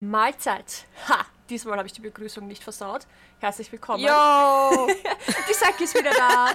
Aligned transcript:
Mahlzeit. 0.00 0.86
Ha! 1.08 1.26
Diesmal 1.50 1.76
habe 1.76 1.86
ich 1.86 1.92
die 1.92 2.00
Begrüßung 2.00 2.46
nicht 2.46 2.64
versaut. 2.64 3.06
Herzlich 3.38 3.70
willkommen. 3.70 4.02
Yo! 4.02 4.08
Die 5.48 5.52
Saki 5.52 5.84
ist 5.84 5.94
wieder 5.94 6.12
da. 6.12 6.52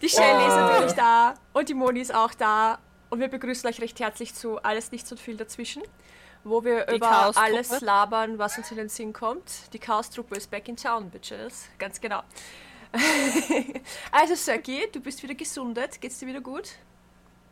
Die 0.00 0.08
Shelly 0.08 0.48
ist 0.48 0.56
natürlich 0.56 0.92
da. 0.94 1.34
Und 1.52 1.68
die 1.68 1.74
Moni 1.74 2.00
ist 2.00 2.12
auch 2.12 2.34
da. 2.34 2.80
Und 3.08 3.20
wir 3.20 3.28
begrüßen 3.28 3.68
euch 3.68 3.80
recht 3.80 4.00
herzlich 4.00 4.34
zu 4.34 4.60
Alles 4.62 4.90
Nichts 4.90 5.12
und 5.12 5.20
viel 5.20 5.36
dazwischen, 5.36 5.82
wo 6.42 6.64
wir 6.64 6.86
Die 6.86 6.96
über 6.96 7.36
alles 7.36 7.80
labern, 7.82 8.38
was 8.38 8.58
uns 8.58 8.70
in 8.72 8.78
den 8.78 8.88
Sinn 8.88 9.12
kommt. 9.12 9.72
Die 9.72 9.78
Chaos-Truppe 9.78 10.34
ist 10.34 10.50
back 10.50 10.66
in 10.66 10.76
town, 10.76 11.08
bitches. 11.08 11.68
Ganz 11.78 12.00
genau. 12.00 12.22
also, 14.10 14.34
Saki, 14.34 14.88
du 14.90 15.00
bist 15.00 15.22
wieder 15.22 15.34
gesundet. 15.34 16.00
Geht's 16.00 16.18
dir 16.18 16.26
wieder 16.26 16.40
gut? 16.40 16.70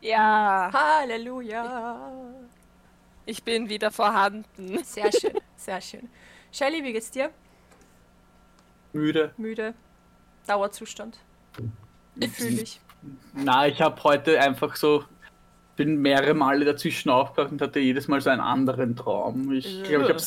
Ja, 0.01 0.69
Halleluja. 0.73 2.11
Ich 3.25 3.43
bin 3.43 3.69
wieder 3.69 3.91
vorhanden. 3.91 4.83
Sehr 4.83 5.11
schön, 5.11 5.37
sehr 5.55 5.81
schön. 5.81 6.09
Shelly, 6.51 6.83
wie 6.83 6.93
geht's 6.93 7.11
dir? 7.11 7.29
Müde. 8.93 9.33
Müde? 9.37 9.73
Dauerzustand? 10.47 11.17
Ich 12.19 12.31
fühle 12.31 12.55
dich. 12.57 12.81
Na, 13.33 13.67
ich 13.67 13.81
habe 13.81 14.03
heute 14.03 14.39
einfach 14.39 14.75
so, 14.75 15.05
bin 15.75 16.01
mehrere 16.01 16.33
Male 16.33 16.65
dazwischen 16.65 17.09
aufgewacht 17.09 17.51
und 17.51 17.61
hatte 17.61 17.79
jedes 17.79 18.07
Mal 18.07 18.21
so 18.21 18.29
einen 18.29 18.41
anderen 18.41 18.95
Traum. 18.95 19.51
Ich 19.53 19.83
glaube, 19.83 20.03
ich 20.05 20.09
habe 20.09 20.21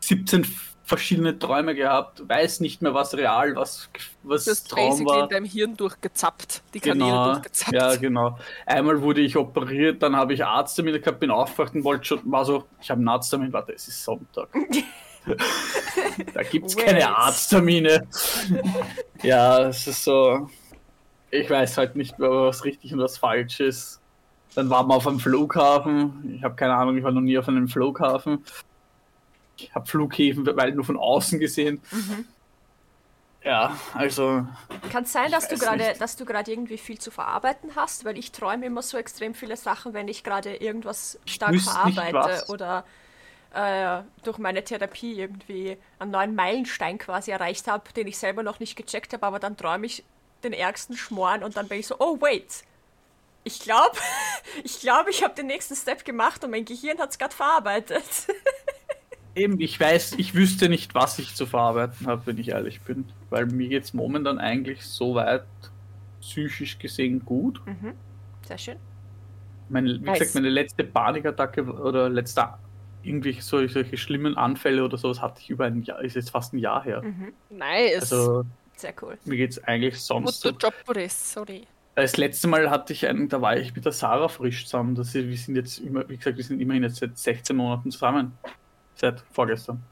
17 0.00 0.44
verschiedene 0.90 1.38
Träume 1.38 1.76
gehabt, 1.76 2.28
weiß 2.28 2.58
nicht 2.60 2.82
mehr, 2.82 2.92
was 2.92 3.14
real, 3.16 3.54
was, 3.54 3.88
was 4.24 4.44
Du 4.44 4.50
hast 4.50 4.68
Traum 4.70 5.06
war. 5.06 5.22
in 5.22 5.28
deinem 5.28 5.44
Hirn 5.46 5.76
durchgezappt. 5.76 6.62
Die 6.74 6.80
Kanäle 6.80 7.04
Genau, 7.10 7.32
durchgezappt. 7.32 7.72
ja, 7.72 7.94
genau. 7.94 8.36
Einmal 8.66 9.00
wurde 9.00 9.20
ich 9.20 9.36
operiert, 9.36 10.02
dann 10.02 10.16
habe 10.16 10.34
ich 10.34 10.44
Arzttermin 10.44 11.00
gehabt, 11.00 11.20
bin 11.20 11.30
aufgewacht 11.30 11.74
und 11.76 11.84
wollte 11.84 12.04
schon, 12.06 12.20
war 12.24 12.44
so, 12.44 12.64
ich 12.82 12.90
habe 12.90 12.98
einen 12.98 13.08
Arzttermin, 13.08 13.52
warte, 13.52 13.72
es 13.72 13.86
ist 13.86 14.02
Sonntag. 14.02 14.48
da 16.34 16.42
gibt 16.42 16.66
es 16.66 16.76
keine 16.76 17.08
Arzttermine. 17.16 18.08
ja, 19.22 19.68
es 19.68 19.86
ist 19.86 20.02
so, 20.02 20.48
ich 21.30 21.48
weiß 21.48 21.78
halt 21.78 21.94
nicht 21.94 22.18
mehr, 22.18 22.30
was 22.30 22.64
richtig 22.64 22.92
und 22.92 22.98
was 22.98 23.16
falsch 23.16 23.60
ist. 23.60 24.00
Dann 24.56 24.68
waren 24.68 24.88
wir 24.88 24.96
auf 24.96 25.06
einem 25.06 25.20
Flughafen. 25.20 26.34
Ich 26.36 26.42
habe 26.42 26.56
keine 26.56 26.74
Ahnung, 26.74 26.96
ich 26.96 27.04
war 27.04 27.12
noch 27.12 27.20
nie 27.20 27.38
auf 27.38 27.46
einem 27.46 27.68
Flughafen. 27.68 28.44
Ich 29.64 29.74
habe 29.74 29.86
Flughäfen 29.86 30.46
weil 30.56 30.72
nur 30.72 30.84
von 30.84 30.96
außen 30.96 31.38
gesehen. 31.38 31.80
Mhm. 31.90 32.26
Ja, 33.42 33.78
also 33.94 34.46
Kann 34.92 35.04
es 35.04 35.12
sein, 35.12 35.30
dass 35.30 35.48
du 35.48 35.56
gerade, 35.56 35.94
dass 35.98 36.16
du 36.16 36.26
gerade 36.26 36.50
irgendwie 36.52 36.76
viel 36.76 36.98
zu 36.98 37.10
verarbeiten 37.10 37.70
hast? 37.74 38.04
Weil 38.04 38.18
ich 38.18 38.32
träume 38.32 38.66
immer 38.66 38.82
so 38.82 38.98
extrem 38.98 39.34
viele 39.34 39.56
Sachen, 39.56 39.94
wenn 39.94 40.08
ich 40.08 40.24
gerade 40.24 40.56
irgendwas 40.56 41.18
stark 41.24 41.58
verarbeite 41.58 42.44
oder 42.48 42.84
äh, 43.54 44.02
durch 44.24 44.38
meine 44.38 44.62
Therapie 44.62 45.14
irgendwie 45.14 45.78
einen 45.98 46.10
neuen 46.10 46.34
Meilenstein 46.34 46.98
quasi 46.98 47.30
erreicht 47.30 47.66
habe, 47.66 47.90
den 47.94 48.06
ich 48.06 48.18
selber 48.18 48.42
noch 48.42 48.60
nicht 48.60 48.76
gecheckt 48.76 49.12
habe, 49.14 49.26
aber 49.26 49.38
dann 49.38 49.56
träume 49.56 49.86
ich 49.86 50.04
den 50.44 50.52
ärgsten 50.52 50.96
Schmoren 50.96 51.42
und 51.42 51.56
dann 51.56 51.66
bin 51.66 51.80
ich 51.80 51.86
so, 51.86 51.96
oh 51.98 52.20
wait, 52.20 52.64
ich 53.44 53.60
glaube, 53.60 53.96
ich 54.64 54.80
glaube, 54.80 55.10
ich 55.10 55.24
habe 55.24 55.34
den 55.34 55.46
nächsten 55.46 55.76
Step 55.76 56.04
gemacht 56.04 56.44
und 56.44 56.50
mein 56.50 56.64
Gehirn 56.64 56.98
hat 56.98 57.10
es 57.10 57.18
gerade 57.18 57.34
verarbeitet. 57.34 58.04
Eben, 59.34 59.60
ich 59.60 59.78
weiß, 59.78 60.14
ich 60.18 60.34
wüsste 60.34 60.68
nicht, 60.68 60.94
was 60.94 61.18
ich 61.18 61.34
zu 61.34 61.46
verarbeiten 61.46 62.06
habe, 62.06 62.22
wenn 62.26 62.38
ich 62.38 62.48
ehrlich 62.48 62.80
bin. 62.82 63.04
Weil 63.30 63.46
mir 63.46 63.68
geht 63.68 63.84
es 63.84 63.94
momentan 63.94 64.38
eigentlich 64.38 64.82
so 64.84 65.14
weit 65.14 65.44
psychisch 66.20 66.78
gesehen 66.78 67.24
gut. 67.24 67.60
Sehr 68.46 68.58
schön. 68.58 68.76
Meine, 69.68 69.94
wie 69.94 69.98
Nice. 70.00 70.18
gesagt, 70.18 70.34
meine 70.34 70.48
letzte 70.50 70.84
Panikattacke 70.84 71.62
oder 71.64 72.08
letzte 72.08 72.48
irgendwelche 73.02 73.40
solche, 73.40 73.72
solche 73.72 73.96
schlimmen 73.96 74.36
Anfälle 74.36 74.84
oder 74.84 74.98
sowas 74.98 75.22
hatte 75.22 75.40
ich 75.40 75.50
über 75.50 75.64
ein 75.64 75.82
Jahr, 75.82 76.02
ist 76.02 76.16
jetzt 76.16 76.30
fast 76.30 76.52
ein 76.52 76.58
Jahr 76.58 76.82
her. 76.84 77.02
Nice. 77.48 78.00
Also 78.12 78.44
Sehr 78.76 78.92
cool. 79.00 79.16
mir 79.24 79.36
geht 79.36 79.52
es 79.52 79.64
eigentlich 79.64 79.98
sonst. 79.98 80.44
Mutter 80.44 80.58
So. 80.60 80.66
Job 80.68 80.74
Boris, 80.84 81.32
sorry. 81.32 81.66
Das 81.94 82.16
letzte 82.16 82.48
Mal 82.48 82.70
hatte 82.70 82.92
ich 82.92 83.06
einen, 83.06 83.28
da 83.28 83.40
war 83.40 83.56
ich 83.56 83.74
mit 83.74 83.84
der 83.84 83.92
Sarah 83.92 84.28
frisch 84.28 84.64
zusammen. 84.64 84.94
Das 84.94 85.14
wir 85.14 85.36
sind 85.36 85.56
jetzt 85.56 85.78
immer, 85.78 86.08
wie 86.08 86.16
gesagt, 86.16 86.36
wir 86.36 86.44
sind 86.44 86.60
immerhin 86.60 86.82
jetzt 86.82 86.96
seit 86.96 87.16
16 87.16 87.56
Monaten 87.56 87.90
zusammen. 87.90 88.32
Seit 89.00 89.22
vorgestern. 89.32 89.82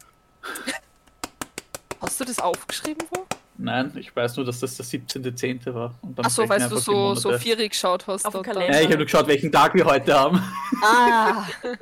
Hast 2.01 2.21
du 2.21 2.25
das 2.25 2.39
aufgeschrieben 2.39 3.07
wo? 3.11 3.27
Nein, 3.57 3.93
ich 3.97 4.15
weiß 4.15 4.37
nur, 4.37 4.45
dass 4.47 4.61
das 4.61 4.77
der 4.77 4.87
17.10. 4.87 5.75
war. 5.75 5.95
Und 6.03 6.17
dann 6.19 6.27
Achso, 6.27 6.49
weil 6.49 6.61
du 6.61 6.77
so, 6.77 7.15
so 7.17 7.29
Monate. 7.31 7.43
Vieri 7.43 7.69
geschaut 7.69 8.07
hast. 8.07 8.25
Auf 8.25 8.35
dann- 8.35 8.43
Kalender. 8.45 8.73
Ja, 8.75 8.81
ich 8.81 8.87
habe 8.87 8.99
nur 8.99 9.07
geschaut, 9.07 9.27
welchen 9.27 9.51
Tag 9.51 9.75
wir 9.75 9.85
heute 9.85 10.15
haben. 10.15 10.41
Ah, 10.85 11.45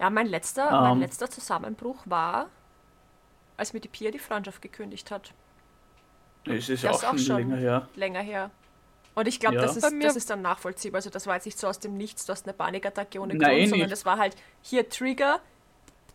Ja, 0.00 0.10
mein 0.10 0.28
letzter, 0.28 0.70
mein 0.80 0.92
Ähm. 0.92 1.00
letzter 1.00 1.28
Zusammenbruch 1.28 1.96
war, 2.04 2.46
als 3.56 3.72
mir 3.72 3.80
die 3.80 3.88
Pia 3.88 4.12
die 4.12 4.20
Freundschaft 4.20 4.62
gekündigt 4.62 5.10
hat. 5.10 5.32
Es 6.44 6.68
ist 6.68 6.84
Das 6.84 6.90
auch 6.92 6.94
ist 6.98 7.04
auch 7.04 7.08
schon 7.10 7.18
schon. 7.18 7.36
länger 7.38 7.56
her. 7.56 7.88
länger 7.96 8.20
her. 8.22 8.50
Und 9.18 9.26
ich 9.28 9.40
glaube, 9.40 9.56
Ja. 9.56 9.62
das, 9.62 9.76
ist, 9.76 9.92
das 10.02 10.16
ist 10.16 10.30
dann 10.30 10.42
nachvollziehbar. 10.42 10.98
Also 10.98 11.10
das 11.10 11.26
war 11.26 11.34
jetzt 11.34 11.44
nicht 11.46 11.58
so 11.58 11.66
aus 11.66 11.78
dem 11.80 11.96
Nichts, 11.96 12.24
du 12.26 12.32
hast 12.32 12.46
eine 12.46 12.52
Panikattacke 12.54 13.18
ohne 13.20 13.34
Nein, 13.34 13.56
Grund, 13.56 13.68
sondern 13.70 13.78
nicht. 13.86 13.92
das 13.92 14.04
war 14.04 14.16
halt 14.18 14.36
hier 14.62 14.88
Trigger, 14.88 15.40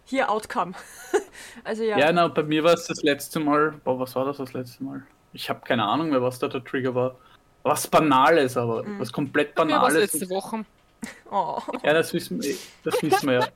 hier 0.06 0.30
Outcome. 0.32 0.74
also 1.64 1.84
ja. 1.84 1.98
Ja, 1.98 2.12
na, 2.12 2.28
bei 2.30 2.44
mir 2.44 2.64
war 2.64 2.74
es 2.74 2.86
das 2.88 3.04
letzte 3.04 3.40
Mal. 3.40 3.74
Boah, 3.84 4.00
was 4.00 4.16
war 4.16 4.26
das 4.26 4.38
das 4.38 4.54
letzte 4.54 4.84
Mal? 4.84 5.04
Ich 5.34 5.50
habe 5.50 5.62
keine 5.66 5.84
Ahnung 5.84 6.10
mehr, 6.12 6.22
was 6.22 6.40
da 6.40 6.48
der 6.48 6.64
Trigger 6.64 6.96
war. 6.96 7.16
Was 7.64 7.88
Banales, 7.88 8.56
aber 8.58 8.84
Mhm. 8.84 9.00
was 9.00 9.12
komplett 9.12 9.56
bei 9.56 9.66
mir 9.66 9.76
Banales. 9.80 10.14
letzte 10.14 10.30
Woche. 10.30 10.64
Oh, 11.30 11.60
Ja, 11.84 11.92
das 11.94 12.14
wissen, 12.14 12.42
wir- 12.42 12.56
das 12.86 13.02
wissen 13.04 13.28
wir 13.28 13.34
ja. 13.40 13.48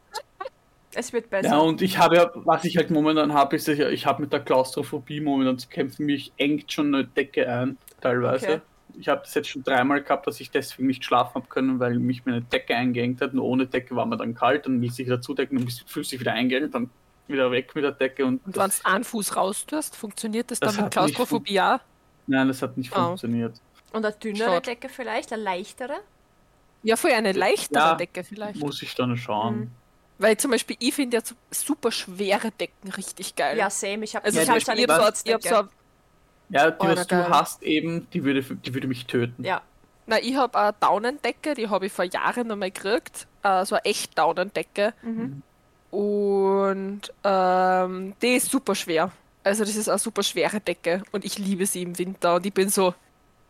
es 0.93 1.13
wird 1.13 1.29
besser. 1.29 1.49
Ja, 1.49 1.57
und 1.59 1.81
ich 1.81 1.97
habe 1.97 2.17
ja, 2.17 2.31
was 2.33 2.65
ich 2.65 2.75
halt 2.75 2.89
momentan 2.89 3.33
habe, 3.33 3.55
ist, 3.55 3.69
ich, 3.69 3.79
ich 3.79 4.05
habe 4.05 4.21
mit 4.23 4.33
der 4.33 4.41
Klaustrophobie 4.41 5.21
momentan 5.21 5.57
zu 5.57 5.69
kämpfen. 5.69 6.05
Mich 6.05 6.33
engt 6.37 6.69
schon 6.73 6.93
eine 6.93 7.05
Decke 7.05 7.47
ein, 7.47 7.77
teilweise. 8.01 8.45
Okay. 8.47 8.61
Ich 8.99 9.07
habe 9.07 9.21
das 9.21 9.33
jetzt 9.35 9.49
schon 9.49 9.63
dreimal 9.63 10.01
gehabt, 10.01 10.25
dass 10.25 10.39
ich 10.39 10.49
deswegen 10.49 10.87
nicht 10.87 11.05
schlafen 11.05 11.35
habe 11.35 11.47
können, 11.47 11.79
weil 11.79 11.99
mich 11.99 12.25
meine 12.25 12.41
Decke 12.41 12.75
eingeengt 12.75 13.21
hat. 13.21 13.33
Und 13.33 13.39
ohne 13.39 13.67
Decke 13.67 13.95
war 13.95 14.05
mir 14.05 14.17
dann 14.17 14.33
kalt, 14.33 14.65
dann 14.65 14.81
will 14.81 14.91
sich 14.91 15.05
wieder 15.05 15.21
zudecken, 15.21 15.57
dann 15.59 15.67
fühlst 15.67 16.11
du 16.11 16.15
dich 16.15 16.19
wieder 16.19 16.33
eingeengt, 16.33 16.73
dann 16.73 16.89
wieder 17.27 17.51
weg 17.51 17.75
mit 17.75 17.83
der 17.83 17.91
Decke. 17.91 18.25
Und 18.25 18.43
Und 18.45 18.55
wenn 18.57 18.69
du 18.69 18.75
einen 18.85 19.03
Fuß 19.03 19.35
raus 19.35 19.65
tust, 19.65 19.95
funktioniert 19.95 20.49
das, 20.49 20.59
Das 20.59 20.75
dann 20.75 20.85
mit 20.85 20.93
Klaustrophobie 20.93 21.59
auch? 21.61 21.79
nein, 22.25 22.47
das 22.47 22.61
hat 22.61 22.75
nicht 22.77 22.91
Oh. 22.93 22.95
funktioniert. 23.07 23.59
Und 23.93 24.03
eine 24.05 24.15
dünnere 24.15 24.55
Schaut. 24.55 24.67
Decke 24.67 24.89
vielleicht, 24.89 25.31
eine 25.31 25.43
leichtere. 25.43 25.95
Ja, 26.83 26.95
voll 26.95 27.11
eine 27.11 27.31
leichtere 27.33 27.79
Ja. 27.79 27.95
Decke 27.95 28.23
vielleicht. 28.23 28.59
Muss 28.59 28.81
ich 28.81 28.95
dann 28.95 29.15
schauen. 29.17 29.59
Mhm. 29.59 29.71
Weil 30.19 30.37
zum 30.37 30.49
Beispiel, 30.51 30.75
ich 30.79 30.95
finde 30.95 31.17
ja 31.17 31.23
so 31.23 31.35
super 31.51 31.91
schwere 31.91 32.49
Decken 32.51 32.89
richtig 32.91 33.35
geil. 33.35 33.57
Ja, 33.57 33.69
same. 33.69 34.03
Ich 34.03 34.15
habe 34.15 34.25
also 34.25 34.39
Ja, 34.39 34.45
zum 34.45 34.55
ich 34.57 34.63
die- 34.63 34.69
hab 34.71 34.75
Beispiel, 34.75 34.75
so 34.75 34.81
ich 34.81 34.89
eine 34.89 35.05
habe 35.05 35.15
so, 35.15 35.23
ich 35.25 35.33
hab 35.33 35.43
so, 35.43 35.49
Decke. 35.49 35.69
Ja, 36.49 36.71
die, 36.71 36.87
was 36.87 37.07
du 37.07 37.15
geil. 37.15 37.29
hast 37.29 37.63
eben, 37.63 38.09
die 38.11 38.23
würde, 38.23 38.41
die 38.43 38.73
würde 38.73 38.87
mich 38.87 39.05
töten. 39.07 39.43
Ja, 39.43 39.61
na, 40.05 40.19
ich 40.19 40.35
habe 40.37 40.57
eine 40.57 40.73
Daunendecke, 40.79 41.53
die 41.53 41.69
habe 41.69 41.87
ich 41.87 41.93
vor 41.93 42.05
Jahren 42.05 42.51
einmal 42.51 42.71
gekriegt. 42.71 43.27
Äh, 43.43 43.65
so 43.65 43.75
eine 43.75 43.85
echt 43.85 44.17
Daunendecke. 44.17 44.93
Mhm. 45.01 45.43
Und 45.89 47.01
ähm, 47.23 48.15
die 48.21 48.35
ist 48.35 48.51
super 48.51 48.75
schwer. 48.75 49.11
Also 49.43 49.63
das 49.63 49.75
ist 49.75 49.87
eine 49.89 49.99
super 49.99 50.23
schwere 50.23 50.59
Decke 50.59 51.03
und 51.11 51.23
ich 51.25 51.37
liebe 51.39 51.65
sie 51.65 51.81
im 51.83 51.97
Winter 51.97 52.35
und 52.35 52.45
ich 52.45 52.53
bin 52.53 52.69
so, 52.69 52.93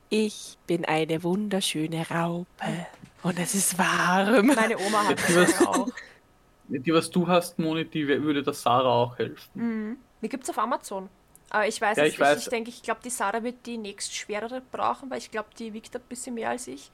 ich 0.10 0.58
bin 0.68 0.86
eine 0.86 1.24
wunderschöne 1.24 2.08
Raupe 2.10 2.88
und 3.24 3.40
es 3.40 3.56
ist 3.56 3.78
warm. 3.80 4.48
meine 4.56 4.78
Oma 4.80 5.08
hat 5.08 5.20
Die, 5.28 5.34
das 5.34 5.56
was, 5.60 5.62
auch. 5.62 5.90
die, 6.68 6.94
was 6.94 7.10
du 7.12 7.28
hast, 7.28 7.60
Moni, 7.60 7.86
die 7.90 8.08
würde 8.08 8.44
der 8.44 8.54
Sarah 8.54 8.90
auch 9.04 9.18
helfen. 9.18 9.50
Mhm. 9.54 9.98
Die 10.22 10.30
gibt 10.30 10.44
es 10.44 10.50
auf 10.50 10.58
Amazon. 10.60 11.10
Aber 11.50 11.68
ich 11.68 11.80
weiß 11.82 11.98
Ja, 11.98 12.04
es 12.04 12.10
ich 12.10 12.20
nicht. 12.20 12.20
weiß. 12.20 12.40
Ich 12.44 12.50
denke, 12.50 12.70
ich 12.70 12.84
glaube, 12.84 13.02
die 13.04 13.10
Sarah 13.10 13.44
wird 13.44 13.66
die 13.66 13.78
nächst 13.78 14.14
schwerere 14.16 14.62
brauchen, 14.62 15.10
weil 15.10 15.20
ich 15.20 15.32
glaube, 15.32 15.50
die 15.58 15.74
wiegt 15.74 15.96
ein 15.96 16.02
bisschen 16.10 16.36
mehr 16.36 16.50
als 16.50 16.68
ich. 16.68 16.92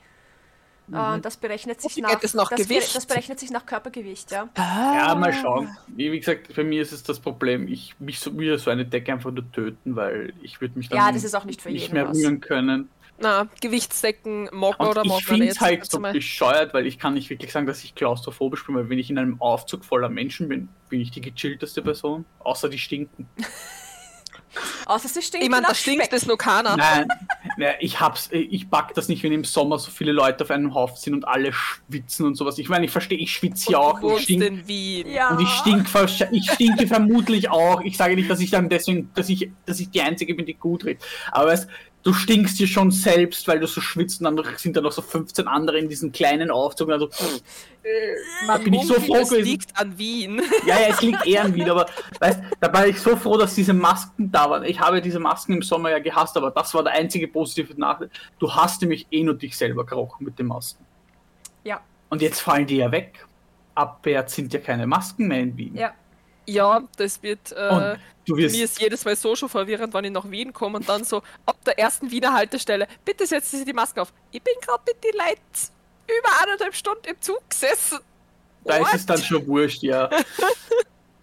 Äh, 0.92 1.20
das 1.22 1.38
berechnet 1.38 1.82
sich 1.82 1.98
nach, 1.98 2.34
nach 2.34 2.50
das, 2.50 2.68
Gewicht? 2.68 2.96
das 2.96 3.06
berechnet 3.06 3.40
sich 3.40 3.50
nach 3.52 3.66
Körpergewicht, 3.66 4.32
ja. 4.32 4.50
Ja, 4.58 5.16
mal 5.16 5.34
schauen. 5.34 5.70
Wie 5.88 6.12
wie 6.12 6.20
gesagt, 6.20 6.56
bei 6.56 6.64
mir 6.64 6.82
ist 6.82 6.92
es 6.92 7.04
das 7.04 7.20
Problem, 7.20 7.68
ich 7.68 8.00
mich 8.00 8.20
so, 8.20 8.34
würde 8.38 8.60
so 8.60 8.70
eine 8.70 8.86
Decke 8.86 9.12
einfach 9.14 9.32
nur 9.32 9.50
töten, 9.52 9.96
weil 9.96 10.34
ich 10.44 10.62
würde 10.62 10.78
mich 10.78 10.90
dann 10.90 11.00
Ja, 11.00 11.12
das 11.12 11.24
ist 11.24 11.34
auch 11.36 11.46
nicht 11.46 11.62
für 11.62 11.70
nicht 11.72 11.92
mehr 11.94 12.08
was. 12.10 12.18
rühren 12.18 12.40
können. 12.42 12.90
Na, 13.18 13.48
Gewichtsdecken 13.62 14.50
Und 14.50 14.80
oder 14.80 15.02
ich 15.04 15.10
mag 15.10 15.10
man 15.10 15.22
finde 15.22 15.48
es 15.48 15.62
halt 15.62 15.90
so 15.90 16.00
bescheuert, 16.00 16.74
weil 16.74 16.86
ich 16.88 17.00
kann 17.00 17.14
nicht 17.14 17.30
wirklich 17.30 17.52
sagen, 17.52 17.68
dass 17.68 17.84
ich 17.84 17.96
klaustrophobisch 17.96 18.66
bin, 18.66 18.76
weil 18.76 18.90
wenn 18.90 19.00
ich 19.00 19.10
in 19.10 19.18
einem 19.18 19.40
Aufzug 19.42 19.86
voller 19.86 20.10
Menschen 20.10 20.48
bin, 20.50 20.70
bin 20.90 21.00
ich 21.00 21.12
die 21.12 21.22
gechillteste 21.22 21.82
Person, 21.82 22.26
außer 22.40 22.70
die 22.70 22.80
stinken. 22.80 23.30
Außer 24.86 25.08
sie 25.08 25.22
stinkt 25.22 25.44
Ich 25.44 25.50
meine, 25.50 25.64
nach 25.64 25.70
da 25.70 25.76
stinkt 25.76 26.06
Speck. 26.06 26.18
es 26.18 26.26
noch 26.26 26.38
keiner. 26.38 26.78
Nein, 26.78 27.08
nein, 27.58 27.76
ich 27.80 28.00
hab's, 28.00 28.30
ich 28.32 28.70
pack 28.70 28.94
das 28.94 29.08
nicht, 29.08 29.24
wenn 29.24 29.32
im 29.32 29.44
Sommer 29.44 29.80
so 29.80 29.92
viele 29.92 30.12
Leute 30.12 30.44
auf 30.44 30.52
einem 30.52 30.74
Haufen 30.74 30.98
sind 30.98 31.14
und 31.14 31.28
alle 31.28 31.54
schwitzen 31.54 32.26
und 32.26 32.36
sowas. 32.36 32.58
Ich 32.58 32.70
meine, 32.70 32.86
ich 32.86 32.92
verstehe, 32.92 33.18
ich 33.18 33.32
schwitze 33.32 33.72
ja 33.72 33.80
auch. 33.80 34.00
du 34.00 34.16
Ich 34.18 34.24
stink, 34.24 34.44
in 34.44 34.68
Wien. 34.68 35.08
Ja. 35.10 35.30
Und 35.30 35.42
ich 35.42 35.50
stink, 35.50 35.88
ich 36.32 36.52
stinke 36.52 36.88
vermutlich 36.88 37.50
auch. 37.50 37.82
Ich 37.82 37.98
sage 37.98 38.16
nicht, 38.16 38.30
dass 38.30 38.40
ich 38.40 38.52
dann 38.52 38.70
deswegen, 38.70 39.10
dass 39.16 39.30
ich, 39.30 39.50
dass 39.66 39.80
ich 39.80 39.90
die 39.90 40.02
Einzige 40.02 40.36
bin, 40.36 40.46
die 40.46 40.54
gut 40.54 40.86
riecht. 40.86 41.04
Aber 41.32 41.54
es, 41.54 41.68
du 42.04 42.14
stinkst 42.14 42.60
dir 42.60 42.68
schon 42.68 42.92
selbst, 42.92 43.48
weil 43.48 43.60
du 43.60 43.68
so 43.68 43.82
schwitzt 43.82 44.22
und 44.22 44.38
dann 44.38 44.46
sind 44.58 44.76
da 44.76 44.82
noch 44.82 44.92
so 44.92 45.02
15 45.02 45.48
andere 45.48 45.80
in 45.80 45.90
diesen 45.90 46.12
kleinen 46.12 46.52
Aufzug. 46.52 46.90
Also, 46.92 47.10
da 48.48 48.58
bin 48.58 48.74
ich 48.74 48.86
so 48.88 48.96
froh 48.96 49.16
es 49.16 49.30
gewesen. 49.30 49.46
liegt 49.46 49.78
an 49.80 49.98
Wien. 49.98 50.42
Ja, 50.68 50.80
ja, 50.80 50.88
es 50.90 51.02
liegt 51.02 51.26
eher 51.26 51.44
an 51.46 51.56
Wien, 51.56 51.70
aber 51.70 51.86
weißt, 52.20 52.42
da 52.60 52.74
war 52.74 52.88
ich 52.88 53.00
so 53.00 53.16
froh, 53.16 53.38
dass 53.38 53.56
diese 53.56 53.74
Masken 53.74 54.32
da 54.32 54.50
waren. 54.50 54.64
Ich 54.66 54.80
habe 54.80 55.02
diese 55.02 55.20
Masken 55.20 55.54
im 55.54 55.62
Sommer 55.62 55.92
ja 55.92 56.00
gehasst, 56.00 56.36
aber 56.38 56.52
das 56.52 56.74
war 56.74 56.84
der 56.84 56.94
einzige 56.94 57.28
positive 57.28 57.74
Nachteil. 57.80 58.10
Du 58.40 58.54
hast 58.54 58.82
nämlich 58.82 59.08
eh 59.12 59.24
nur 59.24 59.36
dich 59.36 59.58
selber 59.58 59.86
gerochen 59.86 60.26
mit 60.26 60.38
den 60.40 60.48
Masken. 60.48 60.86
Ja, 61.64 61.82
Und 62.10 62.22
jetzt 62.22 62.42
fallen 62.42 62.68
die 62.68 62.78
ja 62.78 62.92
weg. 62.92 63.26
Ab 63.76 64.06
jetzt 64.06 64.36
sind 64.36 64.54
ja 64.54 64.60
keine 64.60 64.86
Masken 64.88 65.28
mehr 65.28 65.40
in 65.40 65.58
Wien. 65.58 65.76
ja. 65.76 65.94
Ja, 66.46 66.82
das 66.98 67.24
wird. 67.24 67.54
Äh, 67.54 67.96
du 68.26 68.36
wirst. 68.38 68.56
mir 68.56 68.66
ist 68.66 68.80
jedes 68.82 69.04
Mal 69.06 69.16
so 69.16 69.36
schon 69.36 69.50
verwirrend, 69.50 69.94
wenn 69.94 70.06
ich 70.06 70.12
nach 70.12 70.30
Wien 70.30 70.52
komme 70.54 70.78
und 70.78 70.88
dann 70.90 71.04
so 71.04 71.22
ab 71.46 71.58
der 71.66 71.78
ersten 71.80 72.10
Wiener 72.12 72.34
Haltestelle, 72.34 72.88
bitte 73.06 73.26
setzen 73.28 73.60
Sie 73.60 73.66
die 73.66 73.74
Maske 73.74 74.02
auf. 74.02 74.14
Ich 74.32 74.42
bin 74.42 74.54
gerade 74.62 74.82
mit 74.88 75.04
den 75.04 75.14
Leuten 75.18 75.40
über 76.08 76.30
eineinhalb 76.44 76.76
Stunden 76.76 77.06
im 77.08 77.16
Zug 77.22 77.42
gesessen. 77.50 78.00
Da 78.66 78.76
ist 78.78 78.82
What? 78.82 78.94
es 78.96 79.06
dann 79.06 79.22
schon 79.22 79.46
wurscht, 79.48 79.84
ja. 79.84 80.10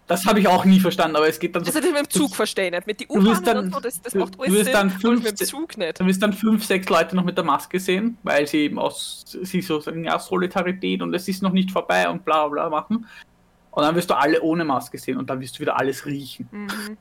Das 0.07 0.25
habe 0.25 0.41
ich 0.41 0.47
auch 0.47 0.65
nie 0.65 0.79
verstanden, 0.81 1.15
aber 1.15 1.29
es 1.29 1.39
geht 1.39 1.55
dann 1.55 1.63
so. 1.63 1.69
Also 1.69 1.79
das 1.79 1.89
mit 1.89 1.99
dem 1.99 2.09
Zug 2.09 2.35
verstehe 2.35 2.65
ich 2.65 2.71
nicht. 2.71 2.85
Mit 2.85 2.99
Du 2.99 3.05
wirst 3.23 3.41
U-Bahnen 3.41 3.43
dann- 3.45 3.57
und 3.65 3.73
so, 3.73 3.79
das, 3.79 4.01
das 4.01 4.11
du- 4.11 4.19
macht 4.19 4.35
du 4.35 4.41
alles 4.41 4.53
wirst 4.53 4.65
Sinn, 4.65 4.73
dann 4.73 4.89
aber 4.89 5.09
mit 5.11 5.19
dem 5.19 5.21
15 5.37 5.47
Zug 5.47 5.77
nicht. 5.77 5.99
Dann 5.99 6.07
wirst 6.07 6.21
dann 6.21 6.33
fünf, 6.33 6.65
sechs 6.65 6.89
Leute 6.89 7.15
noch 7.15 7.23
mit 7.23 7.37
der 7.37 7.45
Maske 7.45 7.79
sehen, 7.79 8.17
weil 8.23 8.45
sie 8.45 8.57
eben 8.57 8.77
aus, 8.77 9.23
sie 9.41 9.61
so 9.61 9.79
sagen, 9.79 10.03
ja, 10.03 10.19
Solidarität 10.19 11.01
und 11.01 11.13
es 11.13 11.27
ist 11.29 11.41
noch 11.41 11.53
nicht 11.53 11.71
vorbei 11.71 12.09
und 12.09 12.25
bla 12.25 12.47
bla 12.49 12.69
machen. 12.69 13.07
Und 13.71 13.83
dann 13.83 13.95
wirst 13.95 14.09
du 14.09 14.17
alle 14.17 14.41
ohne 14.41 14.65
Maske 14.65 14.97
sehen 14.97 15.17
und 15.17 15.29
dann 15.29 15.39
wirst 15.39 15.55
du 15.55 15.61
wieder 15.61 15.79
alles 15.79 16.05
riechen. 16.05 16.47
Mhm. 16.51 16.97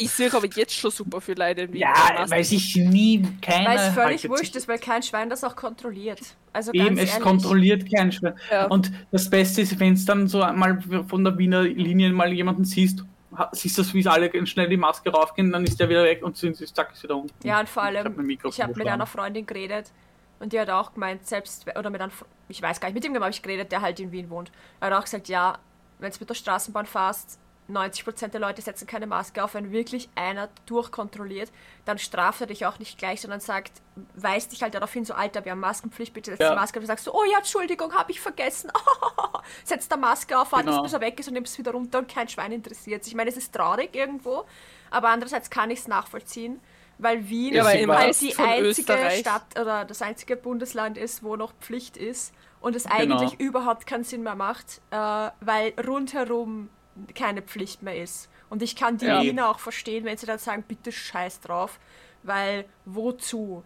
Ich 0.00 0.10
sehe 0.12 0.32
aber 0.32 0.46
jetzt 0.46 0.74
schon 0.74 0.92
super 0.92 1.20
viele 1.20 1.44
Leute 1.48 1.62
in 1.62 1.72
Wien. 1.72 1.80
Ja, 1.80 2.20
mit 2.20 2.30
weil 2.30 2.44
sich 2.44 2.76
nie 2.76 3.26
keiner. 3.42 3.68
Weil 3.70 3.78
es 3.78 3.94
völlig 3.94 4.28
wurscht 4.28 4.54
ist, 4.54 4.68
weil 4.68 4.78
kein 4.78 5.02
Schwein 5.02 5.28
das 5.28 5.42
auch 5.42 5.56
kontrolliert. 5.56 6.20
Also 6.52 6.72
Eben, 6.72 6.96
es 6.98 7.10
ehrlich. 7.10 7.24
kontrolliert 7.24 7.92
kein 7.92 8.12
Schwein. 8.12 8.34
Ja. 8.48 8.66
Und 8.66 8.92
das 9.10 9.28
Beste 9.28 9.62
ist, 9.62 9.78
wenn 9.80 9.94
es 9.94 10.04
dann 10.04 10.28
so 10.28 10.38
mal 10.38 10.80
von 11.08 11.24
der 11.24 11.36
Wiener 11.36 11.62
Linie 11.62 12.12
mal 12.12 12.32
jemanden 12.32 12.64
siehst, 12.64 13.04
siehst 13.52 13.76
du, 13.76 13.92
wie 13.92 14.00
es 14.00 14.06
alle 14.06 14.30
ganz 14.30 14.48
schnell 14.50 14.68
die 14.68 14.76
Maske 14.76 15.10
raufgehen, 15.10 15.50
dann 15.50 15.64
ist 15.64 15.80
der 15.80 15.88
wieder 15.88 16.04
weg 16.04 16.22
und 16.22 16.36
sind 16.36 16.56
sie 16.56 16.66
zack, 16.66 16.92
ist 16.92 17.02
wieder 17.02 17.16
unten. 17.16 17.34
Ja, 17.46 17.58
und 17.58 17.68
vor 17.68 17.82
Ich 17.90 17.98
hab 17.98 18.06
allem, 18.06 18.30
ich 18.30 18.38
habe 18.44 18.68
mit 18.68 18.76
geschlagen. 18.76 18.88
einer 18.88 19.06
Freundin 19.06 19.46
geredet 19.46 19.90
und 20.38 20.52
die 20.52 20.60
hat 20.60 20.70
auch 20.70 20.94
gemeint, 20.94 21.26
selbst, 21.26 21.66
oder 21.76 21.90
mit 21.90 22.00
einem, 22.00 22.12
ich 22.48 22.62
weiß 22.62 22.80
gar 22.80 22.88
nicht, 22.88 22.94
mit 22.94 23.04
irgendjemandem 23.04 23.24
habe 23.24 23.30
ich 23.34 23.42
geredet, 23.42 23.72
der 23.72 23.82
halt 23.82 23.98
in 23.98 24.12
Wien 24.12 24.30
wohnt. 24.30 24.52
Er 24.80 24.90
hat 24.90 24.94
auch 24.94 25.04
gesagt, 25.04 25.28
ja, 25.28 25.58
wenn 25.98 26.10
du 26.12 26.16
mit 26.20 26.30
der 26.30 26.34
Straßenbahn 26.34 26.86
fährst, 26.86 27.38
90% 27.70 28.28
der 28.28 28.40
Leute 28.40 28.62
setzen 28.62 28.86
keine 28.86 29.06
Maske 29.06 29.44
auf. 29.44 29.52
Wenn 29.52 29.70
wirklich 29.72 30.08
einer 30.14 30.48
durchkontrolliert, 30.64 31.52
dann 31.84 31.98
straft 31.98 32.40
er 32.40 32.46
dich 32.46 32.64
auch 32.64 32.78
nicht 32.78 32.96
gleich, 32.98 33.20
sondern 33.20 33.40
sagt, 33.40 33.82
weist 34.14 34.52
dich 34.52 34.62
halt 34.62 34.74
darauf 34.74 34.90
hin, 34.90 35.04
so 35.04 35.12
Alter, 35.12 35.44
wir 35.44 35.52
haben 35.52 35.60
Maskenpflicht, 35.60 36.14
bitte 36.14 36.30
setz 36.30 36.40
Ja. 36.40 36.50
die 36.50 36.56
Maske 36.56 36.78
auf. 36.78 36.82
Und 36.82 36.86
sagst 36.86 37.06
du, 37.06 37.12
oh 37.12 37.24
ja, 37.30 37.38
Entschuldigung, 37.38 37.92
habe 37.92 38.10
ich 38.10 38.20
vergessen. 38.22 38.70
Setzt 39.64 39.90
der 39.90 39.98
Maske 39.98 40.38
auf, 40.38 40.50
wartest 40.52 40.70
Genau. 40.70 40.82
bis 40.82 40.92
er 40.94 41.00
weg 41.02 41.20
ist 41.20 41.28
und 41.28 41.34
nimmst 41.34 41.52
es 41.52 41.58
wieder 41.58 41.72
runter 41.72 41.98
und 41.98 42.08
kein 42.08 42.28
Schwein 42.28 42.52
interessiert 42.52 43.04
sich. 43.04 43.12
Ich 43.12 43.16
meine, 43.16 43.28
es 43.30 43.36
ist 43.36 43.54
traurig 43.54 43.94
irgendwo, 43.94 44.44
aber 44.90 45.08
andererseits 45.10 45.50
kann 45.50 45.70
ich 45.70 45.80
es 45.80 45.88
nachvollziehen, 45.88 46.60
weil 46.98 47.28
Wien 47.28 47.54
Ja, 47.54 47.64
weil 47.64 47.86
halt 47.86 48.20
die 48.20 48.36
einzige 48.36 48.60
Österreich- 48.92 49.20
Stadt 49.20 49.58
oder 49.60 49.84
das 49.84 50.02
einzige 50.02 50.36
Bundesland 50.36 50.98
ist, 50.98 51.22
wo 51.22 51.36
noch 51.36 51.52
Pflicht 51.60 51.96
ist 51.96 52.32
und 52.60 52.74
es 52.76 52.84
Genau. 52.84 52.94
eigentlich 53.18 53.38
überhaupt 53.40 53.86
keinen 53.86 54.04
Sinn 54.04 54.22
mehr 54.22 54.34
macht, 54.34 54.80
äh, 54.90 54.96
weil 55.40 55.72
rundherum 55.86 56.68
keine 57.14 57.42
Pflicht 57.42 57.82
mehr 57.82 57.96
ist. 58.02 58.28
Und 58.50 58.62
ich 58.62 58.74
kann 58.74 58.96
die 58.98 59.06
Ja. 59.06 59.22
Wiener 59.22 59.48
auch 59.50 59.58
verstehen, 59.60 60.04
wenn 60.04 60.16
sie 60.16 60.26
dann 60.26 60.38
sagen, 60.38 60.64
bitte 60.66 60.90
scheiß 60.90 61.40
drauf, 61.40 61.78
weil 62.22 62.64
wozu? 62.84 63.62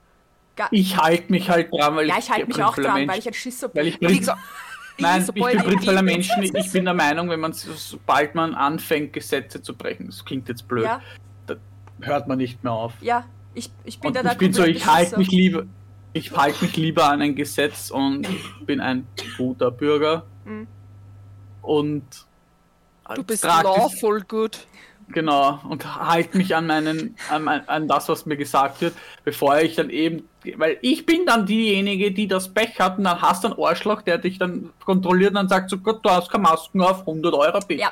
Ga 0.57 0.69
Ich 0.71 0.99
halte 0.99 1.33
mich 1.33 1.49
halt 1.49 1.73
dran, 1.73 1.97
weil 1.97 2.09
ja, 2.09 2.19
ich 2.19 2.25
ich 2.25 2.31
halte 2.31 2.47
mich 2.47 2.63
auch 2.63 2.75
dran, 2.75 2.95
Mensch- 2.95 3.11
weil 3.13 3.19
ich 3.21 3.27
ein 3.29 3.33
Schisser 3.35 3.69
bin. 3.69 3.81
weil 3.81 3.87
ich 3.89 3.99
gesagt, 4.19 4.39
Nein, 4.99 5.23
ich 5.23 5.33
bin 5.33 5.43
in 5.49 5.59
prinzipieller 5.63 5.97
Wien- 6.01 6.05
Mensch. 6.05 6.29
Ich 6.55 6.73
bin 6.73 6.85
der 6.85 6.93
Meinung, 6.93 7.31
wenn 7.31 7.41
man 7.41 7.55
sobald 7.55 8.35
man 8.35 8.55
anfängt, 8.55 9.15
Gesetze 9.15 9.63
zu 9.63 9.75
brechen, 9.75 10.07
das 10.07 10.23
klingt 10.23 10.49
jetzt 10.51 10.69
blöd, 10.69 10.85
Ja, 10.85 11.01
hört 12.01 12.29
man 12.29 12.39
nicht 12.39 12.63
mehr 12.65 12.73
auf. 12.73 12.95
ja, 13.01 13.25
ich, 13.55 13.71
ich 13.85 14.01
bin 14.01 14.09
Und 14.09 14.17
da 14.17 14.23
der 14.23 14.33
ich 14.33 14.39
bin 14.39 14.53
so, 14.53 14.65
ich 14.65 14.87
halte 14.87 15.19
mich 15.19 15.31
lieber, 15.31 15.65
ich 16.13 16.37
halte 16.37 16.65
mich 16.65 16.77
lieber 16.77 17.09
an 17.09 17.21
ein 17.21 17.35
Gesetz 17.35 17.91
und 17.91 18.27
bin 18.67 18.81
ein 18.81 19.07
guter 19.37 19.71
Bürger. 19.71 20.25
Mhm. 20.45 20.67
Und 21.61 22.05
du 23.15 23.23
bist 23.23 23.45
lawful 23.45 24.23
good. 24.23 24.67
Genau, 25.09 25.61
und 25.69 25.85
halte 25.85 26.39
mich 26.39 26.55
an 26.57 26.67
meinen, 26.67 27.17
an, 27.29 27.49
an 27.49 27.89
das, 27.89 28.09
was 28.09 28.25
mir 28.25 28.37
gesagt 28.37 28.81
wird, 28.81 28.95
bevor 29.25 29.59
ich 29.59 29.75
dann 29.75 29.91
eben, 29.91 30.29
weil 30.57 30.79
ich 30.81 31.05
bin 31.05 31.27
dann 31.27 31.45
diejenige, 31.45 32.13
die 32.13 32.27
das 32.29 32.49
Pech 32.49 32.79
hat 32.81 32.99
und 32.99 33.05
dann 33.05 33.21
hast 33.21 33.45
du 33.45 33.49
einen 33.49 33.63
Arschloch, 33.63 34.03
der 34.03 34.19
dich 34.19 34.39
dann 34.39 34.71
kontrolliert 34.85 35.31
und 35.31 35.37
dann 35.37 35.49
sagt 35.49 35.71
so, 35.71 35.79
Gott, 35.79 36.05
du 36.05 36.11
hast 36.11 36.31
keine 36.31 36.43
Masken 36.43 36.81
auf, 36.81 37.01
100 37.01 37.35
Euro 37.35 37.59
bitte. 37.67 37.81
Ja. 37.81 37.91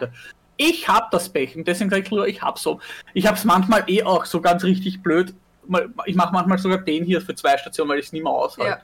Ich 0.63 0.87
hab 0.89 1.11
das 1.11 1.31
Pech 1.31 1.57
und 1.57 1.67
deswegen 1.67 1.89
sage 1.89 2.03
ich 2.03 2.11
nur, 2.11 2.29
ich 2.29 2.43
hab 2.43 2.59
so. 2.59 2.81
Ich 3.15 3.27
hab's 3.27 3.45
manchmal 3.45 3.85
eh 3.87 4.03
auch 4.03 4.27
so 4.27 4.43
ganz 4.43 4.63
richtig 4.63 5.03
blöd. 5.03 5.33
Ich 6.05 6.15
mache 6.15 6.35
manchmal 6.35 6.59
sogar 6.59 6.77
den 6.77 7.03
hier 7.03 7.23
für 7.23 7.35
zwei 7.35 7.57
Stationen, 7.57 7.89
weil 7.89 7.99
ich 7.99 8.07
es 8.07 8.13
nicht 8.13 8.23
mehr 8.23 8.33
aushalte. 8.33 8.71
Ja. 8.71 8.81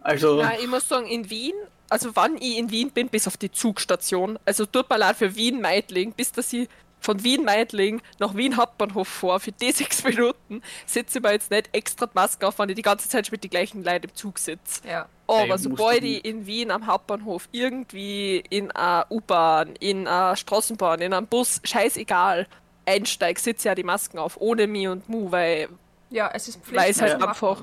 Also, 0.00 0.40
Ja, 0.40 0.52
ich 0.58 0.66
muss 0.66 0.88
sagen, 0.88 1.06
in 1.06 1.28
Wien, 1.28 1.52
also 1.90 2.16
wann 2.16 2.36
ich 2.36 2.56
in 2.56 2.70
Wien 2.70 2.90
bin, 2.90 3.08
bis 3.08 3.26
auf 3.26 3.36
die 3.36 3.52
Zugstation, 3.52 4.38
also 4.46 4.64
tut 4.64 4.88
mir 4.88 4.96
leid 4.96 5.16
für 5.16 5.36
Wien-Meidling, 5.36 6.12
bis 6.12 6.32
dass 6.32 6.50
ich 6.54 6.70
von 7.00 7.22
Wien-Meidling 7.22 8.00
nach 8.18 8.34
Wien 8.34 8.56
Hauptbahnhof 8.56 9.08
vor, 9.08 9.40
für 9.40 9.52
die 9.52 9.72
sechs 9.72 10.02
Minuten 10.02 10.62
sitze 10.86 11.18
ich 11.18 11.22
mir 11.22 11.32
jetzt 11.32 11.50
nicht 11.50 11.68
extra 11.74 12.06
die 12.06 12.12
Maske 12.14 12.48
auf, 12.48 12.58
wenn 12.58 12.70
ich 12.70 12.76
die 12.76 12.82
ganze 12.82 13.10
Zeit 13.10 13.26
schon 13.26 13.34
mit 13.34 13.44
den 13.44 13.50
gleichen 13.50 13.84
Leuten 13.84 14.08
im 14.08 14.14
Zug 14.14 14.38
sitze. 14.38 14.80
Ja. 14.88 15.06
Aber 15.26 15.42
Ey, 15.42 15.48
musst 15.50 15.62
sobald 15.64 16.02
ich 16.02 16.24
in 16.24 16.46
Wien 16.46 16.70
am 16.70 16.86
Hauptbahnhof 16.86 17.48
irgendwie 17.52 18.42
in 18.50 18.70
eine 18.72 19.06
U-Bahn, 19.10 19.74
in 19.80 20.06
eine 20.08 20.36
Straßenbahn, 20.36 21.00
in 21.00 21.12
einen 21.14 21.26
Bus, 21.26 21.60
scheißegal, 21.64 22.46
einsteige, 22.86 23.40
sitze 23.40 23.68
ja 23.68 23.74
die 23.74 23.84
Masken 23.84 24.18
auf, 24.18 24.36
ohne 24.40 24.66
mich 24.66 24.88
und 24.88 25.08
Mu, 25.08 25.30
weil 25.30 25.68
ja, 26.10 26.30
es 26.34 26.48
ist 26.48 26.60
Pflicht. 26.62 26.82
Weil 26.82 26.90
es 26.90 27.00
halt 27.00 27.18
macht 27.20 27.28
einfach- 27.42 27.62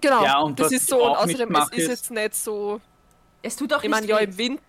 genau, 0.00 0.24
Ja, 0.24 0.38
und 0.40 0.58
das 0.58 0.72
ist 0.72 0.88
so 0.88 1.04
und 1.04 1.16
außerdem 1.16 1.54
es 1.54 1.68
ist 1.78 1.88
jetzt 1.88 2.10
nicht 2.10 2.34
so, 2.34 2.80
Es 3.42 3.54
tut 3.56 3.72
auch 3.72 3.78
ich 3.78 3.82
nicht 3.84 3.90
meine 3.92 4.06
ja 4.06 4.18
weh. 4.20 4.24
im 4.24 4.38
Winter, 4.38 4.62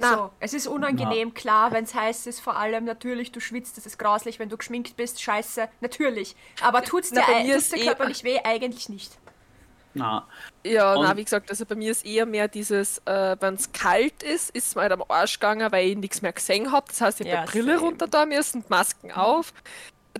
So, 0.00 0.30
es 0.40 0.52
ist 0.54 0.66
unangenehm, 0.66 1.32
klar, 1.34 1.72
wenn 1.72 1.84
es 1.84 1.94
heiß 1.94 2.26
ist, 2.26 2.40
vor 2.40 2.56
allem 2.56 2.84
natürlich, 2.84 3.32
du 3.32 3.40
schwitzt, 3.40 3.76
das 3.76 3.86
ist 3.86 3.98
grauslich, 3.98 4.38
wenn 4.38 4.48
du 4.48 4.56
geschminkt 4.56 4.96
bist, 4.96 5.22
scheiße, 5.22 5.68
natürlich. 5.80 6.34
Aber 6.60 6.82
tut's 6.82 7.12
Na, 7.12 7.22
dir, 7.22 7.44
mir 7.44 7.54
tut's 7.54 7.70
dir 7.70 7.78
eh- 7.78 7.84
körperlich 7.86 8.24
weh? 8.24 8.38
Eigentlich 8.42 8.88
nicht. 8.88 9.18
Na. 9.96 10.26
Ja, 10.64 10.94
Und- 10.94 11.04
na, 11.04 11.16
wie 11.16 11.24
gesagt, 11.24 11.50
also 11.50 11.64
bei 11.66 11.74
mir 11.74 11.90
ist 11.90 12.04
eher 12.06 12.26
mehr 12.26 12.48
dieses, 12.48 12.98
äh, 13.06 13.36
wenn 13.40 13.54
es 13.54 13.72
kalt 13.72 14.22
ist, 14.22 14.50
ist 14.50 14.68
es 14.68 14.74
mir 14.74 14.82
halt 14.82 14.92
am 14.92 15.04
Arsch 15.08 15.34
gegangen, 15.38 15.70
weil 15.72 15.88
ich 15.88 15.96
nichts 15.96 16.22
mehr 16.22 16.32
gesehen 16.32 16.70
habe. 16.72 16.86
Das 16.88 17.00
heißt, 17.00 17.20
ich 17.20 17.26
habe 17.26 17.36
Ja, 17.36 17.44
die 17.46 17.50
Brille 17.52 17.78
runter 17.78 18.06
da 18.06 18.26
müssen, 18.26 18.62
die 18.62 18.68
Masken 18.68 19.12
auf. 19.12 19.52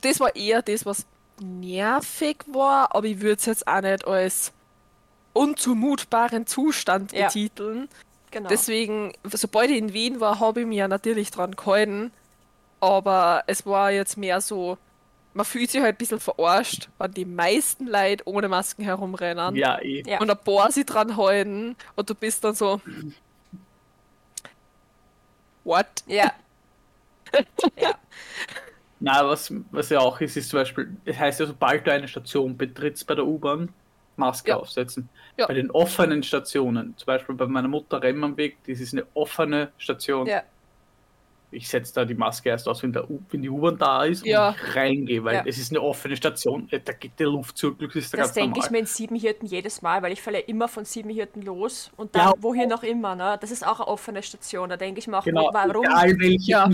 Das 0.00 0.21
war 0.21 0.35
eher 0.37 0.62
das, 0.62 0.85
was 0.87 1.06
nervig 1.40 2.38
war, 2.47 2.95
aber 2.95 3.06
ich 3.06 3.21
würde 3.21 3.37
es 3.38 3.47
jetzt 3.47 3.66
auch 3.68 3.80
nicht 3.80 4.06
als 4.06 4.52
unzumutbaren 5.33 6.47
Zustand 6.47 7.12
Ja. 7.12 7.26
betiteln. 7.26 7.88
Genau. 8.30 8.49
Deswegen, 8.49 9.12
sobald 9.25 9.71
ich 9.71 9.78
in 9.78 9.92
Wien 9.92 10.21
war, 10.21 10.40
habe 10.40 10.61
ich 10.62 10.66
mich 10.66 10.78
ja 10.78 10.88
natürlich 10.88 11.30
dran 11.30 11.52
gehalten. 11.52 12.12
Aber 12.80 13.45
es 13.47 13.64
war 13.64 13.90
jetzt 13.90 14.16
mehr 14.16 14.40
so, 14.40 14.76
man 15.37 15.45
fühlt 15.45 15.71
sich 15.71 15.83
halt 15.83 15.95
ein 15.95 15.99
bisschen 15.99 16.19
verarscht, 16.19 16.88
wenn 16.99 17.12
die 17.12 17.26
meisten 17.26 17.87
Leute 17.87 18.23
ohne 18.26 18.49
Masken 18.49 18.83
herumrennen 18.83 19.55
Ja, 19.55 19.78
eh. 19.83 20.02
Ja. 20.07 20.19
und 20.21 20.31
ein 20.31 20.38
paar 20.38 20.73
sich 20.73 20.87
dran 20.87 21.16
halten 21.16 21.76
und 21.95 22.09
du 22.09 22.14
bist 22.14 22.43
dann 22.43 22.55
so. 22.55 22.81
What? 25.64 25.87
ja. 26.07 26.33
ja. 27.76 27.95
Na, 28.99 29.28
was, 29.28 29.52
was 29.71 29.90
ja 29.90 29.99
auch 30.00 30.21
ist, 30.21 30.37
ist 30.37 30.49
zum 30.49 30.61
Beispiel, 30.61 30.97
es 31.05 31.19
heißt 31.19 31.40
ja, 31.40 31.47
sobald 31.47 31.87
du 31.87 31.93
eine 31.93 32.09
Station 32.09 32.57
betrittst 32.57 33.07
bei 33.07 33.14
der 33.14 33.26
U-Bahn, 33.26 33.69
Maske 34.16 34.50
Ja. 34.52 34.57
aufsetzen. 34.57 35.11
Ja. 35.37 35.47
Bei 35.47 35.52
den 35.55 35.71
offenen 35.71 36.23
Stationen, 36.23 36.97
zum 36.97 37.07
Beispiel 37.07 37.35
bei 37.35 37.47
meiner 37.47 37.69
Mutter 37.69 38.02
Remmernweg, 38.02 38.57
das 38.66 38.81
ist 38.81 38.95
eine 38.95 39.05
offene 39.12 39.71
Station. 39.76 40.26
Ja. 40.26 40.43
Ich 41.53 41.69
setze 41.69 41.95
da 41.95 42.05
die 42.05 42.15
Maske 42.15 42.49
erst 42.49 42.69
aus, 42.69 42.83
wenn, 42.83 42.93
der 42.93 43.09
U 43.09 43.21
wenn 43.31 43.41
die 43.41 43.49
U-Bahn 43.49 43.79
da 43.79 44.05
ist 44.05 44.26
Ja. 44.26 44.49
und 44.49 44.57
ich 44.57 44.76
reingehe, 44.76 45.23
weil 45.25 45.35
Ja. 45.37 45.43
es 45.47 45.59
ist 45.59 45.71
eine 45.71 45.81
offene 45.81 46.17
Station, 46.17 46.67
äh, 46.71 46.81
da 46.85 46.93
geht 46.93 47.12
der 47.19 47.29
Luftzirkel, 47.29 47.87
das 47.87 47.97
ist 47.97 48.12
da 48.12 48.19
Das 48.19 48.33
denke 48.33 48.59
ich 48.61 48.71
mir 48.71 48.79
in 48.81 48.87
Siebenhirten 48.87 49.47
jedes 49.47 49.81
Mal, 49.81 50.03
weil 50.03 50.12
ich 50.12 50.21
falle 50.21 50.41
immer 50.41 50.67
von 50.69 50.85
Siebenhirten 50.85 51.43
los 51.43 51.91
und 51.97 52.15
dann 52.17 52.29
Ja. 52.29 52.35
wohin 52.41 52.73
auch 52.73 52.83
immer. 52.83 53.15
Ne? 53.15 53.38
Das 53.41 53.50
ist 53.53 53.67
auch 53.67 53.79
eine 53.81 53.88
offene 53.88 54.23
Station. 54.23 54.69
Da 54.69 54.76
denke 54.76 54.99
ich 54.99 55.07
mir 55.07 55.19
auch, 55.19 55.25
Genau, 55.25 55.49
warum? 55.53 55.85
egal 55.85 56.19
welche, 56.19 56.71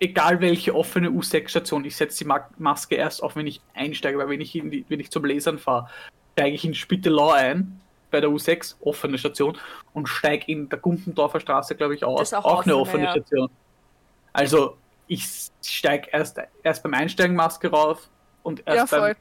egal 0.00 0.40
welche 0.40 0.74
offene 0.74 1.08
U6-Station, 1.10 1.84
ich 1.84 1.96
setze 1.96 2.18
die 2.18 2.24
Ma 2.28 2.48
Maske 2.58 2.96
erst 2.96 3.22
auf, 3.22 3.36
wenn 3.36 3.46
ich 3.46 3.60
einsteige, 3.74 4.18
weil 4.18 4.28
wenn 4.28 4.40
ich, 4.40 4.52
die, 4.52 4.84
wenn 4.88 5.00
ich 5.00 5.10
zum 5.10 5.24
Lasern 5.24 5.58
fahre, 5.58 5.88
steige 6.32 6.54
ich 6.54 6.64
in 6.64 6.74
Spittelau 6.74 7.30
ein, 7.30 7.80
bei 8.10 8.20
der 8.20 8.30
U6, 8.30 8.76
offene 8.80 9.18
Station, 9.18 9.56
und 9.92 10.08
steige 10.08 10.50
in 10.52 10.68
der 10.68 10.78
Gumpendorfer 10.78 11.40
Straße, 11.40 11.74
glaube 11.74 11.94
ich, 11.94 12.04
aus, 12.04 12.32
auch 12.32 12.44
auch, 12.44 12.64
eine 12.64 12.76
offene, 12.76 12.76
offene 12.76 13.04
ja. 13.04 13.10
Station. 13.10 13.48
Also, 14.34 14.76
ich 15.06 15.26
steige 15.64 16.08
erst, 16.12 16.38
erst 16.62 16.82
beim 16.82 16.92
Einsteigen 16.92 17.34
Maske 17.34 17.70
rauf 17.70 18.10
und 18.42 18.62
erst 18.66 18.92
Ja, 18.92 19.00
beim 19.00 19.16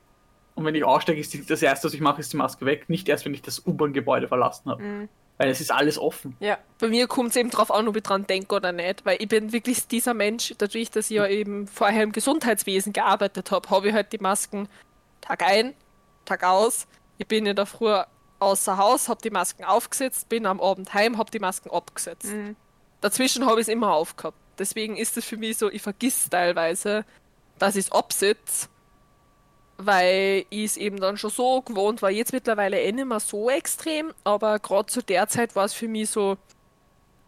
und 0.56 0.66
wenn 0.66 0.76
ich 0.76 0.84
aussteige, 0.84 1.20
ist 1.20 1.34
die, 1.34 1.46
das 1.46 1.62
erste, 1.62 1.88
was 1.88 1.94
ich 1.94 2.02
mache, 2.02 2.20
ist 2.20 2.32
die 2.32 2.38
Maske 2.38 2.66
weg. 2.66 2.90
Nicht 2.90 3.10
erst, 3.10 3.26
wenn 3.26 3.34
ich 3.34 3.42
das 3.42 3.66
U-Bahn-Gebäude 3.66 4.28
verlassen 4.28 4.70
habe. 4.70 4.84
Mhm. 4.84 5.10
Weil 5.38 5.50
es 5.50 5.60
ist 5.60 5.72
alles 5.72 5.98
offen. 5.98 6.36
Ja. 6.40 6.60
Bei 6.80 6.90
mir 6.90 7.08
kommt 7.08 7.32
es 7.32 7.36
eben 7.36 7.50
drauf 7.50 7.72
an, 7.72 7.88
ob 7.88 7.96
ich 7.96 8.04
dran 8.04 8.28
denke 8.28 8.56
oder 8.56 8.72
nicht, 8.72 9.04
weil 9.04 9.18
ich 9.20 9.28
bin 9.28 9.52
wirklich 9.52 9.88
dieser 9.88 10.14
Mensch, 10.14 10.54
dadurch, 10.58 10.92
dass 10.92 11.10
ich 11.10 11.18
ja 11.18 11.26
eben 11.26 11.66
vorher 11.66 12.04
im 12.04 12.12
Gesundheitswesen 12.12 12.94
gearbeitet 12.94 13.50
habe, 13.50 13.68
habe 13.72 13.90
ich 13.90 13.94
halt 13.96 14.14
die 14.14 14.20
Masken 14.20 14.70
Tag 15.22 15.42
ein, 15.42 15.74
Tag 16.26 16.44
aus. 16.44 16.88
Ich 17.18 17.28
bin 17.28 17.48
in 17.48 17.56
der 17.56 17.66
Früh 17.66 17.96
außer 18.40 18.78
Haus, 18.78 19.10
habe 19.10 19.22
die 19.24 19.32
Masken 19.32 19.64
aufgesetzt, 19.64 20.30
bin 20.30 20.46
am 20.46 20.62
Abend 20.62 20.94
heim, 20.94 21.18
habe 21.18 21.32
die 21.32 21.40
Masken 21.40 21.72
abgesetzt. 21.72 22.32
Mhm. 22.32 22.56
Dazwischen 23.02 23.46
habe 23.46 23.60
ich 23.60 23.68
es 23.68 23.74
immer 23.74 23.92
aufgehabt. 23.94 24.38
Deswegen 24.58 24.98
ist 24.98 25.18
es 25.18 25.26
für 25.26 25.38
mich 25.38 25.58
so, 25.58 25.70
ich 25.70 25.82
vergiss 25.82 26.30
teilweise, 26.30 27.06
dass 27.60 27.76
ich 27.76 27.86
es 27.86 27.92
absitze, 27.92 28.68
weil 29.78 30.46
ich 30.50 30.66
es 30.66 30.78
eben 30.78 31.00
dann 31.00 31.18
schon 31.18 31.30
so 31.30 31.62
gewohnt 31.62 32.02
war. 32.02 32.12
Jetzt 32.12 32.34
mittlerweile 32.34 32.80
eh 32.80 32.92
nicht 32.92 33.08
mehr 33.08 33.20
so 33.20 33.50
extrem, 33.50 34.14
aber 34.24 34.60
gerade 34.60 34.88
zu 34.88 35.02
der 35.02 35.28
Zeit 35.28 35.56
war 35.56 35.66
es 35.66 35.74
für 35.74 35.88
mich 35.88 36.10
so, 36.10 36.38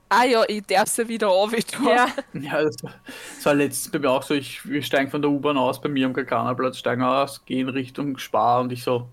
ah 0.10 0.24
ja, 0.24 0.44
ich 0.48 0.66
darf 0.66 0.88
sie 0.88 1.08
wieder 1.08 1.30
aufhören. 1.30 1.64
Ja. 1.86 2.08
Ja, 2.34 2.64
das 2.64 2.76
war, 2.84 2.94
das 3.36 3.46
war 3.46 3.54
letztens 3.56 3.92
bei 3.92 4.00
mir 4.00 4.12
auch 4.12 4.24
so. 4.24 4.34
Ich, 4.34 4.68
wir 4.68 4.82
steigen 4.84 5.10
von 5.10 5.22
der 5.22 5.32
U-Bahn 5.32 5.58
aus, 5.58 5.82
bei 5.82 5.90
mir 5.90 6.06
am 6.06 6.14
Kakanerplatz, 6.14 6.78
steigen 6.78 7.04
aus, 7.04 7.44
gehen 7.46 7.70
Richtung 7.70 8.18
Spar 8.18 8.62
und 8.62 8.72
ich 8.72 8.84
so, 8.84 9.08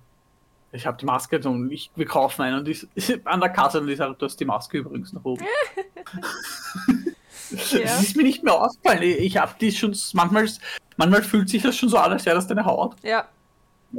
ich 0.72 0.86
habe 0.86 0.96
die 0.98 1.04
Maske 1.04 1.38
und 1.46 1.70
ich, 1.70 1.90
wir 1.94 2.06
kaufen 2.06 2.42
einen 2.42 2.60
und 2.60 2.68
ich, 2.68 2.86
an 3.24 3.40
der 3.40 3.50
Kasse 3.50 3.80
und 3.80 3.88
ich 3.88 3.98
sage, 3.98 4.14
du 4.18 4.26
hast 4.26 4.38
die 4.38 4.44
Maske 4.44 4.78
übrigens 4.78 5.12
nach 5.12 5.24
oben. 5.24 5.44
Ja. 7.52 7.78
Es 7.98 8.02
ist 8.02 8.16
mir 8.16 8.24
nicht 8.24 8.42
mehr 8.42 8.54
ausgefallen. 8.54 9.02
Ich, 9.02 9.36
habe 9.36 9.54
die 9.60 9.72
schon, 9.72 9.96
manchmal, 10.14 10.48
manchmal 10.96 11.22
fühlt 11.22 11.48
sich 11.48 11.62
das 11.62 11.76
schon 11.76 11.88
so 11.88 11.98
an, 11.98 12.12
als 12.12 12.24
wäre 12.26 12.36
das 12.36 12.46
deine 12.46 12.64
Haut. 12.64 12.96
ja. 13.02 13.26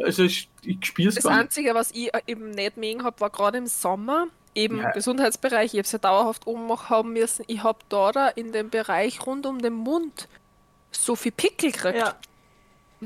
Also 0.04 0.24
ich, 0.24 0.50
ich 0.64 0.84
spiele 0.84 1.10
es 1.10 1.16
Das 1.16 1.26
gar 1.26 1.34
nicht. 1.34 1.42
Einzige, 1.42 1.76
was 1.76 1.92
ich 1.92 2.10
eben 2.26 2.50
nicht 2.50 2.78
mögen 2.78 3.04
habe, 3.04 3.22
war 3.22 3.30
gerade 3.30 3.60
im 3.60 3.68
Sommer, 3.68 4.26
eben 4.56 4.80
Ja. 4.80 4.90
Gesundheitsbereich, 4.90 5.66
ich 5.66 5.78
habe 5.78 5.82
es 5.82 5.92
ja 5.92 6.00
dauerhaft 6.00 6.48
oben 6.48 6.68
haben 6.90 7.14
müssen, 7.14 7.46
ich 7.48 7.62
habe 7.62 7.78
da, 7.90 8.12
da 8.12 8.28
in 8.30 8.52
dem 8.54 8.72
Bereich 8.72 9.24
rund 9.28 9.46
um 9.46 9.62
den 9.62 9.74
Mund 9.74 10.28
so 10.92 11.16
viel 11.16 11.32
Pickel 11.32 11.72
gekriegt. 11.72 12.00
Ja. 12.00 12.16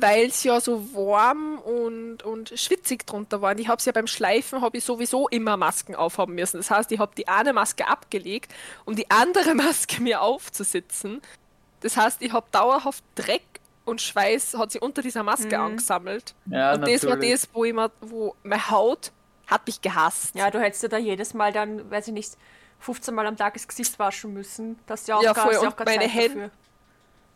Weil 0.02 0.28
es 0.28 0.44
ja 0.44 0.60
so 0.60 0.94
warm 0.94 1.60
und, 1.60 2.24
und 2.24 2.54
schwitzig 2.60 3.06
drunter 3.06 3.42
war. 3.42 3.52
Und 3.52 3.60
ich 3.60 3.68
habe 3.68 3.78
es 3.80 3.86
ja 3.86 3.92
beim 3.92 4.08
Schleifen, 4.08 4.62
habe 4.62 4.78
ich 4.78 4.84
sowieso 4.84 5.28
immer 5.30 5.58
Masken 5.58 5.96
aufhaben 5.96 6.36
müssen. 6.36 6.58
Das 6.58 6.70
heißt, 6.72 6.92
ich 6.92 7.00
habe 7.00 7.14
die 7.16 7.28
eine 7.28 7.54
Maske 7.54 7.88
abgelegt, 7.88 8.54
um 8.86 8.96
die 8.96 9.10
andere 9.12 9.54
Maske 9.56 10.02
mir 10.02 10.22
aufzusitzen. 10.22 11.22
Das 11.82 11.96
heißt, 11.98 12.22
ich 12.22 12.34
habe 12.34 12.48
dauerhaft 12.52 13.04
Dreck 13.16 13.44
und 13.86 14.02
Schweiß 14.02 14.56
hat 14.58 14.72
sich 14.72 14.82
unter 14.82 15.02
dieser 15.02 15.24
Maske 15.24 15.58
Mhm. 15.58 15.64
angesammelt. 15.64 16.34
Ja, 16.48 16.74
und 16.74 16.82
das 16.82 17.04
war 17.06 17.16
natürlich. 17.16 17.42
das, 17.42 17.50
wo, 17.54 17.64
ich 17.64 17.74
mir, 17.74 17.92
wo 18.02 18.36
meine 18.44 18.70
Haut 18.70 19.12
hat 19.48 19.66
mich 19.68 19.82
gehasst. 19.82 20.36
Ja, 20.36 20.52
du 20.52 20.60
hättest 20.60 20.84
dir 20.84 20.90
da 20.90 20.98
jedes 20.98 21.34
Mal 21.34 21.54
dann, 21.54 21.90
weiß 21.90 22.08
ich 22.10 22.14
nicht, 22.14 22.34
15 22.80 23.16
Mal 23.16 23.26
am 23.26 23.38
Tag 23.38 23.54
das 23.54 23.68
Gesicht 23.68 23.98
waschen 23.98 24.34
müssen. 24.34 24.78
Das 24.88 25.02
ist 25.02 25.08
ja 25.08 25.16
auch 25.16 25.24
Ja, 25.24 25.34
gar, 25.34 25.46
voll. 25.46 25.54
ist 25.54 25.62
ja 25.62 25.68
Und 25.70 25.74
auch 25.74 25.78
gar 25.78 25.86
meine 25.86 26.02
Zeit 26.06 26.14
Hände- 26.14 26.28
dafür. 26.42 26.52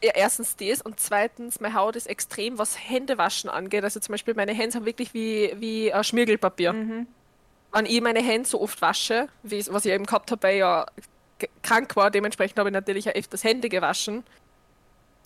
Ja, 0.03 0.12
erstens 0.15 0.55
das 0.55 0.81
und 0.81 1.00
zweitens, 1.00 1.60
meine 1.60 1.75
Haut 1.75 1.96
ist 1.96 2.08
extrem, 2.08 2.58
was 2.58 2.75
Händewaschen 2.89 3.50
angeht. 3.50 3.84
Also 3.84 4.00
zum 4.00 4.13
Beispiel 4.13 4.34
meine 4.34 4.51
Hände 4.53 4.72
sind 4.72 4.86
wirklich 4.86 5.13
wie, 5.13 5.53
wie 5.58 5.89
äh, 5.89 6.03
Schmirgelpapier. 6.03 6.74
Mhm. 6.74 7.08
Wenn 7.72 7.86
ich 7.86 8.01
meine 8.01 8.22
Hände 8.22 8.48
so 8.50 8.60
oft 8.62 8.81
wasche, 8.81 9.27
wie, 9.43 9.63
was 9.67 9.86
ich 9.86 9.91
eben 9.91 10.05
gehabt 10.05 10.31
habe, 10.31 10.43
weil 10.43 10.53
ich 10.55 10.60
ja 10.60 10.86
krank 11.62 11.96
war, 11.96 12.10
dementsprechend 12.12 12.58
habe 12.58 12.70
ich 12.70 12.74
natürlich 12.74 13.10
auch 13.10 13.13
öfters 13.15 13.43
Hände 13.43 13.70
gewaschen. 13.70 14.24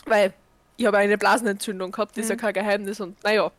Weil 0.05 0.33
ich 0.77 0.85
habe 0.85 0.97
eine 0.97 1.17
Blasenentzündung 1.17 1.91
gehabt, 1.91 2.17
das 2.17 2.25
ist 2.25 2.29
ja 2.29 2.35
Mhm. 2.35 2.39
kein 2.39 2.53
Geheimnis. 2.53 2.99
Und 2.99 3.23
naja, 3.23 3.51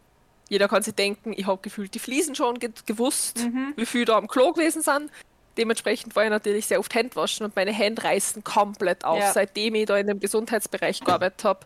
jeder 0.50 0.68
kann 0.68 0.82
sich 0.82 0.94
denken, 0.94 1.32
ich 1.36 1.46
habe 1.46 1.60
gefühlt 1.62 1.94
die 1.94 1.98
Fliesen 1.98 2.34
schon 2.34 2.58
ge 2.58 2.70
gewusst, 2.84 3.38
Mhm. 3.44 3.72
wie 3.76 3.86
viel 3.86 4.04
da 4.04 4.16
am 4.18 4.28
Klo 4.28 4.52
gewesen 4.52 4.82
sind. 4.82 5.10
Dementsprechend 5.56 6.14
war 6.16 6.24
ich 6.24 6.30
natürlich 6.30 6.66
sehr 6.66 6.78
oft 6.78 6.94
Hände 6.94 7.16
waschen 7.16 7.44
und 7.44 7.56
meine 7.56 7.72
Hände 7.72 8.04
reißen 8.04 8.44
komplett 8.44 9.04
auf. 9.04 9.18
Ja. 9.18 9.32
Seitdem 9.32 9.74
ich 9.74 9.86
da 9.86 9.96
in 9.96 10.06
dem 10.06 10.20
Gesundheitsbereich 10.20 11.00
gearbeitet 11.00 11.44
habe, 11.44 11.60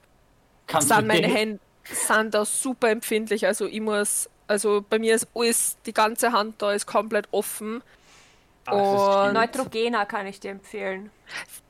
sind 0.81 1.07
meine 1.07 1.27
Hände 1.27 1.61
sind 1.93 2.35
da 2.35 2.45
super 2.45 2.91
empfindlich. 2.91 3.47
Also 3.47 3.67
ich 3.67 3.81
muss, 3.81 4.29
also 4.47 4.85
bei 4.89 4.99
mir 4.99 5.15
ist 5.15 5.29
alles, 5.35 5.77
die 5.87 5.93
ganze 5.93 6.33
Hand 6.33 6.63
da 6.63 6.73
ist 6.73 6.87
komplett 6.87 7.29
offen. 7.31 7.83
Ah, 8.73 9.23
ist 9.25 9.29
Und-. 9.29 9.35
Neutrogena 9.35 10.05
kann 10.05 10.27
ich 10.27 10.41
dir 10.41 10.51
empfehlen. 10.53 11.11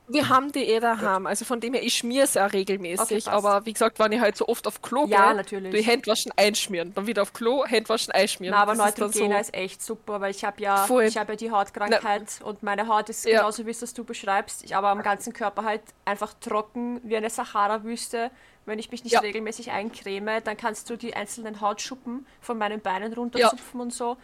Wir 0.07 0.27
haben 0.27 0.51
die 0.51 0.63
eh 0.65 0.79
daheim, 0.81 1.25
also 1.25 1.45
von 1.45 1.61
dem 1.61 1.73
her, 1.73 1.83
ich 1.83 1.93
schmier 1.93 2.23
es 2.25 2.35
auch 2.35 2.51
regelmäßig, 2.51 3.27
Okay, 3.27 3.35
aber 3.35 3.65
wie 3.65 3.71
gesagt, 3.71 3.97
wenn 3.99 4.11
ich 4.11 4.19
halt 4.19 4.35
so 4.35 4.45
oft 4.47 4.67
auf 4.67 4.81
Klo 4.81 5.05
Ja, 5.07 5.27
gehe, 5.27 5.35
natürlich. 5.37 5.73
die 5.85 5.89
Handwaschen 5.89 6.33
einschmieren, 6.35 6.93
dann 6.93 7.07
wieder 7.07 7.21
auf 7.21 7.31
Klo, 7.31 7.63
Handwaschen 7.65 8.11
einschmieren. 8.11 8.53
Na, 8.53 8.63
aber 8.63 8.75
Das 8.75 8.89
ist 8.89 8.97
Neutrogena 8.99 9.35
so, 9.35 9.41
ist 9.41 9.53
echt 9.53 9.81
super, 9.81 10.19
weil 10.19 10.31
ich 10.31 10.43
habe 10.43 10.61
ja, 10.61 10.85
Voll. 10.85 11.03
ich 11.05 11.17
habe 11.17 11.31
ja 11.33 11.35
die 11.37 11.51
Hautkrankheit 11.51 12.41
und 12.43 12.61
meine 12.61 12.87
Haut 12.87 13.07
ist 13.09 13.23
Ja. 13.25 13.37
genauso, 13.39 13.65
wie 13.65 13.71
es 13.71 13.79
das 13.79 13.93
du 13.93 14.03
beschreibst. 14.03 14.65
Ich 14.65 14.75
aber 14.75 14.89
am 14.89 15.01
ganzen 15.01 15.31
Körper 15.31 15.63
halt 15.63 15.81
einfach 16.03 16.33
trocken 16.41 16.99
wie 17.03 17.15
eine 17.15 17.29
Sahara-Wüste. 17.29 18.31
Wenn 18.65 18.79
ich 18.79 18.91
mich 18.91 19.03
nicht 19.05 19.13
Ja. 19.13 19.21
regelmäßig 19.21 19.71
eincreme, 19.71 20.43
dann 20.43 20.57
kannst 20.57 20.89
du 20.89 20.97
die 20.97 21.13
einzelnen 21.15 21.61
Hautschuppen 21.61 22.25
von 22.41 22.57
meinen 22.57 22.81
Beinen 22.81 23.13
runterzupfen 23.13 23.79
und 23.79 23.93
so. 23.93 24.17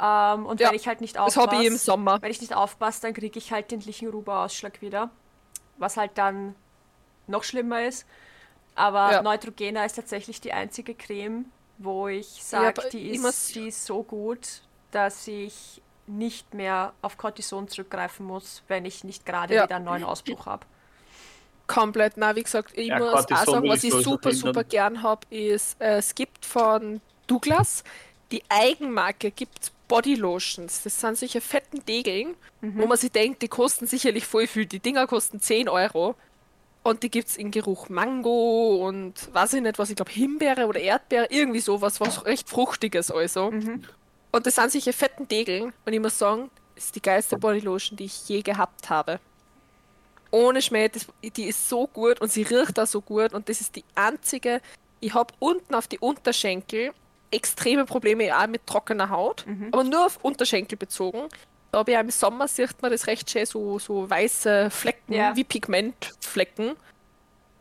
Ähm, 0.00 0.46
und 0.46 0.60
Ja, 0.60 0.68
wenn 0.68 0.76
ich 0.76 0.86
halt 0.88 1.00
nicht 1.00 1.16
das 1.16 1.36
aufpasse, 1.36 1.50
habe 1.50 1.62
ich 1.62 1.66
im 1.68 1.76
Sommer. 1.76 2.20
wenn 2.20 2.30
ich 2.30 2.40
nicht 2.40 2.54
aufpasse, 2.54 3.02
dann 3.02 3.14
kriege 3.14 3.38
ich 3.38 3.52
halt 3.52 3.70
den 3.70 3.80
Lichenruber-Ausschlag 3.80 4.80
wieder. 4.82 5.10
Was 5.78 5.96
halt 5.96 6.12
dann 6.18 6.54
noch 7.26 7.44
schlimmer 7.44 7.82
ist. 7.86 8.06
Aber 8.74 9.12
Ja. 9.12 9.22
Neutrogena 9.22 9.84
ist 9.84 9.94
tatsächlich 9.96 10.40
die 10.40 10.52
einzige 10.52 10.94
Creme, 10.94 11.46
wo 11.78 12.08
ich 12.08 12.26
Ja, 12.26 12.40
sage, 12.42 12.80
aber 12.80 12.88
die, 12.90 13.08
ist, 13.10 13.54
die 13.54 13.68
ist 13.68 13.86
so 13.86 14.02
gut, 14.04 14.62
dass 14.90 15.26
ich 15.28 15.82
nicht 16.06 16.54
mehr 16.54 16.92
auf 17.02 17.16
Cortison 17.18 17.68
zurückgreifen 17.68 18.26
muss, 18.26 18.62
wenn 18.68 18.84
ich 18.84 19.02
nicht 19.04 19.26
gerade 19.26 19.54
Ja. 19.54 19.64
wieder 19.64 19.76
einen 19.76 19.84
neuen 19.86 20.04
Ausbruch 20.04 20.46
habe. 20.46 20.66
Komplett, 21.66 22.16
na 22.16 22.36
wie 22.36 22.44
gesagt, 22.44 22.78
ich 22.78 22.88
Ja, 22.88 23.00
muss 23.00 23.10
Cortison 23.10 23.36
auch 23.42 23.46
sagen, 23.46 23.68
was 23.68 23.82
ich 23.82 23.92
super, 23.92 24.30
super 24.32 24.62
gern 24.64 25.02
habe, 25.02 25.26
ist, 25.30 25.80
äh, 25.80 25.96
es 25.98 26.14
gibt 26.14 26.46
von 26.46 27.00
Douglas 27.26 27.82
die 28.30 28.42
Eigenmarke, 28.48 29.30
gibt 29.32 29.72
Bodylotions. 29.88 30.82
Das 30.82 31.00
sind 31.00 31.16
solche 31.16 31.40
fetten 31.40 31.84
Degeln, 31.86 32.34
wo 32.60 32.86
man 32.86 32.98
sich 32.98 33.12
denkt, 33.12 33.42
die 33.42 33.48
kosten 33.48 33.86
sicherlich 33.86 34.26
voll 34.26 34.46
viel. 34.46 34.66
Die 34.66 34.80
Dinger 34.80 35.06
kosten 35.06 35.40
10 35.40 35.68
Euro. 35.68 36.14
Und 36.82 37.02
die 37.02 37.10
gibt 37.10 37.28
es 37.28 37.36
in 37.36 37.50
Geruch 37.50 37.88
Mango 37.88 38.86
und 38.86 39.14
weiß 39.34 39.54
ich 39.54 39.62
nicht 39.62 39.76
was, 39.76 39.90
ich 39.90 39.96
glaube 39.96 40.12
Himbeere 40.12 40.66
oder 40.66 40.78
Erdbeere, 40.78 41.26
irgendwie 41.30 41.58
sowas, 41.58 42.00
was 42.00 42.24
recht 42.24 42.48
Fruchtiges 42.48 43.10
also. 43.10 43.50
Und 44.30 44.46
das 44.46 44.54
sind 44.54 44.70
solche 44.70 44.92
fetten 44.92 45.26
Degeln 45.26 45.72
und 45.84 45.92
ich 45.92 45.98
muss 45.98 46.16
sagen, 46.16 46.48
das 46.76 46.84
ist 46.84 46.94
die 46.94 47.02
geilste 47.02 47.38
Bodylotion, 47.38 47.96
die 47.96 48.04
ich 48.04 48.28
je 48.28 48.40
gehabt 48.42 48.88
habe. 48.88 49.18
Ohne 50.30 50.62
Schmäh, 50.62 50.88
das, 50.88 51.06
die 51.22 51.44
ist 51.48 51.68
so 51.68 51.88
gut 51.88 52.20
und 52.20 52.30
sie 52.30 52.42
riecht 52.42 52.78
auch 52.78 52.86
so 52.86 53.00
gut 53.00 53.34
und 53.34 53.48
das 53.48 53.60
ist 53.60 53.74
die 53.74 53.84
einzige, 53.96 54.60
ich 55.00 55.12
habe 55.12 55.34
unten 55.40 55.74
auf 55.74 55.88
die 55.88 55.98
Unterschenkel 55.98 56.92
extreme 57.30 57.84
Probleme 57.84 58.36
auch 58.36 58.46
mit 58.46 58.66
trockener 58.66 59.10
Haut, 59.10 59.44
aber 59.72 59.84
nur 59.84 60.06
auf 60.06 60.18
Unterschenkel 60.22 60.76
bezogen. 60.78 61.28
Da 61.72 61.78
habe 61.80 61.90
ich 61.90 61.96
auch 61.96 62.00
im 62.02 62.10
Sommer, 62.10 62.48
sieht 62.48 62.80
man 62.80 62.90
das 62.90 63.06
recht 63.06 63.28
schön, 63.30 63.44
so, 63.44 63.78
so 63.78 64.08
weiße 64.08 64.70
Flecken, 64.70 65.12
Ja. 65.12 65.34
wie 65.36 65.44
Pigmentflecken. 65.44 66.76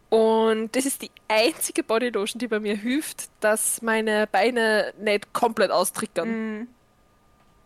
Und 0.10 0.76
das 0.76 0.86
ist 0.86 1.02
die 1.02 1.12
einzige 1.28 1.84
Bodylotion, 1.84 2.40
die 2.40 2.48
bei 2.48 2.60
mir 2.60 2.76
hilft, 2.78 3.30
dass 3.42 3.82
meine 3.82 4.28
Beine 4.28 4.94
nicht 5.00 5.34
komplett 5.34 5.72
austrickern. 5.72 6.30
Mhm. 6.60 6.68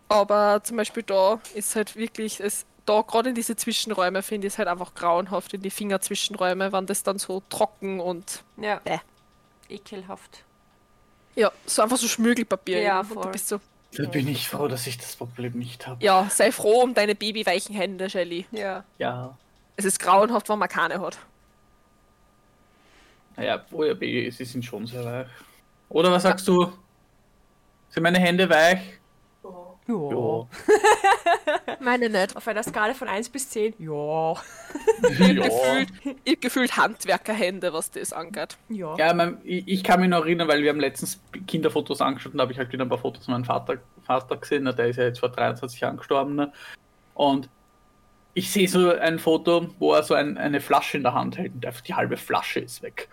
Aber 0.08 0.62
zum 0.64 0.78
Beispiel 0.78 1.04
da 1.04 1.40
ist 1.54 1.76
halt 1.76 1.96
wirklich, 1.96 2.40
es, 2.40 2.66
da 2.86 3.02
gerade 3.02 3.30
in 3.30 3.36
diese 3.36 3.56
Zwischenräume 3.56 4.24
finde 4.24 4.48
ich 4.48 4.54
es 4.54 4.58
halt 4.58 4.68
einfach 4.68 4.96
grauenhaft, 4.96 5.54
in 5.54 5.62
die 5.62 5.70
Fingerzwischenräume, 5.70 6.72
wenn 6.72 6.86
das 6.88 7.04
dann 7.04 7.20
so 7.20 7.44
trocken 7.50 8.00
und 8.00 8.44
Ja. 8.58 8.78
Bäh. 8.78 8.98
Ekelhaft. 9.68 10.44
Ja, 11.40 11.52
so 11.66 11.82
einfach 11.82 11.98
so 11.98 12.08
Schmürgelpapier. 12.08 12.82
Ja, 12.82 13.02
du 13.04 13.14
voll. 13.16 13.32
bist 13.32 13.48
so, 13.48 13.60
Da 13.94 14.08
bin 14.08 14.28
ich 14.28 14.48
froh, 14.48 14.68
dass 14.68 14.86
ich 14.88 14.98
das 14.98 15.16
Problem 15.16 15.54
nicht 15.54 15.88
habe. 15.88 16.04
ja, 16.04 16.28
sei 16.30 16.52
froh 16.52 16.82
um 16.84 16.94
deine 16.94 17.16
babyweichen 17.16 17.76
Hände, 17.76 18.10
Shelly. 18.10 18.46
Ja. 18.52 18.84
Ja. 18.98 19.38
Es 19.78 19.86
ist 19.86 20.00
grauenhaft, 20.00 20.50
wenn 20.50 20.60
man 20.60 20.68
keine 20.70 21.00
hat. 21.00 21.18
Naja, 23.38 23.64
oh 23.72 23.84
ja, 23.84 23.94
Baby, 23.94 24.30
sie 24.32 24.44
sind 24.46 24.66
schon 24.66 24.86
sehr 24.86 25.06
weich. 25.06 25.28
Oder 25.88 26.12
was 26.12 26.24
sagst 26.24 26.48
du? 26.48 26.72
Sind 27.90 28.04
meine 28.04 28.20
Hände 28.20 28.50
weich? 28.50 28.80
Ja. 29.90 30.48
Meine 31.80 32.10
nicht. 32.10 32.36
Auf 32.36 32.48
einer 32.48 32.62
Skala 32.64 32.94
von 32.94 33.08
1 33.08 33.30
bis 33.30 33.50
10. 33.50 33.74
Ja. 33.80 34.34
ja. 34.34 34.36
Gefühlt, 35.02 35.90
ich 36.24 36.34
hab 36.36 36.42
gefühlt 36.42 36.78
Handwerkerhände, 36.78 37.74
was 37.74 37.90
das 37.92 38.14
angeht. 38.14 38.58
Ja. 38.70 38.96
Ja, 38.98 39.14
mein, 39.14 39.38
ich, 39.44 39.68
ich 39.68 39.84
kann 39.84 40.00
mich 40.00 40.10
noch 40.10 40.22
erinnern, 40.26 40.48
weil 40.48 40.62
wir 40.62 40.70
haben 40.70 40.80
letztens 40.80 41.20
Kinderfotos 41.48 42.02
angeschaut 42.02 42.34
und 42.34 42.38
da 42.38 42.44
habe 42.44 42.52
ich 42.52 42.60
halt 42.60 42.72
wieder 42.72 42.86
ein 42.86 42.90
paar 42.90 42.98
Fotos 43.00 43.26
von 43.26 43.34
meinem 43.34 43.46
Vater, 43.46 43.78
Vater 44.04 44.38
gesehen. 44.38 44.64
ne, 44.64 44.74
Der 44.74 44.88
ist 44.88 44.98
ja 44.98 45.06
jetzt 45.06 45.20
vor 45.20 45.30
23 45.30 45.80
Jahren 45.80 45.98
gestorben. 45.98 46.36
Ne? 46.36 46.52
Und 47.16 47.50
ich 48.36 48.52
sehe 48.52 48.68
so 48.68 48.92
ein 48.96 49.18
Foto, 49.20 49.70
wo 49.80 49.94
er 49.94 50.04
so 50.04 50.14
ein, 50.14 50.38
eine 50.38 50.62
Flasche 50.62 50.98
in 50.98 51.04
der 51.04 51.14
Hand 51.14 51.38
hält 51.38 51.54
und 51.56 51.66
einfach 51.66 51.82
die 51.82 51.96
halbe 51.96 52.16
Flasche 52.16 52.60
ist 52.60 52.84
weg. 52.84 53.10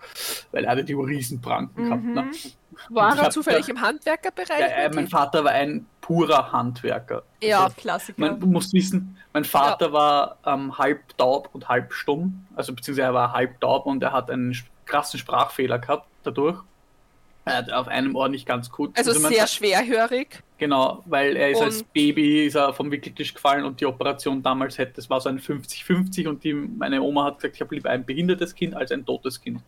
Weil 0.51 0.65
er 0.65 0.71
hatte 0.71 0.83
die 0.83 0.93
Riesenpranken 0.93 1.85
gehabt. 1.85 2.03
Ne? 2.03 2.21
Mhm. 2.21 2.95
War 2.95 3.13
ich 3.13 3.17
er 3.19 3.23
hab 3.25 3.31
zufällig 3.33 3.65
da- 3.65 3.71
im 3.71 3.81
Handwerkerbereich? 3.81 4.59
Ja, 4.59 4.65
äh, 4.67 4.89
mein? 4.93 5.07
Vater 5.07 5.43
war 5.43 5.51
ein 5.53 5.87
purer 6.07 6.51
Handwerker. 6.53 7.23
ja, 7.43 7.65
Also, 7.65 7.75
Klassiker. 7.75 8.19
man, 8.21 8.39
du 8.39 8.47
musst 8.47 8.73
wissen, 8.73 9.17
mein 9.33 9.43
Vater 9.43 9.91
war 9.91 10.37
ähm, 10.45 10.77
halb 10.77 11.01
taub 11.17 11.49
und 11.51 11.67
halb 11.67 11.91
stumm. 11.93 12.45
Also 12.55 12.73
beziehungsweise 12.73 13.07
er 13.07 13.13
war 13.13 13.33
halb 13.33 13.59
taub 13.59 13.85
und 13.85 14.01
er 14.01 14.13
hat 14.13 14.31
einen 14.31 14.55
krassen 14.85 15.19
Sprachfehler 15.19 15.79
gehabt 15.79 16.07
dadurch. 16.23 16.63
Er 17.43 17.57
hat 17.57 17.71
auf 17.73 17.87
einem 17.89 18.15
Ohr 18.15 18.29
nicht 18.29 18.45
ganz 18.45 18.71
gut. 18.71 18.97
also 18.97 19.11
man 19.19 19.31
sehr 19.31 19.41
sagt- 19.41 19.51
schwerhörig. 19.51 20.41
Genau, 20.57 21.03
weil 21.05 21.35
er 21.35 21.51
ist 21.51 21.61
als 21.61 21.81
Und- 21.81 21.93
Baby 21.93 22.45
ist 22.45 22.55
er 22.55 22.73
vom 22.73 22.89
Wickeltisch 22.89 23.33
gefallen 23.33 23.63
und 23.65 23.79
die 23.81 23.85
Operation 23.85 24.41
damals 24.41 24.77
hätte, 24.77 24.93
das 24.95 25.09
war 25.09 25.19
so 25.21 25.27
ein 25.29 25.39
50-50 25.39 26.27
und 26.27 26.43
die, 26.43 26.53
meine 26.53 27.01
Oma 27.01 27.25
hat 27.25 27.37
gesagt, 27.39 27.55
ich 27.55 27.61
habe 27.61 27.75
lieber 27.75 27.89
ein 27.89 28.05
behindertes 28.05 28.55
Kind 28.55 28.73
als 28.75 28.91
ein 28.93 29.05
totes 29.05 29.41
Kind. 29.41 29.61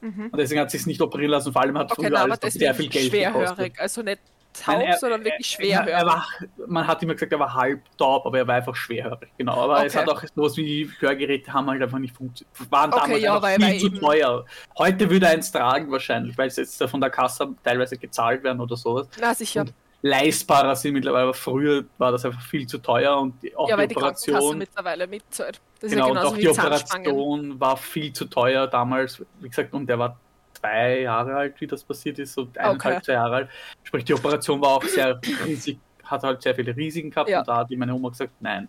Mhm. 0.00 0.26
Und 0.30 0.36
deswegen 0.38 0.60
hat 0.60 0.70
sie 0.72 0.76
es 0.76 0.86
nicht 0.86 1.00
operieren 1.00 1.30
lassen, 1.32 1.52
vor 1.52 1.62
allem 1.62 1.78
hat 1.78 1.90
Okay, 1.92 2.08
früher 2.08 2.20
alles 2.20 2.38
sehr 2.54 2.74
viel 2.74 2.88
Geld 2.88 3.10
gekostet. 3.12 3.32
schwerhörig. 3.32 3.80
Also 3.80 4.02
nicht 4.02 4.20
taub, 4.60 4.76
Nein, 4.78 4.86
er- 4.86 4.98
sondern 4.98 5.24
wirklich 5.24 5.58
er, 5.60 5.64
er 5.64 5.84
schwerhörig. 5.84 6.06
war, 6.06 6.26
man 6.66 6.86
hat 6.86 7.02
immer 7.02 7.14
gesagt, 7.14 7.32
er 7.32 7.38
war 7.38 7.54
halb 7.54 7.80
taub, 7.96 8.26
aber 8.26 8.38
er 8.38 8.46
war 8.46 8.54
einfach 8.56 8.74
schwerhörig. 8.76 9.28
Genau, 9.38 9.54
aber 9.62 9.84
es 9.86 9.94
Okay. 9.96 10.04
hat 10.06 10.10
auch 10.14 10.22
sowas 10.34 10.56
wie 10.56 10.90
Hörgeräte 11.00 11.52
haben 11.52 11.68
halt 11.68 11.82
einfach 11.82 11.98
nicht 11.98 12.14
funktioniert. 12.16 12.70
Waren 12.70 12.92
Okay, 12.92 13.00
damals 13.02 13.22
ja, 13.22 13.42
weil- 13.42 13.60
viel 13.60 13.78
zu 13.80 13.86
eben- 13.86 14.00
teuer. 14.00 14.44
Heute 14.78 15.10
würde 15.10 15.26
er 15.26 15.32
eins 15.32 15.50
tragen 15.52 15.90
wahrscheinlich, 15.90 16.36
weil 16.38 16.48
es 16.48 16.56
jetzt 16.56 16.82
von 16.82 17.00
der 17.00 17.10
Kasse 17.10 17.48
teilweise 17.64 17.96
gezahlt 17.96 18.42
werden 18.44 18.60
oder 18.60 18.76
sowas. 18.76 19.08
Na 19.20 19.34
sicher. 19.34 19.62
Und 19.62 19.74
leistbarer 20.02 20.76
sind 20.76 20.92
mittlerweile, 20.94 21.24
aber 21.24 21.34
früher 21.34 21.84
war 21.98 22.12
das 22.12 22.24
einfach 22.24 22.40
viel 22.42 22.66
zu 22.66 22.78
teuer 22.78 23.18
und 23.18 23.42
die, 23.42 23.54
auch 23.56 23.68
ja, 23.68 23.74
die 23.76 23.80
weil 23.80 23.88
die 23.88 23.94
Krankenkasse 23.96 24.30
Operation. 24.30 25.08
mitzahlt. 25.10 25.60
Das 25.80 25.90
Genau, 25.90 26.06
ja 26.06 26.10
und 26.12 26.18
auch 26.18 26.36
die. 26.36 26.48
Operation 26.48 27.60
war 27.60 27.76
viel 27.76 28.12
zu 28.12 28.24
teuer 28.26 28.66
damals, 28.68 29.22
wie 29.40 29.48
gesagt, 29.48 29.72
und 29.74 29.86
der 29.88 29.98
war 29.98 30.18
zwei 30.60 31.00
Jahre 31.00 31.34
alt, 31.36 31.60
wie 31.60 31.66
das 31.66 31.82
passiert 31.84 32.18
ist, 32.18 32.34
so 32.34 32.48
eineinhalb, 32.56 32.96
Okay. 32.96 33.04
zwei 33.04 33.12
Jahre 33.14 33.34
alt. 33.36 33.48
Sprich, 33.84 34.04
die 34.04 34.14
Operation 34.14 34.60
war 34.60 34.70
auch 34.70 34.82
sehr 34.84 35.20
riesig, 35.46 35.78
hat 36.04 36.22
halt 36.22 36.42
sehr 36.42 36.54
viele 36.54 36.74
Risiken 36.76 37.10
gehabt 37.10 37.28
Ja. 37.30 37.40
und 37.40 37.48
da 37.48 37.56
hat 37.58 37.70
meine 37.70 37.94
Oma 37.94 38.08
gesagt, 38.10 38.32
nein, 38.40 38.68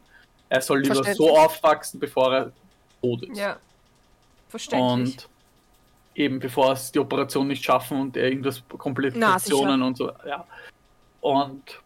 er 0.49 0.61
soll 0.61 0.81
lieber 0.81 1.03
so 1.03 1.37
aufwachsen, 1.37 1.99
bevor 1.99 2.33
er 2.35 2.51
tot 3.01 3.23
ist. 3.23 3.37
Ja. 3.37 3.57
Verständlich. 4.49 5.15
Und 5.17 5.29
eben 6.15 6.39
bevor 6.39 6.73
es 6.73 6.91
die 6.91 6.99
Operation 6.99 7.47
nicht 7.47 7.63
schaffen 7.63 7.99
und 8.01 8.17
irgendwas 8.17 8.63
Komplikationen 8.67 9.81
und 9.83 9.95
so, 9.97 10.11
ja. 10.27 10.45
Und 11.21 11.79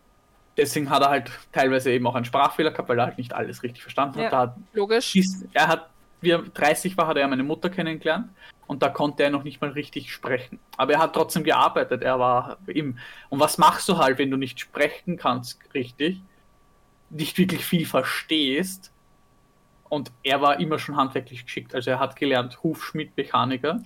deswegen 0.57 0.89
hat 0.89 1.01
er 1.01 1.09
halt 1.09 1.31
teilweise 1.51 1.91
eben 1.91 2.05
auch 2.07 2.15
einen 2.15 2.25
Sprachfehler 2.25 2.71
gehabt, 2.71 2.87
weil 2.89 2.99
er 2.99 3.05
halt 3.07 3.17
nicht 3.17 3.33
alles 3.33 3.63
richtig 3.63 3.81
verstanden 3.83 4.19
Ja. 4.19 4.31
hat. 4.31 4.55
Logisch. 4.73 5.13
bis 5.13 5.45
er 5.53 5.67
hat, 5.67 5.89
wie 6.23 6.31
er 6.31 6.39
30 6.39 6.97
war, 6.97 7.07
hat 7.07 7.17
er 7.17 7.27
meine 7.27 7.43
Mutter 7.43 7.69
kennengelernt 7.69 8.29
und 8.67 8.81
da 8.81 8.89
konnte 8.89 9.23
er 9.23 9.29
noch 9.29 9.43
nicht 9.43 9.61
mal 9.61 9.71
richtig 9.71 10.11
sprechen. 10.11 10.59
Aber 10.77 10.93
er 10.93 10.99
hat 10.99 11.13
trotzdem 11.13 11.43
gearbeitet. 11.43 12.01
Er 12.01 12.19
war 12.19 12.57
im. 12.67 12.97
Und 13.29 13.39
was 13.39 13.57
machst 13.57 13.87
du 13.89 13.97
halt, 13.97 14.17
wenn 14.17 14.31
du 14.31 14.37
nicht 14.37 14.59
sprechen 14.59 15.17
kannst, 15.17 15.59
richtig? 15.73 16.21
Nicht 17.09 17.37
wirklich 17.37 17.65
viel 17.65 17.85
verstehst. 17.85 18.91
Und 19.89 20.11
er 20.23 20.41
war 20.41 20.59
immer 20.59 20.79
schon 20.79 20.95
handwerklich 20.95 21.45
geschickt. 21.45 21.75
Also 21.75 21.91
er 21.91 21.99
hat 21.99 22.15
gelernt 22.15 22.63
Hufschmied, 22.63 23.15
Mechaniker. 23.15 23.83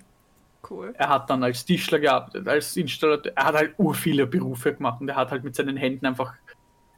Cool. 0.70 0.94
Er 0.98 1.10
hat 1.10 1.29
dann 1.29 1.44
als 1.44 1.65
Tischler 1.65 2.00
gearbeitet, 2.00 2.48
als 2.48 2.77
Installateur. 2.77 3.34
Er 3.36 3.46
hat 3.46 3.56
halt 3.56 3.74
ur 3.77 3.94
viele 3.94 4.25
Berufe 4.25 4.74
gemacht 4.74 5.01
und 5.01 5.10
er 5.10 5.15
hat 5.15 5.32
halt 5.32 5.44
mit 5.44 5.56
seinen 5.56 5.75
Händen 5.75 6.06
einfach. 6.06 6.34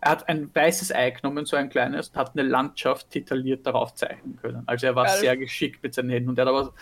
Er 0.01 0.11
hat 0.11 0.29
ein 0.29 0.53
weißes 0.53 0.93
Ei 0.93 1.11
genommen, 1.11 1.45
so 1.45 1.57
ein 1.57 1.69
kleines, 1.69 2.09
und 2.09 2.15
hat 2.15 2.31
eine 2.37 2.47
Landschaft 2.47 3.13
detailliert 3.13 3.65
darauf 3.67 3.93
zeichnen 3.95 4.37
können. 4.41 4.63
Also 4.65 4.87
er 4.87 4.95
war 4.95 5.05
Geil. 5.05 5.19
sehr 5.19 5.37
geschickt 5.37 5.83
mit 5.83 5.93
seinen 5.93 6.09
Händen 6.09 6.29
und 6.29 6.37
er 6.39 6.45
hat 6.45 6.49
aber 6.53 6.73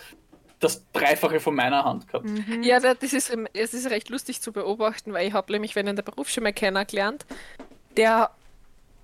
das 0.60 0.86
Dreifache 0.92 1.40
von 1.40 1.56
meiner 1.56 1.84
Hand 1.84 2.08
gehabt. 2.08 2.26
Mhm. 2.26 2.64
Ja, 2.64 2.80
da- 2.80 2.94
das 2.94 3.14
ist, 3.14 3.36
es 3.54 3.74
ist 3.74 3.90
recht 3.90 4.10
lustig 4.10 4.42
zu 4.42 4.52
beobachten, 4.52 5.14
weil 5.14 5.28
ich 5.28 5.34
habe 5.34 5.52
nämlich, 5.52 5.76
wenn 5.76 5.88
in 5.88 5.96
der 5.96 6.04
Berufsschule 6.04 6.54
kennengelernt, 6.54 7.26
der 7.96 8.32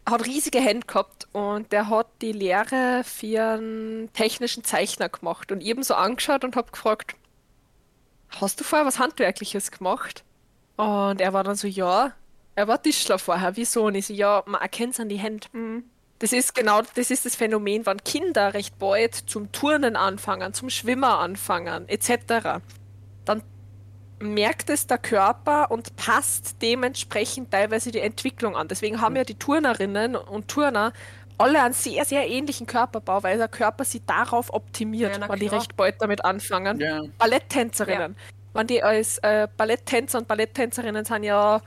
hat 0.08 0.26
riesige 0.26 0.60
Hände 0.60 0.86
gehabt 0.86 1.28
und 1.32 1.72
der 1.72 1.90
hat 1.90 2.08
die 2.22 2.34
Lehre 2.34 3.04
für 3.06 3.54
einen 3.54 4.12
technischen 4.14 4.64
Zeichner 4.64 5.10
gemacht 5.10 5.52
und 5.52 5.62
eben 5.62 5.82
so 5.82 5.94
angeschaut 5.96 6.44
und 6.44 6.56
habe 6.56 6.72
gefragt, 6.72 7.16
hast 8.30 8.60
du 8.60 8.64
vorher 8.64 8.86
was 8.86 9.00
Handwerkliches 9.00 9.72
gemacht? 9.72 10.24
Und 10.76 11.22
er 11.22 11.34
war 11.34 11.44
dann 11.44 11.56
so, 11.56 11.68
ja, 11.68 12.14
er 12.56 12.68
war 12.68 12.82
Tischler 12.82 13.20
vorher, 13.20 13.56
wieso? 13.56 13.86
Und 13.86 13.96
ich 13.96 14.08
so, 14.08 14.14
ja, 14.14 14.44
man 14.46 14.62
erkennt 14.62 14.94
es 14.94 15.00
an 15.00 15.10
die 15.10 15.18
Hände. 15.18 15.48
Mhm. 15.54 15.84
Das 16.20 16.32
ist 16.32 16.56
genau, 16.56 16.82
das 16.96 17.12
ist 17.12 17.26
das 17.26 17.36
Phänomen, 17.36 17.86
wenn 17.86 18.02
Kinder 18.04 18.54
recht 18.54 18.80
bald 18.80 19.14
zum 19.14 19.52
Turnen 19.52 19.96
anfangen, 19.96 20.54
zum 20.54 20.70
Schwimmer 20.70 21.20
anfangen, 21.20 21.90
etc., 21.90 22.62
dann 23.26 23.44
merkt 24.20 24.70
es 24.70 24.88
der 24.88 25.00
Körper 25.00 25.70
und 25.70 25.96
passt 25.98 26.62
dementsprechend 26.62 27.52
teilweise 27.52 27.92
die 27.92 28.00
Entwicklung 28.00 28.56
an. 28.56 28.70
Deswegen 28.70 29.02
haben 29.02 29.16
ja 29.18 29.26
die 29.26 29.36
Turnerinnen 29.36 30.16
und 30.16 30.48
Turner 30.48 30.94
alle 31.38 31.62
einen 31.62 31.74
sehr, 31.74 32.06
sehr 32.06 32.28
ähnlichen 32.30 32.68
Körperbau, 32.68 33.22
weil 33.24 33.38
der 33.38 33.50
Körper 33.50 33.84
sie 33.84 34.02
darauf 34.06 34.54
optimiert, 34.54 35.18
Ja, 35.18 35.28
wenn 35.28 35.40
die 35.40 35.48
recht 35.48 35.76
bald 35.76 36.02
damit 36.02 36.24
anfangen. 36.24 36.80
Ja. 36.80 37.02
Balletttänzerinnen. 37.18 38.16
Wenn 38.54 38.68
die 38.68 38.82
als 38.82 39.18
äh, 39.18 39.48
Balletttänzer 39.58 40.20
und 40.20 40.28
Balletttänzerinnen 40.28 41.04
sind 41.04 41.24
ja 41.24 41.60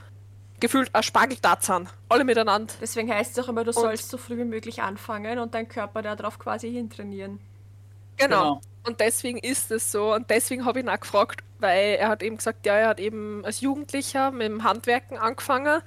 gefühlt 0.61 0.95
ein 0.95 1.03
Spargeltarzan. 1.03 1.89
Alle 2.09 2.25
miteinander. 2.25 2.73
Deswegen 2.81 3.13
heißt 3.13 3.37
es 3.37 3.45
auch 3.45 3.49
immer, 3.49 3.65
du 3.65 3.73
sollst 3.73 4.11
so 4.11 4.19
früh 4.19 4.39
wie 4.39 4.45
möglich 4.45 4.83
anfangen 4.83 5.39
und 5.39 5.55
dein 5.55 5.69
Körper 5.69 6.03
darauf 6.03 6.39
quasi 6.39 6.71
hintrainieren. 6.71 7.39
Genau. 8.17 8.37
Genau. 8.37 8.61
Und 8.87 9.01
deswegen 9.01 9.39
ist 9.39 9.71
es 9.71 9.91
so. 9.91 10.15
Und 10.15 10.31
deswegen 10.31 10.65
habe 10.65 10.79
ich 10.79 10.85
ihn 10.85 10.89
auch 10.89 11.01
gefragt, 11.01 11.43
weil 11.59 11.97
er 11.97 12.09
hat 12.09 12.23
eben 12.23 12.37
gesagt, 12.37 12.65
ja, 12.67 12.75
er 12.75 12.89
hat 12.89 13.01
eben 13.01 13.45
als 13.45 13.61
Jugendlicher 13.61 14.31
mit 14.31 14.49
dem 14.49 14.63
Handwerken 14.63 15.19
angefangen. 15.19 15.83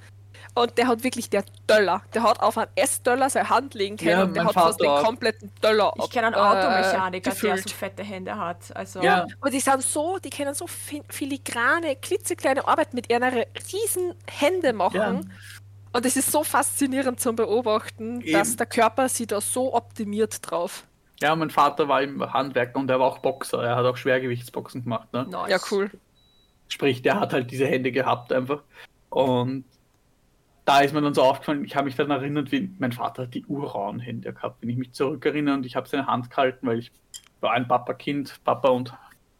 Und 0.54 0.76
der 0.78 0.88
hat 0.88 1.04
wirklich 1.04 1.30
der 1.30 1.44
Döller. 1.68 2.02
Der 2.14 2.22
hat 2.22 2.40
auf 2.40 2.58
einen 2.58 2.70
Essdöller 2.74 3.30
seine 3.30 3.48
Hand 3.50 3.74
legen 3.74 3.96
können 3.96 4.10
Ja, 4.10 4.22
und 4.24 4.34
der 4.34 4.44
hat 4.44 4.52
fast 4.54 4.66
Vater 4.80 4.84
den 4.84 4.90
auch. 4.90 5.04
kompletten 5.04 5.52
Döller 5.62 5.92
Ich 6.02 6.10
kenne 6.10 6.26
einen 6.28 6.34
äh, 6.36 6.38
Automechaniker, 6.38 7.30
der 7.30 7.58
so 7.58 7.68
fette 7.68 8.02
Hände 8.02 8.36
hat. 8.36 8.74
Also 8.76 9.00
Ja. 9.02 9.26
Und 9.40 9.52
die 9.54 9.60
sind 9.60 9.82
so, 9.82 10.18
die 10.18 10.30
können 10.30 10.54
so 10.54 10.66
fi- 10.66 11.02
filigrane, 11.08 11.96
klitzekleine 11.96 12.66
Arbeit 12.66 12.94
mit 12.94 13.10
ihren 13.10 13.22
riesen 13.72 14.14
Hände 14.28 14.72
machen. 14.72 14.96
Ja. 14.96 15.20
Und 15.92 16.06
es 16.06 16.16
ist 16.16 16.30
so 16.30 16.44
faszinierend 16.44 17.18
zum 17.20 17.34
Beobachten, 17.36 18.20
Eben. 18.20 18.32
dass 18.32 18.54
der 18.56 18.66
Körper 18.66 19.08
sie 19.08 19.26
da 19.26 19.40
so 19.40 19.74
optimiert 19.74 20.38
drauf. 20.50 20.84
ja, 21.20 21.34
mein 21.36 21.50
Vater 21.50 21.88
war 21.88 22.00
im 22.02 22.32
Handwerk 22.32 22.76
und 22.76 22.88
er 22.90 22.98
war 23.00 23.06
auch 23.08 23.18
Boxer. 23.18 23.62
Er 23.62 23.76
hat 23.76 23.84
auch 23.84 23.96
Schwergewichtsboxen 23.96 24.84
gemacht. 24.84 25.12
Ne? 25.12 25.26
nice. 25.28 25.50
Ja, 25.50 25.58
cool. 25.70 25.90
Sprich, 26.68 27.02
der 27.02 27.18
hat 27.18 27.32
halt 27.32 27.50
diese 27.50 27.66
Hände 27.66 27.90
gehabt 27.92 28.32
einfach. 28.32 28.62
Und 29.08 29.64
da 30.70 30.82
ist 30.82 30.94
mir 30.94 31.02
dann 31.02 31.14
so 31.14 31.22
aufgefallen, 31.22 31.64
ich 31.64 31.74
habe 31.74 31.86
mich 31.86 31.96
dann 31.96 32.12
erinnert, 32.12 32.52
wie 32.52 32.70
mein 32.78 32.92
Vater 32.92 33.24
hat 33.24 33.34
die 33.34 33.44
urrauen 33.44 33.98
Hände 33.98 34.32
gehabt. 34.32 34.62
Wenn 34.62 34.68
ich 34.68 34.76
mich 34.76 34.92
zurückerinnere 34.92 35.56
und 35.56 35.66
ich 35.66 35.74
habe 35.74 35.88
seine 35.88 36.06
Hand 36.06 36.30
gehalten, 36.30 36.64
weil 36.64 36.78
ich 36.78 36.92
war 37.40 37.54
ein 37.54 37.66
Papa-Kind, 37.66 38.40
Papa 38.44 38.68
und 38.68 38.94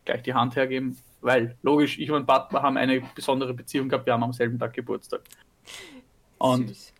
gleich 0.04 0.24
die 0.24 0.34
Hand 0.34 0.56
hergeben. 0.56 0.98
Weil, 1.20 1.56
logisch, 1.62 2.00
ich 2.00 2.10
und 2.10 2.26
Papa 2.26 2.62
haben 2.62 2.76
eine 2.76 3.02
besondere 3.14 3.54
Beziehung 3.54 3.88
gehabt, 3.88 4.06
wir 4.06 4.12
haben 4.12 4.24
am 4.24 4.32
selben 4.32 4.58
Tag 4.58 4.72
Geburtstag. 4.72 5.20
Und 6.38 6.70
Süß. 6.70 6.94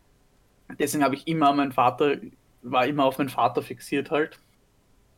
deswegen 0.78 1.02
habe 1.02 1.16
ich 1.16 1.26
immer 1.26 1.52
meinen 1.52 1.72
Vater, 1.72 2.14
war 2.62 2.86
immer 2.86 3.06
auf 3.06 3.18
meinen 3.18 3.30
Vater 3.30 3.62
fixiert 3.62 4.12
halt. 4.12 4.38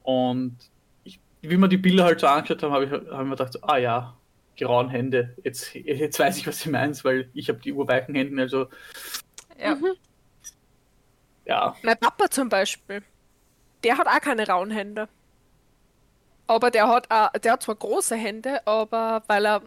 Und 0.05 0.57
ich, 1.05 1.21
wie 1.43 1.59
wir 1.59 1.69
die 1.69 1.77
Bilder 1.77 2.05
halt 2.05 2.21
so 2.21 2.29
angeschaut 2.29 2.63
haben, 2.63 2.73
habe 2.73 2.87
ich, 2.87 2.91
hab 2.91 3.03
ich 3.03 3.29
mir 3.29 3.37
gedacht, 3.37 3.53
so, 3.53 3.59
ah 3.61 3.77
ja, 3.77 4.17
die 4.59 4.65
rauen 4.65 4.89
Hände. 4.89 5.35
Jetzt, 5.43 5.75
jetzt 5.75 6.19
weiß 6.19 6.37
ich, 6.39 6.47
was 6.47 6.63
du 6.63 6.71
meinst, 6.71 7.05
weil 7.05 7.31
ich 7.35 7.49
habe 7.49 7.61
die 7.61 7.73
urweichen 7.73 8.15
Hände, 8.15 8.43
also 8.43 8.67
Ja. 9.59 9.75
Mhm. 9.75 9.93
ja. 11.45 11.77
Mein 11.83 11.99
Papa 11.99 12.31
zum 12.31 12.49
Beispiel, 12.49 13.03
der 13.85 13.99
hat 13.99 14.07
auch 14.07 14.21
keine 14.21 14.47
rauen 14.47 14.71
Hände. 14.71 15.09
Aber 16.47 16.71
der 16.71 16.89
hat, 16.89 17.11
auch, 17.11 17.31
der 17.33 17.53
hat 17.53 17.63
zwar 17.63 17.77
große 17.77 18.17
Hände, 18.17 18.67
aber 18.67 19.23
weil 19.27 19.47
er 19.47 19.63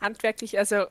handwerklich, 0.00 0.58
also 0.58 0.86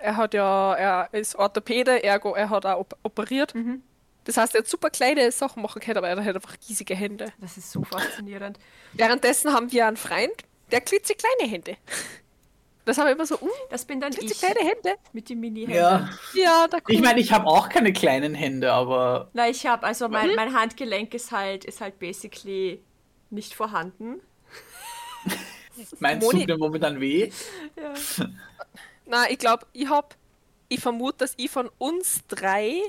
er 0.00 0.16
hat 0.16 0.34
ja, 0.34 0.74
er 0.74 1.08
ist 1.12 1.36
Orthopäde, 1.36 2.02
ergo 2.02 2.34
er 2.34 2.50
hat 2.50 2.64
auch 2.66 2.80
op 2.80 2.96
operiert. 3.02 3.54
Mhm. 3.54 3.82
Das 4.24 4.36
heißt, 4.36 4.54
er 4.54 4.60
hat 4.60 4.68
super 4.68 4.90
kleine 4.90 5.30
Sachen 5.32 5.62
machen 5.62 5.80
können, 5.80 5.98
aber 5.98 6.08
er 6.08 6.24
hat 6.24 6.34
einfach 6.36 6.56
riesige 6.68 6.94
Hände. 6.94 7.32
Das 7.38 7.56
ist 7.56 7.70
so 7.72 7.82
faszinierend. 7.82 8.58
Währenddessen 8.92 9.52
haben 9.52 9.72
wir 9.72 9.86
einen 9.86 9.96
Freund, 9.96 10.32
der 10.70 10.80
klitzekleine 10.82 11.50
Hände. 11.50 11.76
Das 12.84 12.98
haben 12.98 13.06
wir 13.06 13.12
immer 13.12 13.26
so, 13.26 13.36
uh, 13.40 13.48
Das 13.68 13.84
bin 13.84 14.00
dann 14.00 14.12
ich 14.12 14.18
klitzekleine 14.18 14.60
Hände. 14.60 14.94
mit 15.12 15.28
den 15.28 15.40
Mini-Händen. 15.40 15.74
Ja. 15.74 16.08
Ja, 16.34 16.66
da 16.68 16.78
Ich 16.88 17.00
meine, 17.00 17.20
ich 17.20 17.32
habe 17.32 17.46
auch 17.46 17.68
keine 17.68 17.92
kleinen 17.92 18.34
Hände, 18.34 18.72
aber 18.72 19.28
Na, 19.32 19.48
ich 19.48 19.66
habe, 19.66 19.86
also 19.86 20.08
mein, 20.08 20.34
mein 20.34 20.54
Handgelenk 20.54 21.12
ist 21.14 21.30
halt, 21.30 21.64
ist 21.64 21.80
halt 21.80 21.98
basically 21.98 22.82
nicht 23.28 23.54
vorhanden. 23.54 24.20
meinst 26.00 26.26
Moni- 26.26 26.40
tut 26.40 26.48
mir 26.48 26.58
momentan 26.58 27.00
weh? 27.00 27.30
Ja. 27.76 27.94
Na, 29.06 29.30
ich 29.30 29.38
glaube, 29.38 29.66
ich 29.72 29.88
hab, 29.88 30.16
ich 30.68 30.80
vermute, 30.80 31.18
dass 31.18 31.34
ich 31.36 31.50
von 31.50 31.70
uns 31.78 32.26
drei 32.28 32.80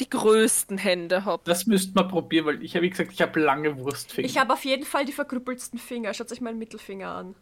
die 0.00 0.08
größten 0.08 0.78
Hände 0.78 1.24
habe. 1.24 1.42
Das 1.44 1.66
müsste 1.66 1.92
man 1.94 2.08
probieren, 2.08 2.46
weil 2.46 2.62
ich 2.62 2.74
habe, 2.74 2.84
wie 2.84 2.90
gesagt, 2.90 3.12
ich 3.12 3.20
habe 3.20 3.40
lange 3.40 3.78
Wurstfinger. 3.78 4.26
Ich 4.26 4.38
habe 4.38 4.52
auf 4.52 4.64
jeden 4.64 4.84
Fall 4.84 5.04
die 5.04 5.12
verkrüppelsten 5.12 5.78
Finger. 5.78 6.14
Schaut 6.14 6.30
euch 6.30 6.40
meinen 6.40 6.58
Mittelfinger 6.58 7.10
an. 7.10 7.34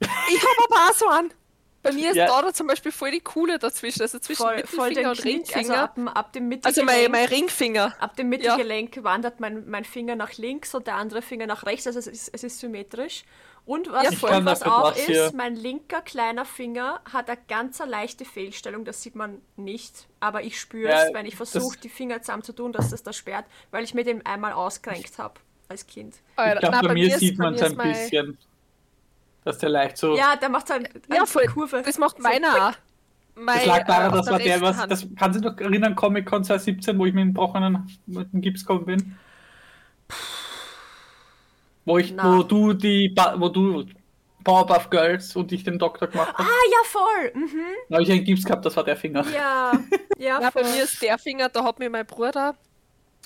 Ich 0.00 0.42
habe 0.42 0.64
aber 0.70 0.90
auch 0.90 0.94
so 0.94 1.08
einen. 1.08 1.32
Bei 1.82 1.92
mir 1.92 2.10
ist 2.10 2.16
Ja. 2.16 2.26
da, 2.26 2.42
da 2.42 2.52
zum 2.52 2.66
Beispiel 2.66 2.90
voll 2.90 3.12
die 3.12 3.20
Coole 3.20 3.60
dazwischen, 3.60 4.02
also 4.02 4.18
zwischen 4.18 4.42
Voll, 4.42 4.56
Mittelfinger 4.56 4.82
voll 4.82 4.90
den 4.94 5.04
und 5.04 5.10
also 5.10 5.22
Ringfinger. 5.22 5.82
ab, 5.84 5.94
dem- 5.94 6.08
ab 6.08 6.32
dem 6.32 6.60
Also, 6.64 6.82
mein, 6.82 7.10
mein 7.12 7.26
Ringfinger. 7.28 7.94
Ab 8.00 8.16
dem 8.16 8.28
Mittelgelenk 8.28 9.04
wandert 9.04 9.38
mein, 9.38 9.68
mein 9.70 9.84
Finger 9.84 10.16
nach 10.16 10.32
links 10.36 10.74
und 10.74 10.88
der 10.88 10.96
andere 10.96 11.22
Finger 11.22 11.46
nach 11.46 11.64
rechts, 11.64 11.86
also 11.86 12.00
es 12.00 12.08
ist, 12.08 12.30
es 12.34 12.42
ist 12.42 12.58
symmetrisch. 12.58 13.24
Und 13.66 13.90
was, 13.92 14.02
Ja, 14.20 14.28
kann 14.28 14.44
was 14.44 14.62
auch 14.62 14.94
hier- 14.94 15.26
ist, 15.26 15.34
mein 15.34 15.54
linker 15.54 16.00
kleiner 16.02 16.44
Finger 16.44 17.00
hat 17.12 17.28
eine 17.30 17.38
ganz 17.48 17.78
leichte 17.78 18.24
Fehlstellung, 18.24 18.84
das 18.84 19.02
sieht 19.02 19.14
man 19.14 19.40
nicht, 19.56 20.08
aber 20.18 20.42
ich 20.42 20.58
spüre 20.60 20.92
es, 20.92 21.08
Ja, 21.08 21.14
wenn 21.14 21.26
ich 21.26 21.36
versuche, 21.36 21.78
die 21.78 21.88
Finger 21.88 22.20
zusammenzutun, 22.20 22.72
dass 22.72 22.90
das 22.90 23.02
da 23.04 23.12
sperrt, 23.12 23.44
weil 23.70 23.84
ich 23.84 23.94
mir 23.94 24.02
den 24.04 24.26
einmal 24.26 24.52
ausgerenkt 24.52 25.18
habe 25.18 25.34
als 25.68 25.86
Kind. 25.86 26.14
Ich 26.30 26.34
glaube, 26.36 26.58
nein, 26.76 26.84
bei, 26.86 26.94
mir 26.94 27.16
sieht 27.18 27.38
bei 27.38 27.44
man 27.44 27.54
es 27.54 27.62
ein 27.62 27.76
mein- 27.76 27.92
bisschen, 27.92 28.38
dass 29.46 29.58
der 29.58 29.68
leicht 29.68 29.96
so. 29.96 30.16
Ja, 30.16 30.34
der 30.34 30.48
macht 30.48 30.68
halt 30.70 30.90
eine 31.08 31.16
Ja, 31.16 31.24
voll. 31.24 31.46
Kurve. 31.46 31.80
Das 31.82 31.98
macht 31.98 32.18
meiner 32.18 32.48
auch. 32.48 32.72
Mein, 33.36 33.58
das 33.58 33.66
lag 33.66 33.86
daran, 33.86 34.02
äh, 34.02 34.06
auf 34.06 34.12
das 34.14 34.24
der 34.24 34.32
war 34.32 34.38
der, 34.40 34.60
was. 34.60 34.76
Hand. 34.78 34.92
Das, 34.92 35.06
kann 35.16 35.32
sich 35.32 35.42
noch 35.42 35.56
erinnern, 35.58 35.94
Comic 35.94 36.26
Con 36.26 36.42
2017, 36.42 36.98
wo 36.98 37.06
ich 37.06 37.14
mit 37.14 37.22
dem 37.22 37.28
gebrochenen 37.28 37.86
mit 38.06 38.32
dem 38.32 38.40
Gips 38.40 38.66
gekommen 38.66 38.86
bin? 38.86 39.16
Wo 41.84 41.98
ich, 41.98 42.12
Na. 42.12 42.38
wo 42.38 42.42
du 42.42 42.72
die, 42.72 43.14
wo 43.36 43.48
du 43.48 43.84
Powerpuff 44.42 44.90
Girls 44.90 45.36
und 45.36 45.52
ich 45.52 45.62
den 45.62 45.78
Doktor 45.78 46.08
gemacht 46.08 46.32
habe. 46.32 46.42
Ah, 46.42 46.70
ja, 46.72 46.78
voll. 46.84 47.32
Mhm. 47.34 47.60
Da 47.88 47.96
habe 47.96 48.02
ich 48.02 48.10
einen 48.10 48.24
Gips 48.24 48.44
gehabt, 48.44 48.64
das 48.64 48.76
war 48.76 48.82
der 48.82 48.96
Finger. 48.96 49.24
Ja, 49.32 49.72
ja, 50.18 50.40
Ja, 50.40 50.50
bei 50.50 50.62
mir 50.64 50.82
ist 50.82 51.00
der 51.00 51.18
Finger, 51.18 51.48
da 51.48 51.62
hat 51.62 51.78
mir 51.78 51.90
mein 51.90 52.06
Bruder 52.06 52.56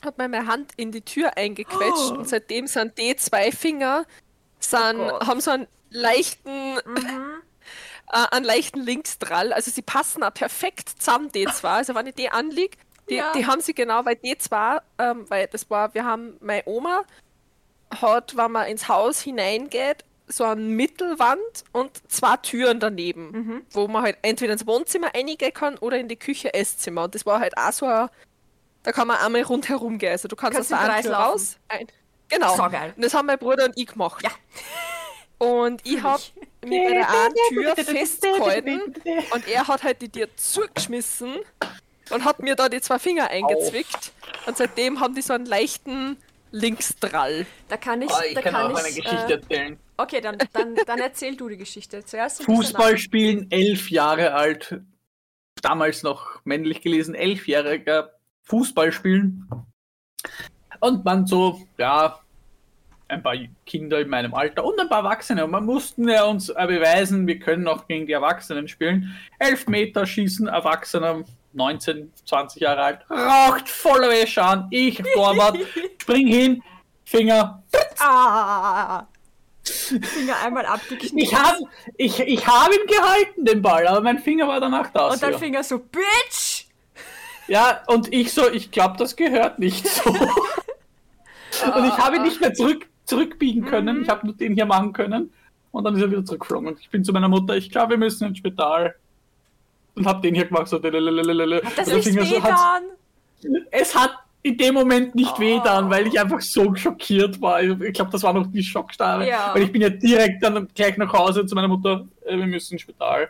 hat 0.04 0.18
mir 0.18 0.28
meine 0.28 0.46
Hand 0.46 0.72
in 0.76 0.92
die 0.92 1.02
Tür 1.02 1.36
eingequetscht 1.36 2.10
und 2.12 2.28
seitdem 2.28 2.66
sind 2.66 2.96
die 2.98 3.14
zwei 3.16 3.52
Finger 3.52 4.06
sind, 4.58 4.98
Oh 4.98 5.26
haben 5.26 5.40
so 5.40 5.50
einen 5.50 5.66
leichten, 5.90 6.74
Mhm. 6.84 7.42
äh, 8.12 8.26
einen 8.30 8.44
leichten 8.44 8.80
Linksdrall. 8.80 9.52
Also 9.52 9.70
sie 9.70 9.82
passen 9.82 10.22
auch 10.22 10.34
perfekt 10.34 10.88
zusammen, 10.98 11.30
die 11.32 11.46
zwei. 11.46 11.70
Also 11.76 11.94
wenn 11.94 12.06
ich 12.06 12.14
die 12.14 12.30
anliege, 12.30 12.76
die, 13.08 13.16
Ja. 13.16 13.32
die 13.32 13.46
haben 13.46 13.60
sie 13.60 13.74
genau, 13.74 14.04
weil 14.04 14.16
die 14.16 14.36
zwei, 14.38 14.78
ähm, 14.98 15.28
weil 15.28 15.46
das 15.48 15.68
war, 15.70 15.92
wir 15.94 16.04
haben, 16.04 16.36
meine 16.40 16.62
Oma 16.66 17.02
hat, 18.00 18.36
wenn 18.36 18.52
man 18.52 18.66
ins 18.68 18.88
Haus 18.88 19.20
hineingeht, 19.20 20.04
so 20.28 20.44
eine 20.44 20.60
Mittelwand 20.60 21.40
und 21.72 21.90
zwei 22.08 22.36
Türen 22.36 22.78
daneben, 22.78 23.30
Mhm. 23.32 23.66
wo 23.72 23.88
man 23.88 24.04
halt 24.04 24.16
entweder 24.22 24.52
ins 24.52 24.64
Wohnzimmer 24.64 25.08
reingehen 25.12 25.52
kann 25.52 25.76
oder 25.78 25.98
in 25.98 26.06
die 26.06 26.16
Küche, 26.18 26.54
Esszimmer. 26.54 27.02
Und 27.04 27.16
das 27.16 27.26
war 27.26 27.40
halt 27.40 27.56
auch 27.58 27.72
so 27.72 27.86
ein, 27.86 28.08
da 28.84 28.92
kann 28.92 29.08
man 29.08 29.16
einmal 29.16 29.42
rundherum 29.42 29.98
gehen. 29.98 30.12
Also 30.12 30.28
du 30.28 30.36
kannst, 30.36 30.54
Kannst 30.56 30.72
aus 30.72 30.78
der 30.78 30.88
einen 30.92 31.02
Tür 31.02 31.10
laufen. 31.10 31.30
raus. 31.32 31.56
Ein, 31.66 31.88
genau. 32.28 32.54
Saugeil. 32.56 32.92
Und 32.94 33.04
das 33.04 33.12
haben 33.12 33.26
mein 33.26 33.38
Bruder 33.40 33.64
und 33.64 33.72
ich 33.76 33.88
gemacht. 33.88 34.22
Ja. 34.22 34.30
Und 35.40 35.80
ich 35.86 36.02
habe 36.02 36.22
mich 36.66 36.84
bei 36.84 36.92
der 36.92 37.08
einen 37.08 37.34
Tür 37.48 37.74
festgehalten 37.74 38.82
und 39.32 39.48
er 39.48 39.66
hat 39.66 39.82
halt 39.82 40.02
die 40.02 40.10
Tür 40.10 40.28
zugeschmissen 40.36 41.34
und 42.10 42.24
hat 42.26 42.40
mir 42.40 42.56
da 42.56 42.68
die 42.68 42.82
zwei 42.82 42.98
Finger 42.98 43.30
eingezwickt. 43.30 44.12
Und 44.46 44.58
seitdem 44.58 45.00
haben 45.00 45.14
die 45.14 45.22
so 45.22 45.32
einen 45.32 45.46
leichten 45.46 46.18
Linksdrall. 46.50 47.46
Da 47.68 47.78
kann 47.78 48.02
ich, 48.02 48.10
Oh, 48.10 48.20
ich 48.28 48.34
da 48.34 48.42
kann 48.42 48.52
kann 48.52 48.72
auch 48.72 48.78
eine 48.78 48.88
ich, 48.90 48.96
Geschichte 48.96 49.26
äh, 49.28 49.32
erzählen. 49.32 49.78
Okay, 49.96 50.20
dann, 50.20 50.36
dann, 50.52 50.74
dann 50.86 50.98
erzähl 50.98 51.36
du 51.36 51.48
die 51.48 51.56
Geschichte. 51.56 52.04
Zuerst 52.04 52.40
ein 52.40 52.46
bisschen 52.46 52.62
Fußball 52.62 52.98
spielen, 52.98 53.46
elf 53.50 53.90
Jahre 53.90 54.34
alt, 54.34 54.78
damals 55.62 56.02
noch 56.02 56.44
männlich 56.44 56.82
gelesen, 56.82 57.14
elfjähriger 57.14 58.12
Fußball 58.42 58.92
spielen. 58.92 59.48
Und 60.80 61.02
man 61.06 61.26
so, 61.26 61.66
ja, 61.78 62.20
ein 63.10 63.22
paar 63.22 63.34
Kinder 63.66 64.00
in 64.00 64.08
meinem 64.08 64.34
Alter 64.34 64.64
und 64.64 64.80
ein 64.80 64.88
paar 64.88 65.04
Erwachsene. 65.04 65.44
Und 65.44 65.50
man 65.50 65.66
mussten 65.66 66.08
ja 66.08 66.24
uns 66.24 66.48
äh, 66.48 66.66
beweisen, 66.66 67.26
wir 67.26 67.38
können 67.38 67.68
auch 67.68 67.86
gegen 67.86 68.06
die 68.06 68.12
Erwachsenen 68.12 68.68
spielen. 68.68 69.16
Elf 69.38 69.66
Meter 69.66 70.06
schießen, 70.06 70.48
Erwachsener, 70.48 71.24
19, 71.52 72.12
20 72.24 72.62
Jahre 72.62 72.82
alt, 72.82 73.00
raucht 73.10 73.68
voller 73.68 74.08
Wäsche 74.08 74.42
an, 74.42 74.68
ich 74.70 75.02
Torwart, 75.14 75.58
spring 76.00 76.28
hin, 76.28 76.62
Finger, 77.04 77.60
Ah! 78.00 79.06
Finger 79.62 80.36
einmal 80.42 80.64
abgeknickt. 80.66 81.14
Ich 81.14 81.34
habe 81.34 81.58
ich, 81.96 82.18
ich 82.18 82.46
hab 82.46 82.72
ihn 82.72 82.86
gehalten, 82.86 83.44
den 83.44 83.62
Ball, 83.62 83.86
aber 83.86 84.00
mein 84.00 84.18
Finger 84.18 84.48
war 84.48 84.58
danach 84.58 84.90
da. 84.90 85.08
Und 85.08 85.22
dein. 85.22 85.38
Finger 85.38 85.62
so, 85.62 85.78
Bitch! 85.78 86.64
Ja, 87.46 87.82
und 87.86 88.12
ich 88.12 88.32
so, 88.32 88.50
ich 88.50 88.70
glaube, 88.70 88.96
das 88.96 89.16
gehört 89.16 89.58
nicht 89.58 89.86
so. 89.86 90.10
und 90.10 90.24
ich 91.86 91.98
habe 91.98 92.16
ihn 92.16 92.22
nicht 92.22 92.40
mehr 92.40 92.54
zurück, 92.54 92.86
zurückbiegen 93.10 93.64
können. 93.64 94.02
Ich 94.02 94.08
habe 94.08 94.26
nur 94.26 94.34
den 94.34 94.54
hier 94.54 94.66
machen 94.66 94.92
können. 94.92 95.32
Und 95.72 95.84
dann 95.84 95.94
ist 95.94 96.02
er 96.02 96.10
wieder 96.10 96.24
zurückgeflogen. 96.24 96.68
Und 96.68 96.80
ich 96.80 96.88
bin 96.90 97.04
zu 97.04 97.12
meiner 97.12 97.28
Mutter, 97.28 97.56
ich 97.56 97.70
glaube, 97.70 97.90
wir 97.90 97.98
müssen 97.98 98.26
ins 98.28 98.38
Spital. 98.38 98.94
Und 99.94 100.06
habe 100.06 100.20
den 100.22 100.34
hier 100.34 100.46
gemacht, 100.46 100.68
so. 100.68 100.78
lalalala. 100.78 101.60
Das 101.76 101.88
so, 101.88 101.96
hat's- 101.96 102.06
wehgetan. 102.06 102.82
Es 103.70 103.94
hat 103.94 104.12
in 104.42 104.56
dem 104.56 104.74
Moment 104.74 105.14
nicht 105.14 105.34
Oh. 105.36 105.40
wehgetan, 105.40 105.90
weil 105.90 106.06
ich 106.06 106.18
einfach 106.18 106.40
so 106.40 106.74
schockiert 106.74 107.40
war. 107.40 107.62
Ich 107.62 107.92
glaube, 107.92 108.10
das 108.10 108.22
war 108.22 108.32
noch 108.32 108.46
die 108.46 108.62
Schockstarre. 108.62 109.28
Ja. 109.28 109.50
Weil 109.54 109.64
ich 109.64 109.72
bin 109.72 109.82
ja 109.82 109.90
direkt 109.90 110.42
dann 110.42 110.68
gleich 110.74 110.96
nach 110.96 111.12
Hause 111.12 111.44
zu 111.46 111.54
meiner 111.54 111.68
Mutter, 111.68 112.06
äh, 112.24 112.36
wir 112.36 112.46
müssen 112.46 112.74
ins 112.74 112.82
Spital. 112.82 113.28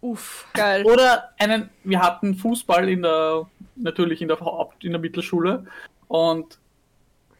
Uff. 0.00 0.46
Geil. 0.54 0.84
Oder 0.84 1.30
einen, 1.38 1.70
wir 1.84 2.00
hatten 2.00 2.34
Fußball 2.34 2.88
in 2.88 3.02
der, 3.02 3.46
natürlich 3.76 4.20
in 4.22 4.28
der 4.28 4.38
in 4.80 4.90
der 4.92 5.00
Mittelschule 5.00 5.64
und 6.08 6.58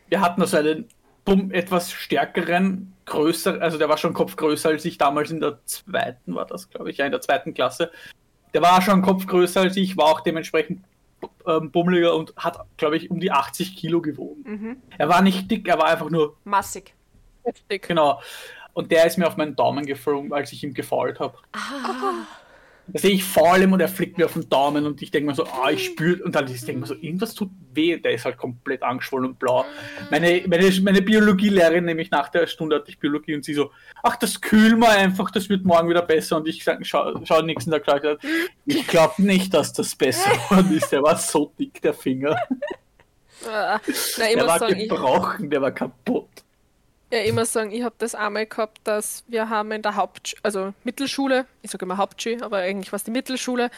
wir 0.08 0.20
hatten 0.20 0.42
also 0.42 0.58
einen 0.58 0.86
bumm, 1.24 1.50
etwas 1.50 1.92
stärkeren, 1.92 2.92
größer, 3.06 3.60
also 3.60 3.78
der 3.78 3.88
war 3.88 3.98
schon 3.98 4.14
Kopf 4.14 4.36
größer 4.36 4.70
als 4.70 4.84
ich 4.84 4.98
damals 4.98 5.30
in 5.30 5.40
der 5.40 5.58
zweiten, 5.64 6.34
war 6.34 6.46
das 6.46 6.70
glaube 6.70 6.90
ich, 6.90 6.98
ja 6.98 7.06
in 7.06 7.12
der 7.12 7.20
zweiten 7.20 7.54
Klasse. 7.54 7.90
Der 8.54 8.62
war 8.62 8.82
schon 8.82 9.02
Kopf 9.02 9.26
größer 9.26 9.60
als 9.60 9.76
ich, 9.76 9.96
war 9.96 10.06
auch 10.06 10.20
dementsprechend 10.20 10.84
ähm, 11.46 11.70
bummeliger 11.70 12.14
und 12.14 12.34
hat, 12.36 12.64
glaube 12.76 12.96
ich, 12.96 13.10
um 13.10 13.20
die 13.20 13.32
80 13.32 13.76
Kilo 13.76 14.00
gewogen. 14.00 14.42
Mhm. 14.44 14.76
Er 14.98 15.08
war 15.08 15.22
nicht 15.22 15.50
dick, 15.50 15.68
er 15.68 15.78
war 15.78 15.86
einfach 15.86 16.10
nur, 16.10 16.36
Massig. 16.44 16.94
Heftig. 17.44 17.88
genau. 17.88 18.20
Und 18.74 18.90
der 18.90 19.06
ist 19.06 19.18
mir 19.18 19.26
auf 19.26 19.36
meinen 19.36 19.54
Daumen 19.54 19.84
geflogen, 19.84 20.32
als 20.32 20.52
ich 20.52 20.64
ihm 20.64 20.72
gefault 20.72 21.20
habe. 21.20 21.36
Ah. 21.52 22.26
Da 22.88 22.98
sehe 22.98 23.12
ich 23.12 23.24
faul 23.24 23.62
und 23.72 23.80
er 23.80 23.88
flickt 23.88 24.18
mir 24.18 24.26
auf 24.26 24.32
den 24.32 24.48
Daumen 24.48 24.86
und 24.86 25.00
ich 25.02 25.10
denke 25.10 25.28
mir 25.28 25.34
so, 25.34 25.44
ah, 25.44 25.70
ich 25.70 25.84
spüre, 25.84 26.22
und 26.24 26.34
dann 26.34 26.46
denke 26.46 26.70
ich 26.70 26.76
mir 26.76 26.86
so, 26.86 26.94
irgendwas 26.94 27.34
tut 27.34 27.50
weh, 27.72 27.96
der 27.96 28.12
ist 28.12 28.24
halt 28.24 28.36
komplett 28.36 28.82
angeschwollen 28.82 29.30
und 29.30 29.38
blau. 29.38 29.64
Meine, 30.10 30.42
meine, 30.46 30.70
meine 30.82 31.00
Biologielehrerin, 31.00 31.84
nämlich 31.84 32.10
nach 32.10 32.28
der 32.28 32.46
Stunde 32.46 32.76
hatte 32.76 32.90
ich 32.90 32.98
Biologie 32.98 33.36
und 33.36 33.44
sie 33.44 33.54
so, 33.54 33.70
ach, 34.02 34.16
das 34.16 34.40
kühlen 34.40 34.80
wir 34.80 34.90
einfach, 34.90 35.30
das 35.30 35.48
wird 35.48 35.64
morgen 35.64 35.88
wieder 35.88 36.02
besser. 36.02 36.36
Und 36.38 36.48
ich 36.48 36.64
sag, 36.64 36.84
schau, 36.84 37.20
schau 37.24 37.36
den 37.36 37.46
nächsten 37.46 37.70
Tag 37.70 37.84
gleich, 37.84 38.02
ich 38.66 38.86
glaube 38.86 39.22
nicht, 39.22 39.54
dass 39.54 39.72
das 39.72 39.94
besser 39.94 40.30
geworden 40.48 40.76
ist. 40.76 40.90
Der 40.90 41.02
war 41.02 41.16
so 41.16 41.52
dick, 41.58 41.80
der 41.82 41.94
Finger. 41.94 42.36
Äh, 43.46 43.78
na, 44.18 44.26
Der 44.34 44.46
war 44.46 44.58
sagen, 44.58 44.76
ich, 44.76 44.88
gebrochen, 44.88 45.50
der 45.50 45.62
war 45.62 45.72
kaputt. 45.72 46.28
Ja, 47.12 47.32
muss 47.32 47.52
sagen, 47.52 47.72
ich 47.72 47.82
habe 47.82 47.94
das 47.98 48.14
einmal 48.14 48.46
gehabt, 48.46 48.80
dass 48.84 49.22
wir 49.28 49.48
haben 49.48 49.70
in 49.72 49.82
der 49.82 49.96
Haupt, 49.96 50.34
also 50.42 50.72
Mittelschule, 50.82 51.46
ich 51.60 51.70
sage 51.70 51.84
immer 51.84 51.98
Hauptschule, 51.98 52.42
aber 52.42 52.58
eigentlich 52.58 52.90
war 52.90 52.96
es 52.96 53.04
die 53.04 53.10
Mittelschule. 53.10 53.70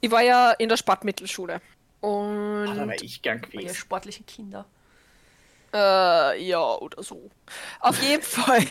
Ich 0.00 0.10
war 0.10 0.22
ja 0.22 0.50
in 0.52 0.68
der 0.68 0.76
Sportmittelschule. 0.76 1.54
Ah, 1.54 1.60
da 2.02 2.08
Und 2.08 2.88
war 2.88 3.02
ich 3.02 3.22
gern 3.22 3.40
Ihr 3.52 3.60
gewesen. 3.60 3.74
sportlichen 3.74 4.26
Kinder. 4.26 4.66
Äh, 5.72 6.42
ja, 6.44 6.62
oder 6.62 7.02
so. 7.02 7.30
Auf 7.80 8.02
jeden 8.02 8.22
Fall 8.22 8.64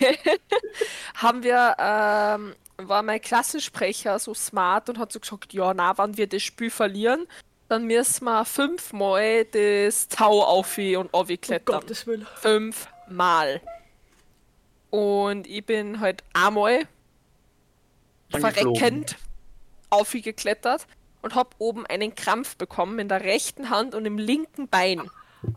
haben 1.16 1.44
wir, 1.44 1.76
ähm, 1.80 2.56
war 2.78 3.02
mein 3.04 3.22
Klassensprecher 3.22 4.20
so 4.20 4.34
smart 4.34 4.90
und 4.90 5.00
hat 5.00 5.12
so 5.12 5.20
gesagt, 5.20 5.54
ja, 5.54 5.74
na, 5.74 5.98
wenn 5.98 6.18
wir 6.18 6.28
das 6.28 6.44
Spiel 6.44 6.70
verlieren, 6.70 7.28
dann 7.70 7.86
müssen 7.86 8.26
wir 8.26 8.46
fünfmal 8.46 9.46
das 9.46 10.08
Tau 10.10 10.44
auf 10.44 10.78
und 10.78 10.96
Um 10.96 11.10
aufklettern. 11.12 11.80
Gottes 11.80 12.06
Willen. 12.06 12.28
Fünfmal. 12.36 13.62
Und 14.94 15.48
ich 15.48 15.66
bin 15.66 16.02
halt 16.02 16.24
einmal 16.36 16.82
verreckend 18.30 19.16
aufgeklettert 19.90 20.86
und 21.24 21.34
hab 21.34 21.56
oben 21.58 21.88
einen 21.88 22.14
Krampf 22.14 22.58
bekommen 22.58 23.00
in 23.00 23.08
der 23.08 23.22
rechten 23.22 23.72
Hand 23.72 23.96
und 23.96 24.06
im 24.06 24.20
linken 24.20 24.68
Bein. 24.68 25.02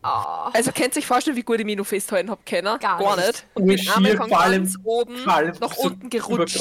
Ah. 0.02 0.48
Also 0.54 0.72
könnt 0.72 0.96
ihr 0.96 1.00
euch 1.00 1.06
vorstellen, 1.06 1.36
wie 1.36 1.42
gut 1.42 1.60
ich 1.60 1.66
mich 1.66 1.76
noch 1.76 1.86
festhalten 1.86 2.30
hab 2.30 2.46
können? 2.46 2.78
Gar 2.78 2.98
Gar 2.98 3.16
nicht. 3.16 3.26
nicht. 3.26 3.46
Und 3.54 3.78
schier, 3.78 3.96
einmal 3.96 4.16
von 4.16 4.28
vor 4.30 4.40
allem- 4.40 4.62
ganz 4.64 4.76
oben 4.84 5.22
nach 5.24 5.76
unten 5.76 6.08
gerutscht. 6.08 6.58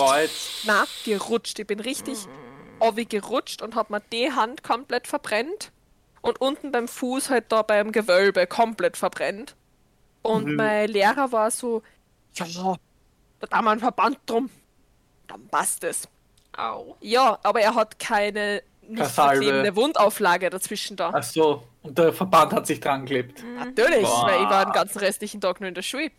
Na, 0.65 0.83
gerutscht. 1.05 1.57
Ich 1.59 1.67
bin 1.67 1.79
richtig 1.79 2.17
obi 2.81 3.05
gerutscht 3.05 3.61
und 3.61 3.75
hab 3.75 3.89
mir 3.89 4.01
die 4.11 4.33
Hand 4.33 4.63
komplett 4.63 5.07
verbrennt. 5.07 5.71
Und 6.21 6.41
unten 6.41 6.73
beim 6.73 6.89
Fuß 6.89 7.29
halt 7.29 7.45
da 7.53 7.61
beim 7.61 7.93
Gewölbe 7.93 8.47
komplett 8.47 8.97
verbrennt. 8.97 9.55
Und 10.23 10.47
Mhm. 10.47 10.55
mein 10.55 10.89
Lehrer 10.89 11.31
war 11.31 11.51
so, 11.51 11.83
ja, 12.35 12.75
da 13.39 13.57
haben 13.57 13.65
wir 13.65 13.71
einen 13.71 13.79
Verband 13.79 14.19
drum. 14.25 14.49
Dann 15.27 15.47
passt 15.47 15.83
es. 15.83 16.07
Au. 16.57 16.95
Ja, 17.01 17.37
aber 17.43 17.61
er 17.61 17.75
hat 17.75 17.99
keine 17.99 18.61
nicht 18.87 19.11
verklebende 19.11 19.75
Wundauflage 19.75 20.49
dazwischen 20.49 20.95
da. 20.95 21.11
Ach 21.13 21.23
so, 21.23 21.63
und 21.81 21.97
der 21.97 22.13
Verband 22.13 22.53
hat 22.53 22.67
sich 22.67 22.79
dran 22.79 23.01
geklebt. 23.01 23.43
Natürlich, 23.57 24.03
Boah. 24.03 24.27
weil 24.27 24.43
ich 24.43 24.49
war 24.49 24.65
den 24.65 24.73
ganzen 24.73 24.99
restlichen 24.99 25.41
Tag 25.41 25.59
nur 25.59 25.67
in 25.67 25.73
der 25.73 25.81
Schule. 25.81 26.11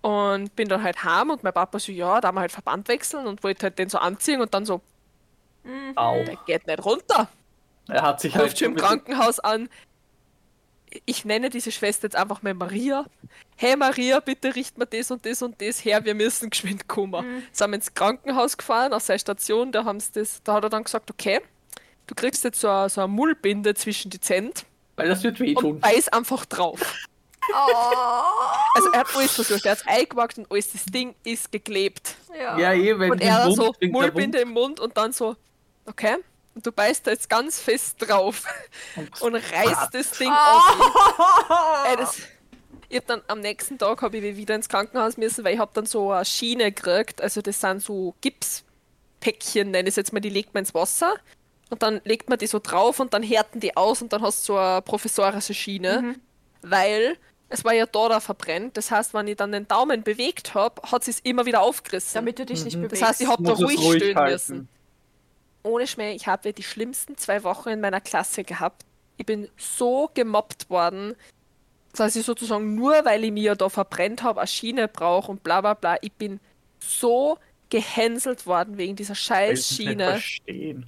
Und 0.00 0.54
bin 0.54 0.68
dann 0.68 0.82
halt 0.82 1.02
heim 1.04 1.30
und 1.30 1.42
mein 1.42 1.52
Papa 1.52 1.78
so, 1.78 1.90
ja, 1.92 2.20
da 2.20 2.28
haben 2.28 2.36
wir 2.36 2.42
halt 2.42 2.52
Verband 2.52 2.88
wechseln 2.88 3.26
und 3.26 3.42
wollte 3.42 3.64
halt 3.64 3.78
den 3.78 3.88
so 3.88 3.98
anziehen 3.98 4.40
und 4.40 4.54
dann 4.54 4.64
so, 4.64 4.80
Au. 5.96 6.24
der 6.24 6.36
geht 6.46 6.66
nicht 6.66 6.84
runter. 6.84 7.28
Er 7.88 8.02
hat 8.02 8.20
sich 8.20 8.34
Ruft 8.34 8.44
halt. 8.44 8.58
schon 8.58 8.68
im 8.68 8.76
Krankenhaus 8.76 9.40
an. 9.40 9.68
Ich 11.06 11.24
nenne 11.24 11.50
diese 11.50 11.70
Schwester 11.72 12.04
jetzt 12.06 12.16
einfach 12.16 12.42
mal 12.42 12.54
Maria. 12.54 13.04
Hey 13.56 13.76
Maria, 13.76 14.20
bitte 14.20 14.54
richt 14.54 14.78
mir 14.78 14.86
das 14.86 15.10
und 15.10 15.24
das 15.26 15.42
und 15.42 15.60
das 15.60 15.84
her, 15.84 16.04
wir 16.04 16.14
müssen 16.14 16.50
geschwind 16.50 16.86
kommen. 16.88 17.42
Sind 17.52 17.70
wir 17.70 17.74
ins 17.76 17.92
Krankenhaus 17.94 18.56
gefahren, 18.56 18.92
auf 18.92 19.02
seine 19.02 19.18
Station, 19.18 19.72
da, 19.72 19.84
haben's 19.84 20.10
das, 20.12 20.42
da 20.44 20.54
hat 20.54 20.64
er 20.64 20.70
dann 20.70 20.84
gesagt, 20.84 21.10
okay, 21.10 21.40
du 22.06 22.14
kriegst 22.14 22.44
jetzt 22.44 22.60
so 22.60 22.68
eine, 22.68 22.88
so 22.88 23.00
eine 23.00 23.08
Mullbinde 23.08 23.74
zwischen 23.74 24.10
die 24.10 24.20
Zähne 24.20 24.52
Weil 24.96 25.08
das 25.08 25.22
wird 25.22 25.40
wehtun. 25.40 25.72
und 25.74 25.80
beiß 25.80 26.08
einfach 26.08 26.44
drauf. 26.46 26.80
Also 28.74 28.90
er 28.92 29.00
hat 29.00 29.16
alles 29.16 29.32
versucht, 29.32 29.64
er 29.64 29.72
hat 29.72 29.78
es 29.78 29.86
eingewagt 29.86 30.38
und 30.38 30.50
alles, 30.50 30.72
das 30.72 30.84
Ding 30.84 31.14
ist 31.24 31.50
geklebt. 31.50 32.14
Ja. 32.38 32.58
Ja, 32.58 32.72
eh, 32.74 32.98
wenn 32.98 33.12
Und 33.12 33.20
er 33.22 33.46
Wund 33.46 33.56
so 33.56 33.74
Mullbinde 33.88 34.38
im 34.38 34.50
Mund 34.50 34.80
und 34.80 34.96
dann 34.96 35.12
so, 35.12 35.34
okay, 35.86 36.16
und 36.54 36.66
du 36.66 36.72
beißt 36.72 37.06
da 37.06 37.10
jetzt 37.10 37.30
ganz 37.30 37.60
fest 37.60 37.96
drauf 37.98 38.44
und 39.20 39.34
reißt 39.34 39.94
das 39.94 40.10
Ding 40.12 40.32
auf. 40.32 41.84
Ey, 41.88 41.96
das, 41.98 42.18
ich 42.88 42.96
hab 42.96 43.06
dann 43.06 43.22
am 43.28 43.40
nächsten 43.40 43.78
Tag 43.78 44.02
habe 44.02 44.16
ich 44.16 44.36
wieder 44.36 44.54
ins 44.54 44.68
Krankenhaus 44.68 45.16
müssen, 45.16 45.44
weil 45.44 45.54
ich 45.54 45.60
habe 45.60 45.70
dann 45.74 45.86
so 45.86 46.10
eine 46.10 46.24
Schiene 46.24 46.72
gekriegt. 46.72 47.20
Also 47.20 47.42
das 47.42 47.60
sind 47.60 47.82
so 47.82 48.14
Gipspäckchen, 48.20 49.70
nenne 49.70 49.88
ich 49.88 49.92
es 49.92 49.96
jetzt 49.96 50.12
mal, 50.12 50.20
die 50.20 50.30
legt 50.30 50.54
man 50.54 50.62
ins 50.62 50.74
Wasser 50.74 51.14
und 51.70 51.82
dann 51.82 52.00
legt 52.04 52.28
man 52.28 52.38
die 52.38 52.46
so 52.46 52.58
drauf 52.58 52.98
und 52.98 53.12
dann 53.14 53.22
härten 53.22 53.60
die 53.60 53.76
aus 53.76 54.02
und 54.02 54.12
dann 54.12 54.22
hast 54.22 54.40
du 54.42 54.54
so 54.54 54.58
eine 54.58 54.82
professorische 54.82 55.54
Schiene, 55.54 56.16
weil 56.62 57.18
es 57.50 57.64
war 57.64 57.72
ja 57.72 57.86
da, 57.86 58.08
da 58.08 58.20
verbrennt. 58.20 58.76
Das 58.76 58.90
heißt, 58.90 59.14
wenn 59.14 59.26
ich 59.26 59.36
dann 59.36 59.52
den 59.52 59.66
Daumen 59.68 60.02
bewegt 60.02 60.54
habe, 60.54 60.82
hat 60.90 61.04
sie 61.04 61.12
es 61.12 61.20
immer 61.20 61.46
wieder 61.46 61.62
aufgerissen. 61.62 62.14
Damit 62.14 62.38
du 62.38 62.46
dich 62.46 62.64
nicht 62.64 62.76
bewegst. 62.76 63.02
das 63.02 63.08
heißt, 63.08 63.20
ich 63.22 63.28
habe 63.28 63.42
da 63.42 63.52
ruhig, 63.52 63.78
ruhig 63.78 64.02
stehen 64.02 64.16
halten. 64.16 64.32
müssen. 64.32 64.68
Ohne 65.62 65.86
Schmäh, 65.86 66.14
ich 66.14 66.26
habe 66.26 66.52
die 66.52 66.62
schlimmsten 66.62 67.16
zwei 67.16 67.42
Wochen 67.44 67.70
in 67.70 67.80
meiner 67.80 68.00
Klasse 68.00 68.44
gehabt. 68.44 68.84
Ich 69.16 69.26
bin 69.26 69.48
so 69.56 70.10
gemobbt 70.14 70.70
worden, 70.70 71.14
dass 71.94 72.16
ich 72.16 72.24
sozusagen 72.24 72.74
nur, 72.74 73.04
weil 73.04 73.24
ich 73.24 73.32
mir 73.32 73.56
da 73.56 73.68
verbrennt 73.68 74.22
habe, 74.22 74.40
eine 74.40 74.46
Schiene 74.46 74.88
brauche 74.88 75.30
und 75.32 75.42
bla 75.42 75.60
bla 75.60 75.74
bla, 75.74 75.96
ich 76.00 76.12
bin 76.12 76.40
so 76.78 77.38
gehänselt 77.70 78.46
worden 78.46 78.78
wegen 78.78 78.96
dieser 78.96 79.14
scheiß 79.14 79.68
Schiene. 79.68 80.10
verstehen. 80.12 80.86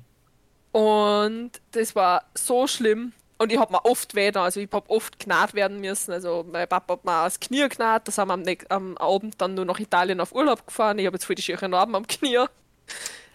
Und 0.72 1.52
das 1.72 1.96
war 1.96 2.24
so 2.34 2.66
schlimm. 2.66 3.12
Und 3.38 3.50
ich 3.52 3.58
hab 3.58 3.70
mir 3.70 3.84
oft 3.86 4.14
da, 4.14 4.44
also 4.44 4.60
ich 4.60 4.68
hab 4.70 4.90
oft 4.90 5.18
gnad 5.18 5.54
werden 5.54 5.80
müssen. 5.80 6.12
Also 6.12 6.44
mein 6.50 6.68
Papa 6.68 6.94
hat 6.94 7.04
mir 7.04 7.24
das 7.24 7.40
Knie 7.40 7.68
gnad, 7.68 8.06
da 8.06 8.12
sind 8.12 8.28
wir 8.28 8.34
am, 8.34 8.44
am 8.68 8.98
Abend 8.98 9.40
dann 9.40 9.54
nur 9.54 9.64
nach 9.64 9.80
Italien 9.80 10.20
auf 10.20 10.34
Urlaub 10.34 10.66
gefahren. 10.66 10.98
Ich 10.98 11.06
habe 11.06 11.16
jetzt 11.16 11.24
voll 11.24 11.36
die 11.36 11.42
schönen 11.42 11.70
Narben 11.70 11.94
am 11.94 12.06
Knie. 12.06 12.44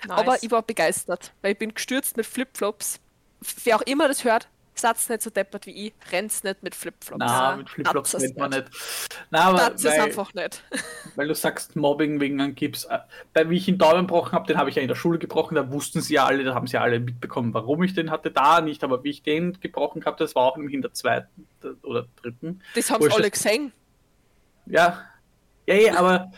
Nice. 0.07 0.17
Aber 0.17 0.43
ich 0.43 0.51
war 0.51 0.61
begeistert, 0.61 1.33
weil 1.41 1.53
ich 1.53 1.57
bin 1.57 1.73
gestürzt 1.73 2.17
mit 2.17 2.25
Flipflops. 2.25 2.99
Wer 3.63 3.77
auch 3.77 3.81
immer 3.81 4.07
das 4.07 4.23
hört, 4.23 4.47
seid's 4.79 5.09
nicht 5.09 5.21
so 5.21 5.29
deppert 5.29 5.65
wie 5.65 5.87
ich, 5.87 5.93
rennt's 6.11 6.43
nicht 6.43 6.61
mit 6.61 6.75
Flipflops. 6.75 7.19
Na, 7.19 7.55
mit 7.55 7.69
Flipflops 7.69 8.15
rennt 8.15 8.37
man 8.37 8.49
nicht. 8.51 8.65
aber 9.31 9.57
Das 9.57 9.83
ist 9.83 9.85
weil, 9.85 10.01
einfach 10.01 10.33
nicht. 10.33 10.63
weil 11.15 11.27
du 11.27 11.35
sagst 11.35 11.75
Mobbing 11.75 12.19
wegen 12.19 12.39
einem 12.41 12.55
Gips. 12.55 12.85
Äh, 12.85 12.99
Weil 13.33 13.49
wie 13.49 13.57
ich 13.57 13.65
den 13.65 13.77
Daumen 13.77 14.07
gebrochen 14.07 14.33
habe, 14.33 14.47
den 14.47 14.57
habe 14.57 14.69
ich 14.69 14.75
ja 14.75 14.81
in 14.81 14.87
der 14.87 14.95
Schule 14.95 15.17
gebrochen, 15.19 15.55
da 15.55 15.71
wussten 15.71 16.01
sie 16.01 16.15
ja 16.15 16.25
alle, 16.25 16.43
da 16.43 16.53
haben 16.53 16.67
sie 16.67 16.77
alle 16.77 16.99
mitbekommen, 16.99 17.53
warum 17.53 17.83
ich 17.83 17.93
den 17.93 18.11
hatte, 18.11 18.31
da 18.31 18.61
nicht, 18.61 18.83
aber 18.83 19.03
wie 19.03 19.09
ich 19.09 19.23
den 19.23 19.59
gebrochen 19.59 20.05
habe, 20.05 20.17
das 20.17 20.35
war 20.35 20.43
auch 20.43 20.57
nämlich 20.57 20.75
in 20.75 20.81
der 20.81 20.93
zweiten 20.93 21.47
oder 21.83 22.07
dritten. 22.21 22.61
Das 22.75 22.91
haben 22.91 23.03
sie 23.03 23.11
alle 23.11 23.31
gesehen. 23.31 23.71
Ja, 24.65 25.01
ja, 25.67 25.75
ja 25.75 25.95
aber 25.97 26.31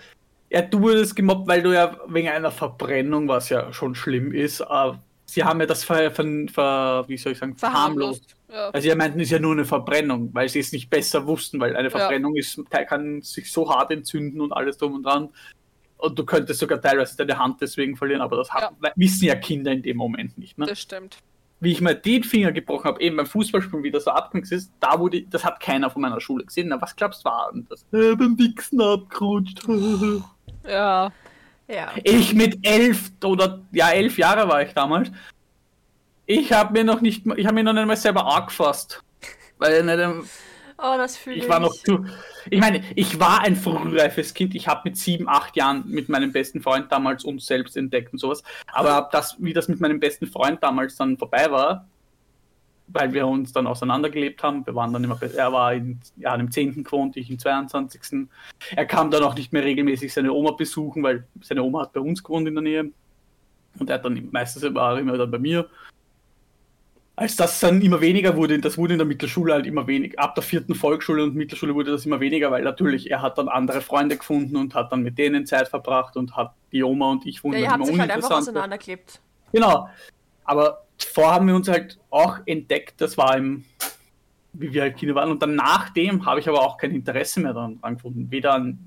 ja, 0.49 0.62
du 0.62 0.81
wurdest 0.81 1.15
gemobbt, 1.15 1.47
weil 1.47 1.62
du 1.62 1.73
ja 1.73 1.97
wegen 2.07 2.29
einer 2.29 2.51
Verbrennung, 2.51 3.27
was 3.27 3.49
ja 3.49 3.71
schon 3.73 3.95
schlimm 3.95 4.31
ist, 4.31 4.62
äh, 4.62 4.91
sie 5.25 5.43
haben 5.43 5.60
ja 5.60 5.65
das 5.65 5.83
ver, 5.83 6.10
ver, 6.12 6.25
ver, 6.51 7.05
wie 7.07 7.17
soll 7.17 7.33
ich 7.33 7.38
sagen, 7.38 7.55
verharmlost. 7.55 8.36
Ja. 8.49 8.69
Also 8.69 8.89
sie 8.89 8.95
meinten, 8.95 9.19
es 9.19 9.27
ist 9.27 9.31
ja 9.31 9.39
nur 9.39 9.51
eine 9.51 9.65
Verbrennung, 9.65 10.33
weil 10.33 10.47
sie 10.47 10.60
es 10.60 10.71
nicht 10.71 10.89
besser 10.89 11.27
wussten, 11.27 11.60
weil 11.60 11.75
eine 11.75 11.89
Verbrennung 11.89 12.36
ist, 12.36 12.60
kann 12.69 13.21
sich 13.21 13.51
so 13.51 13.69
hart 13.69 13.91
entzünden 13.91 14.39
und 14.39 14.53
alles 14.53 14.77
drum 14.77 14.95
und 14.95 15.03
dran. 15.03 15.29
Und 15.97 16.17
du 16.17 16.25
könntest 16.25 16.60
sogar 16.60 16.79
teilweise 16.79 17.17
deine 17.17 17.38
Hand 17.38 17.60
deswegen 17.60 17.97
verlieren, 17.97 18.21
aber 18.21 18.38
das 18.38 18.51
haben, 18.51 18.77
wissen 18.95 19.25
ja 19.25 19.36
Kinder 19.36 19.71
in 19.71 19.81
dem 19.81 19.97
Moment 19.97 20.38
nicht. 20.38 20.57
Ne? 20.57 20.67
Das 20.67 20.79
stimmt. 20.79 21.17
Wie 21.60 21.72
ich 21.72 21.82
mir 21.82 21.96
den 21.96 22.24
Finger 22.24 22.52
gebrochen 22.52 22.86
habe, 22.86 23.02
eben 23.02 23.17
beim 23.17 23.26
Fußballspielen, 23.26 23.84
wie 23.84 23.89
das 23.91 24.04
so 24.04 24.12
abgeknickt 24.12 24.52
ist, 24.52 24.72
da 24.80 25.00
wurde, 25.00 25.24
das 25.24 25.43
hat 25.43 25.60
keiner 25.60 25.89
von 25.89 26.04
meiner 26.04 26.22
Schule 26.22 26.46
gesehen. 26.46 26.67
Na, 26.67 26.80
was 26.80 26.96
glaubst 26.96 27.22
du, 27.26 27.30
war 27.30 27.52
denn 27.52 27.65
das? 27.70 27.82
Äh, 27.91 28.15
beim 28.15 28.38
Wichsen 28.38 28.80
abgerutscht. 28.82 29.62
Ja. 30.67 31.12
Ja. 31.70 31.91
Ich 32.04 32.34
mit 32.34 32.60
elf 32.65 33.12
oder 33.24 33.62
ja 33.72 33.89
elf 33.89 34.17
Jahre 34.17 34.48
war 34.50 34.62
ich 34.63 34.74
damals. 34.74 35.10
Ich 36.26 36.52
habe 36.52 36.74
mir 36.74 36.84
noch 36.84 37.00
nicht, 37.02 37.26
mal- 37.26 37.39
ich 37.39 37.46
habe 37.46 37.56
mir 37.56 37.63
noch 37.63 37.74
nicht 37.74 37.86
mal 37.86 37.96
selber 37.96 38.26
angefasst, 38.26 39.02
weil 39.58 39.84
nicht, 39.84 39.98
ähm, 40.00 40.26
Oh, 40.79 40.95
das 40.95 41.17
fühle 41.17 41.37
ich. 41.37 41.43
ich 41.43 41.49
war 41.49 41.59
noch 41.59 41.73
zu. 41.73 42.05
Ich 42.49 42.59
meine, 42.59 42.83
ich 42.95 43.19
war 43.19 43.41
ein 43.41 43.55
frühreifes 43.55 44.33
Kind. 44.33 44.53
Ich 44.53 44.67
habe 44.67 44.81
mit 44.85 44.97
sieben, 44.97 45.27
acht 45.27 45.55
Jahren 45.55 45.83
mit 45.87 46.07
meinem 46.07 46.31
besten 46.31 46.61
Freund 46.61 46.91
damals 46.91 47.23
uns 47.23 47.47
selbst 47.47 47.75
entdeckt 47.75 48.13
und 48.13 48.19
sowas. 48.19 48.43
Aber 48.67 48.93
ab 48.93 49.11
das, 49.11 49.35
wie 49.39 49.53
das 49.53 49.67
mit 49.67 49.79
meinem 49.79 49.99
besten 49.99 50.27
Freund 50.27 50.61
damals 50.61 50.95
dann 50.95 51.17
vorbei 51.17 51.49
war, 51.49 51.87
weil 52.87 53.11
wir 53.11 53.25
uns 53.25 53.51
dann 53.51 53.65
auseinandergelebt 53.65 54.43
haben. 54.43 54.65
Wir 54.67 54.75
waren 54.75 54.93
dann 54.93 55.03
immer, 55.03 55.19
er 55.21 55.51
war 55.51 55.73
in, 55.73 55.99
ja, 56.15 56.35
im 56.35 56.51
10. 56.51 56.83
gewohnt, 56.83 57.17
ich 57.17 57.29
im 57.31 57.39
22. 57.39 58.27
Er 58.75 58.85
kam 58.85 59.09
dann 59.09 59.23
auch 59.23 59.35
nicht 59.35 59.51
mehr 59.51 59.63
regelmäßig 59.63 60.13
seine 60.13 60.31
Oma 60.31 60.51
besuchen, 60.51 61.01
weil 61.01 61.25
seine 61.41 61.63
Oma 61.63 61.81
hat 61.81 61.93
bei 61.93 62.01
uns 62.01 62.23
gewohnt 62.23 62.47
in 62.47 62.53
der 62.53 62.63
Nähe. 62.63 62.91
Und 63.79 63.89
er 63.89 63.95
hat 63.95 64.05
dann 64.05 64.29
meistens 64.31 64.63
war 64.75 64.93
er 64.93 64.99
immer 64.99 65.17
dann 65.17 65.31
bei 65.31 65.39
mir. 65.39 65.67
Als 67.19 67.36
das 67.36 67.60
dann 67.60 67.82
immer 67.82 67.99
weniger 67.99 68.38
wurde, 68.38 68.60
das 68.60 68.77
wurde 68.77 68.93
in 68.93 68.99
der 68.99 69.08
Mittelschule 69.08 69.51
halt 69.51 69.65
immer 69.65 69.88
weniger, 69.88 70.19
ab 70.19 70.36
der 70.36 70.43
vierten 70.43 70.75
Volksschule 70.75 71.23
und 71.23 71.34
Mittelschule 71.34 71.73
wurde 71.73 71.89
das 71.89 72.06
immer 72.06 72.19
weniger, 72.19 72.51
weil 72.51 72.63
natürlich 72.63 73.10
er 73.10 73.23
hat 73.23 73.39
dann 73.39 73.47
andere 73.49 73.82
Freunde 73.82 74.17
gefunden 74.17 74.56
und 74.56 74.75
hat 74.75 74.91
dann 74.91 75.01
mit 75.01 75.17
denen 75.17 75.47
Zeit 75.47 75.67
verbracht 75.67 76.15
und 76.15 76.36
hat 76.36 76.53
die 76.71 76.84
Oma 76.84 77.10
und 77.10 77.25
ich 77.25 77.38
Ja, 77.38 77.43
wurden 77.43 77.58
ihr 77.58 77.65
dann 77.65 77.75
immer 77.75 77.86
sich 77.88 77.99
halt 77.99 78.12
einfach 78.12 78.30
uninteressant. 78.30 78.56
auseinanderklebt. 78.56 79.19
Genau. 79.51 79.89
Aber 80.43 80.86
zuvor 80.99 81.34
haben 81.34 81.47
wir 81.47 81.56
uns 81.56 81.67
halt 81.67 81.97
auch 82.12 82.38
entdeckt, 82.45 83.01
das 83.01 83.17
war 83.17 83.36
im, 83.36 83.65
wie 84.53 84.71
wir 84.71 84.84
halt 84.84 84.97
Kinder 84.97 85.15
waren. 85.15 85.32
Und 85.32 85.41
dann 85.41 85.56
nachdem 85.56 86.23
habe 86.23 86.39
ich 86.39 86.47
aber 86.47 86.62
auch 86.62 86.77
kein 86.77 86.91
Interesse 86.91 87.39
mehr 87.39 87.53
daran 87.53 87.80
gefunden. 87.82 88.30
Weder 88.30 88.53
an 88.53 88.77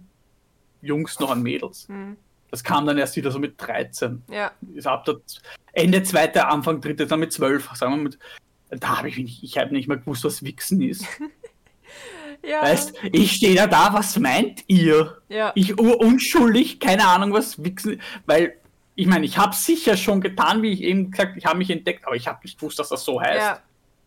Jungs 0.82 1.18
noch 1.18 1.32
an 1.32 1.42
Mädels. 1.42 1.88
Hm. 1.88 2.16
Das 2.50 2.64
kam 2.64 2.86
dann 2.86 2.98
erst 2.98 3.16
wieder 3.16 3.30
so 3.30 3.38
mit 3.38 3.54
13. 3.60 4.22
Ja. 4.30 4.52
Ist 4.74 4.86
ab 4.86 5.04
der 5.04 5.16
Ende 5.72 6.02
zweite, 6.02 6.46
Anfang 6.46 6.80
dritte, 6.80 7.06
dann 7.06 7.20
mit 7.20 7.32
12, 7.32 7.70
sagen 7.74 7.96
wir 7.96 8.02
mit. 8.02 8.18
Da 8.70 8.98
habe 8.98 9.08
ich 9.08 9.16
nicht, 9.18 9.42
ich 9.42 9.58
habe 9.58 9.72
nicht 9.72 9.88
mal 9.88 9.98
gewusst, 9.98 10.24
was 10.24 10.42
Wichsen 10.42 10.82
ist. 10.82 11.04
Ja. 12.42 12.62
Weißt, 12.62 12.94
ich 13.12 13.32
stehe 13.32 13.54
da 13.54 13.66
da, 13.66 13.92
was 13.92 14.18
meint 14.18 14.64
ihr? 14.66 15.20
ja. 15.28 15.52
Ich 15.54 15.78
unschuldig, 15.78 16.80
keine 16.80 17.06
Ahnung, 17.06 17.34
was 17.34 17.62
Wichsen, 17.62 18.00
weil 18.24 18.54
ich 18.94 19.06
meine, 19.06 19.26
ich 19.26 19.36
habe 19.36 19.54
sicher 19.54 19.96
schon 19.96 20.22
getan, 20.22 20.62
wie 20.62 20.70
ich 20.70 20.82
eben 20.82 21.10
gesagt, 21.10 21.36
ich 21.36 21.44
habe 21.44 21.58
mich 21.58 21.68
entdeckt, 21.68 22.06
aber 22.06 22.16
ich 22.16 22.26
habe 22.26 22.38
nicht 22.42 22.58
gewusst, 22.58 22.78
dass 22.78 22.88
das 22.88 23.04
so 23.04 23.20
heißt. 23.20 23.40
ja. 23.40 23.60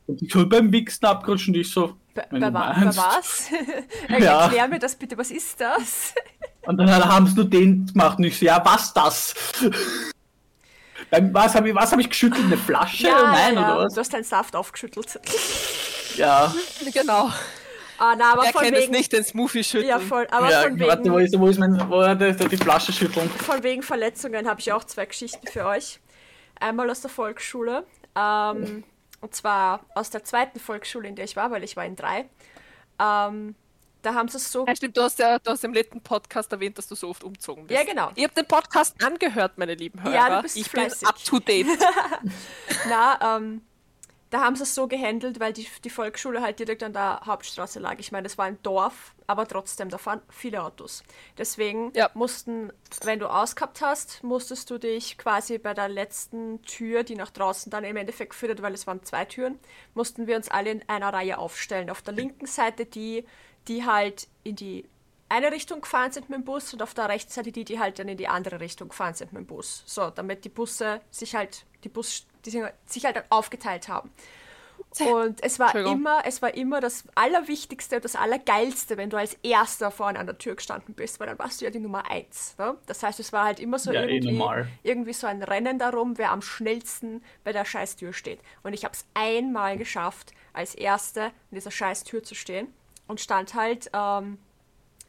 Und 0.07 0.21
ich 0.21 0.33
soll 0.33 0.47
beim 0.47 0.71
Wichsen 0.71 1.05
abgerutscht 1.05 1.47
und 1.47 1.55
ich 1.55 1.69
so, 1.71 1.95
Bei, 2.13 2.27
bei, 2.29 2.53
was? 2.53 3.49
Ja. 4.09 4.43
Erklär 4.43 4.67
mir 4.67 4.79
das 4.79 4.95
bitte, 4.95 5.17
was 5.17 5.31
ist 5.31 5.59
das? 5.59 6.13
Und 6.65 6.77
dann 6.77 6.89
haben 6.89 7.27
sie 7.27 7.35
nur 7.35 7.45
den 7.45 7.87
gemacht 7.87 8.17
und 8.17 8.23
ich 8.23 8.39
so, 8.39 8.45
ja, 8.45 8.63
was 8.63 8.93
das? 8.93 9.35
was 11.11 11.55
habe 11.55 11.67
ich, 11.67 11.75
was 11.75 11.91
hab 11.91 11.99
ich 11.99 12.09
geschüttelt? 12.09 12.45
Eine 12.45 12.57
Flasche? 12.57 13.07
Nein, 13.07 13.55
ja. 13.55 13.75
oder 13.75 13.83
was? 13.83 13.93
Du 13.93 13.99
hast 13.99 14.13
deinen 14.13 14.23
Saft 14.23 14.55
aufgeschüttelt. 14.55 15.19
Ja, 16.15 16.53
Genau. 16.93 17.31
Ah, 17.97 18.15
na, 18.17 18.33
aber 18.33 18.43
Wer 18.43 18.51
von 18.51 18.61
kennt 18.61 18.77
es 18.77 18.83
wegen. 18.83 18.91
nicht, 18.91 19.13
den 19.13 19.23
Smoothie 19.23 19.63
schütteln? 19.63 19.89
Ja, 19.89 19.99
voll. 19.99 20.27
Aber 20.29 20.51
ja 20.51 20.61
von, 20.61 20.79
warte, 20.79 21.09
wo 21.09 21.17
wegen, 21.17 21.25
ist, 21.25 21.39
wo 21.39 21.47
ist 21.47 21.59
mein, 21.59 21.89
wo 21.89 22.03
hat 22.03 22.21
der, 22.21 22.33
die 22.33 22.57
Flasche 22.57 22.93
schütteln? 22.93 23.29
von 23.29 23.63
wegen 23.63 23.81
Verletzungen 23.81 24.47
habe 24.47 24.59
ich 24.59 24.71
auch 24.71 24.83
zwei 24.83 25.07
Geschichten 25.07 25.47
für 25.47 25.65
euch. 25.65 25.99
Einmal 26.59 26.89
aus 26.89 27.01
der 27.01 27.09
Volksschule. 27.09 27.83
Ähm, 28.15 28.83
und 29.23 29.33
zwar 29.33 29.79
aus 29.95 30.09
der 30.09 30.23
zweiten 30.23 30.59
Volksschule, 30.59 31.07
in 31.07 31.15
der 31.15 31.25
ich 31.25 31.35
war, 31.35 31.49
weil 31.49 31.63
ich 31.63 31.77
war 31.77 31.85
in 31.85 31.95
drei. 31.95 32.29
Ähm, 32.99 33.55
da 34.01 34.13
haben 34.13 34.27
sie 34.27 34.35
es 34.35 34.51
so. 34.51 34.65
Ja, 34.67 34.75
stimmt, 34.75 34.97
du 34.97 35.01
hast 35.01 35.17
ja 35.17 35.39
du 35.39 35.49
hast 35.49 35.63
im 35.63 35.73
letzten 35.73 36.01
Podcast 36.01 36.51
erwähnt, 36.51 36.77
dass 36.77 36.89
du 36.89 36.95
so 36.95 37.09
oft 37.09 37.23
umzogen 37.23 37.65
bist. 37.65 37.79
Ja, 37.79 37.85
genau. 37.85 38.11
Ich 38.15 38.23
habe 38.23 38.33
den 38.33 38.45
Podcast 38.45 39.01
angehört, 39.01 39.57
meine 39.57 39.75
lieben 39.75 40.03
Hörer. 40.03 40.13
Ja, 40.13 40.35
du 40.35 40.41
bist 40.41 40.57
ich 40.57 40.69
fleißig. 40.69 40.99
bin 40.99 41.07
up 41.07 41.23
to 41.23 41.39
date. 41.39 41.67
Na, 42.89 43.37
ähm, 43.37 43.61
da 44.33 44.41
haben 44.41 44.55
sie 44.55 44.63
es 44.63 44.73
so 44.73 44.87
gehandelt, 44.87 45.39
weil 45.39 45.53
die, 45.53 45.67
die 45.83 45.91
Volksschule 45.91 46.41
halt 46.41 46.57
direkt 46.57 46.81
an 46.81 46.91
der 46.91 47.21
Hauptstraße 47.23 47.79
lag. 47.79 47.97
Ich 47.99 48.11
meine, 48.11 48.23
das 48.23 48.37
war 48.39 48.45
ein 48.45 48.57
Dorf, 48.63 49.13
aber 49.27 49.47
trotzdem, 49.47 49.89
da 49.89 49.99
fahren 49.99 50.21
viele 50.27 50.63
Autos. 50.63 51.03
Deswegen 51.37 51.91
Ja. 51.93 52.09
mussten, 52.15 52.73
wenn 53.03 53.19
du 53.19 53.27
ausgehabt 53.27 53.81
hast, 53.81 54.23
musstest 54.23 54.71
du 54.71 54.79
dich 54.79 55.19
quasi 55.19 55.59
bei 55.59 55.75
der 55.75 55.87
letzten 55.87 56.63
Tür, 56.63 57.03
die 57.03 57.15
nach 57.15 57.29
draußen 57.29 57.69
dann 57.69 57.83
im 57.83 57.95
Endeffekt 57.95 58.33
führt, 58.33 58.63
weil 58.63 58.73
es 58.73 58.87
waren 58.87 59.03
zwei 59.03 59.23
Türen, 59.25 59.59
mussten 59.93 60.25
wir 60.25 60.35
uns 60.35 60.49
alle 60.49 60.71
in 60.71 60.89
einer 60.89 61.13
Reihe 61.13 61.37
aufstellen. 61.37 61.91
Auf 61.91 62.01
der 62.01 62.15
linken 62.15 62.47
Seite 62.47 62.87
die, 62.87 63.25
die 63.67 63.85
halt 63.85 64.27
in 64.43 64.55
die 64.55 64.89
eine 65.29 65.51
Richtung 65.51 65.81
gefahren 65.81 66.11
sind 66.11 66.29
mit 66.29 66.39
dem 66.39 66.43
Bus 66.45 66.73
und 66.73 66.81
auf 66.81 66.95
der 66.95 67.07
rechten 67.07 67.31
Seite 67.31 67.51
die, 67.51 67.65
die 67.65 67.79
halt 67.79 67.99
dann 67.99 68.07
in 68.07 68.17
die 68.17 68.27
andere 68.27 68.59
Richtung 68.59 68.89
gefahren 68.89 69.13
sind 69.13 69.31
mit 69.31 69.41
dem 69.41 69.45
Bus. 69.47 69.83
So, 69.85 70.09
damit 70.09 70.43
die 70.43 70.49
Busse 70.49 71.01
sich 71.11 71.35
halt, 71.35 71.65
die 71.83 71.89
Bus, 71.89 72.25
die 72.45 72.63
sich 72.85 73.05
halt 73.05 73.23
aufgeteilt 73.29 73.87
haben. 73.87 74.11
Und 74.99 75.43
es 75.43 75.57
war 75.57 75.73
immer, 75.75 76.21
es 76.25 76.41
war 76.43 76.53
immer 76.53 76.79
das 76.79 77.05
Allerwichtigste 77.15 77.95
und 77.95 78.05
das 78.05 78.15
Allergeilste, 78.15 78.95
wenn 78.95 79.09
du 79.09 79.17
als 79.17 79.35
Erster 79.41 79.89
vorne 79.89 80.19
an 80.19 80.27
der 80.27 80.37
Tür 80.37 80.55
gestanden 80.55 80.93
bist, 80.93 81.19
weil 81.19 81.27
dann 81.27 81.39
warst 81.39 81.61
du 81.61 81.65
ja 81.65 81.71
die 81.71 81.79
Nummer 81.79 82.09
eins. 82.11 82.55
Ne? 82.59 82.75
Das 82.85 83.01
heißt, 83.01 83.19
es 83.19 83.33
war 83.33 83.45
halt 83.45 83.59
immer 83.59 83.79
so 83.79 83.91
Ja, 83.91 84.01
eh 84.01 84.15
irgendwie, 84.15 84.37
normal. 84.37 84.67
irgendwie 84.83 85.13
so 85.13 85.25
ein 85.25 85.41
Rennen 85.41 85.79
darum, 85.79 86.17
wer 86.19 86.31
am 86.31 86.43
schnellsten 86.43 87.23
bei 87.43 87.51
der 87.51 87.65
Scheißtür 87.65 88.13
steht. 88.13 88.39
Und 88.61 88.73
ich 88.73 88.83
habe 88.83 88.93
es 88.93 89.05
einmal 89.15 89.77
geschafft, 89.77 90.31
als 90.53 90.75
Erste 90.75 91.31
in 91.49 91.55
dieser 91.55 91.71
Scheißtür 91.71 92.21
zu 92.23 92.35
stehen 92.35 92.67
und 93.07 93.19
stand 93.19 93.55
halt, 93.55 93.89
ähm, 93.93 94.37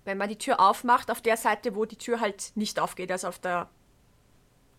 wenn 0.07 0.17
man 0.17 0.31
die 0.31 0.39
Tür 0.39 0.61
aufmacht, 0.61 1.11
auf 1.11 1.21
der 1.21 1.37
Seite, 1.37 1.75
wo 1.75 1.85
die 1.85 1.97
Tür 1.97 2.21
halt 2.21 2.53
nicht 2.55 2.79
aufgeht, 2.81 3.11
also 3.13 3.29
auf 3.29 3.39
der, 3.39 3.69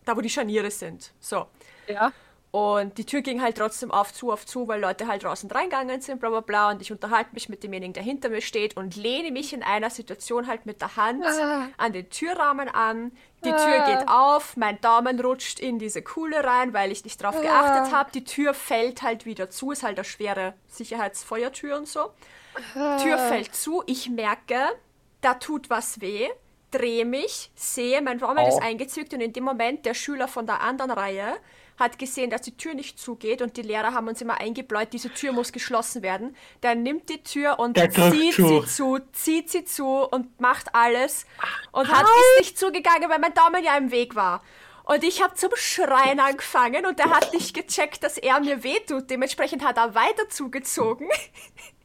da 0.04 0.16
wo 0.16 0.20
die 0.20 0.30
Scharniere 0.30 0.70
sind. 0.70 1.12
So. 1.20 1.46
Ja. 1.86 2.12
Und 2.56 2.96
die 2.96 3.04
Tür 3.04 3.20
ging 3.20 3.42
halt 3.42 3.58
trotzdem 3.58 3.90
auf 3.90 4.14
zu, 4.14 4.32
auf 4.32 4.46
zu, 4.46 4.66
weil 4.66 4.80
Leute 4.80 5.06
halt 5.08 5.24
draußen 5.24 5.50
reingegangen 5.50 6.00
sind, 6.00 6.20
bla 6.20 6.30
bla 6.30 6.40
bla. 6.40 6.70
Und 6.70 6.80
ich 6.80 6.90
unterhalte 6.90 7.34
mich 7.34 7.50
mit 7.50 7.62
demjenigen, 7.62 7.92
der 7.92 8.02
hinter 8.02 8.30
mir 8.30 8.40
steht 8.40 8.78
und 8.78 8.96
lehne 8.96 9.30
mich 9.30 9.52
in 9.52 9.62
einer 9.62 9.90
Situation 9.90 10.46
halt 10.46 10.64
mit 10.64 10.80
der 10.80 10.96
Hand 10.96 11.22
Ah. 11.26 11.68
an 11.76 11.92
den 11.92 12.08
Türrahmen 12.08 12.70
an. 12.70 13.12
Die 13.44 13.50
Tür 13.50 13.84
geht 13.86 14.08
auf, 14.08 14.56
mein 14.56 14.80
Daumen 14.80 15.20
rutscht 15.20 15.60
in 15.60 15.78
diese 15.78 16.00
Kuhle 16.00 16.42
rein, 16.44 16.72
weil 16.72 16.90
ich 16.92 17.04
nicht 17.04 17.22
drauf 17.22 17.38
geachtet 17.42 17.92
habe. 17.94 18.10
Die 18.12 18.24
Tür 18.24 18.54
fällt 18.54 19.02
halt 19.02 19.26
wieder 19.26 19.50
zu, 19.50 19.72
ist 19.72 19.82
halt 19.82 19.98
eine 19.98 20.04
schwere 20.06 20.54
Sicherheitsfeuertür 20.68 21.76
und 21.76 21.86
so. 21.86 22.10
Tür 22.74 23.18
fällt 23.18 23.54
zu, 23.54 23.82
ich 23.84 24.08
merke, 24.08 24.56
da 25.20 25.34
tut 25.34 25.68
was 25.68 26.00
weh, 26.00 26.26
drehe 26.70 27.04
mich, 27.04 27.50
sehe, 27.54 28.00
mein 28.00 28.18
Daumen 28.18 28.38
Au. 28.38 28.48
ist 28.48 28.62
eingezückt 28.62 29.12
und 29.12 29.20
in 29.20 29.34
dem 29.34 29.44
Moment 29.44 29.84
der 29.84 29.92
Schüler 29.92 30.26
von 30.26 30.46
der 30.46 30.62
anderen 30.62 30.90
Reihe 30.90 31.34
hat 31.78 31.98
gesehen, 31.98 32.30
dass 32.30 32.42
die 32.42 32.56
Tür 32.56 32.74
nicht 32.74 32.98
zugeht 32.98 33.42
und 33.42 33.56
die 33.56 33.62
Lehrer 33.62 33.92
haben 33.92 34.08
uns 34.08 34.20
immer 34.20 34.40
eingebläut, 34.40 34.92
diese 34.92 35.10
Tür 35.12 35.32
muss 35.32 35.52
geschlossen 35.52 36.02
werden. 36.02 36.36
Der 36.62 36.74
nimmt 36.74 37.08
die 37.08 37.22
Tür 37.22 37.58
und 37.58 37.76
Der 37.76 37.90
zieht 37.90 38.34
sie 38.34 38.64
zu, 38.66 38.98
zieht 39.12 39.50
sie 39.50 39.64
zu 39.64 39.86
und 39.86 40.40
macht 40.40 40.74
alles 40.74 41.26
und 41.72 41.88
hat 41.88 42.02
ist 42.02 42.40
nicht 42.40 42.58
zugegangen, 42.58 43.08
weil 43.10 43.18
mein 43.18 43.34
Daumen 43.34 43.62
ja 43.64 43.76
im 43.76 43.90
Weg 43.90 44.14
war. 44.14 44.42
Und 44.84 45.02
ich 45.02 45.20
habe 45.20 45.34
zum 45.34 45.50
Schreien 45.56 46.20
angefangen 46.20 46.86
und 46.86 47.00
er 47.00 47.10
hat 47.10 47.32
nicht 47.32 47.54
gecheckt, 47.54 48.04
dass 48.04 48.18
er 48.18 48.38
mir 48.38 48.62
wehtut. 48.62 49.10
Dementsprechend 49.10 49.64
hat 49.64 49.78
er 49.78 49.96
weiter 49.96 50.28
zugezogen. 50.28 51.08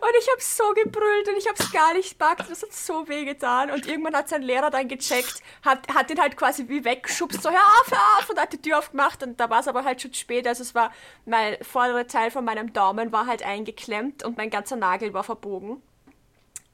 Und 0.00 0.10
ich 0.18 0.28
habe 0.30 0.40
so 0.40 0.64
gebrüllt 0.74 1.28
und 1.28 1.36
ich 1.36 1.46
habe 1.48 1.56
es 1.58 1.72
gar 1.72 1.94
nicht 1.94 2.18
packt. 2.18 2.50
Das 2.50 2.62
hat 2.62 2.72
so 2.72 3.08
weh 3.08 3.24
getan. 3.24 3.70
Und 3.70 3.86
irgendwann 3.86 4.14
hat 4.14 4.28
sein 4.28 4.42
Lehrer 4.42 4.70
dann 4.70 4.88
gecheckt, 4.88 5.42
hat, 5.64 5.86
hat 5.94 6.10
ihn 6.10 6.20
halt 6.20 6.36
quasi 6.36 6.68
wie 6.68 6.84
weggeschubst, 6.84 7.42
so 7.42 7.50
hör 7.50 7.56
auf, 7.58 7.90
hör 7.90 8.18
auf 8.18 8.30
und 8.30 8.38
hat 8.38 8.52
die 8.52 8.60
Tür 8.60 8.78
aufgemacht. 8.78 9.22
Und 9.22 9.40
da 9.40 9.48
war 9.50 9.60
es 9.60 9.68
aber 9.68 9.84
halt 9.84 10.02
schon 10.02 10.12
spät. 10.14 10.46
Also 10.46 10.62
es 10.62 10.74
war, 10.74 10.92
mein 11.24 11.56
vorderer 11.62 12.06
Teil 12.06 12.30
von 12.30 12.44
meinem 12.44 12.72
Daumen 12.72 13.12
war 13.12 13.26
halt 13.26 13.42
eingeklemmt 13.42 14.24
und 14.24 14.36
mein 14.36 14.50
ganzer 14.50 14.76
Nagel 14.76 15.14
war 15.14 15.24
verbogen. 15.24 15.82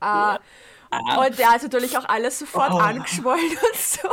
Äh, 0.01 0.39
und 0.91 1.39
der 1.39 1.51
hat 1.53 1.63
natürlich 1.63 1.97
auch 1.97 2.05
alles 2.07 2.39
sofort 2.41 2.73
Oh. 2.73 2.79
angeschwollen 2.79 3.51
und 3.73 3.77
so. 3.81 4.09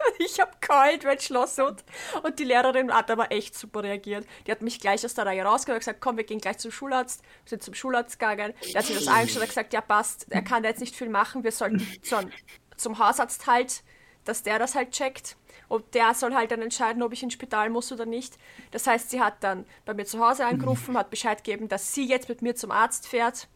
Ich 0.18 0.40
habe 0.40 0.52
geheult, 0.60 1.04
weil 1.04 1.20
Schloss 1.20 1.58
und, 1.58 1.84
und 2.22 2.38
die 2.38 2.44
Lehrerin 2.44 2.92
hat 2.92 3.10
aber 3.10 3.32
echt 3.32 3.54
super 3.54 3.82
reagiert. 3.82 4.26
Die 4.46 4.52
hat 4.52 4.62
mich 4.62 4.80
gleich 4.80 5.04
aus 5.04 5.14
der 5.14 5.26
Reihe 5.26 5.42
rausgeholt 5.42 5.76
und 5.76 5.80
gesagt, 5.80 6.00
komm, 6.00 6.16
wir 6.16 6.24
gehen 6.24 6.40
gleich 6.40 6.58
zum 6.58 6.70
Schularzt. 6.70 7.22
Wir 7.44 7.50
sind 7.50 7.62
zum 7.62 7.74
Schularzt 7.74 8.18
gegangen. 8.18 8.54
Der 8.72 8.80
hat 8.80 8.86
sich 8.86 8.96
das 8.96 9.08
angeschaut 9.08 9.42
und 9.42 9.48
gesagt, 9.48 9.72
ja 9.72 9.80
passt, 9.80 10.26
er 10.30 10.42
kann 10.42 10.62
da 10.62 10.68
jetzt 10.68 10.80
nicht 10.80 10.94
viel 10.94 11.08
machen. 11.08 11.44
Wir 11.44 11.52
sollten 11.52 11.86
zum, 12.02 12.30
zum 12.76 12.98
Hausarzt 12.98 13.46
halt, 13.46 13.82
dass 14.24 14.42
der 14.42 14.58
das 14.58 14.74
halt 14.74 14.92
checkt. 14.92 15.36
Und 15.68 15.94
der 15.94 16.14
soll 16.14 16.34
halt 16.34 16.50
dann 16.50 16.62
entscheiden, 16.62 17.02
ob 17.02 17.12
ich 17.12 17.22
ins 17.22 17.34
Spital 17.34 17.70
muss 17.70 17.92
oder 17.92 18.04
nicht. 18.04 18.36
Das 18.72 18.86
heißt, 18.86 19.10
sie 19.10 19.20
hat 19.20 19.42
dann 19.44 19.64
bei 19.84 19.94
mir 19.94 20.04
zu 20.04 20.18
Hause 20.18 20.44
angerufen, 20.44 20.96
hat 20.96 21.10
Bescheid 21.10 21.42
gegeben, 21.44 21.68
dass 21.68 21.94
sie 21.94 22.06
jetzt 22.08 22.28
mit 22.28 22.42
mir 22.42 22.56
zum 22.56 22.70
Arzt 22.72 23.06
fährt. 23.06 23.48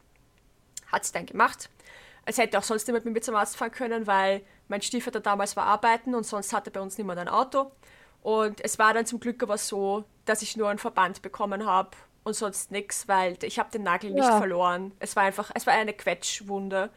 Hat 0.92 1.04
sie 1.04 1.12
dann 1.12 1.26
gemacht. 1.26 1.68
Es 2.26 2.38
hätte 2.38 2.58
auch 2.58 2.62
sonst 2.62 2.86
niemand 2.86 3.04
mit 3.04 3.14
mir 3.14 3.20
zum 3.20 3.34
Arzt 3.34 3.56
fahren 3.56 3.70
können, 3.72 4.06
weil 4.06 4.42
mein 4.68 4.80
Stiefvater 4.82 5.20
damals 5.20 5.56
war 5.56 5.64
arbeiten 5.66 6.14
und 6.14 6.24
sonst 6.24 6.52
hatte 6.52 6.70
bei 6.70 6.80
uns 6.80 6.96
niemand 6.98 7.18
ein 7.20 7.28
Auto. 7.28 7.70
Und 8.22 8.64
es 8.64 8.78
war 8.78 8.94
dann 8.94 9.04
zum 9.06 9.20
Glück 9.20 9.42
aber 9.42 9.58
so, 9.58 10.04
dass 10.24 10.40
ich 10.42 10.56
nur 10.56 10.68
einen 10.70 10.78
Verband 10.78 11.20
bekommen 11.20 11.66
habe 11.66 11.90
und 12.22 12.34
sonst 12.34 12.70
nichts, 12.70 13.06
weil 13.06 13.36
ich 13.42 13.58
habe 13.58 13.70
den 13.70 13.82
Nagel 13.82 14.10
nicht 14.12 14.24
Ja. 14.24 14.38
verloren. 14.38 14.92
Es 14.98 15.14
war 15.16 15.24
einfach, 15.24 15.50
es 15.54 15.66
war 15.66 15.74
eine 15.74 15.92
Quetschwunde, 15.92 16.88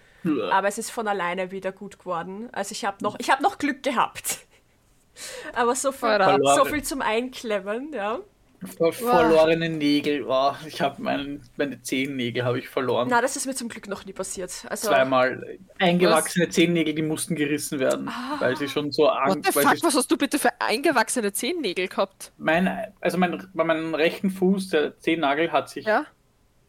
aber 0.51 0.67
es 0.69 0.77
ist 0.77 0.89
von 0.91 1.07
alleine 1.07 1.51
wieder 1.51 1.73
gut 1.73 1.99
geworden. 1.99 2.47
Also 2.53 2.71
ich 2.71 2.85
habe 2.85 3.03
noch, 3.03 3.15
ich 3.19 3.29
habe 3.29 3.43
noch 3.43 3.57
Glück 3.57 3.83
gehabt. 3.83 4.39
Aber 5.53 5.73
so 5.73 5.91
viel, 5.91 6.09
so 6.55 6.65
viel 6.65 6.83
zum 6.83 7.01
Einklemmen, 7.01 7.91
ja. 7.91 8.19
Ver 8.65 8.91
verlorene 8.91 9.69
Nägel. 9.69 10.25
Oh, 10.27 10.51
ich 10.65 10.81
habe 10.81 11.01
meinen, 11.01 11.43
meine 11.57 11.79
Zehennägel 11.81 12.43
habe 12.43 12.57
ich 12.57 12.67
verloren. 12.67 13.07
Na, 13.09 13.21
das 13.21 13.35
ist 13.35 13.45
mir 13.45 13.53
zum 13.53 13.69
Glück 13.69 13.87
noch 13.87 14.03
nie 14.05 14.13
passiert. 14.13 14.65
Also, 14.67 14.87
Zweimal 14.87 15.59
eingewachsene 15.77 16.49
Zehennägel, 16.49 16.95
die 16.95 17.03
mussten 17.03 17.35
gerissen 17.35 17.79
werden, 17.79 18.09
weil 18.39 18.55
sie 18.57 18.67
schon 18.67 18.91
so 18.91 19.03
What 19.03 19.11
an, 19.13 19.43
the 19.43 19.51
fuck, 19.51 19.83
was 19.83 19.95
hast 19.95 20.09
du 20.11 20.17
bitte 20.17 20.39
für 20.39 20.49
eingewachsene 20.59 21.31
Zehennägel 21.33 21.87
gehabt? 21.87 22.31
mein, 22.37 22.67
also 22.99 23.17
mein, 23.19 23.47
bei 23.53 23.63
meinem 23.63 23.93
rechten 23.93 24.31
Fuß, 24.31 24.69
der 24.69 24.97
Zehennagel 24.99 25.51
hat 25.51 25.69
sich 25.69 25.85
Ja? 25.85 26.05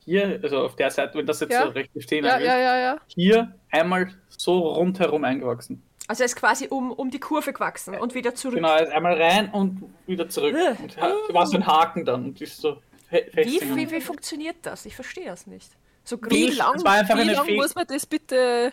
hier, 0.05 0.41
also 0.43 0.59
auf 0.61 0.77
der 0.77 0.91
Seite, 0.91 1.17
wenn 1.19 1.27
das 1.27 1.41
jetzt 1.41 1.53
Ja. 1.53 1.65
der 1.67 1.75
rechte 1.75 1.99
Zehennagel 2.01 2.47
ja, 2.47 2.55
ist, 2.55 2.63
ja, 2.65 2.79
ja. 2.79 3.01
hier 3.07 3.55
einmal 3.71 4.11
so 4.29 4.59
rundherum 4.59 5.25
eingewachsen. 5.25 5.83
Also 6.09 6.23
er 6.23 6.27
ist 6.27 6.37
quasi 6.37 6.67
um, 6.69 6.91
um 6.91 7.11
die 7.11 7.21
Kurve 7.21 7.53
gewachsen 7.53 7.95
und 7.95 8.15
wieder 8.15 8.35
zurück. 8.35 8.57
Genau, 8.57 8.75
er 8.75 8.87
ist 8.87 8.93
einmal 8.93 9.21
rein 9.21 9.51
und 9.51 9.83
wieder 10.07 10.29
zurück. 10.29 10.57
Äh. 10.57 10.71
Und 10.81 10.97
war 11.35 11.47
so 11.47 11.57
ein 11.57 11.67
Haken 11.67 12.05
dann 12.05 12.25
und 12.25 12.41
ist 12.41 12.61
so 12.61 12.81
Wie, 13.11 13.61
wie, 13.75 13.91
wie 13.91 14.01
funktioniert 14.01 14.57
das? 14.63 14.87
Ich 14.87 14.97
verstehe 14.97 15.27
das 15.27 15.47
nicht. 15.47 15.71
So 16.05 16.19
Wie 16.23 16.47
lang, 16.47 16.77
wie 16.77 17.31
lang 17.31 17.55
muss 17.55 17.75
man 17.75 17.87
das 17.87 18.07
bitte 18.07 18.73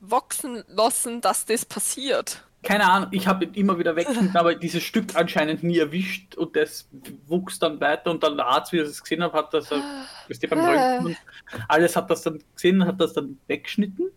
wachsen 0.00 0.62
lassen, 0.68 1.22
dass 1.22 1.46
das 1.46 1.64
passiert? 1.64 2.44
Keine 2.62 2.90
Ahnung, 2.90 3.08
ich 3.12 3.26
habe 3.26 3.46
immer 3.46 3.78
wieder 3.78 3.96
weggeschnitten, 3.96 4.36
aber 4.36 4.54
dieses 4.54 4.82
Stück 4.82 5.14
anscheinend 5.14 5.62
nie 5.62 5.78
erwischt 5.78 6.34
und 6.34 6.56
das 6.56 6.88
wuchs 7.26 7.58
dann 7.58 7.80
weiter 7.80 8.10
und 8.10 8.22
dann 8.22 8.36
der 8.36 8.46
Arzt, 8.46 8.72
wie 8.72 8.78
er 8.78 8.84
es 8.84 9.00
gesehen 9.00 9.22
hat, 9.22 9.32
hat 9.32 9.54
das, 9.54 9.70
wisst 10.26 10.42
ihr, 10.42 10.50
beim 10.50 10.60
Röntgen 10.60 11.06
und 11.06 11.16
alles 11.68 11.96
hat 11.96 12.10
das 12.10 12.22
dann 12.22 12.42
gesehen, 12.54 12.84
hat 12.84 13.00
das 13.00 13.12
dann 13.14 13.38
weggeschnitten, 13.46 14.10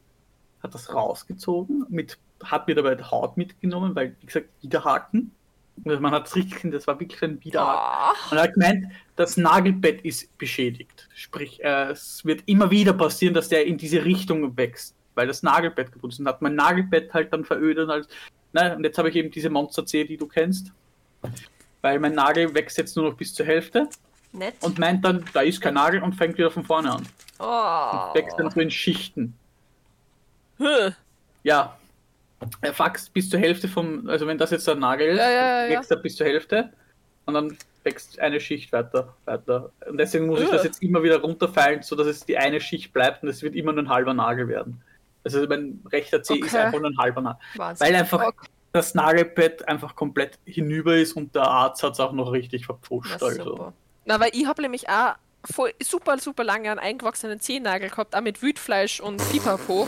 hat 0.61 0.73
das 0.73 0.93
rausgezogen, 0.93 1.85
mit, 1.87 2.17
hat 2.43 2.67
mir 2.67 2.75
dabei 2.75 2.95
die 2.95 3.03
Haut 3.03 3.37
mitgenommen, 3.37 3.95
weil, 3.95 4.15
wie 4.19 4.25
gesagt, 4.25 4.47
Widerhaken. 4.61 5.31
Also 5.85 5.99
man 5.99 6.11
hat 6.11 6.27
es 6.27 6.35
richtig 6.35 6.55
gesehen, 6.55 6.71
das 6.71 6.85
war 6.85 6.99
wirklich 6.99 7.21
ein 7.23 7.43
Widerhaken. 7.43 7.79
Ah, 7.79 8.13
Und 8.29 8.37
er 8.37 8.43
hat 8.43 8.53
gemeint, 8.53 8.85
das 9.15 9.37
Nagelbett 9.37 10.01
ist 10.01 10.37
beschädigt. 10.37 11.07
Sprich, 11.15 11.63
äh, 11.63 11.91
es 11.91 12.23
wird 12.25 12.43
immer 12.45 12.69
wieder 12.69 12.93
passieren, 12.93 13.33
dass 13.33 13.49
der 13.49 13.65
in 13.65 13.77
diese 13.77 14.03
Richtung 14.03 14.55
wächst, 14.57 14.95
weil 15.15 15.27
das 15.27 15.41
Nagelbett 15.43 15.91
kaputt 15.91 16.11
ist. 16.11 16.19
Und 16.19 16.27
hat 16.27 16.41
mein 16.41 16.55
Nagelbett 16.55 17.13
halt 17.13 17.31
dann 17.33 17.45
verödet. 17.45 17.85
Und, 17.85 17.91
halt, 17.91 18.07
ne, 18.53 18.75
und 18.75 18.83
jetzt 18.83 18.97
habe 18.97 19.09
ich 19.09 19.15
eben 19.15 19.31
diese 19.31 19.49
Monster-C, 19.49 20.03
die 20.03 20.17
du 20.17 20.27
kennst. 20.27 20.71
Weil 21.81 21.99
mein 21.99 22.13
Nagel 22.13 22.53
wächst 22.53 22.77
jetzt 22.77 22.95
nur 22.95 23.09
noch 23.09 23.17
bis 23.17 23.33
zur 23.33 23.45
Hälfte 23.45 23.89
nett. 24.33 24.55
und 24.61 24.77
meint 24.77 25.03
dann, 25.03 25.25
da 25.33 25.41
ist 25.41 25.61
kein 25.61 25.73
Nagel 25.75 26.03
und 26.03 26.13
fängt 26.13 26.37
wieder 26.37 26.51
von 26.51 26.63
vorne 26.63 26.91
an. 26.91 27.07
oh. 27.39 28.13
Wächst 28.13 28.37
dann 28.37 28.51
so 28.51 28.59
in 28.59 28.69
Schichten. 28.69 29.33
Hm. 30.57 30.93
Ja. 31.43 31.75
Er 32.61 32.77
wächst 32.77 33.13
bis 33.13 33.29
zur 33.29 33.39
Hälfte 33.39 33.67
vom, 33.67 34.07
also 34.09 34.27
wenn 34.27 34.37
das 34.37 34.51
jetzt 34.51 34.67
ein 34.69 34.79
Nagel 34.79 35.09
ist, 35.09 35.17
Ja, 35.19 35.29
ja, 35.29 35.65
ja, 35.65 35.69
wächst 35.77 35.91
er 35.91 35.97
bis 35.97 36.15
zur 36.15 36.27
Hälfte 36.27 36.71
und 37.25 37.33
dann 37.33 37.57
wächst 37.83 38.19
eine 38.19 38.39
Schicht 38.39 38.71
weiter, 38.73 39.15
weiter. 39.25 39.71
Und 39.87 39.97
deswegen 39.97 40.27
muss 40.27 40.41
ich 40.41 40.49
das 40.49 40.63
jetzt 40.63 40.81
immer 40.83 41.03
wieder 41.03 41.19
runterfallen, 41.21 41.81
sodass 41.83 42.07
es 42.07 42.25
die 42.25 42.37
eine 42.37 42.61
Schicht 42.61 42.93
bleibt 42.93 43.23
und 43.23 43.29
es 43.29 43.41
wird 43.41 43.55
immer 43.55 43.73
nur 43.73 43.83
ein 43.83 43.89
halber 43.89 44.13
Nagel 44.13 44.47
werden. 44.47 44.81
Also 45.23 45.45
mein 45.47 45.81
rechter 45.91 46.23
Zeh 46.23 46.35
ist 46.39 46.53
Okay. 46.53 46.57
einfach 46.57 46.79
nur 46.79 46.89
ein 46.89 46.97
halber 46.97 47.21
Nagel. 47.21 47.39
Wahnsinn. 47.55 47.87
Weil 47.87 47.95
einfach 47.95 48.23
Fuck. 48.23 48.43
das 48.73 48.95
Nagelbett 48.95 49.67
einfach 49.67 49.95
komplett 49.95 50.39
hinüber 50.45 50.95
ist 50.95 51.13
und 51.13 51.35
der 51.35 51.43
Arzt 51.43 51.83
hat 51.83 51.93
es 51.93 51.99
auch 51.99 52.11
noch 52.13 52.31
richtig 52.31 52.65
verpfuscht. 52.65 53.21
Also. 53.21 53.73
Na, 54.05 54.19
weil 54.19 54.31
ich 54.33 54.45
habe 54.47 54.61
nämlich 54.61 54.89
auch 54.89 55.13
voll, 55.45 55.73
super, 55.81 56.17
super 56.17 56.43
lange 56.43 56.71
einen 56.71 56.79
eingewachsenen 56.79 57.39
Zehennagel 57.39 57.89
gehabt, 57.89 58.15
auch 58.15 58.21
mit 58.21 58.41
Wildfleisch 58.41 58.99
und 58.99 59.17
Pipapo. 59.31 59.87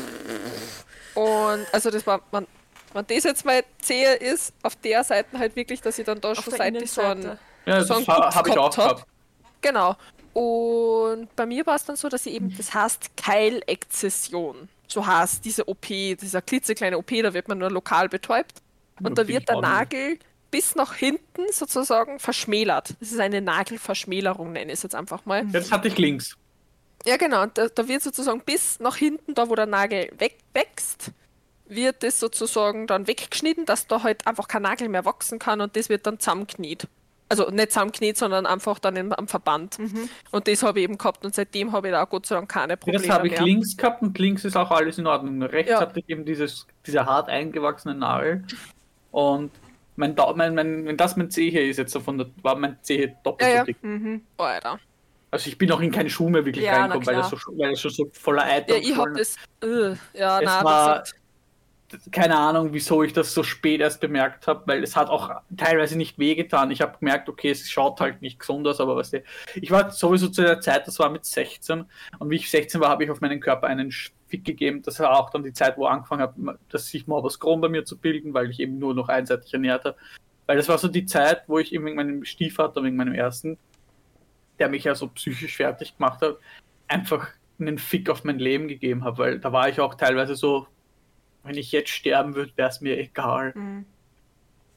Und 1.16 1.66
also 1.72 1.90
das 1.92 2.06
war, 2.08 2.22
man, 2.32 2.48
wenn 2.94 3.06
das 3.08 3.24
jetzt 3.24 3.46
mal 3.46 3.64
Zehe 3.80 4.14
ist, 4.16 4.54
auf 4.64 4.76
der 4.78 5.04
Seite 5.04 5.38
halt 5.38 5.56
wirklich, 5.56 5.82
dass 5.82 5.98
ich 6.00 6.06
dann 6.06 6.22
da 6.22 6.32
Auf 6.32 6.44
schon 6.44 6.54
seitlich 6.56 6.92
so 6.92 7.02
ein, 7.02 7.12
Innenseite. 7.18 7.40
Ja, 7.66 7.82
So 7.84 7.94
das 7.96 7.98
ein 8.08 8.08
ha- 8.08 8.22
Guts 8.26 8.36
habe 8.36 8.50
ich 8.50 8.58
auch 8.58 8.76
gehabt 8.76 8.78
hab. 8.78 8.96
gehabt. 8.98 9.08
Genau. 9.62 9.96
Und 10.34 11.36
bei 11.36 11.46
mir 11.46 11.66
war 11.66 11.76
es 11.76 11.86
dann 11.86 11.96
so, 11.96 12.10
dass 12.10 12.26
ich 12.26 12.34
eben, 12.34 12.56
das 12.58 12.74
heißt 12.74 13.16
Keilexzession. 13.18 14.68
So 14.88 15.06
heißt 15.06 15.44
diese 15.46 15.68
OP, 15.68 15.88
dieser 15.88 16.42
klitzekleine 16.42 16.98
OP, 16.98 17.10
da 17.22 17.34
wird 17.34 17.48
man 17.48 17.58
nur 17.58 17.72
lokal 17.72 18.10
betäubt. 18.10 18.54
Und 19.02 19.18
da 19.18 19.28
wird 19.28 19.50
der 19.50 19.60
Nagel 19.62 20.20
bis 20.52 20.76
nach 20.76 20.94
hinten 20.94 21.42
sozusagen 21.52 22.20
verschmälert. 22.20 22.94
Das 23.00 23.12
ist 23.12 23.20
eine 23.20 23.42
Nagelverschmälerung, 23.42 24.52
nenne 24.52 24.72
ich 24.72 24.78
es 24.80 24.84
jetzt 24.84 24.94
einfach 24.96 25.26
mal. 25.26 25.46
Jetzt 25.52 25.72
hatte 25.72 25.88
ich 25.88 25.98
links. 25.98 26.36
Ja, 27.06 27.18
genau. 27.18 27.46
Da, 27.48 27.68
da 27.68 27.88
wird 27.88 28.02
sozusagen 28.02 28.42
bis 28.42 28.80
nach 28.80 28.96
hinten, 28.96 29.34
da 29.34 29.50
wo 29.50 29.56
der 29.56 29.66
Nagel 29.66 30.10
wegwächst, 30.18 31.12
wird 31.68 32.04
das 32.04 32.20
sozusagen 32.20 32.88
dann 32.88 33.08
weggeschnitten, 33.08 33.66
dass 33.66 33.88
da 33.88 34.04
halt 34.04 34.28
einfach 34.28 34.48
kein 34.48 34.62
Nagel 34.62 34.90
mehr 34.90 35.06
wachsen 35.06 35.40
kann 35.40 35.62
und 35.62 35.76
das 35.76 35.90
wird 35.90 36.06
dann 36.06 36.20
zusammengekniet. 36.20 36.88
Also 37.30 37.50
nicht 37.50 37.72
zusammengekniet, 37.72 38.18
sondern 38.18 38.46
einfach 38.46 38.78
dann 38.80 38.96
im, 38.96 39.12
am 39.12 39.28
Verband. 39.28 39.78
Und 40.32 40.48
das 40.48 40.62
habe 40.62 40.80
ich 40.80 40.84
eben 40.84 40.98
gehabt 40.98 41.26
und 41.26 41.34
seitdem 41.34 41.72
habe 41.72 41.88
ich 41.88 41.94
da 41.94 42.04
auch 42.04 42.10
Gott 42.10 42.26
sei 42.28 42.36
Dank 42.36 42.50
keine 42.52 42.78
Probleme 42.78 43.02
Das 43.02 43.10
habe 43.10 43.28
ich 43.28 43.34
mehr. 43.34 43.44
links 43.44 43.76
gehabt 43.76 44.02
und 44.04 44.18
links 44.20 44.46
ist 44.46 44.56
auch 44.56 44.70
alles 44.72 44.98
in 45.00 45.08
Ordnung. 45.08 45.42
Rechts 45.42 45.72
Ja. 45.72 45.80
hatte 45.80 46.00
ich 46.00 46.08
eben 46.10 46.26
dieses, 46.26 46.68
dieser 46.86 47.06
hart 47.06 47.30
eingewachsene 47.30 47.96
Nagel. 47.96 48.44
Und 49.12 49.52
mein, 49.96 50.16
Dau- 50.16 50.36
mein, 50.36 50.54
mein, 50.54 50.86
wenn 50.86 50.98
das 50.98 51.16
mein 51.16 51.32
Zehe 51.32 51.68
ist, 51.68 51.78
jetzt 51.78 51.94
so 51.94 52.02
von 52.02 52.18
der, 52.20 52.28
war 52.44 52.56
mein 52.56 52.78
Zehe 52.82 53.16
doppelt 53.24 53.50
Ja, 53.50 53.56
ja. 53.56 53.62
so 53.62 53.66
dick. 53.66 53.84
Mhm. 53.84 54.22
Oh, 54.38 54.44
Alter. 54.44 54.80
Also 55.34 55.50
ich 55.50 55.58
bin 55.58 55.72
auch 55.72 55.80
in 55.82 55.92
keine 55.92 56.12
Schuhe 56.12 56.30
mehr 56.30 56.46
wirklich 56.46 56.64
Ja, 56.64 56.74
na 56.74 56.78
reingekommen, 56.94 57.08
weil 57.08 57.16
das, 57.16 57.30
so, 57.32 57.38
weil 57.58 57.72
das 57.72 57.82
schon 57.82 57.90
so 57.92 58.08
voller 58.14 58.44
Eiter 58.44 58.76
Ja, 58.76 58.82
ich 58.82 58.92
habe 58.96 59.02
voll- 59.10 59.14
das. 59.18 59.36
Äh, 59.64 59.96
ja, 60.20 60.40
Es 60.40 60.46
nein, 60.46 60.64
war- 60.64 61.04
keine 62.12 62.38
Ahnung, 62.38 62.70
wieso 62.72 63.02
ich 63.04 63.14
das 63.14 63.34
so 63.34 63.42
spät 63.44 63.82
erst 63.82 64.00
bemerkt 64.00 64.46
habe, 64.48 64.62
weil 64.68 64.84
es 64.84 64.96
hat 64.96 65.10
auch 65.10 65.32
teilweise 65.58 65.96
nicht 65.98 66.18
wehgetan. 66.20 66.70
Ich 66.72 66.82
habe 66.82 66.98
gemerkt, 67.00 67.30
okay, 67.30 67.50
es 67.50 67.70
schaut 67.70 68.00
halt 68.00 68.22
nicht 68.22 68.40
gesund 68.40 68.68
aus, 68.68 68.80
aber 68.80 68.96
weißt 68.96 69.14
du, 69.14 69.24
ich 69.56 69.70
war 69.72 69.90
sowieso 69.92 70.28
zu 70.28 70.42
der 70.44 70.60
Zeit, 70.62 70.88
das 70.88 70.98
war 71.00 71.10
mit 71.10 71.26
16 71.26 71.86
und 72.20 72.30
wie 72.30 72.36
ich 72.36 72.50
16 72.50 72.80
war, 72.80 72.90
habe 72.90 73.04
ich 73.04 73.10
auf 73.12 73.22
meinen 73.22 73.40
Körper 73.40 73.68
einen 73.68 73.92
Fick 74.28 74.46
gegeben. 74.46 74.82
Das 74.84 75.00
war 75.00 75.20
auch 75.20 75.30
dann 75.32 75.44
die 75.44 75.54
Zeit, 75.54 75.78
wo 75.78 75.86
ich 75.86 75.92
angefangen 75.92 76.22
habe, 76.22 76.60
dass 76.70 76.88
sich 76.88 77.06
Morbus 77.08 77.40
Crohn 77.40 77.60
bei 77.62 77.70
mir 77.70 77.86
zu 77.86 77.98
bilden, 77.98 78.34
weil 78.36 78.50
ich 78.52 78.60
eben 78.60 78.78
nur 78.80 78.94
noch 78.96 79.10
einseitig 79.10 79.52
ernährt 79.54 79.86
habe. 79.86 79.98
Weil 80.46 80.58
das 80.58 80.70
war 80.70 80.78
so 80.78 80.88
die 80.88 81.06
Zeit, 81.06 81.44
wo 81.48 81.58
ich 81.60 81.74
eben 81.74 81.86
wegen 81.86 81.96
meinem 81.96 82.24
Stiefvater, 82.26 82.84
wegen 82.84 82.96
meinem 82.96 83.14
ersten, 83.16 83.58
der 84.60 84.70
mich 84.70 84.84
ja 84.84 84.96
so 84.96 85.08
psychisch 85.08 85.58
fertig 85.58 85.98
gemacht 85.98 86.22
hat, 86.22 86.38
einfach 86.88 87.28
einen 87.60 87.78
Fick 87.78 88.10
auf 88.10 88.24
mein 88.24 88.40
Leben 88.40 88.68
gegeben 88.68 89.04
habe, 89.04 89.18
weil 89.18 89.40
da 89.40 89.52
war 89.52 89.70
ich 89.70 89.80
auch 89.80 89.96
teilweise 89.96 90.36
so, 90.36 90.68
wenn 91.44 91.58
ich 91.58 91.72
jetzt 91.72 91.90
sterben 91.90 92.36
würde, 92.36 92.54
wäre 92.56 92.70
es 92.70 92.82
mir 92.82 92.98
egal. 92.98 93.54
Mhm. 93.56 93.86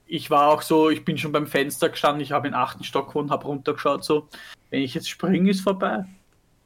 Ich 0.06 0.30
war 0.30 0.48
auch 0.48 0.62
so, 0.62 0.88
ich 0.90 1.04
bin 1.04 1.18
schon 1.18 1.32
beim 1.32 1.46
Fenster 1.46 1.88
gestanden, 1.88 2.22
ich 2.22 2.32
habe 2.32 2.48
in 2.48 2.54
achten 2.54 2.84
Stock 2.84 3.08
gewohnt, 3.08 3.30
habe 3.30 3.44
runtergeschaut, 3.44 4.04
so, 4.04 4.28
wenn 4.70 4.82
ich 4.82 4.94
jetzt 4.94 5.08
springe, 5.08 5.50
ist 5.50 5.62
vorbei. 5.62 6.04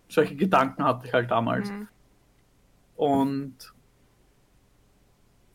Solche 0.09 0.37
Gedanken 0.37 0.85
hatte 0.85 1.07
ich 1.07 1.13
halt 1.13 1.31
damals. 1.31 1.71
Mhm. 1.71 1.89
Und 2.97 3.73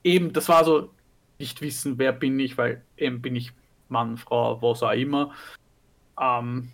eben, 0.03 0.34
das 0.34 0.49
war 0.49 0.64
so, 0.64 0.89
nicht 1.38 1.62
wissen, 1.62 1.97
wer 1.97 2.12
bin 2.12 2.39
ich, 2.39 2.58
weil 2.58 2.84
eben 2.97 3.22
bin 3.22 3.36
ich 3.36 3.51
Mann, 3.89 4.18
Frau, 4.18 4.62
was 4.62 4.84
auch 4.84 4.91
immer. 4.91 5.34
Ähm, 6.20 6.72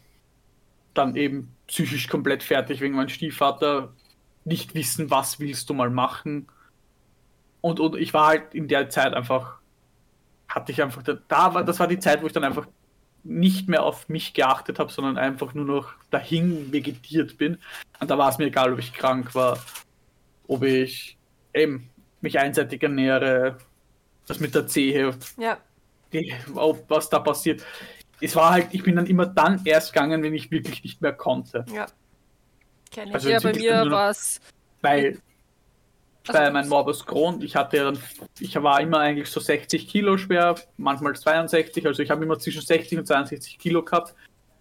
dann 0.93 1.15
eben 1.15 1.55
psychisch 1.67 2.07
komplett 2.07 2.43
fertig 2.43 2.81
wegen 2.81 2.95
meinem 2.95 3.09
Stiefvater. 3.09 3.93
Nicht 4.43 4.73
wissen, 4.75 5.09
was 5.09 5.39
willst 5.39 5.69
du 5.69 5.73
mal 5.73 5.89
machen. 5.89 6.47
Und, 7.61 7.79
und 7.79 7.95
ich 7.95 8.13
war 8.13 8.27
halt 8.27 8.53
in 8.55 8.67
der 8.67 8.89
Zeit 8.89 9.13
einfach, 9.13 9.59
hatte 10.47 10.71
ich 10.71 10.81
einfach, 10.81 11.03
da 11.03 11.53
war, 11.53 11.63
das 11.63 11.79
war 11.79 11.87
die 11.87 11.99
Zeit, 11.99 12.21
wo 12.21 12.27
ich 12.27 12.33
dann 12.33 12.43
einfach 12.43 12.67
nicht 13.23 13.69
mehr 13.69 13.83
auf 13.83 14.09
mich 14.09 14.33
geachtet 14.33 14.79
habe, 14.79 14.91
sondern 14.91 15.17
einfach 15.17 15.53
nur 15.53 15.65
noch 15.65 15.93
dahin 16.09 16.71
vegetiert 16.71 17.37
bin. 17.37 17.59
Und 17.99 18.09
da 18.09 18.17
war 18.17 18.29
es 18.29 18.39
mir 18.39 18.45
egal, 18.45 18.73
ob 18.73 18.79
ich 18.79 18.93
krank 18.93 19.35
war, 19.35 19.59
ob 20.47 20.63
ich 20.63 21.17
eben 21.53 21.89
mich 22.21 22.39
einseitig 22.39 22.81
ernähre, 22.81 23.57
das 24.25 24.39
mit 24.39 24.55
der 24.55 24.67
Zehe, 24.67 25.13
Ja. 25.37 25.57
die, 26.11 26.33
ob, 26.55 26.89
was 26.89 27.09
da 27.09 27.19
passiert. 27.19 27.63
Es 28.21 28.35
war 28.35 28.51
halt, 28.51 28.67
ich 28.71 28.83
bin 28.83 28.95
dann 28.95 29.07
immer 29.07 29.25
dann 29.25 29.61
erst 29.65 29.93
gegangen, 29.93 30.23
wenn 30.23 30.33
ich 30.33 30.51
wirklich 30.51 30.83
nicht 30.83 31.01
mehr 31.01 31.13
konnte. 31.13 31.65
Ja. 31.73 31.87
Kenn 32.91 33.09
ich. 33.09 33.13
Also 33.15 33.29
ja, 33.29 33.33
jetzt 33.35 33.43
bei 33.43 33.53
mir 33.53 33.89
war 33.89 34.11
es. 34.11 34.39
Weil 34.81 35.19
Also 36.27 36.39
bei 36.39 36.51
meinem 36.51 36.69
Morbus 36.69 37.05
Crohn, 37.05 37.41
ich 37.41 37.55
hatte 37.55 37.77
ja 37.77 37.83
dann, 37.85 37.99
ich 38.39 38.55
war 38.61 38.79
immer 38.79 38.99
eigentlich 38.99 39.29
so 39.29 39.39
60 39.39 39.87
Kilo 39.87 40.17
schwer, 40.17 40.55
manchmal 40.77 41.15
62, 41.15 41.85
also 41.87 42.03
ich 42.03 42.11
habe 42.11 42.23
immer 42.23 42.37
zwischen 42.37 42.61
60 42.61 42.99
und 42.99 43.07
62 43.07 43.57
Kilo 43.57 43.83
gehabt. 43.83 44.13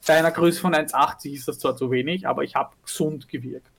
Bei 0.06 0.14
einer 0.14 0.30
Größe 0.30 0.60
von 0.60 0.74
1,80 0.74 1.34
ist 1.34 1.48
das 1.48 1.58
zwar 1.58 1.76
zu 1.76 1.90
wenig, 1.90 2.26
aber 2.26 2.44
ich 2.44 2.54
habe 2.54 2.74
gesund 2.82 3.28
gewirkt. 3.28 3.70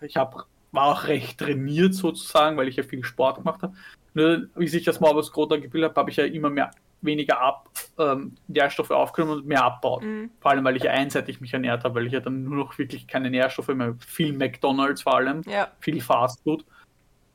Ich 0.00 0.16
hab, 0.16 0.46
war 0.72 0.86
auch 0.86 1.06
recht 1.06 1.38
trainiert 1.38 1.94
sozusagen, 1.94 2.56
weil 2.56 2.66
ich 2.66 2.76
ja 2.76 2.82
viel 2.82 3.04
Sport 3.04 3.36
gemacht 3.36 3.62
habe. 3.62 3.76
Nur 4.14 4.48
wie 4.56 4.66
sich 4.66 4.82
das 4.82 4.98
Morbus 4.98 5.30
Crohn 5.30 5.48
dann 5.48 5.62
gebildet 5.62 5.90
hat, 5.90 5.96
habe 5.96 6.10
ich 6.10 6.16
ja 6.16 6.24
immer 6.24 6.50
mehr 6.50 6.72
weniger 7.02 7.40
ab, 7.40 7.70
ähm, 7.98 8.36
Nährstoffe 8.48 8.90
aufgenommen 8.90 9.38
und 9.40 9.46
mehr 9.46 9.64
abbaut. 9.64 10.02
Mhm. 10.02 10.30
Vor 10.40 10.50
allem, 10.50 10.64
weil 10.64 10.76
ich 10.76 10.88
einseitig 10.88 11.40
mich 11.40 11.52
ernährt 11.54 11.84
habe, 11.84 11.94
weil 11.94 12.06
ich 12.06 12.12
ja 12.12 12.20
dann 12.20 12.44
nur 12.44 12.56
noch 12.56 12.76
wirklich 12.78 13.06
keine 13.06 13.30
Nährstoffe 13.30 13.68
mehr, 13.68 13.94
viel 14.06 14.32
McDonalds 14.32 15.02
vor 15.02 15.16
allem 15.16 15.42
Ja. 15.46 15.68
viel 15.80 16.00
Fastfood. 16.00 16.64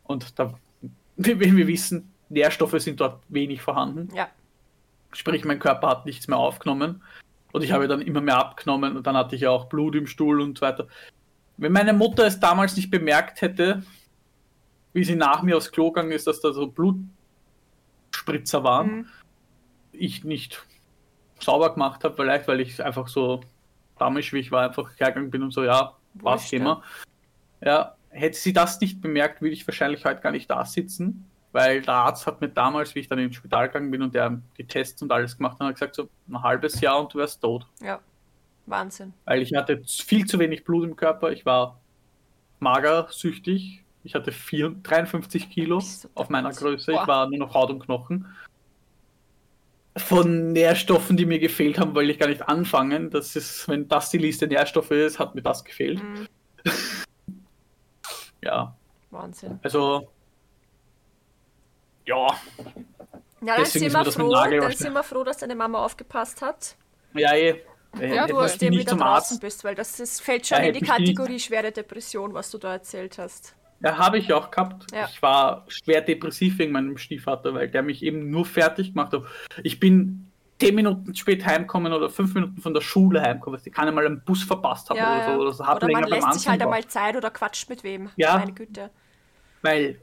Und 0.03 0.38
da, 0.39 0.53
wenn 1.16 1.39
wir 1.57 1.68
wissen, 1.68 2.11
Nährstoffe 2.30 2.80
sind 2.80 2.99
dort 3.01 3.24
wenig 3.30 3.61
vorhanden. 3.61 4.09
Ja. 4.16 4.28
Sprich, 5.13 5.45
mein 5.45 5.59
Körper 5.59 5.88
hat 5.89 6.05
nichts 6.05 6.28
mehr 6.28 6.38
aufgenommen. 6.38 7.01
Und 7.53 7.63
ich 7.63 7.72
habe 7.72 7.88
dann 7.88 8.01
immer 8.01 8.20
mehr 8.22 8.38
abgenommen 8.38 8.97
und 8.97 9.07
dann 9.07 9.16
hatte 9.16 9.36
ich 9.36 9.41
ja 9.41 9.49
auch 9.49 9.66
Blut 9.70 9.95
im 9.95 10.07
Stuhl 10.07 10.41
und 10.41 10.57
so 10.57 10.66
weiter. 10.66 10.88
Wenn 11.57 11.72
meine 11.72 11.93
Mutter 11.93 12.26
es 12.26 12.39
damals 12.39 12.76
nicht 12.76 12.91
bemerkt 12.91 13.41
hätte, 13.41 13.82
wie 14.91 15.05
sie 15.05 15.16
nach 15.16 15.41
mir 15.41 15.55
aufs 15.55 15.72
Klo 15.72 15.89
gegangen 15.91 16.11
ist, 16.11 16.28
dass 16.28 16.41
da 16.41 16.51
so 16.51 16.68
Blutspritzer 16.68 18.63
waren, 18.63 18.88
Mhm. 18.91 19.07
Ich 19.96 20.24
nicht 20.24 20.66
sauber 21.39 21.74
gemacht 21.74 22.04
habe, 22.04 22.16
vielleicht 22.16 22.48
weil 22.48 22.62
ich 22.62 22.84
einfach 22.84 23.08
so 23.08 23.41
damisch, 23.98 24.34
wie 24.34 24.39
ich 24.39 24.52
war, 24.52 24.64
einfach 24.64 24.89
hergegangen 24.98 25.32
bin 25.32 25.43
und 25.43 25.52
so, 25.52 25.64
ja, 25.64 25.93
was 26.14 26.50
Thema. 26.50 26.82
Ja, 27.62 27.96
hätte 28.10 28.38
sie 28.38 28.54
das 28.54 28.80
nicht 28.80 29.02
bemerkt, 29.02 29.41
würde 29.41 29.54
ich 29.54 29.68
wahrscheinlich 29.68 30.06
heute 30.06 30.22
gar 30.22 30.32
nicht 30.32 30.50
da 30.50 30.66
sitzen, 30.66 31.26
weil 31.52 31.82
der 31.82 31.93
Arzt 31.93 32.28
hat 32.28 32.41
mir 32.41 32.50
damals, 32.50 32.96
wie 32.96 33.00
ich 33.00 33.08
dann 33.08 33.20
ins 33.20 33.36
Spital 33.36 33.68
gegangen 33.68 33.91
bin 33.91 34.02
und 34.02 34.14
der 34.16 34.41
die 34.58 34.66
Tests 34.66 35.02
und 35.02 35.12
alles 35.12 35.38
gemacht 35.38 35.60
hat, 35.60 35.68
hat 35.68 35.76
gesagt, 35.76 35.96
so 35.96 36.10
ein 36.30 36.41
halbes 36.41 36.80
Jahr 36.82 37.00
und 37.00 37.14
du 37.14 37.20
wärst 37.20 37.41
tot. 37.41 37.68
Ja. 37.82 38.00
Wahnsinn. 38.66 39.14
Weil 39.26 39.41
ich 39.41 39.54
hatte 39.54 39.84
viel 39.86 40.26
zu 40.26 40.39
wenig 40.39 40.64
Blut 40.64 40.86
im 40.86 40.96
Körper, 40.96 41.32
ich 41.32 41.46
war 41.46 41.80
magersüchtig, 42.60 43.84
ich 44.04 44.16
hatte 44.16 44.32
vier, 44.32 44.76
53 44.84 45.50
Kilo 45.50 45.82
auf 46.14 46.30
meiner. 46.30 46.52
Größe, 46.52 46.91
Boah. 46.91 47.02
ich 47.02 47.08
war 47.08 47.30
nur 47.30 47.39
noch 47.39 47.54
Haut 47.54 47.70
und 47.70 47.80
Knochen. 47.80 48.28
Von 49.98 50.52
Nährstoffen, 50.52 51.16
die 51.16 51.26
mir 51.26 51.39
gefehlt 51.39 51.80
haben, 51.80 51.96
wollte 51.96 52.12
ich 52.12 52.20
gar 52.20 52.28
nicht 52.28 52.41
anfangen. 52.48 53.10
Das 53.12 53.36
ist, 53.36 53.68
wenn 53.70 53.88
das 53.88 54.10
die 54.10 54.18
Liste 54.18 54.46
Nährstoffe 54.48 54.91
ist, 54.91 55.20
hat 55.20 55.36
mir 55.36 55.41
das 55.41 55.64
gefehlt. 55.64 56.02
Mhm. 56.04 56.28
Ja, 58.41 58.76
Wahnsinn. 59.10 59.60
also 59.64 60.08
ja, 62.06 62.28
Ja, 63.41 63.56
dann 63.56 63.66
sind, 63.66 63.91
wir 63.91 64.04
das 64.04 64.14
froh, 64.16 64.32
dann 64.32 64.72
sind 64.72 64.93
wir 64.93 65.04
froh, 65.04 65.24
dass 65.24 65.38
deine 65.38 65.56
Mama 65.56 65.84
aufgepasst 65.84 66.43
hat. 66.43 66.76
ja, 67.16 67.34
eh. 67.34 67.62
Ja, 68.00 68.28
du 68.28 68.38
aus 68.38 68.54
ich 68.54 68.60
dem 68.60 68.74
wieder 68.74 68.91
draußen 68.91 69.02
Arzt. 69.02 69.41
bist, 69.41 69.64
weil 69.64 69.74
das 69.74 70.00
ist, 70.00 70.22
fällt 70.22 70.46
schon 70.46 70.58
Ja, 70.60 70.66
in 70.66 70.74
die 70.74 70.82
Kategorie 70.82 71.39
schwere 71.39 71.72
Depression, 71.72 72.34
was 72.34 72.52
du 72.52 72.58
da 72.58 72.74
erzählt 72.74 73.18
hast. 73.18 73.56
Ja, 73.86 73.99
habe 73.99 74.17
ich 74.17 74.33
auch 74.33 74.49
gehabt. 74.49 74.91
Ja. 74.91 75.07
Ich 75.11 75.21
war 75.21 75.63
schwer 75.67 76.01
depressiv 76.01 76.57
wegen 76.57 76.71
meinem 76.71 76.97
Stiefvater, 76.97 77.53
weil 77.53 77.69
der 77.69 77.83
mich 77.83 78.01
eben 78.01 78.31
nur 78.31 78.43
fertig 78.43 78.93
gemacht 78.93 79.13
hat. 79.13 79.21
Ich 79.61 79.79
bin 79.79 80.31
zehn 80.59 80.73
Minuten 80.73 81.13
spät 81.13 81.45
heimkommen 81.45 81.93
oder 81.93 82.09
fünf 82.09 82.33
Minuten 82.33 82.59
von 82.59 82.73
der 82.73 82.81
Schule 82.81 83.21
heimkommen, 83.21 83.59
dass 83.59 83.67
ich 83.67 83.71
keine 83.71 83.91
mal 83.91 84.03
einen 84.03 84.23
Bus 84.25 84.41
verpasst 84.43 84.89
habe 84.89 84.97
Ja, 84.97 85.13
oder 85.13 85.25
so. 85.25 85.41
Oder, 85.41 85.53
so. 85.53 85.86
Oder 85.86 85.91
man 85.91 86.03
lässt 86.05 86.33
sich 86.33 86.47
halt 86.47 86.63
einmal 86.63 86.83
Zeit 86.88 87.15
oder 87.15 87.29
quatscht 87.29 87.69
mit 87.69 87.83
wem. 87.83 88.09
Ja. 88.15 88.38
Meine 88.38 88.53
Güte. 88.53 88.89
Weil 89.61 89.99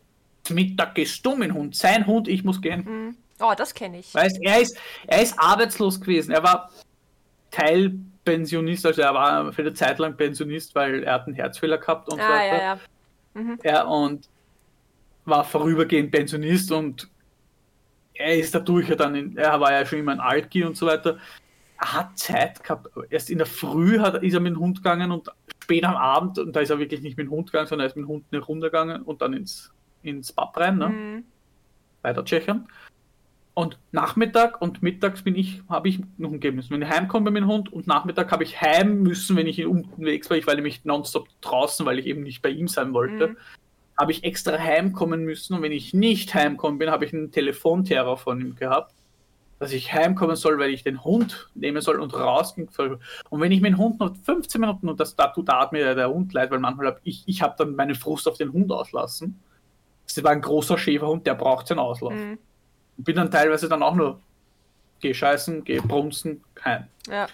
Mittag 0.48 0.94
gehst 0.94 1.26
du 1.26 1.34
mit 1.34 1.48
dem 1.48 1.56
Hund, 1.56 1.74
sein 1.74 2.06
Hund, 2.06 2.28
ich 2.28 2.44
muss 2.44 2.62
gehen. 2.62 2.84
Mhm. 2.84 3.16
Oh, 3.40 3.54
das 3.56 3.74
kenne 3.74 3.98
ich. 3.98 4.14
Weißt, 4.14 4.38
er 4.42 4.60
ist, 4.60 4.78
er 5.08 5.22
ist 5.22 5.36
arbeitslos 5.40 6.00
gewesen. 6.00 6.30
Er 6.30 6.44
war 6.44 6.70
Teilpensionist, 7.50 8.86
also 8.86 9.02
er 9.02 9.12
war 9.12 9.52
für 9.52 9.62
eine 9.62 9.74
Zeit 9.74 9.98
lang 9.98 10.16
Pensionist, 10.16 10.72
weil 10.76 11.02
er 11.02 11.14
hat 11.14 11.26
einen 11.26 11.34
Herzfehler 11.34 11.78
gehabt 11.78 12.08
und 12.08 12.20
so 12.20 12.24
ah, 12.24 12.30
weiter. 12.30 12.56
ja, 12.56 12.62
ja. 12.62 12.78
Ja, 13.64 13.84
und 13.84 14.28
war 15.24 15.44
vorübergehend 15.44 16.10
Pensionist 16.10 16.72
und 16.72 17.08
er 18.14 18.36
ist 18.36 18.54
dadurch 18.54 18.88
ja 18.88 18.96
dann, 18.96 19.14
in, 19.14 19.36
er 19.36 19.60
war 19.60 19.72
ja 19.72 19.86
schon 19.86 20.00
immer 20.00 20.12
ein 20.12 20.20
Alki 20.20 20.64
und 20.64 20.76
so 20.76 20.86
weiter. 20.86 21.18
Er 21.80 21.92
hat 21.94 22.18
Zeit 22.18 22.62
gehabt. 22.62 22.88
Erst 23.10 23.30
in 23.30 23.38
der 23.38 23.46
Früh 23.46 23.98
hat, 23.98 24.22
ist 24.22 24.34
er 24.34 24.40
mit 24.40 24.54
dem 24.54 24.60
Hund 24.60 24.78
gegangen 24.78 25.10
und 25.10 25.28
spät 25.62 25.84
am 25.84 25.96
Abend, 25.96 26.38
und 26.38 26.54
da 26.54 26.60
ist 26.60 26.70
er 26.70 26.78
wirklich 26.78 27.00
nicht 27.02 27.16
mit 27.16 27.26
dem 27.26 27.30
Hund 27.30 27.50
gegangen, 27.50 27.68
sondern 27.68 27.86
er 27.86 27.88
ist 27.88 27.96
mit 27.96 28.04
dem 28.04 28.08
Hund 28.08 28.24
eine 28.30 28.42
Runde 28.42 28.66
gegangen 28.66 29.02
und 29.02 29.22
dann 29.22 29.32
ins, 29.32 29.72
ins 30.02 30.32
Pub 30.32 30.56
rein, 30.56 30.78
ne? 30.78 30.88
Mhm. 30.88 31.24
weiter 32.02 32.24
Tschechien. 32.24 32.68
Und 33.54 33.78
Nachmittag 33.90 34.62
und 34.62 34.82
mittags 34.82 35.22
bin 35.22 35.34
ich, 35.36 35.60
habe 35.68 35.88
ich 35.88 36.00
noch 36.16 36.30
umgeben 36.30 36.56
müssen. 36.56 36.70
Wenn 36.72 36.82
ich 36.82 36.88
heimkomme 36.88 37.30
mit 37.30 37.42
dem 37.42 37.50
Hund 37.50 37.70
und 37.70 37.86
Nachmittag 37.86 38.32
habe 38.32 38.44
ich 38.44 38.60
heim 38.60 39.02
müssen, 39.02 39.36
wenn 39.36 39.46
ich 39.46 39.64
unterwegs 39.66 40.30
war, 40.30 40.38
ich 40.38 40.46
war 40.46 40.54
nämlich 40.54 40.84
nonstop 40.86 41.28
draußen, 41.42 41.84
weil 41.84 41.98
ich 41.98 42.06
eben 42.06 42.22
nicht 42.22 42.40
bei 42.40 42.48
ihm 42.48 42.66
sein 42.66 42.94
wollte, 42.94 43.28
Mhm. 43.28 43.36
habe 43.98 44.12
ich 44.12 44.24
extra 44.24 44.56
heimkommen 44.56 45.24
müssen. 45.24 45.54
Und 45.54 45.62
wenn 45.62 45.72
ich 45.72 45.92
nicht 45.92 46.32
heimkommen 46.34 46.78
bin, 46.78 46.90
habe 46.90 47.04
ich 47.04 47.12
einen 47.12 47.30
Telefonterror 47.30 48.16
von 48.16 48.40
ihm 48.40 48.56
gehabt, 48.56 48.94
dass 49.58 49.72
ich 49.72 49.92
heimkommen 49.92 50.34
soll, 50.34 50.58
weil 50.58 50.70
ich 50.70 50.82
den 50.82 51.04
Hund 51.04 51.50
nehmen 51.54 51.82
soll 51.82 52.00
und 52.00 52.14
rausgehen 52.14 52.68
soll. 52.72 53.00
Und 53.28 53.40
wenn 53.42 53.52
ich 53.52 53.60
mit 53.60 53.72
dem 53.74 53.78
Hund 53.78 54.00
noch 54.00 54.16
15 54.16 54.62
Minuten, 54.62 54.88
und 54.88 54.98
das 54.98 55.14
da 55.14 55.26
tut 55.26 55.48
mir 55.72 55.94
der 55.94 56.08
Hund 56.08 56.32
leid, 56.32 56.50
weil 56.50 56.58
manchmal 56.58 56.86
habe 56.86 57.00
ich, 57.04 57.22
ich 57.26 57.42
habe 57.42 57.54
dann 57.58 57.76
meine 57.76 57.94
Frust 57.94 58.26
auf 58.26 58.38
den 58.38 58.50
Hund 58.50 58.72
auslassen. 58.72 59.40
Das 60.06 60.24
war 60.24 60.32
ein 60.32 60.40
großer 60.40 60.78
Schäferhund, 60.78 61.26
der 61.26 61.34
braucht 61.34 61.66
seinen 61.66 61.80
Auslauf. 61.80 62.14
Mhm. 62.14 62.38
Bin 63.04 63.16
dann 63.16 63.30
teilweise 63.30 63.68
dann 63.68 63.82
auch 63.82 63.94
nur, 63.94 64.20
geh 65.00 65.12
scheißen, 65.14 65.64
geh 65.64 65.80
brunzen, 65.80 66.42
kein, 66.54 66.88
Ja. 67.08 67.26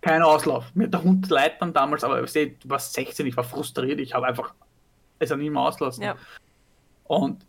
kein 0.00 0.22
Auslauf. 0.22 0.66
Mir 0.74 0.84
hat 0.84 0.94
der 0.94 1.02
Hund 1.02 1.28
leid 1.28 1.60
dann 1.60 1.72
damals, 1.72 2.04
aber 2.04 2.22
ich 2.22 2.30
sehe, 2.30 2.50
du 2.50 2.68
warst 2.68 2.94
16, 2.94 3.26
ich 3.26 3.36
war 3.36 3.44
frustriert, 3.44 4.00
ich 4.00 4.14
habe 4.14 4.26
einfach 4.26 4.54
es 5.18 5.32
an 5.32 5.40
ihm 5.40 5.56
auslassen. 5.56 6.04
Ja. 6.04 6.16
Und 7.04 7.44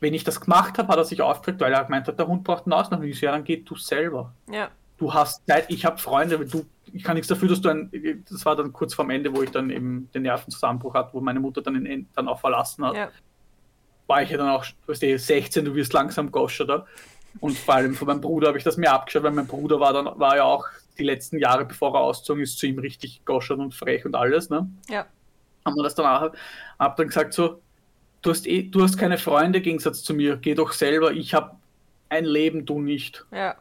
wenn 0.00 0.14
ich 0.14 0.24
das 0.24 0.40
gemacht 0.40 0.78
habe, 0.78 0.88
hat 0.88 0.98
er 0.98 1.04
sich 1.04 1.20
aufgeregt, 1.22 1.60
weil 1.60 1.72
er 1.72 1.84
gemeint 1.84 2.06
hat, 2.08 2.18
der 2.18 2.26
Hund 2.26 2.44
braucht 2.44 2.66
einen 2.66 2.72
Auslauf. 2.72 3.00
Und 3.00 3.06
ich 3.06 3.18
so, 3.18 3.26
ja, 3.26 3.32
dann 3.32 3.44
geh 3.44 3.56
du 3.58 3.76
selber. 3.76 4.32
Ja. 4.50 4.68
Du 4.96 5.12
hast 5.12 5.46
Zeit, 5.46 5.66
ich 5.68 5.84
habe 5.84 5.98
Freunde, 5.98 6.38
du, 6.46 6.64
ich 6.92 7.02
kann 7.02 7.14
nichts 7.14 7.28
dafür, 7.28 7.48
dass 7.48 7.60
du 7.60 7.68
ein, 7.68 7.90
das 8.30 8.44
war 8.44 8.54
dann 8.54 8.72
kurz 8.72 8.94
vorm 8.94 9.10
Ende, 9.10 9.34
wo 9.34 9.42
ich 9.42 9.50
dann 9.50 9.70
eben 9.70 10.08
den 10.14 10.22
Nervenzusammenbruch 10.22 10.94
hatte, 10.94 11.14
wo 11.14 11.20
meine 11.20 11.40
Mutter 11.40 11.62
dann, 11.62 11.84
in, 11.84 12.08
dann 12.14 12.28
auch 12.28 12.38
verlassen 12.40 12.84
hat 12.84 12.94
Ja. 12.94 13.10
War 14.06 14.22
ich 14.22 14.30
ja 14.30 14.36
dann 14.38 14.48
auch, 14.50 14.64
weißt 14.86 15.02
du, 15.02 15.18
16, 15.18 15.64
du 15.64 15.74
wirst 15.74 15.92
langsam 15.92 16.30
Goscher 16.30 16.64
da. 16.66 16.86
Und 17.40 17.58
vor 17.58 17.74
allem 17.74 17.94
von 17.94 18.06
meinem 18.06 18.20
Bruder 18.20 18.48
habe 18.48 18.58
ich 18.58 18.64
das 18.64 18.76
mir 18.76 18.92
abgeschaut, 18.92 19.22
weil 19.24 19.32
mein 19.32 19.46
Bruder 19.46 19.80
war 19.80 19.92
dann, 19.92 20.06
war 20.18 20.36
ja 20.36 20.44
auch 20.44 20.66
die 20.98 21.02
letzten 21.02 21.38
Jahre, 21.38 21.64
bevor 21.64 21.94
er 21.94 22.00
ausgezogen 22.02 22.42
ist, 22.42 22.58
zu 22.58 22.66
ihm 22.66 22.78
richtig 22.78 23.24
goschert 23.24 23.58
und 23.58 23.74
frech 23.74 24.04
und 24.04 24.14
alles, 24.14 24.50
ne? 24.50 24.68
Ja. 24.88 25.06
Haben 25.64 25.74
wir 25.76 25.82
das 25.82 25.94
danach, 25.96 26.30
hab 26.78 26.96
dann 26.96 27.08
gesagt 27.08 27.32
so, 27.34 27.60
du 28.22 28.30
hast 28.30 28.46
eh, 28.46 28.62
du 28.62 28.82
hast 28.82 28.96
keine 28.98 29.18
Freunde, 29.18 29.58
im 29.58 29.64
Gegensatz 29.64 30.02
zu 30.04 30.14
mir, 30.14 30.36
geh 30.36 30.54
doch 30.54 30.72
selber, 30.72 31.10
ich 31.12 31.34
habe 31.34 31.56
ein 32.08 32.24
Leben, 32.24 32.64
du 32.66 32.80
nicht. 32.80 33.24
Ja. 33.32 33.56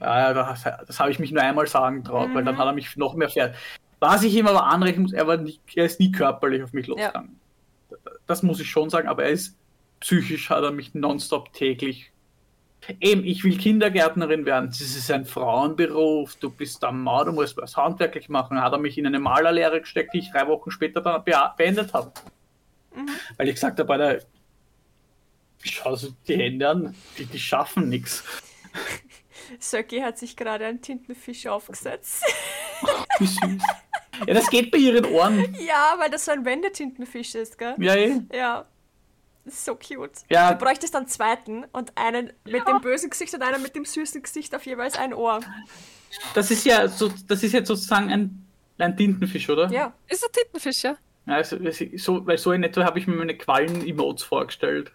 Ja, 0.00 0.18
ja, 0.20 0.32
das, 0.34 0.62
das 0.86 1.00
habe 1.00 1.10
ich 1.10 1.18
mich 1.18 1.32
nur 1.32 1.42
einmal 1.42 1.66
sagen 1.66 2.04
traut, 2.04 2.34
weil 2.34 2.44
dann 2.44 2.54
Mhm. 2.54 2.58
hat 2.58 2.66
er 2.66 2.72
mich 2.72 2.96
noch 2.96 3.14
mehr 3.14 3.28
fährt. 3.28 3.54
Was 3.98 4.22
ich 4.22 4.34
ihm 4.34 4.46
aber 4.46 4.64
anrechnen 4.66 5.02
muss, 5.02 5.12
er, 5.12 5.26
war 5.26 5.36
nie, 5.38 5.58
er 5.74 5.86
ist 5.86 5.98
nie 6.00 6.12
körperlich 6.12 6.62
auf 6.62 6.72
mich 6.72 6.86
losgegangen. 6.86 7.38
Das 8.26 8.42
muss 8.42 8.60
ich 8.60 8.70
schon 8.70 8.90
sagen, 8.90 9.08
aber 9.08 9.24
er 9.24 9.30
ist 9.30 9.56
psychisch, 10.00 10.50
hat 10.50 10.62
er 10.62 10.72
mich 10.72 10.94
nonstop 10.94 11.52
täglich. 11.52 12.12
Eben, 13.00 13.24
ich 13.24 13.42
will 13.42 13.56
Kindergärtnerin 13.56 14.46
werden. 14.46 14.68
Das 14.68 14.80
ist 14.80 15.10
ein 15.10 15.24
Frauenberuf. 15.24 16.36
Du 16.36 16.50
bist 16.50 16.84
am 16.84 17.02
Mau, 17.02 17.24
du 17.24 17.32
musst 17.32 17.56
was 17.56 17.76
handwerklich 17.76 18.28
machen. 18.28 18.60
Hat 18.60 18.72
er 18.72 18.78
mich 18.78 18.96
in 18.96 19.06
eine 19.06 19.18
Malerlehre 19.18 19.80
gesteckt, 19.80 20.14
die 20.14 20.18
ich 20.18 20.30
drei 20.30 20.46
Wochen 20.46 20.70
später 20.70 21.00
dann 21.00 21.24
beendet 21.24 21.92
habe. 21.94 22.12
Mhm. 22.94 23.08
Weil 23.36 23.48
ich 23.48 23.54
gesagt 23.54 23.78
habe, 23.78 23.88
bei 23.88 23.96
der. 23.96 24.22
Schau 25.62 25.96
so 25.96 26.10
die 26.28 26.36
Hände 26.36 26.68
an, 26.68 26.94
die, 27.18 27.24
die 27.24 27.40
schaffen 27.40 27.88
nichts. 27.88 28.22
Söcki 29.58 30.00
hat 30.00 30.18
sich 30.18 30.36
gerade 30.36 30.66
einen 30.66 30.80
Tintenfisch 30.80 31.46
aufgesetzt. 31.46 32.22
Wie 33.18 33.26
süß. 33.26 33.62
Ja, 34.26 34.34
das 34.34 34.48
geht 34.50 34.70
bei 34.70 34.78
ihren 34.78 35.04
Ohren. 35.06 35.54
ja, 35.58 35.94
weil 35.98 36.10
das 36.10 36.24
so 36.24 36.32
ein 36.32 36.44
Wendetintenfisch 36.44 37.34
ist, 37.34 37.58
gell? 37.58 37.74
Ja, 37.78 37.94
eh. 37.94 38.20
Ja. 38.32 38.64
Das 39.44 39.54
ist 39.54 39.64
so 39.64 39.76
cute. 39.76 40.10
Ja. 40.28 40.52
Du 40.54 40.64
bräuchtest 40.64 40.94
dann 40.94 41.06
zweiten 41.06 41.64
und 41.72 41.92
einen 41.96 42.32
mit 42.44 42.66
dem 42.66 42.80
bösen 42.80 43.10
Gesicht 43.10 43.32
und 43.34 43.42
einen 43.42 43.62
mit 43.62 43.76
dem 43.76 43.84
süßen 43.84 44.20
Gesicht 44.22 44.54
auf 44.54 44.66
jeweils 44.66 44.98
ein 44.98 45.14
Ohr. 45.14 45.40
Das 46.34 46.50
ist 46.50 46.64
ja 46.64 46.88
so, 46.88 47.12
das 47.28 47.42
ist 47.44 47.52
jetzt 47.52 47.68
sozusagen 47.68 48.10
ein, 48.10 48.44
ein 48.78 48.96
Tintenfisch, 48.96 49.48
oder? 49.48 49.70
Ja. 49.70 49.92
Ist 50.08 50.24
ein 50.24 50.32
Tintenfisch, 50.32 50.82
ja? 50.82 50.96
Ja, 51.26 51.34
Also, 51.34 51.58
so, 51.96 52.26
weil 52.26 52.38
so 52.38 52.52
in 52.52 52.64
etwa 52.64 52.84
habe 52.84 52.98
ich 52.98 53.06
mir 53.06 53.14
meine 53.14 53.36
Quallen-Emotes 53.36 54.24
vorgestellt. 54.24 54.90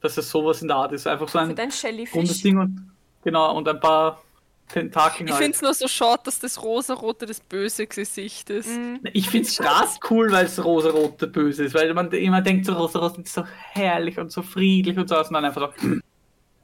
Dass 0.00 0.16
es 0.16 0.30
sowas 0.30 0.62
in 0.62 0.68
der 0.68 0.76
Art 0.76 0.92
ist. 0.92 1.06
Einfach 1.06 1.28
so 1.28 1.38
ein 1.38 1.54
dein 1.56 1.70
rundes. 2.14 2.42
Ding 2.42 2.58
und 2.58 2.90
genau, 3.24 3.56
und 3.56 3.68
ein 3.68 3.80
paar 3.80 4.22
Tentakeln 4.68 5.28
Ich 5.28 5.34
halt. 5.34 5.42
finde 5.42 5.56
es 5.56 5.62
nur 5.62 5.74
so 5.74 5.88
schade, 5.88 6.22
dass 6.24 6.38
das 6.38 6.62
rosarote 6.62 7.26
das 7.26 7.40
böse 7.40 7.86
Gesicht 7.86 8.50
ist. 8.50 8.68
Mhm. 8.68 9.00
Ich 9.12 9.28
finde 9.28 9.48
es 9.48 9.56
gerade 9.56 9.88
cool, 10.10 10.30
weil 10.30 10.46
es 10.46 10.62
rosarote 10.62 11.26
böse 11.26 11.64
ist, 11.64 11.74
weil 11.74 11.92
man 11.94 12.10
immer 12.12 12.42
denkt, 12.42 12.66
so 12.66 12.74
rosarot 12.74 13.18
ist 13.18 13.32
so 13.32 13.44
herrlich 13.72 14.18
und 14.18 14.30
so 14.30 14.42
friedlich 14.42 14.96
und 14.96 15.08
so, 15.08 15.18
und 15.18 15.32
dann 15.32 15.44
einfach 15.44 15.72
so, 15.76 15.88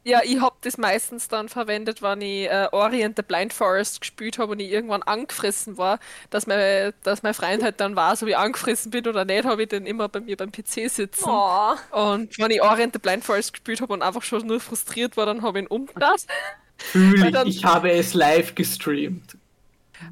Ja, 0.07 0.21
ich 0.23 0.39
hab 0.39 0.61
das 0.61 0.77
meistens 0.77 1.29
dann 1.29 1.49
verwendet, 1.49 2.03
wenn 2.03 2.21
ich 2.21 2.45
äh, 2.45 2.69
Orient 2.73 3.17
the 3.17 3.23
Blind 3.23 3.55
Forest 3.55 4.03
gespielt 4.03 4.39
habe 4.39 4.53
und 4.53 4.61
ich 4.61 4.71
irgendwann 4.71 5.03
angefressen 5.03 5.79
war, 5.79 5.99
dass 6.29 6.47
mein, 6.47 6.93
dass 7.03 7.23
mein 7.23 7.33
Freund 7.33 7.63
halt 7.63 7.81
dann 7.81 7.97
weiß, 7.97 8.23
ob 8.23 8.29
ich 8.29 8.37
angefressen 8.37 8.91
bin 8.91 9.09
oder 9.09 9.25
nicht, 9.25 9.45
habe 9.45 9.63
ich 9.63 9.71
den 9.71 9.87
immer 9.87 10.11
bei 10.11 10.21
mir 10.21 10.37
beim 10.37 10.53
PC 10.53 10.91
sitzen. 10.91 11.25
Oh. 11.27 11.75
Und 11.91 12.39
wenn 12.39 12.51
ich 12.51 12.61
Orient 12.61 12.93
the 12.93 12.99
Blind 12.99 13.25
Forest 13.25 13.55
gespielt 13.55 13.81
habe 13.81 13.95
und 13.95 14.03
einfach 14.03 14.23
schon 14.23 14.47
nur 14.47 14.61
frustriert 14.61 15.17
war, 15.17 15.25
dann 15.25 15.41
habe 15.41 15.59
ich 15.59 15.65
ihn 15.65 15.69
umgedreht. 15.69 16.27
fühle 16.77 17.43
ich, 17.47 17.59
ich 17.59 17.65
habe 17.65 17.91
es 17.91 18.15
live 18.15 18.55
gestreamt. 18.55 19.37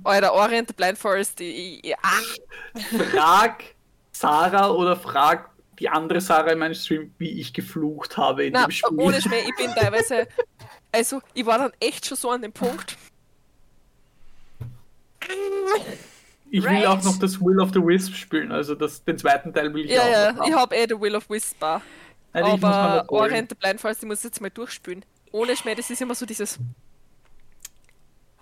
Alter, 0.05 0.33
Orient 0.33 0.69
the 0.69 0.75
Blind 0.75 0.99
Forest, 0.99 1.41
ah, 2.03 2.09
Frag 3.11 3.65
Sarah 4.13 4.71
oder 4.71 4.97
frag 4.97 5.51
die 5.79 5.89
andere 5.89 6.21
Sarah 6.21 6.53
in 6.53 6.59
meinem 6.59 6.75
Stream, 6.75 7.13
wie 7.19 7.41
ich 7.41 7.53
geflucht 7.53 8.17
habe 8.17 8.47
in 8.47 8.53
na, 8.53 8.67
dem 8.67 8.71
Spiel. 8.71 8.99
ohne 8.99 9.21
Schmäh, 9.21 9.41
ich 9.49 9.57
bin 9.57 9.75
teilweise, 9.75 10.29
also 10.93 11.21
ich 11.35 11.45
war 11.45 11.59
dann 11.59 11.73
echt 11.81 12.07
schon 12.07 12.17
so 12.17 12.31
an 12.31 12.43
dem 12.43 12.53
Punkt, 12.53 12.97
Ich 16.51 16.63
will 16.63 16.71
Right. 16.71 16.87
auch 16.87 17.03
noch 17.03 17.19
das 17.19 17.41
Will 17.41 17.59
of 17.61 17.71
the 17.73 17.81
Wisp 17.81 18.15
spielen, 18.15 18.53
also 18.53 18.75
das, 18.75 19.03
den 19.05 19.17
zweiten 19.17 19.55
Teil 19.55 19.73
will 19.73 19.87
ich 19.87 19.91
ja, 19.91 20.03
auch 20.03 20.07
ja, 20.11 20.33
noch 20.33 20.41
haben. 20.41 20.51
ich 20.51 20.55
habe 20.57 20.77
eh 20.77 20.87
The 20.89 21.01
Will 21.01 21.17
of 21.17 21.31
Whisper. 21.31 21.81
Nein, 22.35 22.45
Aber. 22.45 23.05
Orient 23.09 23.49
the 23.51 23.55
Blind 23.55 23.81
Forest, 23.81 24.03
ich 24.03 24.09
muss 24.09 24.23
jetzt 24.23 24.41
mal 24.41 24.51
durchspielen. 24.51 25.03
Ohne 25.33 25.57
Schmäh, 25.57 25.75
das 25.75 25.91
ist 25.91 26.01
immer 26.03 26.15
so 26.15 26.27
dieses. 26.27 26.59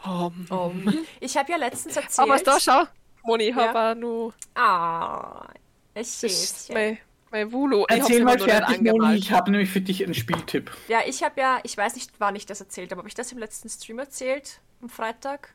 Oh, 0.05 0.31
Oh. 0.51 0.73
Ich 1.21 1.37
habe 1.37 1.53
ja 1.53 1.59
letztens 1.59 1.97
erzählt. 1.97 2.19
aber 2.19 2.39
da 2.39 2.59
schau, 2.59 2.85
Moni, 3.23 3.45
ich 3.45 3.57
Ja. 3.57 3.69
habe 3.75 3.81
auch 3.93 3.95
nur. 4.01 4.35
Ah, 4.55 5.47
ist 5.95 6.21
Schäfchen. 6.21 6.75
mein. 6.75 6.99
Ich 7.33 7.43
hab's 7.45 7.87
Erzähl 7.91 8.25
mal 8.25 8.39
fertig, 8.39 8.81
Moni, 8.83 9.15
ich 9.15 9.31
habe 9.31 9.53
nämlich 9.53 9.71
für 9.71 9.81
dich 9.81 10.03
einen 10.03 10.15
Spieltipp. 10.15 10.73
Ja, 10.89 11.01
ich 11.07 11.23
habe 11.23 11.41
ja, 11.41 11.61
ich 11.63 11.77
weiß 11.77 11.95
nicht, 11.95 12.11
wann 12.19 12.35
ich 12.35 12.45
das 12.45 12.61
erzählt 12.61 12.91
habe. 12.91 12.99
Habe 13.01 13.09
ich 13.09 13.15
das 13.15 13.31
im 13.31 13.39
letzten 13.39 13.69
Stream 13.69 14.01
erzählt? 14.01 14.61
Am 14.83 14.89
Freitag? 14.89 15.55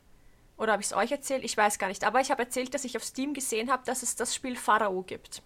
Oder 0.58 0.72
habe 0.72 0.82
ich 0.82 0.88
es 0.88 0.94
euch 0.94 1.12
erzählt? 1.12 1.44
Ich 1.44 1.58
weiß 1.58 1.78
gar 1.78 1.88
nicht. 1.90 2.06
Aber 2.06 2.22
ich 2.22 2.32
habe 2.32 2.44
erzählt, 2.44 2.74
dass 2.74 2.86
ich 2.86 2.96
auf 2.96 3.04
Steam 3.04 3.34
gesehen 3.34 3.70
habe, 3.70 3.84
dass 3.86 4.04
es 4.04 4.16
das 4.16 4.34
Spiel 4.34 4.56
Pharao 4.56 5.02
gibt. 5.02 5.42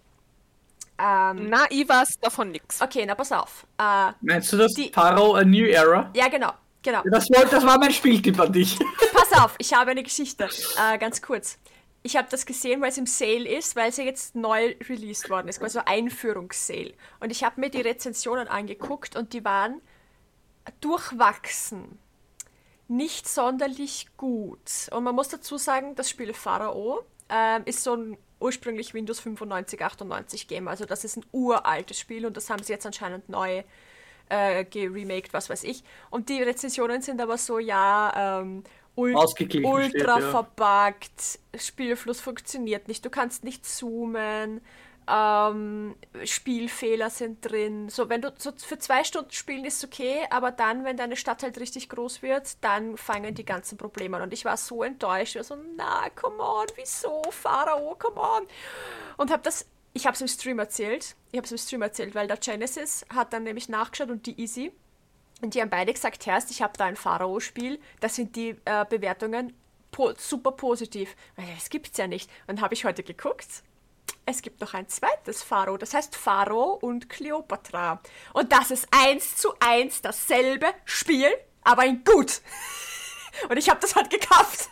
Ähm, 1.02 1.48
Na, 1.48 1.64
ich 1.70 1.88
weiß 1.88 2.18
davon 2.20 2.50
nix. 2.50 2.80
okay, 2.82 3.04
na 3.06 3.14
pass 3.14 3.32
auf. 3.32 3.66
Äh, 3.78 4.12
Meinst 4.20 4.52
du 4.52 4.56
das 4.58 4.72
Die- 4.74 4.90
Pharaoh 4.92 5.34
A 5.34 5.44
New 5.44 5.64
Era? 5.66 6.10
ja, 6.14 6.28
genau. 6.28 6.52
Genau. 6.82 7.02
Das, 7.10 7.28
wollte, 7.30 7.50
das 7.56 7.66
war 7.66 7.78
mein 7.78 7.92
Spieltipp 7.92 8.40
an 8.40 8.52
dich. 8.52 8.78
Pass 9.12 9.38
auf, 9.38 9.54
ich 9.58 9.74
habe 9.74 9.90
eine 9.90 10.02
Geschichte. 10.02 10.48
Äh, 10.78 10.96
ganz 10.96 11.20
kurz. 11.20 11.58
Ich 12.02 12.16
habe 12.16 12.26
das 12.30 12.46
gesehen, 12.46 12.80
weil 12.80 12.88
es 12.88 12.96
im 12.96 13.04
Sale 13.04 13.46
ist, 13.46 13.76
weil 13.76 13.90
es 13.90 13.98
ja 13.98 14.04
jetzt 14.04 14.34
neu 14.34 14.74
released 14.88 15.28
worden 15.28 15.48
ist, 15.48 15.60
quasi 15.60 15.74
so 15.78 15.84
Einführungssale. 15.84 16.94
Und 17.20 17.30
ich 17.32 17.44
habe 17.44 17.60
mir 17.60 17.68
die 17.68 17.82
Rezensionen 17.82 18.48
angeguckt 18.48 19.14
und 19.14 19.34
die 19.34 19.44
waren 19.44 19.82
durchwachsen. 20.80 21.98
Nicht 22.88 23.28
sonderlich 23.28 24.06
gut. 24.16 24.88
Und 24.90 25.04
man 25.04 25.14
muss 25.14 25.28
dazu 25.28 25.58
sagen, 25.58 25.94
das 25.94 26.08
Spiel 26.10 26.32
Pharao 26.34 27.04
ähm, 27.28 27.62
ist 27.66 27.84
so 27.84 27.94
ein 27.94 28.16
ursprünglich 28.40 28.94
Windows 28.94 29.20
95, 29.20 29.82
98 29.82 30.48
Game. 30.48 30.68
Also 30.68 30.84
das 30.86 31.04
ist 31.04 31.16
ein 31.16 31.26
uraltes 31.32 31.98
Spiel 31.98 32.26
und 32.26 32.36
das 32.36 32.50
haben 32.50 32.62
sie 32.62 32.72
jetzt 32.72 32.86
anscheinend 32.86 33.28
neu 33.28 33.62
äh, 34.28 34.64
geremaked, 34.64 35.32
was 35.32 35.50
weiß 35.50 35.64
ich. 35.64 35.84
Und 36.10 36.28
die 36.28 36.42
Rezensionen 36.42 37.02
sind 37.02 37.20
aber 37.20 37.36
so, 37.36 37.58
ja, 37.58 38.40
ähm, 38.40 38.64
ul 38.96 39.14
ultra 39.14 39.82
steht, 39.82 40.06
ja. 40.06 40.30
verbuggt, 40.30 41.38
Spielfluss 41.56 42.20
funktioniert 42.20 42.88
nicht, 42.88 43.04
du 43.04 43.10
kannst 43.10 43.44
nicht 43.44 43.66
zoomen, 43.66 44.60
ähm, 45.08 45.94
Spielfehler 46.24 47.10
sind 47.10 47.44
drin. 47.48 47.88
So, 47.88 48.08
wenn 48.08 48.22
du 48.22 48.32
so 48.38 48.52
für 48.56 48.78
zwei 48.78 49.04
Stunden 49.04 49.30
spielen 49.32 49.64
ist 49.64 49.84
okay, 49.84 50.26
aber 50.30 50.50
dann, 50.50 50.84
wenn 50.84 50.96
deine 50.96 51.16
Stadt 51.16 51.42
halt 51.42 51.58
richtig 51.58 51.88
groß 51.88 52.22
wird, 52.22 52.62
dann 52.62 52.96
fangen 52.96 53.34
die 53.34 53.44
ganzen 53.44 53.78
Probleme 53.78 54.16
an. 54.16 54.24
Und 54.24 54.32
ich 54.32 54.44
war 54.44 54.56
so 54.56 54.82
enttäuscht, 54.82 55.36
ich 55.36 55.36
war 55.36 55.44
so, 55.44 55.56
na, 55.76 56.08
come 56.10 56.42
on, 56.42 56.66
wieso, 56.76 57.22
Pharao, 57.30 57.96
come 57.98 58.20
on. 58.20 58.46
Und 59.16 59.30
habe 59.30 59.42
das, 59.42 59.66
ich 59.92 60.06
habe 60.06 60.14
es 60.14 60.20
im 60.20 60.28
Stream 60.28 60.58
erzählt, 60.58 61.16
ich 61.32 61.38
habe 61.38 61.46
es 61.46 61.52
im 61.52 61.58
Stream 61.58 61.82
erzählt, 61.82 62.14
weil 62.14 62.26
der 62.26 62.36
Genesis 62.36 63.04
hat 63.14 63.32
dann 63.32 63.44
nämlich 63.44 63.68
nachgeschaut 63.68 64.10
und 64.10 64.26
die 64.26 64.40
Easy. 64.40 64.72
Und 65.42 65.54
die 65.54 65.62
haben 65.62 65.70
beide 65.70 65.92
gesagt, 65.92 66.26
Herst, 66.26 66.50
ich 66.50 66.62
habe 66.62 66.74
da 66.76 66.84
ein 66.84 66.96
Pharao-Spiel, 66.96 67.80
da 68.00 68.08
sind 68.08 68.36
die 68.36 68.56
äh, 68.64 68.84
Bewertungen 68.88 69.54
po 69.90 70.12
super 70.16 70.52
positiv. 70.52 71.16
Das 71.36 71.70
gibt's 71.70 71.98
ja 71.98 72.06
nicht. 72.06 72.30
Und 72.46 72.60
habe 72.60 72.74
ich 72.74 72.84
heute 72.84 73.02
geguckt. 73.02 73.62
Es 74.30 74.42
gibt 74.42 74.60
noch 74.60 74.74
ein 74.74 74.88
zweites 74.88 75.42
Pharao, 75.42 75.76
das 75.76 75.92
heißt 75.94 76.16
Pharao 76.16 76.74
und 76.80 77.08
Kleopatra. 77.08 78.00
Und 78.32 78.52
das 78.52 78.70
ist 78.70 78.88
eins 78.90 79.36
zu 79.36 79.52
eins 79.60 80.00
dasselbe 80.02 80.66
Spiel, 80.84 81.28
aber 81.62 81.84
in 81.84 82.02
gut. 82.04 82.40
Und 83.48 83.56
ich 83.56 83.70
habe 83.70 83.78
das 83.80 83.94
halt 83.94 84.10
gekauft. 84.10 84.68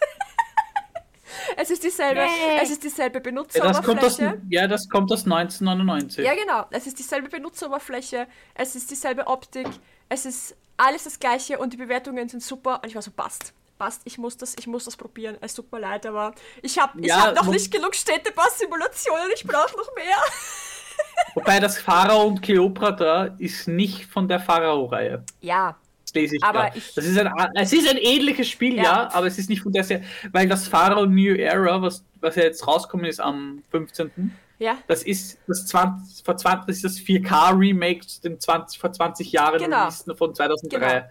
es 1.57 1.71
ist 1.71 1.85
dieselbe, 1.85 2.21
Nee. 2.23 2.59
es 2.61 2.71
ist 2.71 2.83
dieselbe 2.83 3.21
Ja 3.21 3.63
das, 3.63 3.83
kommt 3.83 4.03
aus, 4.03 4.17
Benutzeroberfläche. 4.17 4.43
ja, 4.51 4.67
das 4.67 4.89
kommt 4.89 5.13
aus 5.13 5.25
1999. 5.25 6.25
Ja, 6.25 6.35
genau. 6.35 6.67
Es 6.71 6.87
ist 6.87 6.99
dieselbe 6.99 7.29
Benutzeroberfläche, 7.29 8.27
es 8.55 8.75
ist 8.75 8.91
dieselbe 8.91 9.27
Optik, 9.29 9.69
es 10.09 10.27
ist 10.27 10.57
alles 10.77 11.05
das 11.05 11.19
gleiche 11.21 11.59
und 11.59 11.73
die 11.73 11.77
Bewertungen 11.77 12.29
sind 12.29 12.43
super. 12.43 12.81
Und 12.83 12.89
ich 12.89 12.95
war 12.95 13.03
so, 13.03 13.11
passt. 13.13 13.53
Passt, 13.79 14.03
ich 14.05 14.19
muss 14.19 14.37
das, 14.37 14.57
ich 14.59 14.67
muss 14.67 14.85
das 14.87 14.97
probieren. 14.97 15.37
Es 15.41 15.55
tut 15.55 15.71
mir 15.71 15.79
leid, 15.79 16.05
aber 16.05 16.35
ich 16.63 16.77
habe 16.79 17.01
Ja, 17.07 17.27
hab 17.27 17.37
noch 17.37 17.47
nicht 17.47 17.71
genug 17.73 17.95
Städtepass-Simulationen, 17.95 19.31
ich 19.35 19.45
brauche 19.45 19.77
noch 19.77 19.95
mehr. 19.95 20.17
Wobei 21.35 21.61
das 21.61 21.79
Pharao 21.79 22.25
und 22.27 22.43
Kleopatra 22.43 23.37
ist 23.39 23.69
nicht 23.69 24.07
von 24.07 24.27
der 24.27 24.41
Pharao-Reihe. 24.41 25.23
Ja, 25.41 25.77
Das 26.05 26.15
lese 26.15 26.37
ich 26.37 26.43
Aber 26.43 26.75
ich- 26.75 26.93
Das 26.95 27.05
ist 27.05 27.17
ein, 27.19 27.31
es 27.55 27.73
ist 27.73 27.89
ein 27.89 27.99
ähnliches 27.99 28.49
Spiel, 28.49 28.75
Ja. 28.77 28.83
ja. 28.83 29.11
aber 29.13 29.27
es 29.29 29.39
ist 29.39 29.49
nicht 29.49 29.63
von 29.63 29.73
der 29.73 29.85
Serie. 29.85 30.05
Weil 30.33 30.49
das 30.49 30.67
Pharao 30.67 31.07
New 31.07 31.35
Era, 31.37 31.81
was, 31.81 32.03
was 32.21 32.35
ja 32.35 32.43
jetzt 32.45 32.67
rauskommen 32.67 33.07
ist 33.07 33.21
am 33.21 33.63
15. 33.71 34.37
ja, 34.59 34.79
Das 34.89 35.05
ist 35.05 35.39
das 35.47 35.67
20, 35.67 36.25
vor 36.25 36.37
20, 36.37 36.67
das 36.67 36.77
ist 36.77 36.85
das 36.85 36.99
4K-Remake 36.99 38.05
zu 38.07 38.23
den 38.23 38.41
20, 38.41 38.79
vor 38.81 38.91
20 38.93 39.31
Jahren 39.31 39.61
Genau. 39.63 39.89
von 40.17 40.35
2003. 40.35 40.79
Genau. 41.01 41.05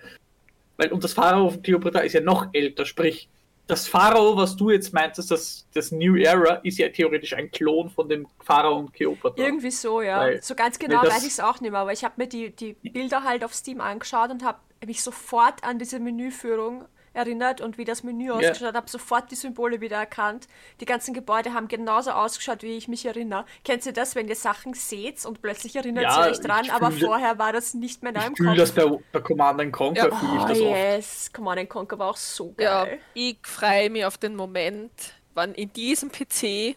Weil, 0.77 0.91
und 0.91 1.03
das 1.03 1.13
Pharao 1.13 1.49
von 1.49 1.61
Kleopatra 1.61 1.99
ist 1.99 2.13
ja 2.13 2.21
noch 2.21 2.47
älter, 2.53 2.85
sprich, 2.85 3.29
das 3.65 3.85
Pharao, 3.87 4.37
was 4.37 4.55
du 4.55 4.69
jetzt 4.69 4.93
meintest, 4.93 5.29
das, 5.29 5.67
das 5.73 5.91
New 5.91 6.15
Era, 6.15 6.55
ist 6.63 6.77
ja 6.77 6.87
theoretisch 6.87 7.33
ein 7.33 7.51
Klon 7.51 7.89
von 7.89 8.07
dem 8.07 8.25
Pharao 8.41 8.77
und 8.79 8.93
Kleopatra. 8.93 9.43
irgendwie 9.43 9.71
so, 9.71 10.01
ja. 10.01 10.19
Weil- 10.19 10.41
so 10.41 10.55
ganz 10.55 10.79
genau 10.79 11.01
weiß 11.03 11.23
ich 11.23 11.33
es 11.33 11.39
auch 11.41 11.59
nicht 11.59 11.71
mehr, 11.71 11.81
aber 11.81 11.91
ich 11.91 12.05
habe 12.05 12.13
mir 12.17 12.27
die, 12.27 12.55
die 12.55 12.73
Bilder 12.89 13.23
halt 13.23 13.43
auf 13.43 13.53
Steam 13.53 13.81
angeschaut 13.81 14.31
und 14.31 14.43
habe 14.45 14.59
mich 14.85 15.01
sofort 15.01 15.63
an 15.63 15.79
diese 15.79 15.99
Menüführung 15.99 16.85
erinnert 17.17 17.59
und 17.59 17.77
wie 17.77 17.83
das 17.83 18.03
Menü 18.03 18.31
ausgeschaut 18.31 18.67
hat, 18.69 18.75
habe 18.75 18.89
sofort 18.89 19.29
die 19.31 19.35
Symbole 19.35 19.81
wieder 19.81 19.97
erkannt. 19.97 20.47
Die 20.79 20.85
ganzen 20.85 21.13
Gebäude 21.13 21.53
haben 21.53 21.67
genauso 21.67 22.11
ausgeschaut, 22.11 22.63
wie 22.63 22.77
ich 22.77 22.87
mich 22.87 23.05
erinnere. 23.05 23.43
Kennt 23.65 23.85
ihr 23.85 23.91
das, 23.93 24.15
wenn 24.15 24.27
ihr 24.29 24.35
Sachen 24.35 24.73
seht 24.73 25.25
und 25.25 25.41
plötzlich 25.41 25.75
erinnert 25.75 26.03
Ja, 26.03 26.25
ihr 26.25 26.31
euch 26.31 26.39
dran, 26.39 26.69
aber 26.69 26.91
fühle- 26.91 27.07
vorher 27.07 27.37
war 27.39 27.51
das 27.51 27.73
nicht 27.73 28.03
mehr 28.03 28.11
in 28.13 28.17
eurem 28.19 28.31
Ich 28.33 28.37
fühle 28.37 28.49
Kopf. 28.51 28.57
das 28.59 28.71
bei, 28.71 28.97
bei 29.11 29.19
Command 29.19 29.59
and 29.61 29.73
Conquer, 29.73 30.09
Ja. 30.09 30.15
fühle 30.15 30.35
ich 30.35 30.41
Oh 30.43 30.47
das 30.47 30.59
oft. 30.61 30.69
yes, 30.69 31.29
Command 31.33 31.59
and 31.59 31.69
Conquer 31.69 31.99
war 31.99 32.09
auch 32.11 32.17
so 32.17 32.53
Ja, 32.59 32.85
geil. 32.85 32.99
ich 33.13 33.37
freue 33.43 33.89
mich 33.89 34.05
auf 34.05 34.17
den 34.17 34.35
Moment, 34.35 34.91
wann 35.33 35.53
in 35.55 35.73
diesem 35.73 36.09
PC, 36.11 36.75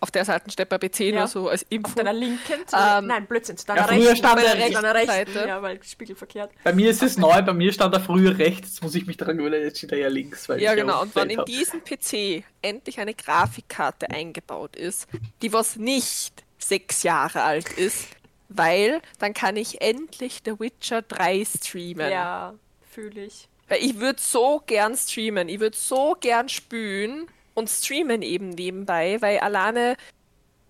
auf 0.00 0.10
der 0.10 0.24
Seite 0.24 0.50
steht 0.50 0.68
bei 0.68 0.78
PC 0.78 1.00
Ja. 1.10 1.18
nur 1.20 1.28
so 1.28 1.48
als 1.48 1.62
Auf 1.62 1.68
Info, 1.70 1.94
deiner 1.94 2.12
linken, 2.12 2.52
Ähm, 2.72 3.06
nein, 3.06 3.26
Blödsinn, 3.26 3.56
zu 3.56 3.66
ja, 3.68 3.74
deiner 3.74 3.88
früher 3.88 3.98
rechten, 4.10 4.16
stand 4.16 4.36
bei 4.36 4.42
er 4.42 4.54
der 4.54 4.64
rechts 4.64 4.74
deiner 4.80 4.94
rechten, 4.94 5.32
Seite. 5.34 5.48
ja, 5.48 5.62
weil 5.62 5.82
spiegelverkehrt. 5.82 6.50
Bei 6.64 6.72
mir 6.72 6.90
ist 6.90 7.02
es 7.02 7.18
neu, 7.18 7.42
bei 7.42 7.52
mir 7.52 7.72
stand 7.72 7.94
da 7.94 8.00
früher 8.00 8.38
rechts, 8.38 8.68
jetzt 8.70 8.82
muss 8.82 8.94
ich 8.94 9.06
mich 9.06 9.16
daran 9.18 9.36
gewöhnen, 9.38 9.62
jetzt 9.62 9.78
steht 9.78 9.92
er 9.92 9.98
ja 9.98 10.08
links. 10.08 10.48
Weil 10.48 10.60
Ja, 10.62 10.72
ich 10.72 10.78
genau. 10.80 11.02
Und 11.02 11.14
wenn 11.14 11.30
in 11.30 11.44
diesem 11.44 11.82
PC 11.84 12.44
endlich 12.62 12.98
eine 12.98 13.14
Grafikkarte 13.14 14.10
eingebaut 14.10 14.76
ist, 14.76 15.06
die 15.42 15.52
was 15.52 15.76
nicht 15.76 16.44
sechs 16.58 17.02
Jahre 17.02 17.42
alt 17.42 17.70
ist, 17.72 18.06
weil 18.48 19.00
dann 19.18 19.34
kann 19.34 19.56
ich 19.56 19.80
endlich 19.80 20.40
The 20.44 20.58
Witcher 20.58 21.02
3 21.02 21.44
streamen. 21.44 22.10
Ja, 22.10 22.54
fühle 22.90 23.24
ich. 23.26 23.48
Weil 23.68 23.84
ich 23.84 24.00
würde 24.00 24.20
so 24.20 24.60
gern 24.66 24.96
streamen. 24.96 25.48
Ich 25.48 25.60
würde 25.60 25.76
so 25.76 26.16
gern 26.20 26.48
spülen 26.48 27.28
und 27.54 27.68
streamen 27.68 28.22
eben 28.22 28.50
nebenbei, 28.50 29.16
weil 29.20 29.38
alleine, 29.38 29.96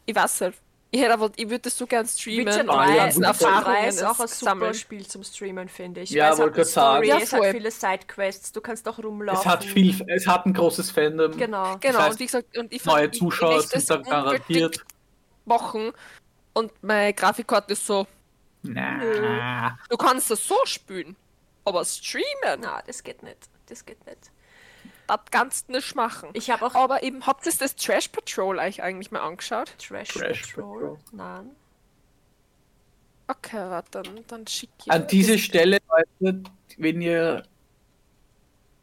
ich 0.06 0.14
weiß 0.14 0.40
nicht, 0.42 0.58
ich, 0.92 1.00
hätte 1.00 1.12
aber- 1.14 1.30
ich 1.36 1.44
würde 1.48 1.60
das 1.60 1.78
so 1.78 1.86
gern 1.86 2.04
streamen. 2.06 2.46
Witcher 2.46 2.60
und 2.62 2.66
3, 2.66 2.86
die 2.86 2.90
ja, 2.96 2.96
ganzen 3.04 3.20
Witcher 3.22 3.30
Witcher 3.32 3.46
3 3.46 3.54
Erfahrungen 3.54 3.88
ist 3.88 4.02
auch 4.02 4.08
ein 4.20 4.28
super 4.28 4.28
sammeln. 4.50 4.74
Spiel 4.74 5.06
zum 5.06 5.22
Streamen, 5.22 5.68
finde 5.68 6.00
ich. 6.00 6.10
Ja, 6.10 6.24
Weil 6.24 6.32
es 6.32 6.38
hat 6.38 6.42
wollte 6.42 6.56
grad 6.56 6.66
sagen. 6.66 7.04
Ja, 7.06 7.18
es 7.18 7.32
hat 7.32 7.44
viele 7.46 7.70
Sidequests, 7.70 8.50
du 8.52 8.60
kannst 8.60 8.88
auch 8.88 8.98
rumlaufen. 8.98 9.40
Es 9.40 9.46
hat 9.46 9.64
viel, 9.64 10.04
es 10.08 10.26
hat 10.26 10.46
ein 10.46 10.52
großes 10.52 10.90
Fandom. 10.90 11.36
Genau. 11.36 11.76
Genau, 11.78 11.78
Das 11.80 11.96
heißt, 11.96 12.10
und 12.12 12.18
wie 12.20 12.26
gesagt, 12.26 12.58
und 12.58 12.72
ich 12.72 12.84
Neue 12.84 13.06
ich- 13.06 13.12
ich 13.12 13.18
Zuschauer 13.20 13.54
möchte 13.56 13.68
sind 13.70 13.78
es 13.78 13.86
da 13.86 13.96
garantiert. 13.98 14.84
machen 15.44 15.92
und 16.54 16.72
meine 16.82 17.14
Grafikkarte 17.14 17.72
ist 17.74 17.86
so, 17.86 18.06
Na, 18.62 19.78
du 19.88 19.96
kannst 19.96 20.28
das 20.30 20.44
so 20.46 20.56
spülen, 20.64 21.14
aber 21.64 21.84
streamen, 21.84 22.58
Na, 22.60 22.82
das 22.86 23.02
geht 23.02 23.22
nicht. 23.22 23.48
Das 23.66 23.86
geht 23.86 24.04
nicht. 24.06 24.18
Das 25.11 25.20
kannst 25.30 25.68
du 25.68 25.72
nicht 25.72 25.94
machen. 25.94 26.30
Ich 26.32 26.50
habe 26.50 26.64
auch 26.66 26.74
aber 26.74 27.02
eben, 27.02 27.26
habt 27.26 27.46
ihr 27.46 27.52
das 27.58 27.76
Trash 27.76 28.08
Patrol 28.08 28.58
euch 28.58 28.82
eigentlich 28.82 29.11
mal 29.11 29.20
angeschaut? 29.20 29.74
Trash, 29.78 30.08
Trash 30.08 30.54
Patrol. 30.54 30.80
Patrol. 30.80 30.98
Nein. 31.12 31.50
Okay, 33.28 33.70
warte, 33.70 34.02
dann, 34.02 34.24
dann 34.26 34.46
schick 34.46 34.70
ich 34.84 34.90
An 34.90 35.06
diese. 35.06 35.38
Stelle, 35.38 35.78
Leute, 36.20 36.42
wenn 36.78 37.00
ihr 37.00 37.44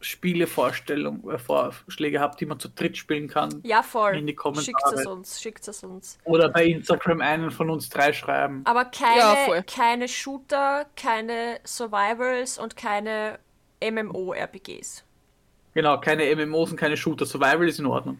Spielevorstellungen, 0.00 1.28
äh, 1.28 1.38
Vorschläge 1.38 2.20
habt, 2.20 2.40
die 2.40 2.46
man 2.46 2.58
zu 2.58 2.68
dritt 2.68 2.96
spielen 2.96 3.28
kann, 3.28 3.60
Ja, 3.64 3.82
voll. 3.82 4.16
In 4.16 4.26
die 4.26 4.34
Kommentare. 4.34 4.64
Schickt 4.64 5.00
es 5.00 5.06
uns, 5.06 5.40
schickt 5.40 5.68
es 5.68 5.82
uns. 5.82 6.18
oder 6.24 6.48
bei 6.48 6.66
Instagram 6.66 7.20
einen 7.20 7.50
von 7.50 7.68
uns 7.68 7.88
drei 7.88 8.12
schreiben. 8.12 8.62
Aber 8.64 8.84
keine, 8.86 9.18
Ja, 9.18 9.62
keine 9.62 10.08
Shooter, 10.08 10.86
keine 10.96 11.60
Survivals 11.64 12.58
und 12.58 12.76
keine 12.76 13.38
MMO-RPGs. 13.82 15.04
Genau, 15.78 15.96
keine 16.00 16.34
MMOs 16.34 16.72
und 16.72 16.76
keine 16.76 16.96
Shooter. 16.96 17.24
Survival 17.24 17.68
ist 17.68 17.78
in 17.78 17.86
Ordnung. 17.86 18.18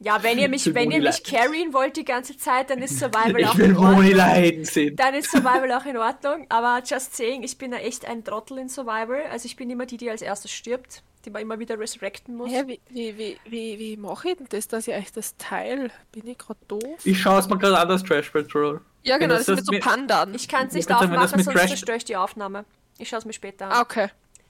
Ja, 0.00 0.20
wenn 0.24 0.36
ihr 0.36 0.48
mich, 0.48 0.74
wenn 0.74 0.90
ihr 0.90 1.00
mich 1.00 1.22
carryen 1.22 1.72
wollt 1.72 1.96
die 1.96 2.04
ganze 2.04 2.36
Zeit, 2.36 2.70
dann 2.70 2.80
ist 2.80 2.98
Survival 2.98 3.44
auch 3.44 3.52
Ich 3.52 3.58
will 3.58 3.66
in 3.66 3.76
Ordnung. 3.76 3.94
Moni 3.94 4.12
leiden 4.14 4.64
sehen. 4.64 4.96
Dann 4.96 5.14
ist 5.14 5.30
Survival 5.30 5.70
auch 5.70 5.86
in 5.86 5.96
Ordnung, 5.96 6.44
aber 6.48 6.82
just 6.84 7.14
saying, 7.14 7.44
ich 7.44 7.56
bin 7.56 7.70
ja 7.70 7.78
echt 7.78 8.04
ein 8.04 8.24
Trottel 8.24 8.58
in 8.58 8.68
Survival. 8.68 9.22
Also 9.30 9.46
ich 9.46 9.54
bin 9.54 9.70
immer 9.70 9.86
die, 9.86 9.96
die 9.96 10.10
als 10.10 10.20
erstes 10.20 10.50
stirbt, 10.50 11.04
die 11.24 11.30
man 11.30 11.40
immer 11.40 11.60
wieder 11.60 11.78
resurrecten 11.78 12.34
muss. 12.34 12.50
Hä, 12.50 12.64
wie, 12.66 12.80
wie, 12.88 13.16
wie, 13.16 13.38
wie, 13.44 13.78
wie 13.78 13.96
mache 13.96 14.30
ich 14.30 14.38
denn 14.38 14.48
das, 14.50 14.66
dass 14.66 14.88
ich 14.88 14.94
euch 14.94 15.12
das 15.12 15.36
teil? 15.36 15.92
Bin 16.10 16.26
ich 16.26 16.36
gerade 16.36 16.58
doof? 16.66 16.98
Ich 17.04 17.22
schaue 17.22 17.38
es 17.38 17.48
mal 17.48 17.60
gerade 17.60 17.78
an, 17.78 17.88
das 17.88 18.02
Trash 18.02 18.30
Patrol. 18.30 18.80
Ja, 19.04 19.18
genau, 19.18 19.36
das 19.36 19.46
das, 19.46 19.60
ist 19.60 19.70
mit 19.70 19.84
so 19.84 19.88
Pandan. 19.88 20.34
Ich 20.34 20.48
kann 20.48 20.66
es 20.66 20.72
nicht 20.72 20.90
Ich 20.90 20.96
aufmachen, 20.96 21.44
sonst 21.44 21.68
zerstöre 21.68 21.96
ich 21.96 22.04
die 22.04 22.16
Aufnahme. 22.16 22.64
Ich 22.98 23.08
schaue 23.08 23.20
es 23.20 23.24
mir 23.24 23.32
später 23.32 23.66
an. 23.66 23.72
Ah, 23.72 23.80
okay. 23.82 24.08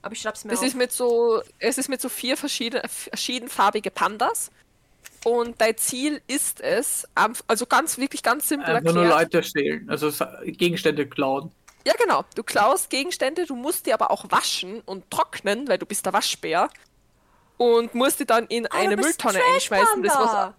Aber 0.08 0.14
ich 0.14 0.22
schreib's 0.22 0.42
mir 0.42 0.52
Das 0.52 0.60
auf. 0.60 0.66
ist 0.68 0.74
mit 0.74 0.90
so, 0.90 1.42
es 1.58 1.76
ist 1.76 1.90
mit 1.90 2.00
so 2.00 2.08
vier 2.08 2.38
verschiedene, 2.38 2.82
verschiedenfarbige 2.88 3.90
Pandas. 3.90 4.50
Und 5.22 5.60
dein 5.60 5.76
Ziel 5.76 6.22
ist 6.28 6.62
es, 6.62 7.06
also 7.14 7.66
ganz, 7.66 7.98
wirklich 7.98 8.22
ganz 8.22 8.48
simpel 8.48 8.74
Einfach 8.76 8.94
nur 8.94 9.04
erklärt. 9.04 9.34
Leute 9.34 9.42
stehlen, 9.46 9.90
also 9.90 10.10
Gegenstände 10.46 11.06
klauen. 11.06 11.52
Ja, 11.86 11.92
genau. 12.02 12.24
Du 12.34 12.42
klaust 12.42 12.88
Gegenstände, 12.88 13.44
du 13.44 13.54
musst 13.54 13.84
die 13.84 13.92
aber 13.92 14.10
auch 14.10 14.24
waschen 14.30 14.80
und 14.86 15.10
trocknen, 15.10 15.68
weil 15.68 15.76
du 15.76 15.84
bist 15.84 16.06
der 16.06 16.14
Waschbär. 16.14 16.70
Und 17.58 17.94
musst 17.94 18.18
die 18.18 18.24
dann 18.24 18.46
in 18.46 18.66
Ah, 18.66 18.76
eine 18.78 18.96
Mülltonne 18.96 19.40
Trash 19.40 19.54
einschmeißen. 19.54 20.02
Das 20.02 20.14
was, 20.16 20.54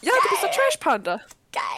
ja, 0.00 0.12
du 0.22 0.28
bist 0.30 0.42
der 0.44 0.50
Trash 0.52 0.76
Panda. 0.78 1.20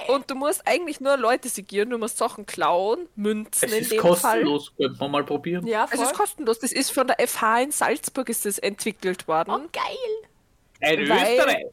Geil. 0.06 0.14
Und 0.14 0.30
du 0.30 0.34
musst 0.34 0.66
eigentlich 0.66 1.00
nur 1.00 1.16
Leute 1.16 1.48
segieren, 1.48 1.90
du 1.90 1.98
musst 1.98 2.18
Sachen 2.18 2.44
klauen, 2.46 3.08
Münzen 3.16 3.66
Es 3.68 3.72
in 3.72 3.82
ist 3.82 3.92
dem 3.92 4.00
Fall. 4.00 4.10
kostenlos, 4.10 4.72
könnte 4.76 4.96
man 5.00 5.10
mal 5.10 5.24
probieren. 5.24 5.66
ja, 5.66 5.86
Es 5.90 5.96
voll. 5.96 6.04
ist 6.06 6.14
kostenlos. 6.14 6.58
Das 6.58 6.72
ist 6.72 6.90
von 6.92 7.06
der 7.06 7.16
FH 7.26 7.60
in 7.62 7.70
Salzburg 7.70 8.28
ist 8.28 8.44
das 8.46 8.58
entwickelt 8.58 9.26
worden. 9.28 9.50
oh, 9.54 9.68
geil. 9.72 9.92
Ein 10.82 11.08
Weil- 11.08 11.34
Österreich. 11.38 11.64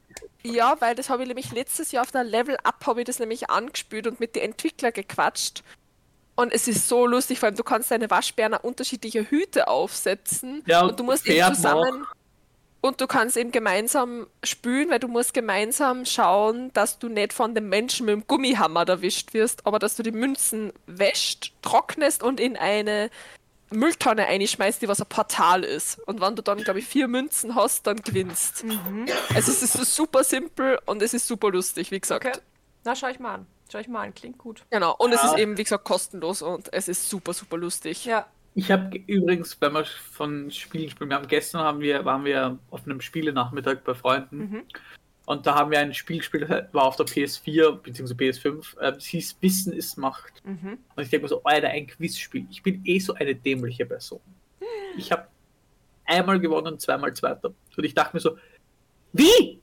Ja, 0.44 0.76
weil 0.80 0.96
das 0.96 1.10
habe 1.10 1.24
ich 1.24 1.28
nämlich 1.28 1.52
letztes 1.52 1.92
Jahr 1.92 2.04
auf 2.04 2.12
der 2.12 2.24
Level 2.24 2.56
Up 2.64 2.86
habe 2.86 3.02
ich 3.02 3.06
das 3.06 3.20
nämlich 3.20 3.50
angespielt 3.50 4.08
und 4.08 4.20
mit 4.20 4.36
den 4.36 4.44
Entwicklern 4.44 4.94
gequatscht. 4.94 5.64
Und 6.36 6.54
es 6.54 6.68
ist 6.68 6.88
so 6.88 7.06
lustig, 7.08 7.40
vor 7.40 7.48
allem 7.48 7.56
du 7.58 7.64
kannst 7.64 7.90
deine 7.92 8.10
Waschbären 8.10 8.54
auch 8.54 8.64
unterschiedliche 8.64 9.30
Hüte 9.30 9.68
aufsetzen 9.68 10.64
Ja, 10.68 10.84
und 10.86 11.00
du 11.00 11.04
musst 11.04 11.28
eben 11.28 11.54
zusammen 11.56 12.06
und 12.88 13.00
du 13.02 13.08
kannst 13.08 13.38
eben 13.38 13.52
gemeinsam 13.52 14.28
spülen, 14.44 14.90
weil 14.90 15.00
du 15.00 15.08
musst 15.08 15.34
gemeinsam 15.34 16.06
schauen, 16.06 16.72
dass 16.74 17.00
du 17.00 17.10
nicht 17.10 17.34
von 17.34 17.54
dem 17.54 17.70
Menschen 17.70 18.06
mit 18.06 18.14
dem 18.14 18.26
Gummihammer 18.28 18.88
erwischt 18.88 19.34
wirst, 19.34 19.66
aber 19.68 19.80
dass 19.80 19.96
du 19.96 20.04
die 20.04 20.12
Münzen 20.12 20.74
wäscht, 20.88 21.54
trocknest 21.62 22.24
und 22.24 22.40
in 22.40 22.58
eine 22.58 23.10
Mülltonne 23.70 24.28
einschmeißt, 24.28 24.82
die 24.82 24.88
was 24.88 25.02
ein 25.02 25.08
Portal 25.10 25.64
ist. 25.64 26.00
Und 26.08 26.22
wenn 26.22 26.36
du 26.36 26.42
dann, 26.42 26.60
glaube 26.64 26.80
ich, 26.80 26.86
vier 26.88 27.08
Münzen 27.08 27.54
hast, 27.56 27.86
dann 27.86 27.98
gewinnst. 28.02 28.64
Also 29.36 29.52
es 29.52 29.62
ist 29.62 29.96
super 29.96 30.24
simpel 30.24 30.80
und 30.86 31.02
es 31.02 31.14
ist 31.14 31.28
super 31.28 31.52
lustig, 31.52 31.92
wie 31.92 32.00
gesagt. 32.00 32.26
Okay. 32.26 32.38
Na, 32.86 32.96
schau 32.96 33.08
ich 33.10 33.20
mal 33.20 33.36
an. 33.36 33.48
Schau 33.70 33.80
ich 33.80 33.90
mal 33.90 34.04
an. 34.08 34.16
Klingt 34.16 34.38
gut. 34.38 34.64
Genau. 34.70 34.96
Und 34.98 35.12
es 35.12 35.22
Ja. 35.22 35.32
ist 35.34 35.38
eben, 35.38 35.58
wie 35.58 35.64
gesagt, 35.64 35.84
kostenlos 35.84 36.42
und 36.42 36.72
es 36.74 36.88
ist 36.88 37.10
super, 37.10 37.34
super 37.34 37.58
lustig. 37.58 38.06
Ja. 38.06 38.26
Ich 38.58 38.72
habe 38.72 38.98
übrigens, 39.06 39.62
wenn 39.62 39.74
wir 39.74 39.86
von 39.86 40.50
Spielen 40.50 40.90
sprechen, 40.90 41.12
wir 41.12 41.18
haben 41.18 41.28
gestern 41.28 41.62
haben 41.62 41.80
wir, 41.80 42.04
waren 42.06 42.26
wir 42.26 42.58
auf 42.72 42.86
einem 42.86 43.02
Spielenachmittag 43.02 43.84
bei 43.84 43.94
Freunden 43.94 44.38
Mhm. 44.38 44.64
und 45.28 45.46
da 45.46 45.54
haben 45.54 45.70
wir 45.70 45.78
ein 45.78 45.94
Spiel 45.94 46.18
gespielt, 46.18 46.50
war 46.72 46.86
auf 46.86 46.96
der 46.96 47.06
PS4 47.06 47.74
bzw. 47.74 48.16
PS5, 48.16 48.80
äh, 48.80 48.94
es 48.98 49.06
hieß 49.06 49.38
Wissen 49.42 49.74
ist 49.74 50.00
Macht. 50.00 50.44
Mhm. 50.44 50.80
Und 50.96 51.04
ich 51.04 51.12
denke 51.12 51.26
mir 51.26 51.30
so, 51.30 51.44
Alter, 51.44 51.68
ein 51.68 51.86
Quizspiel. 51.86 52.48
Ich 52.50 52.64
bin 52.64 52.82
eh 52.84 52.98
so 52.98 53.14
eine 53.14 53.36
dämliche 53.36 53.86
Person. 53.86 54.22
Ich 54.98 55.12
habe 55.12 55.28
einmal 56.06 56.40
gewonnen, 56.40 56.80
zweimal 56.80 57.14
Zweiter. 57.14 57.54
Und 57.78 57.84
ich 57.84 57.94
dachte 57.94 58.16
mir 58.16 58.22
so, 58.22 58.40
wie? 59.14 59.62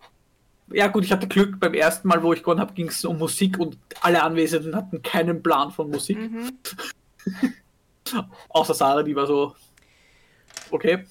ja 0.72 0.86
gut, 0.86 1.04
ich 1.04 1.10
hatte 1.10 1.26
Glück, 1.26 1.58
beim 1.58 1.74
ersten 1.74 2.06
Mal, 2.06 2.22
wo 2.22 2.32
ich 2.32 2.44
gewonnen 2.44 2.60
habe, 2.60 2.74
ging 2.74 2.86
es 2.86 3.04
um 3.04 3.18
Musik 3.18 3.58
und 3.58 3.76
alle 4.02 4.22
Anwesenden 4.22 4.76
hatten 4.76 5.02
keinen 5.02 5.42
Plan 5.42 5.72
von 5.72 5.90
Musik. 5.90 6.16
Mhm. 6.16 6.58
Außer 8.48 8.74
Sarah, 8.74 9.02
die 9.02 9.16
war 9.16 9.26
so. 9.26 9.54
Okay. 10.70 11.04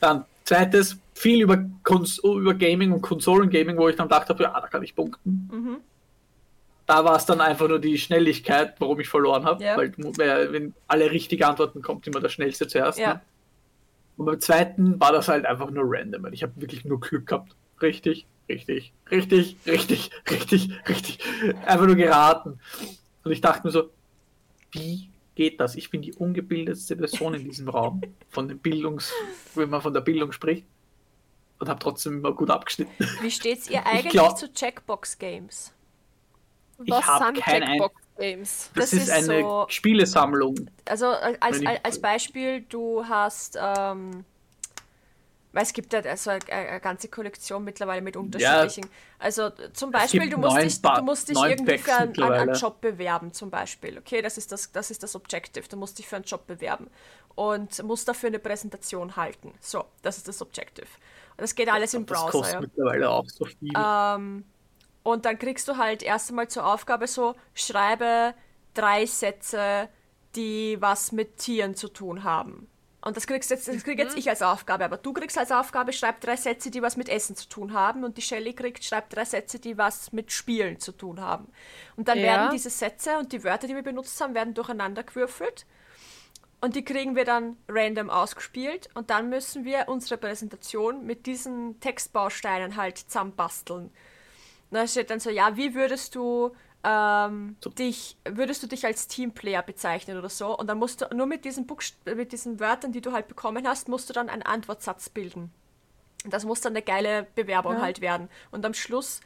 Dann 0.00 0.24
zweites, 0.44 0.98
viel 1.14 1.42
über, 1.42 1.64
Kons 1.82 2.18
über 2.18 2.54
Gaming 2.54 2.92
und 2.92 3.02
Konsolengaming, 3.02 3.76
wo 3.76 3.88
ich 3.88 3.96
dann 3.96 4.08
dachte, 4.08 4.36
ja, 4.38 4.60
da 4.60 4.66
kann 4.66 4.82
ich 4.82 4.94
punkten. 4.94 5.48
Mhm. 5.52 5.76
Da 6.86 7.04
war 7.04 7.16
es 7.16 7.24
dann 7.24 7.40
einfach 7.40 7.66
nur 7.66 7.78
die 7.78 7.96
Schnelligkeit, 7.96 8.74
warum 8.78 9.00
ich 9.00 9.08
verloren 9.08 9.44
habe. 9.44 9.64
Ja. 9.64 9.76
Weil 9.76 9.94
wenn 9.96 10.74
alle 10.86 11.10
richtige 11.10 11.46
Antworten 11.46 11.80
kommt, 11.80 12.06
immer 12.06 12.20
der 12.20 12.28
schnellste 12.28 12.68
zuerst. 12.68 12.98
Ja. 12.98 13.14
Ne? 13.14 13.20
Und 14.16 14.26
beim 14.26 14.40
zweiten 14.40 15.00
war 15.00 15.12
das 15.12 15.28
halt 15.28 15.46
einfach 15.46 15.70
nur 15.70 15.84
random. 15.86 16.32
Ich 16.32 16.42
habe 16.42 16.52
wirklich 16.56 16.84
nur 16.84 17.00
Glück 17.00 17.26
gehabt. 17.26 17.56
Richtig, 17.80 18.26
richtig, 18.48 18.92
richtig, 19.10 19.56
richtig, 19.66 20.10
richtig, 20.30 20.70
richtig. 20.88 21.18
Einfach 21.66 21.86
nur 21.86 21.96
geraten. 21.96 22.60
Und 23.24 23.32
ich 23.32 23.40
dachte 23.40 23.66
mir 23.66 23.72
so, 23.72 23.90
wie 24.72 25.08
geht 25.34 25.60
das? 25.60 25.74
Ich 25.76 25.90
bin 25.90 26.02
die 26.02 26.12
ungebildetste 26.14 26.96
Person 26.96 27.34
in 27.34 27.44
diesem 27.44 27.68
Raum, 27.68 28.00
von 28.28 28.48
den 28.48 28.58
Bildungs, 28.58 29.12
wenn 29.54 29.70
man 29.70 29.80
von 29.80 29.92
der 29.94 30.00
Bildung 30.00 30.32
spricht. 30.32 30.66
Und 31.60 31.68
habe 31.68 31.78
trotzdem 31.78 32.18
immer 32.18 32.32
gut 32.32 32.50
abgeschnitten. 32.50 32.92
Wie 33.20 33.30
steht's 33.30 33.70
ihr 33.70 33.86
eigentlich 33.86 34.10
glaub- 34.12 34.36
zu 34.36 34.52
Checkbox-Games? 34.52 35.72
Ich 36.84 36.90
Was 36.90 37.06
hab 37.06 37.22
sind 37.24 37.38
kein 37.44 37.62
ein- 37.62 37.68
Jackbox-Games? 37.78 38.70
Das, 38.74 38.90
Das 38.90 38.92
ist, 38.92 39.02
ist 39.04 39.10
eine 39.10 39.40
so- 39.42 39.66
Spielesammlung. 39.68 40.68
Also 40.84 41.06
als, 41.06 41.60
ich- 41.60 41.68
als 41.84 42.00
Beispiel, 42.00 42.62
du 42.62 43.04
hast, 43.06 43.56
ähm, 43.60 44.24
weil 45.54 45.62
es 45.62 45.72
gibt 45.72 45.92
ja 45.92 46.00
also 46.00 46.30
eine, 46.30 46.80
ganze 46.80 47.08
Kollektion 47.08 47.62
mittlerweile 47.62 48.02
mit 48.02 48.16
unterschiedlichen. 48.16 48.86
Also 49.20 49.50
zum 49.72 49.92
Beispiel, 49.92 50.28
du 50.28 50.36
musst 50.36 50.60
dich, 50.60 50.82
du 50.82 51.02
musst 51.02 51.28
dich 51.28 51.38
irgendwie 51.38 51.78
Packs 51.78 51.84
für 51.84 51.96
einen, 51.96 52.22
einen. 52.22 52.54
Job 52.54 52.80
bewerben, 52.80 53.32
zum 53.32 53.50
Beispiel. 53.50 53.96
Okay, 53.98 54.20
das 54.20 54.36
ist 54.36 54.50
das, 54.50 54.72
das 54.72 54.90
ist 54.90 55.04
das 55.04 55.14
Objective. 55.14 55.68
Du 55.68 55.76
musst 55.76 55.98
dich 55.98 56.08
für 56.08 56.16
einen 56.16 56.24
Job 56.24 56.46
bewerben 56.48 56.90
und 57.36 57.80
musst 57.84 58.08
dafür 58.08 58.30
eine 58.30 58.40
Präsentation 58.40 59.14
halten. 59.14 59.54
So, 59.60 59.84
das 60.02 60.16
ist 60.16 60.26
das 60.26 60.42
Objective. 60.42 60.88
Und 61.36 61.42
das 61.42 61.54
geht 61.54 61.68
alles 61.68 61.94
im 61.94 62.04
Das 62.04 62.18
Browser. 62.18 62.32
kostet 62.32 62.54
Ja. 62.54 62.60
mittlerweile 62.60 63.10
auch 63.10 63.28
so 63.28 63.44
viel. 63.44 63.72
Ähm, 63.76 64.44
und 65.04 65.24
dann 65.24 65.38
kriegst 65.38 65.68
du 65.68 65.76
halt 65.76 66.02
erst 66.02 66.30
einmal 66.30 66.48
zur 66.48 66.66
Aufgabe 66.66 67.06
so, 67.06 67.36
schreibe 67.54 68.34
drei 68.74 69.06
Sätze, 69.06 69.88
die 70.34 70.78
was 70.80 71.12
mit 71.12 71.36
Tieren 71.36 71.76
zu 71.76 71.86
tun 71.88 72.24
haben. 72.24 72.66
Und 73.04 73.18
das 73.18 73.26
kriegst 73.26 73.50
jetzt, 73.50 73.68
das 73.68 73.84
krieg 73.84 73.98
jetzt 73.98 74.16
ich 74.16 74.30
als 74.30 74.40
Aufgabe, 74.40 74.84
aber 74.84 74.96
du 74.96 75.12
kriegst 75.12 75.36
als 75.36 75.52
Aufgabe, 75.52 75.92
schreib 75.92 76.22
drei 76.22 76.36
Sätze, 76.36 76.70
die 76.70 76.80
was 76.80 76.96
mit 76.96 77.10
Essen 77.10 77.36
zu 77.36 77.48
tun 77.48 77.74
haben. 77.74 78.02
Und 78.02 78.16
die 78.16 78.22
Shelley 78.22 78.54
kriegt, 78.54 78.82
schreib 78.82 79.10
drei 79.10 79.26
Sätze, 79.26 79.58
die 79.58 79.76
was 79.76 80.12
mit 80.12 80.32
Spielen 80.32 80.80
zu 80.80 80.92
tun 80.92 81.20
haben. 81.20 81.48
Und 81.96 82.08
dann 82.08 82.18
Ja. 82.18 82.24
werden 82.24 82.50
diese 82.50 82.70
Sätze 82.70 83.18
und 83.18 83.32
die 83.32 83.44
Wörter, 83.44 83.66
die 83.66 83.74
wir 83.74 83.82
benutzt 83.82 84.18
haben, 84.22 84.34
werden 84.34 84.54
durcheinander 84.54 85.02
gewürfelt. 85.02 85.66
Und 86.62 86.76
die 86.76 86.84
kriegen 86.84 87.14
wir 87.14 87.26
dann 87.26 87.58
random 87.68 88.08
ausgespielt 88.08 88.88
und 88.94 89.10
dann 89.10 89.28
müssen 89.28 89.66
wir 89.66 89.84
unsere 89.88 90.16
Präsentation 90.16 91.04
mit 91.04 91.26
diesen 91.26 91.78
Textbausteinen 91.80 92.76
halt 92.76 92.96
zusammenbasteln. 92.96 93.84
Und 93.84 93.92
da 94.70 94.86
steht 94.86 95.10
dann 95.10 95.20
so, 95.20 95.28
ja, 95.28 95.58
wie 95.58 95.74
würdest 95.74 96.14
du 96.14 96.56
ähm, 96.84 97.56
So. 97.62 97.70
dich, 97.70 98.16
würdest 98.24 98.62
du 98.62 98.66
dich 98.66 98.84
als 98.86 99.08
Teamplayer 99.08 99.62
bezeichnen 99.62 100.18
oder 100.18 100.28
so? 100.28 100.56
Und 100.56 100.66
dann 100.68 100.78
musst 100.78 101.00
du 101.00 101.14
nur 101.14 101.26
mit 101.26 101.44
diesen, 101.44 101.66
Buchst 101.66 101.96
mit 102.04 102.32
diesen 102.32 102.60
Wörtern, 102.60 102.92
die 102.92 103.00
du 103.00 103.12
halt 103.12 103.28
bekommen 103.28 103.66
hast, 103.66 103.88
musst 103.88 104.08
du 104.08 104.12
dann 104.12 104.28
einen 104.28 104.42
Antwortsatz 104.42 105.08
bilden. 105.08 105.50
Und 106.24 106.32
das 106.32 106.44
muss 106.44 106.60
dann 106.60 106.72
eine 106.72 106.82
geile 106.82 107.26
Bewerbung 107.34 107.74
Ja. 107.74 107.80
halt 107.82 108.00
werden. 108.00 108.28
Und 108.50 108.64
am 108.64 108.74
Schluss 108.74 109.20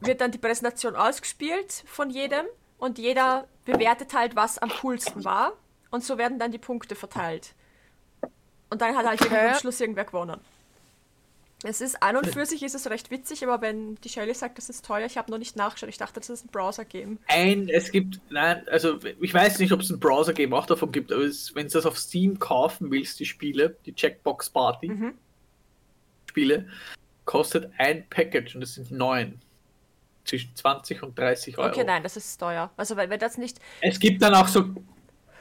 wird 0.00 0.20
dann 0.20 0.30
die 0.32 0.38
Präsentation 0.38 0.96
ausgespielt 0.96 1.84
von 1.86 2.10
jedem 2.10 2.46
und 2.78 2.98
jeder 2.98 3.46
bewertet 3.64 4.12
halt, 4.14 4.34
was 4.36 4.58
am 4.58 4.70
coolsten 4.82 5.24
war. 5.24 5.52
Und 5.90 6.02
so 6.02 6.18
werden 6.18 6.38
dann 6.40 6.50
die 6.50 6.58
Punkte 6.58 6.96
verteilt. 6.96 7.54
Und 8.70 8.80
dann 8.82 8.96
hat 8.96 9.06
halt 9.06 9.22
Okay. 9.22 9.48
am 9.50 9.54
Schluss 9.54 9.80
irgendwer 9.80 10.04
gewonnen. 10.04 10.40
Es 11.66 11.80
ist 11.80 12.02
an 12.02 12.16
und 12.16 12.26
für 12.26 12.44
sich 12.44 12.62
ist 12.62 12.74
es 12.74 12.88
recht 12.90 13.10
witzig, 13.10 13.42
aber 13.42 13.62
wenn 13.62 13.94
die 13.96 14.10
Shelley 14.10 14.34
sagt, 14.34 14.58
das 14.58 14.68
ist 14.68 14.84
teuer, 14.84 15.06
ich 15.06 15.16
habe 15.16 15.30
noch 15.30 15.38
nicht 15.38 15.56
nachgeschaut. 15.56 15.88
Ich 15.88 15.96
dachte, 15.96 16.20
das 16.20 16.28
ist 16.28 16.44
ein 16.44 16.48
Browser-Game. 16.48 17.18
Ein, 17.26 17.70
es 17.70 17.90
gibt, 17.90 18.20
nein, 18.30 18.68
also 18.68 18.98
ich 19.02 19.32
weiß 19.32 19.58
nicht, 19.60 19.72
ob 19.72 19.80
es 19.80 19.88
ein 19.88 19.98
Browser-Game 19.98 20.52
auch 20.52 20.66
davon 20.66 20.92
gibt, 20.92 21.10
aber 21.10 21.22
es, 21.22 21.54
wenn 21.54 21.66
du 21.66 21.72
das 21.72 21.86
auf 21.86 21.98
Steam 21.98 22.38
kaufen 22.38 22.90
willst, 22.90 23.18
die 23.18 23.24
Spiele, 23.24 23.76
die 23.86 23.94
Checkbox 23.94 24.50
Party 24.50 24.88
Mhm. 24.88 25.14
Spiele, 26.28 26.68
kostet 27.24 27.70
ein 27.78 28.06
Package 28.10 28.56
und 28.56 28.62
es 28.62 28.74
sind 28.74 28.90
neun. 28.90 29.40
Zwischen 30.24 30.54
20 30.54 31.02
und 31.02 31.18
30 31.18 31.58
Euro. 31.58 31.68
Okay, 31.68 31.84
nein, 31.84 32.02
das 32.02 32.16
ist 32.16 32.38
teuer. 32.38 32.70
Also 32.76 32.96
wenn, 32.96 33.08
wenn 33.10 33.20
das 33.20 33.38
nicht. 33.38 33.58
Es 33.80 33.98
gibt 33.98 34.22
dann 34.22 34.34
auch 34.34 34.48
so 34.48 34.64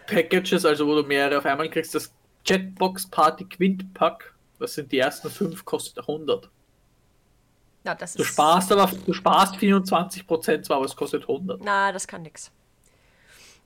Packages, 0.08 0.66
also 0.66 0.88
wo 0.88 0.96
du 0.96 1.04
mehrere 1.04 1.38
auf 1.38 1.46
einmal 1.46 1.70
kriegst. 1.70 1.96
Das 1.96 2.14
Jetbox 2.46 3.08
Party 3.08 3.46
Quint 3.46 3.94
Pack, 3.94 4.33
das 4.64 4.74
sind 4.76 4.92
die 4.92 5.00
ersten 5.00 5.30
fünf, 5.30 5.66
kostet 5.66 6.00
100. 6.00 6.50
Na, 7.84 7.96
das 7.96 8.16
Du 8.16 8.24
ist. 8.24 8.30
sparst 8.30 8.72
aber, 8.72 8.92
du 9.06 9.14
sparst 9.14 9.56
24% 9.56 10.64
zwar, 10.64 10.78
aber 10.78 10.86
es 10.86 10.96
kostet 10.96 11.24
100. 11.24 11.62
Na, 11.62 11.92
das 11.92 12.08
kann 12.08 12.22
nix. 12.24 12.52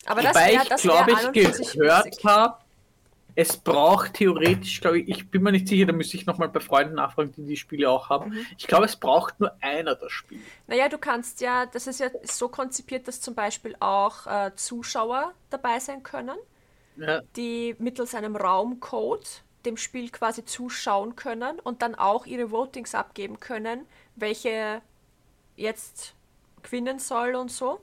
Aber 0.05 0.21
das 0.21 0.35
Wobei 0.35 0.55
ich 0.55 0.67
das 0.67 0.87
wär 0.87 1.03
glaube, 1.05 1.11
ich 1.13 1.31
gehört 1.31 2.23
habe, 2.23 2.59
es 3.35 3.57
braucht 3.57 4.15
theoretisch, 4.15 4.81
glaube 4.81 4.99
ich, 5.01 5.09
ich 5.09 5.29
bin 5.31 5.43
mir 5.43 5.51
nicht 5.51 5.67
sicher, 5.67 5.85
da 5.85 5.93
müsste 5.93 6.17
ich 6.17 6.25
nochmal 6.25 6.49
bei 6.49 6.59
Freunden 6.59 6.95
nachfragen, 6.95 7.33
die 7.33 7.45
die 7.45 7.57
Spiele 7.57 7.89
auch 7.89 8.09
haben. 8.09 8.31
Mhm. 8.31 8.47
Ich 8.57 8.67
glaube, 8.67 8.85
es 8.85 8.95
braucht 8.95 9.39
nur 9.39 9.55
einer 9.61 9.95
das 9.95 10.11
Spiel. 10.11 10.51
Naja, 10.67 10.89
du 10.89 10.97
kannst 10.97 11.41
ja, 11.41 11.65
das 11.65 11.87
ist 11.87 11.99
ja 11.99 12.09
so 12.23 12.49
konzipiert, 12.49 13.07
dass 13.07 13.21
zum 13.21 13.35
Beispiel 13.35 13.75
auch 13.79 14.27
äh, 14.27 14.55
Zuschauer 14.55 15.33
dabei 15.49 15.79
sein 15.79 16.03
können, 16.03 16.37
Ja, 16.95 17.21
die 17.35 17.75
mittels 17.79 18.15
einem 18.15 18.35
Raumcode 18.35 19.43
dem 19.65 19.77
Spiel 19.77 20.09
quasi 20.09 20.45
zuschauen 20.45 21.15
können 21.15 21.59
und 21.59 21.81
dann 21.81 21.95
auch 21.95 22.25
ihre 22.25 22.51
Votings 22.51 22.95
abgeben 22.95 23.39
können, 23.39 23.85
welche 24.15 24.81
jetzt 25.55 26.13
gewinnen 26.63 26.99
soll 26.99 27.35
und 27.35 27.51
so. 27.51 27.79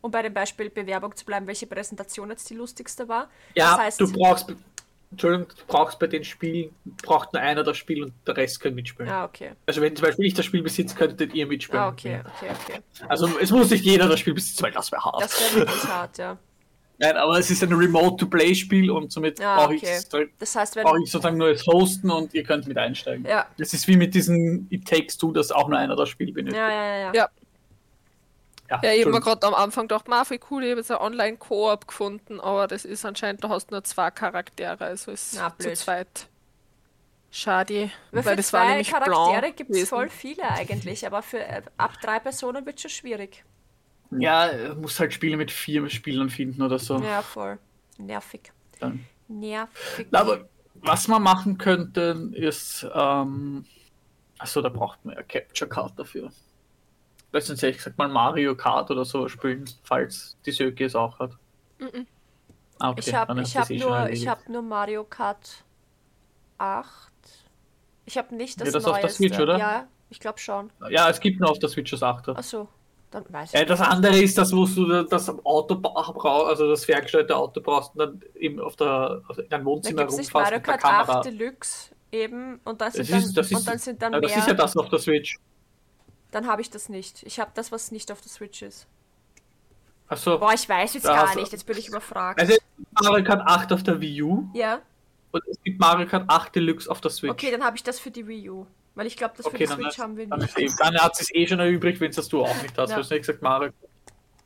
Um 0.00 0.12
bei 0.12 0.22
dem 0.22 0.32
Beispiel 0.32 0.70
Bewerbung 0.70 1.16
zu 1.16 1.24
bleiben, 1.24 1.46
welche 1.48 1.66
Präsentation 1.66 2.30
jetzt 2.30 2.48
die 2.48 2.54
lustigste 2.54 3.08
war. 3.08 3.28
ja 3.54 3.70
das 3.70 3.78
heißt, 3.78 4.00
du 4.00 4.12
brauchst, 4.12 4.54
Entschuldigung, 5.10 5.48
du 5.48 5.64
brauchst 5.66 5.98
bei 5.98 6.06
den 6.06 6.22
Spielen, 6.22 6.72
braucht 7.02 7.32
nur 7.32 7.42
einer 7.42 7.64
das 7.64 7.76
Spiel 7.76 8.04
und 8.04 8.12
der 8.24 8.36
Rest 8.36 8.60
kann 8.60 8.74
mitspielen. 8.74 9.10
Ah, 9.10 9.24
okay. 9.24 9.52
Also 9.66 9.80
wenn 9.80 9.96
zum 9.96 10.06
Beispiel 10.06 10.26
ich 10.26 10.34
das 10.34 10.46
Spiel 10.46 10.62
besitze, 10.62 10.94
könntet 10.94 11.34
ihr 11.34 11.48
mitspielen. 11.48 11.82
Ah, 11.82 11.88
okay, 11.88 12.20
okay, 12.24 12.50
okay. 12.62 12.80
Also 13.08 13.28
es 13.40 13.50
muss 13.50 13.70
nicht 13.70 13.84
jeder 13.84 14.08
das 14.08 14.20
Spiel 14.20 14.34
besitzen, 14.34 14.62
weil 14.62 14.72
das 14.72 14.92
wäre 14.92 15.04
hart. 15.04 15.22
Das 15.22 15.40
wäre 15.40 15.66
wirklich 15.66 15.84
hart, 15.84 16.18
ja. 16.18 16.38
Nein, 17.00 17.16
aber 17.16 17.38
es 17.38 17.48
ist 17.48 17.62
ein 17.62 17.72
Remote-to-Play-Spiel 17.72 18.90
und 18.90 19.12
somit 19.12 19.40
Ah, 19.40 19.56
brauche 19.56 19.76
okay. 19.76 19.98
ich 19.98 20.28
Das 20.38 20.56
heißt, 20.56 20.74
brauche 20.74 21.00
ich 21.02 21.10
sozusagen 21.10 21.38
nur 21.38 21.52
das 21.52 21.64
Hosten 21.66 22.10
und 22.10 22.34
ihr 22.34 22.42
könnt 22.42 22.66
mit 22.66 22.76
einsteigen. 22.76 23.24
Ja. 23.24 23.46
Das 23.56 23.72
ist 23.72 23.86
wie 23.86 23.96
mit 23.96 24.14
diesem 24.14 24.66
It 24.70 24.86
Takes 24.86 25.16
Two, 25.16 25.30
dass 25.30 25.52
auch 25.52 25.68
nur 25.68 25.78
einer 25.78 25.94
das 25.94 26.08
Spiel 26.08 26.32
benötigt. 26.32 26.56
Ja, 26.56 26.68
ja, 26.70 26.84
ja, 26.84 26.98
ja. 26.98 27.12
Ja. 27.14 27.28
Ja, 28.82 28.92
ich 28.92 29.00
habe 29.02 29.12
mir 29.12 29.20
gerade 29.20 29.46
am 29.46 29.54
Anfang 29.54 29.88
gedacht, 29.88 30.08
ma, 30.08 30.24
cool, 30.50 30.62
ich 30.62 30.70
habe 30.70 30.80
jetzt 30.80 30.90
ein 30.90 30.98
Online-Koop 30.98 31.86
gefunden, 31.88 32.38
aber 32.38 32.66
das 32.66 32.84
ist 32.84 33.04
anscheinend, 33.06 33.42
du 33.42 33.48
hast 33.48 33.70
nur 33.70 33.82
zwei 33.82 34.10
Charaktere, 34.10 34.84
also 34.84 35.10
ist 35.10 35.36
Na, 35.36 35.54
zu 35.58 35.72
zweit. 35.72 36.28
Schade, 37.30 37.90
Weil 38.10 38.24
weil 38.24 38.32
für 38.32 38.36
das 38.36 38.52
war 38.52 38.62
zwei 38.62 38.68
nämlich 38.70 38.90
Charaktere 38.90 39.52
gibt 39.52 39.70
es 39.70 39.88
voll 39.88 40.08
viele 40.08 40.50
eigentlich, 40.50 41.06
aber 41.06 41.22
für 41.22 41.38
äh, 41.40 41.62
ab 41.76 41.92
drei 42.02 42.18
Personen 42.18 42.66
wird 42.66 42.80
schon 42.80 42.90
schwierig. 42.90 43.44
Ja, 44.10 44.46
er 44.46 44.74
muss 44.74 44.98
halt 44.98 45.12
Spiele 45.12 45.36
mit 45.36 45.50
vier 45.50 45.88
Spielern 45.90 46.30
finden 46.30 46.62
oder 46.62 46.78
so. 46.78 46.98
Ja, 46.98 47.22
voll. 47.22 47.58
Nervig. 47.98 48.52
Dann. 48.80 49.04
Nervig. 49.28 50.06
Aber 50.12 50.48
was 50.74 51.08
man 51.08 51.22
machen 51.22 51.58
könnte, 51.58 52.30
ist, 52.32 52.86
ähm, 52.94 53.64
achso, 54.38 54.62
da 54.62 54.68
braucht 54.68 55.04
man 55.04 55.16
ja 55.16 55.22
Capture 55.22 55.68
Card 55.68 55.98
dafür. 55.98 56.30
Weil 57.30 57.42
sonst 57.42 57.60
hätte 57.60 57.70
ich 57.72 57.76
gesagt, 57.78 57.98
mal 57.98 58.08
Mario 58.08 58.56
Kart 58.56 58.90
oder 58.90 59.04
so 59.04 59.28
spielen, 59.28 59.68
falls 59.82 60.38
die 60.46 60.52
Söke 60.52 60.84
es 60.84 60.94
auch 60.94 61.18
hat. 61.18 61.32
Mhm. 61.78 62.06
Ah, 62.78 62.90
okay, 62.90 63.02
ich 63.04 63.14
habe 63.14 63.42
ich 63.42 63.56
hab 63.56 63.70
eh 63.70 63.78
nur, 63.78 64.08
ich 64.08 64.28
hab 64.28 64.48
nur 64.48 64.62
Mario 64.62 65.04
Kart 65.04 65.64
8. 66.58 67.12
Ich 68.06 68.16
habe 68.16 68.34
nicht 68.34 68.60
das 68.60 68.68
Ja, 68.68 68.72
das 68.72 68.84
auf 68.84 68.94
der 68.94 69.02
neueste. 69.02 69.16
Switch, 69.18 69.38
oder? 69.38 69.58
Ja, 69.58 69.88
ich 70.08 70.20
glaube 70.20 70.38
schon. 70.38 70.70
Ja, 70.88 71.10
es 71.10 71.20
gibt 71.20 71.40
nur 71.40 71.50
auf 71.50 71.58
der 71.58 71.68
Switch 71.68 71.90
das 71.90 72.02
8. 72.02 72.30
Achso, 72.30 72.68
dann 73.10 73.24
weiß 73.28 73.54
ich. 73.54 73.66
das 73.66 73.80
andere 73.80 74.18
ist 74.18 74.36
das, 74.36 74.52
wo 74.52 74.66
du 74.66 75.02
das 75.04 75.28
Auto 75.44 75.76
brauchst, 75.76 76.48
also 76.48 76.68
das 76.68 76.84
ferngesteuerte 76.84 77.34
Auto 77.36 77.60
brauchst 77.60 77.92
und 77.94 77.98
dann 78.00 78.22
eben 78.34 78.60
auf 78.60 78.76
der 78.76 79.22
also 79.28 79.42
in 79.42 79.48
deinem 79.48 79.64
Da 79.64 79.70
Wohnzimmer 79.70 80.02
rumfährst 80.04 80.34
Mario 80.34 80.56
mit 80.58 80.66
der 80.66 80.76
Kart 80.78 80.80
Kamera. 81.06 81.18
8 81.20 81.24
Deluxe 81.26 81.94
eben 82.12 82.60
und 82.64 82.80
dann 82.80 82.92
sind, 82.92 83.10
Das 83.10 83.18
ist, 83.24 83.26
dann, 83.28 83.34
das 83.34 83.50
ist, 83.50 83.56
und 83.58 83.68
dann 83.68 83.78
sind 83.78 84.02
dann 84.02 84.12
ja, 84.12 84.20
das 84.20 84.30
mehr. 84.32 84.38
ist 84.40 84.46
ja 84.48 84.54
das 84.54 84.76
auf 84.76 84.88
der 84.88 84.98
Switch. 84.98 85.36
Dann 86.30 86.46
habe 86.46 86.60
ich 86.60 86.68
das 86.70 86.88
nicht. 86.90 87.22
Ich 87.22 87.40
habe 87.40 87.50
das, 87.54 87.72
was 87.72 87.90
nicht 87.90 88.12
auf 88.12 88.20
der 88.20 88.30
Switch 88.30 88.60
ist. 88.62 88.86
Achso, 90.08 90.38
Boah, 90.38 90.52
ich 90.54 90.68
weiß 90.68 90.94
jetzt 90.94 91.04
Ja, 91.04 91.14
gar 91.14 91.28
also- 91.28 91.40
nicht. 91.40 91.52
Jetzt 91.52 91.64
bin 91.66 91.76
ich 91.78 91.88
überfragt. 91.88 92.40
also 92.40 92.54
Mario 93.02 93.24
Kart 93.24 93.42
8 93.46 93.72
auf 93.72 93.82
der 93.82 94.00
Wii 94.00 94.22
U 94.22 94.48
ja, 94.54 94.80
und 95.32 95.42
es 95.46 95.58
gibt 95.62 95.78
Mario 95.80 96.06
Kart 96.06 96.24
8 96.28 96.54
Deluxe 96.56 96.90
auf 96.90 97.00
der 97.00 97.10
Switch. 97.10 97.30
okay, 97.32 97.50
dann 97.50 97.62
habe 97.64 97.76
ich 97.76 97.82
das 97.82 97.98
für 97.98 98.10
die 98.10 98.26
Wii 98.26 98.50
U. 98.50 98.66
Weil 98.98 99.06
ich 99.06 99.16
glaube, 99.16 99.34
das 99.36 99.46
für 99.46 99.50
Okay, 99.54 99.58
die 99.58 99.66
dann, 99.66 99.76
Switch 99.76 99.88
ist, 99.90 99.98
haben 100.00 100.16
wir 100.16 100.26
dann, 100.26 100.40
nicht. 100.40 100.58
ist 100.58 100.72
eh, 100.80 100.82
dann 100.82 100.98
hat 100.98 101.20
es 101.20 101.32
eh 101.32 101.46
schon 101.46 101.60
erübrigt, 101.60 102.00
wenn 102.00 102.10
es 102.10 102.28
du 102.28 102.44
auch 102.44 102.62
nicht 102.62 102.76
hast. 102.76 102.90
Ja. 102.90 102.96
Du 102.96 103.02
hast 103.02 103.10
nicht 103.12 103.20
gesagt, 103.20 103.40
Mario 103.42 103.70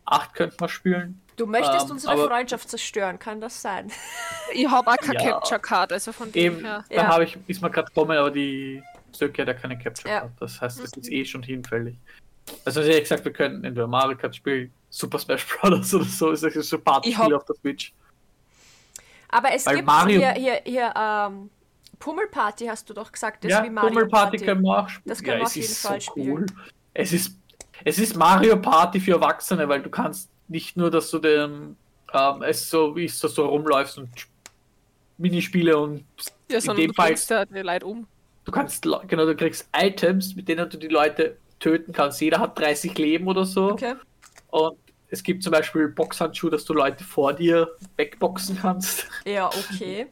8 0.04 0.34
könnte 0.34 0.56
man 0.60 0.68
spielen. 0.68 1.22
Du 1.36 1.46
möchtest 1.46 1.86
Ähm, 1.86 1.92
unsere 1.92 2.12
aber- 2.12 2.26
Freundschaft 2.28 2.68
zerstören, 2.68 3.18
kann 3.18 3.40
das 3.40 3.62
sein? 3.62 3.90
Ich 4.52 4.68
habe 4.68 4.90
auch 4.90 4.96
keine 4.98 5.24
Ja. 5.24 5.30
Capture 5.30 5.58
Card, 5.58 5.92
also 5.94 6.12
von 6.12 6.30
dem 6.30 6.42
Eben, 6.56 6.64
her. 6.66 6.84
da 6.90 6.94
Ja. 6.94 7.06
habe 7.08 7.24
ich, 7.24 7.38
ist 7.46 7.62
mir 7.62 7.70
gerade 7.70 7.88
gekommen, 7.88 8.18
aber 8.18 8.30
die 8.30 8.82
Söcke 9.12 9.40
hat 9.40 9.48
ja 9.48 9.54
keine 9.54 9.78
Capture 9.78 10.10
Ja. 10.10 10.20
Card. 10.20 10.32
Das 10.38 10.60
heißt, 10.60 10.82
das 10.82 10.92
ist 10.98 11.10
eh 11.10 11.24
schon 11.24 11.42
hinfällig. 11.42 11.96
Also 12.66 12.82
ich 12.82 12.88
hätte 12.88 13.00
gesagt, 13.00 13.24
wir 13.24 13.32
könnten 13.32 13.64
entweder 13.64 13.86
Mario 13.86 14.18
Kart 14.18 14.36
spielen, 14.36 14.70
Super 14.90 15.18
Smash 15.18 15.46
Bros. 15.46 15.62
oder 15.94 16.04
so, 16.04 16.30
ist 16.32 16.42
das 16.44 16.68
so 16.68 16.76
ein 16.76 16.84
Partyspiel 16.84 17.34
auf 17.34 17.46
der 17.46 17.54
Switch. 17.56 17.94
Aber 19.30 19.50
es 19.54 19.64
Weil 19.64 19.76
gibt 19.76 19.86
Mario- 19.86 20.18
hier, 20.20 20.32
hier, 20.32 20.60
hier 20.66 20.92
ähm, 20.94 21.48
Pummelparty, 22.02 22.66
hast 22.66 22.90
du 22.90 22.94
doch 22.94 23.12
gesagt. 23.12 23.44
Das 23.44 23.50
ja, 23.52 23.58
ist 23.60 23.64
wie 23.66 23.70
Mario 23.70 23.90
Pummel 23.90 24.08
Party 24.08 24.30
Party. 24.38 24.44
können 24.44 24.62
wir 24.62 24.78
auch 24.78 24.88
spielen. 24.88 25.08
Das 25.08 25.22
können 25.22 25.38
ja, 25.38 25.38
wir 25.38 25.44
es 25.44 25.50
auf 25.50 25.56
jeden 25.56 25.68
ist 25.70 25.82
Fall 25.86 26.00
so 26.00 26.10
spielen. 26.10 26.32
cool. 26.32 26.46
Es 26.94 27.12
ist, 27.12 27.38
es 27.84 27.98
ist 28.00 28.16
Mario 28.16 28.56
Party 28.60 28.98
für 28.98 29.12
Erwachsene, 29.12 29.68
weil 29.68 29.82
du 29.82 29.88
kannst 29.90 30.28
nicht 30.48 30.76
nur, 30.76 30.90
dass 30.90 31.10
du 31.10 31.20
den, 31.20 31.76
ähm, 32.12 32.42
es 32.42 32.68
so 32.68 32.96
wie 32.96 33.04
es 33.04 33.20
so, 33.20 33.28
so 33.28 33.46
rumläufst 33.46 33.98
und 33.98 34.10
Minispiele 35.16 35.78
und 35.78 36.04
Ja, 36.50 36.56
in 36.56 36.60
sondern 36.60 36.82
dem 36.82 36.88
du 36.88 36.94
Fall 36.94 37.06
bringst 37.10 37.30
ja 37.30 37.44
die 37.44 37.60
Leute 37.60 37.86
um. 37.86 38.08
du 38.44 38.50
kannst, 38.52 38.82
genau, 38.82 39.24
du 39.24 39.36
kriegst 39.36 39.68
Items, 39.76 40.34
mit 40.34 40.48
denen 40.48 40.68
du 40.68 40.76
die 40.78 40.88
Leute 40.88 41.38
töten 41.60 41.92
kannst. 41.92 42.20
Jeder 42.20 42.40
hat 42.40 42.58
30 42.58 42.98
Leben 42.98 43.28
oder 43.28 43.44
so. 43.44 43.70
Okay. 43.70 43.94
Und 44.48 44.76
es 45.08 45.22
gibt 45.22 45.42
zum 45.44 45.52
Beispiel 45.52 45.88
Boxhandschuhe, 45.88 46.50
dass 46.50 46.64
du 46.64 46.72
Leute 46.74 47.04
vor 47.04 47.32
dir 47.32 47.68
wegboxen 47.96 48.58
kannst. 48.60 49.06
Ja, 49.24 49.46
okay. 49.48 50.08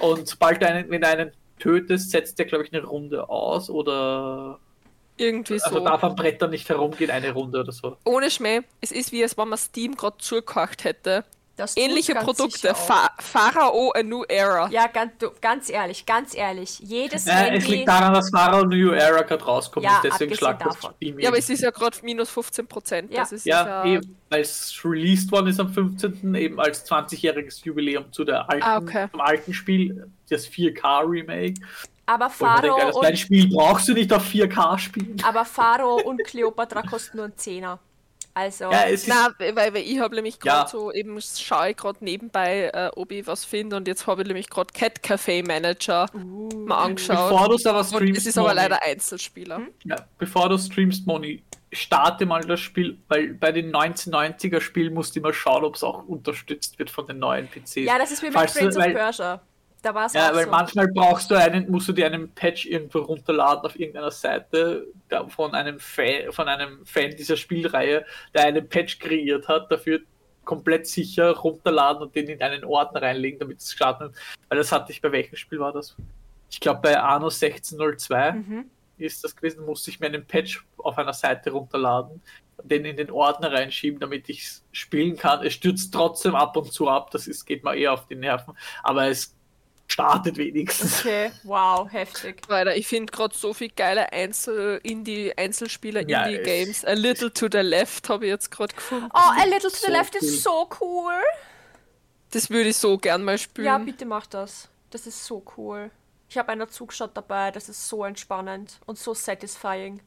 Und 0.00 0.28
sobald 0.28 0.62
du 0.62 0.68
einen, 0.68 0.90
wenn 0.90 1.00
du 1.00 1.08
einen 1.08 1.32
tötest, 1.58 2.10
setzt 2.10 2.38
der, 2.38 2.46
glaube 2.46 2.64
ich, 2.64 2.72
eine 2.72 2.84
Runde 2.84 3.28
aus 3.28 3.70
oder. 3.70 4.58
Irgendwie 5.16 5.58
so. 5.58 5.66
Also 5.66 5.80
darf 5.80 6.02
am 6.02 6.16
Bretter 6.16 6.48
nicht 6.48 6.68
herumgehen, 6.68 7.10
eine 7.10 7.32
Runde 7.32 7.60
oder 7.60 7.70
so. 7.70 7.96
Ohne 8.04 8.30
Schmäh, 8.30 8.62
es 8.80 8.90
ist 8.90 9.12
wie 9.12 9.22
als 9.22 9.38
wenn 9.38 9.48
man 9.48 9.58
Steam 9.58 9.94
gerade 9.94 10.18
zugekocht 10.18 10.82
hätte. 10.82 11.24
Ähnliche 11.76 12.14
ganz 12.14 12.24
Produkte. 12.24 12.74
Fa 12.74 13.10
Pharao 13.18 13.92
A 13.92 14.02
New 14.02 14.24
Era. 14.28 14.68
Ja, 14.70 14.86
ganz, 14.88 15.12
du, 15.18 15.30
ganz 15.40 15.70
ehrlich, 15.70 16.04
ganz 16.04 16.34
ehrlich. 16.34 16.80
Jedes 16.80 17.26
Äh, 17.26 17.30
es 17.30 17.36
Handy. 17.36 17.66
liegt 17.66 17.88
daran, 17.88 18.12
dass 18.14 18.30
Pharaoh 18.30 18.64
New 18.64 18.90
Era 18.90 19.22
gerade 19.22 19.44
rauskommt, 19.44 19.84
Ja, 19.84 19.92
ist 19.96 20.04
deswegen 20.04 20.32
abgesehen 20.32 20.36
schlag 20.36 20.58
das 20.64 20.78
Ja, 21.00 21.28
aber 21.28 21.38
es 21.38 21.48
ist 21.50 21.62
ja 21.62 21.70
gerade 21.70 21.96
minus 22.02 22.30
15 22.30 22.66
Prozent. 22.66 23.12
Ja. 23.12 23.20
Das 23.20 23.32
ist 23.32 23.46
Ja, 23.46 23.66
ja, 23.66 23.84
eben, 23.84 24.16
weil 24.30 24.40
es 24.40 24.76
released 24.84 25.30
worden 25.30 25.46
ist 25.46 25.60
am 25.60 25.72
15. 25.72 26.34
eben 26.34 26.58
als 26.58 26.84
20-jähriges 26.90 27.64
Jubiläum 27.64 28.10
zu 28.12 28.24
der 28.24 28.48
alten, 28.50 28.62
Ah, 28.64 28.78
okay. 28.78 29.06
zum 29.10 29.20
alten 29.20 29.54
Spiel, 29.54 30.10
das 30.28 30.48
4K-Remake. 30.48 31.54
aber 32.06 32.30
Pharaoh 32.30 32.78
das 32.80 33.00
dein 33.00 33.10
und, 33.12 33.18
Spiel 33.18 33.48
brauchst 33.48 33.88
du 33.88 33.92
nicht 33.94 34.12
auf 34.12 34.24
4K 34.26 34.76
spielen. 34.78 35.16
aber 35.24 35.44
Pharaoh 35.44 36.00
und 36.02 36.22
Cleopatra 36.24 36.82
kosten 36.82 37.16
nur 37.18 37.26
einen 37.26 37.36
Zehner. 37.38 37.78
Also, 38.36 38.64
Ja, 38.64 38.84
es 38.86 39.02
ist, 39.02 39.08
Na, 39.08 39.32
weil, 39.38 39.54
weil 39.74 39.76
ich 39.76 40.00
habe 40.00 40.14
nämlich 40.16 40.40
gerade 40.40 40.62
Ja. 40.62 40.66
so 40.68 40.90
eben 40.92 41.20
schaue 41.20 41.70
ich 41.70 41.76
gerade 41.76 42.04
nebenbei, 42.04 42.70
äh, 42.74 42.90
ob 42.96 43.12
ich 43.12 43.26
was 43.28 43.44
finde 43.44 43.76
und 43.76 43.86
jetzt 43.86 44.08
habe 44.08 44.22
ich 44.22 44.26
nämlich 44.28 44.50
gerade 44.50 44.72
Cat 44.72 44.98
Café 45.04 45.46
Manager 45.46 46.06
mal 46.12 46.84
angeschaut. 46.84 47.30
bevor 47.30 47.48
du 47.48 47.54
es 47.54 47.64
aber 47.66 47.84
streamst, 47.84 48.20
es 48.22 48.26
ist 48.26 48.38
aber 48.38 48.48
Moni, 48.48 48.60
leider 48.60 48.82
Einzelspieler. 48.82 49.60
ja, 49.84 49.96
bevor 50.18 50.48
du 50.48 50.58
streamst, 50.58 51.06
Moni, 51.06 51.44
starte 51.72 52.26
mal 52.26 52.40
das 52.42 52.58
Spiel, 52.60 52.98
weil 53.08 53.34
bei 53.34 53.52
den 53.52 53.70
1990er 53.72 54.60
Spielen 54.60 54.94
musst 54.94 55.14
du 55.14 55.20
immer 55.20 55.32
schauen, 55.32 55.64
ob 55.64 55.76
es 55.76 55.84
auch 55.84 56.04
unterstützt 56.06 56.78
wird 56.80 56.90
von 56.90 57.06
den 57.06 57.18
neuen 57.20 57.46
PCs. 57.48 57.76
ja, 57.86 57.98
das 57.98 58.10
ist 58.10 58.20
wie 58.22 58.30
du- 58.30 58.32
Prince 58.32 58.78
of 58.78 58.84
Persia. 58.84 59.42
Da 59.84 59.94
war 59.94 60.06
es 60.06 60.14
Ja, 60.14 60.34
weil 60.34 60.46
so. 60.46 60.50
manchmal 60.50 60.88
brauchst 60.88 61.30
du 61.30 61.34
einen, 61.34 61.70
musst 61.70 61.86
du 61.88 61.92
dir 61.92 62.06
einen 62.06 62.30
Patch 62.32 62.64
irgendwo 62.64 63.00
runterladen 63.00 63.64
auf 63.66 63.78
irgendeiner 63.78 64.10
Seite 64.10 64.86
von 65.28 65.54
einem 65.54 65.78
Fan, 65.78 66.32
von 66.32 66.48
einem 66.48 66.84
Fan 66.86 67.10
dieser 67.16 67.36
Spielreihe, 67.36 68.04
der 68.32 68.44
einen 68.46 68.66
Patch 68.66 68.98
kreiert 68.98 69.46
hat, 69.46 69.70
dafür 69.70 70.00
komplett 70.46 70.86
sicher 70.86 71.32
runterladen 71.36 72.02
und 72.02 72.14
den 72.16 72.28
in 72.28 72.42
einen 72.42 72.64
Ordner 72.64 73.02
reinlegen, 73.02 73.38
damit 73.38 73.58
es 73.58 73.72
startet. 73.72 74.14
Weil 74.48 74.58
das 74.58 74.72
hatte 74.72 74.90
ich 74.90 75.02
bei 75.02 75.12
welchem 75.12 75.36
Spiel 75.36 75.58
war 75.60 75.72
das? 75.72 75.94
Ich 76.50 76.60
glaube 76.60 76.80
bei 76.82 76.98
Anno 76.98 77.28
1602 77.28 78.32
Mhm. 78.32 78.70
ist 78.96 79.22
das 79.22 79.36
gewesen, 79.36 79.66
musste 79.66 79.90
ich 79.90 80.00
mir 80.00 80.06
einen 80.06 80.24
Patch 80.26 80.64
auf 80.78 80.96
einer 80.96 81.12
Seite 81.12 81.50
runterladen, 81.50 82.22
den 82.62 82.86
in 82.86 82.96
den 82.96 83.10
Ordner 83.10 83.52
reinschieben, 83.52 84.00
damit 84.00 84.28
ich 84.30 84.44
es 84.44 84.64
spielen 84.72 85.16
kann. 85.16 85.44
Es 85.44 85.52
stürzt 85.54 85.92
trotzdem 85.92 86.34
ab 86.34 86.56
und 86.56 86.72
zu 86.72 86.88
ab, 86.88 87.10
das 87.10 87.26
ist, 87.26 87.44
geht 87.44 87.64
mir 87.64 87.74
eher 87.76 87.92
auf 87.92 88.06
die 88.06 88.14
Nerven, 88.16 88.54
aber 88.82 89.08
es 89.08 89.34
startet 89.88 90.36
wenigstens. 90.36 91.00
Okay, 91.00 91.30
wow, 91.44 91.90
heftig. 91.90 92.48
Weiter, 92.48 92.74
ich 92.76 92.86
finde 92.86 93.12
gerade 93.12 93.34
so 93.36 93.52
viel 93.54 93.68
geile 93.70 94.12
Einzel 94.12 94.80
Indie 94.82 95.32
Einzelspieler 95.36 96.08
Ja, 96.08 96.24
Indie 96.24 96.38
es- 96.38 96.44
Games. 96.46 96.84
A 96.84 96.92
Little 96.92 97.32
to 97.32 97.46
the 97.50 97.58
Left 97.58 98.08
habe 98.08 98.24
ich 98.26 98.30
jetzt 98.30 98.50
gerade 98.50 98.74
gefunden. 98.74 99.08
Oh, 99.12 99.18
A 99.18 99.44
Little 99.44 99.70
to 99.70 99.76
the 99.76 99.86
So 99.86 99.92
Left 99.92 100.14
cool. 100.14 100.28
ist 100.28 100.42
so 100.42 100.68
cool. 100.80 101.12
Das 102.30 102.50
würde 102.50 102.70
ich 102.70 102.76
so 102.76 102.98
gern 102.98 103.22
mal 103.22 103.38
spielen. 103.38 103.66
Ja, 103.66 103.78
bitte 103.78 104.04
mach 104.04 104.26
das. 104.26 104.68
Das 104.90 105.06
ist 105.06 105.24
so 105.24 105.44
cool. 105.56 105.90
Ich 106.28 106.38
habe 106.38 106.48
einen 106.50 106.68
Zugshot 106.68 107.16
dabei, 107.16 107.50
das 107.52 107.68
ist 107.68 107.86
so 107.88 108.04
entspannend 108.04 108.80
und 108.86 108.98
so 108.98 109.14
satisfying. 109.14 110.00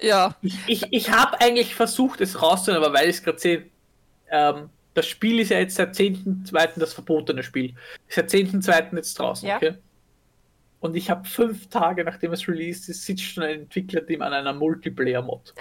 ja. 0.00 0.34
Ich, 0.42 0.56
ich, 0.66 0.86
ich 0.90 1.10
habe 1.10 1.40
eigentlich 1.40 1.74
versucht, 1.74 2.20
es 2.20 2.42
rauszuholen, 2.42 2.84
aber 2.84 2.92
weil 2.92 3.08
ich 3.08 3.16
es 3.16 3.22
gerade 3.22 3.38
sehe, 3.38 3.70
ähm, 4.30 4.68
das 4.96 5.06
Spiel 5.06 5.40
ist 5.40 5.50
ja 5.50 5.58
jetzt 5.58 5.76
seit 5.76 5.94
10.2. 5.94 6.78
das 6.80 6.94
verbotene 6.94 7.42
Spiel. 7.42 7.74
Ist 8.08 8.16
seit 8.16 8.30
10.2. 8.30 8.96
jetzt 8.96 9.18
draußen, 9.18 9.46
Ja. 9.48 9.56
okay? 9.56 9.74
Und 10.80 10.96
ich 10.96 11.10
habe 11.10 11.26
fünf 11.28 11.68
Tage 11.68 12.02
nachdem 12.04 12.32
es 12.32 12.46
released 12.48 12.88
ist, 12.88 13.04
sitzt 13.04 13.22
schon 13.24 13.44
ein 13.44 13.60
Entwicklerteam 13.60 14.22
an 14.22 14.32
einer 14.32 14.52
Multiplayer-Mod. 14.54 15.54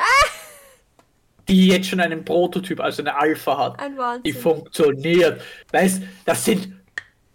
Die 1.48 1.68
jetzt 1.68 1.88
schon 1.90 2.00
einen 2.00 2.26
Prototyp, 2.26 2.80
also 2.80 3.02
eine 3.04 3.16
Alpha 3.16 3.58
hat. 3.58 3.80
Ein 3.80 3.92
Die 3.94 3.98
Wahnsinn. 4.00 4.34
funktioniert. 4.36 5.42
Weißt, 5.72 6.02
das 6.26 6.44
sind 6.46 6.74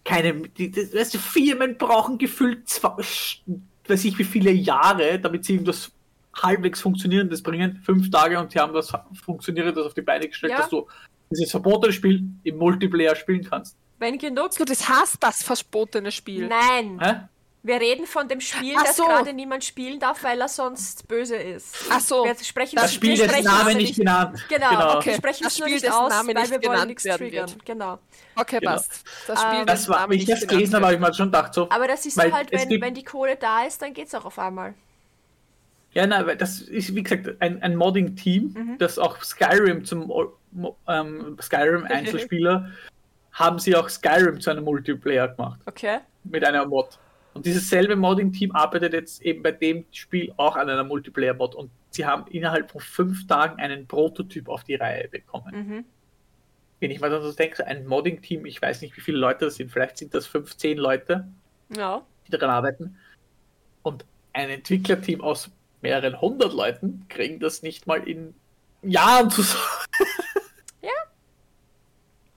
keine, 0.04 0.34
die, 0.48 0.70
die, 0.70 0.92
weißt 0.92 1.14
du, 1.14 1.18
Firmen 1.18 1.76
brauchen 1.78 2.18
gefühlt 2.18 2.68
zwei, 2.68 2.90
weiß 3.86 4.04
ich 4.04 4.18
wie 4.18 4.24
viele 4.24 4.50
Jahre, 4.50 5.18
damit 5.20 5.44
sie 5.44 5.52
irgendwas 5.54 5.92
halbwegs 6.42 6.80
Funktionierendes 6.80 7.42
bringen. 7.42 7.80
Fünf 7.84 8.10
Tage 8.10 8.38
und 8.40 8.50
sie 8.50 8.58
haben 8.58 8.72
was 8.72 8.92
Funktionierendes 9.24 9.84
auf 9.86 9.94
die 9.94 10.02
Beine 10.02 10.26
gestellt, 10.28 10.52
Ja. 10.52 10.58
dass 10.60 10.70
du 10.70 10.88
dieses 11.30 11.50
verbotene 11.50 11.92
Spiel 11.92 12.22
im 12.44 12.58
Multiplayer 12.58 13.14
spielen 13.14 13.44
kannst. 13.48 13.76
Wenn 13.98 14.18
genug. 14.18 14.52
So, 14.52 14.64
das 14.64 14.88
heißt 14.88 15.16
das 15.20 15.42
verbotene 15.42 16.10
Spiel. 16.10 16.48
Nein, 16.48 16.98
Hä? 17.02 17.14
wir 17.62 17.78
reden 17.80 18.06
von 18.06 18.26
dem 18.26 18.40
Spiel, 18.40 18.74
Ach 18.78 18.84
das 18.84 18.96
so. 18.96 19.04
gerade 19.04 19.32
niemand 19.34 19.62
spielen 19.62 20.00
darf, 20.00 20.24
weil 20.24 20.40
er 20.40 20.48
sonst 20.48 21.06
böse 21.06 21.36
ist. 21.36 21.76
Ach 21.90 22.00
so. 22.00 22.24
Wir 22.24 22.34
sprechen 22.42 22.76
Das 22.76 22.84
wir 22.84 22.88
Spiel, 22.96 23.16
dessen 23.18 23.44
Name 23.44 23.70
es 23.72 23.76
nicht 23.76 23.96
genannt. 23.96 24.44
Genau, 24.48 24.70
Genau. 24.70 25.04
wir 25.04 25.14
sprechen 25.14 25.44
Das 25.44 25.52
es 25.52 25.58
nur 25.58 25.68
Spiel, 25.68 25.80
nicht 25.80 25.92
aus, 25.92 26.08
Name 26.10 26.34
weil 26.34 26.42
nicht 26.42 26.50
wir 26.50 26.62
wollen 26.62 26.72
genannt 26.72 26.88
nichts 26.88 27.04
werden 27.04 27.18
triggern. 27.18 27.50
wird. 27.50 27.66
Genau. 27.66 27.98
Okay, 28.36 28.58
Genau. 28.60 28.72
passt. 28.72 29.04
Das 29.26 29.40
Spiel, 29.42 29.58
Ähm, 29.60 29.66
Das 29.66 29.88
war, 29.88 30.00
Name 30.00 30.14
ich 30.14 30.26
nicht 30.26 30.42
das 30.42 30.48
gelesen 30.48 30.74
habe, 30.74 30.86
habe 30.86 30.94
ich 30.94 31.00
mir 31.00 31.14
schon 31.14 31.26
gedacht, 31.26 31.52
so. 31.54 31.68
Aber 31.70 31.86
das 31.86 32.06
ist 32.06 32.16
halt, 32.16 32.50
wenn, 32.50 32.80
wenn 32.80 32.94
die 32.94 33.04
Kohle 33.04 33.36
da 33.36 33.64
ist, 33.64 33.82
dann 33.82 33.92
geht's 33.92 34.14
auch 34.14 34.24
auf 34.24 34.38
einmal. 34.38 34.74
Ja, 35.92 36.06
nein, 36.06 36.26
weil 36.26 36.36
das 36.36 36.60
ist, 36.60 36.94
wie 36.94 37.02
gesagt, 37.02 37.36
ein, 37.40 37.62
ein 37.62 37.74
Modding-Team, 37.76 38.54
Mhm. 38.56 38.78
das 38.78 38.98
auch 38.98 39.22
Skyrim 39.22 39.84
zum 39.84 40.06
Mo- 40.52 40.76
ähm, 40.88 41.36
Skyrim-Einzelspieler 41.40 42.70
haben 43.32 43.58
sie 43.58 43.74
auch 43.76 43.88
Skyrim 43.88 44.40
zu 44.40 44.50
einem 44.50 44.64
Multiplayer 44.64 45.28
gemacht. 45.28 45.60
Okay. 45.66 45.98
mit 46.24 46.44
einer 46.44 46.66
Mod. 46.66 46.98
Und 47.32 47.46
dieses 47.46 47.70
selbe 47.70 47.96
Modding-Team 47.96 48.52
arbeitet 48.52 48.92
jetzt 48.92 49.22
eben 49.22 49.42
bei 49.42 49.52
dem 49.52 49.84
Spiel 49.92 50.32
auch 50.36 50.56
an 50.56 50.68
einer 50.68 50.84
Multiplayer-Mod 50.84 51.54
und 51.54 51.70
sie 51.90 52.04
haben 52.04 52.26
innerhalb 52.30 52.70
von 52.70 52.80
fünf 52.80 53.26
Tagen 53.26 53.58
einen 53.60 53.86
Prototyp 53.86 54.48
auf 54.48 54.62
die 54.64 54.74
Reihe 54.74 55.08
bekommen. 55.08 55.54
Mhm. 55.54 55.84
Wenn 56.80 56.90
ich 56.90 57.00
mal 57.00 57.10
so 57.22 57.32
denke, 57.32 57.66
ein 57.66 57.86
Modding-Team, 57.86 58.44
ich 58.46 58.60
weiß 58.60 58.82
nicht, 58.82 58.96
wie 58.96 59.00
viele 59.00 59.18
Leute 59.18 59.46
das 59.46 59.54
sind, 59.56 59.70
vielleicht 59.70 59.96
sind 59.98 60.12
das 60.14 60.26
15 60.26 60.76
Leute, 60.78 61.26
Ja. 61.74 62.02
die 62.26 62.30
daran 62.32 62.50
arbeiten. 62.50 62.96
Und 63.82 64.04
ein 64.32 64.50
Entwicklerteam 64.50 65.20
aus 65.22 65.50
mehreren 65.82 66.20
hundert 66.20 66.52
Leuten 66.52 67.06
kriegen 67.08 67.40
das 67.40 67.62
nicht 67.62 67.86
mal 67.86 68.06
in 68.06 68.34
Jahren 68.82 69.30
zusammen. 69.30 69.64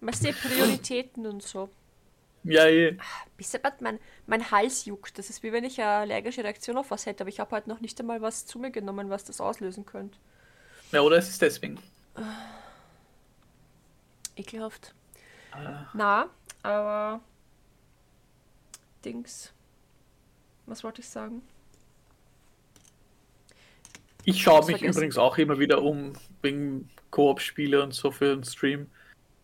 Was 0.05 0.19
die 0.19 0.33
Prioritäten 0.33 1.25
und 1.25 1.41
so. 1.41 1.69
Ja, 2.43 2.65
eh. 2.67 2.97
Bisschen, 3.37 3.61
mein, 3.79 3.99
mein 4.25 4.51
Hals 4.51 4.83
juckt. 4.83 5.17
Das 5.17 5.29
ist 5.29 5.43
wie 5.43 5.53
wenn 5.53 5.63
ich 5.63 5.79
eine 5.79 5.89
allergische 5.89 6.43
Reaktion 6.43 6.75
auf 6.77 6.91
was 6.91 7.05
hätte, 7.05 7.23
aber 7.23 7.29
ich 7.29 7.39
habe 7.39 7.51
halt 7.51 7.67
noch 7.67 7.79
nicht 7.79 7.97
einmal 8.01 8.21
was 8.21 8.45
zu 8.45 8.59
mir 8.59 8.69
genommen, 8.69 9.09
was 9.09 9.23
das 9.23 9.39
auslösen 9.39 9.85
könnte. 9.85 10.17
ja, 10.91 10.99
oder 10.99 11.17
es 11.17 11.29
ist 11.29 11.41
deswegen. 11.41 11.79
Ekelhaft. 14.35 14.93
Äh, 15.55 15.85
Na, 15.93 16.29
aber. 16.63 17.21
Dings. 19.05 19.53
Was 20.65 20.83
wollte 20.83 20.99
ich 20.99 21.07
sagen? 21.07 21.41
Ich 24.25 24.41
schaue 24.41 24.59
mich 24.65 24.77
vergessen. 24.77 24.97
übrigens 24.97 25.17
auch 25.17 25.37
immer 25.37 25.59
wieder 25.59 25.81
um 25.81 26.13
wegen 26.41 26.89
Koop-Spiele 27.11 27.81
und 27.83 27.93
so 27.93 28.11
für 28.11 28.35
den 28.35 28.43
Stream. 28.43 28.87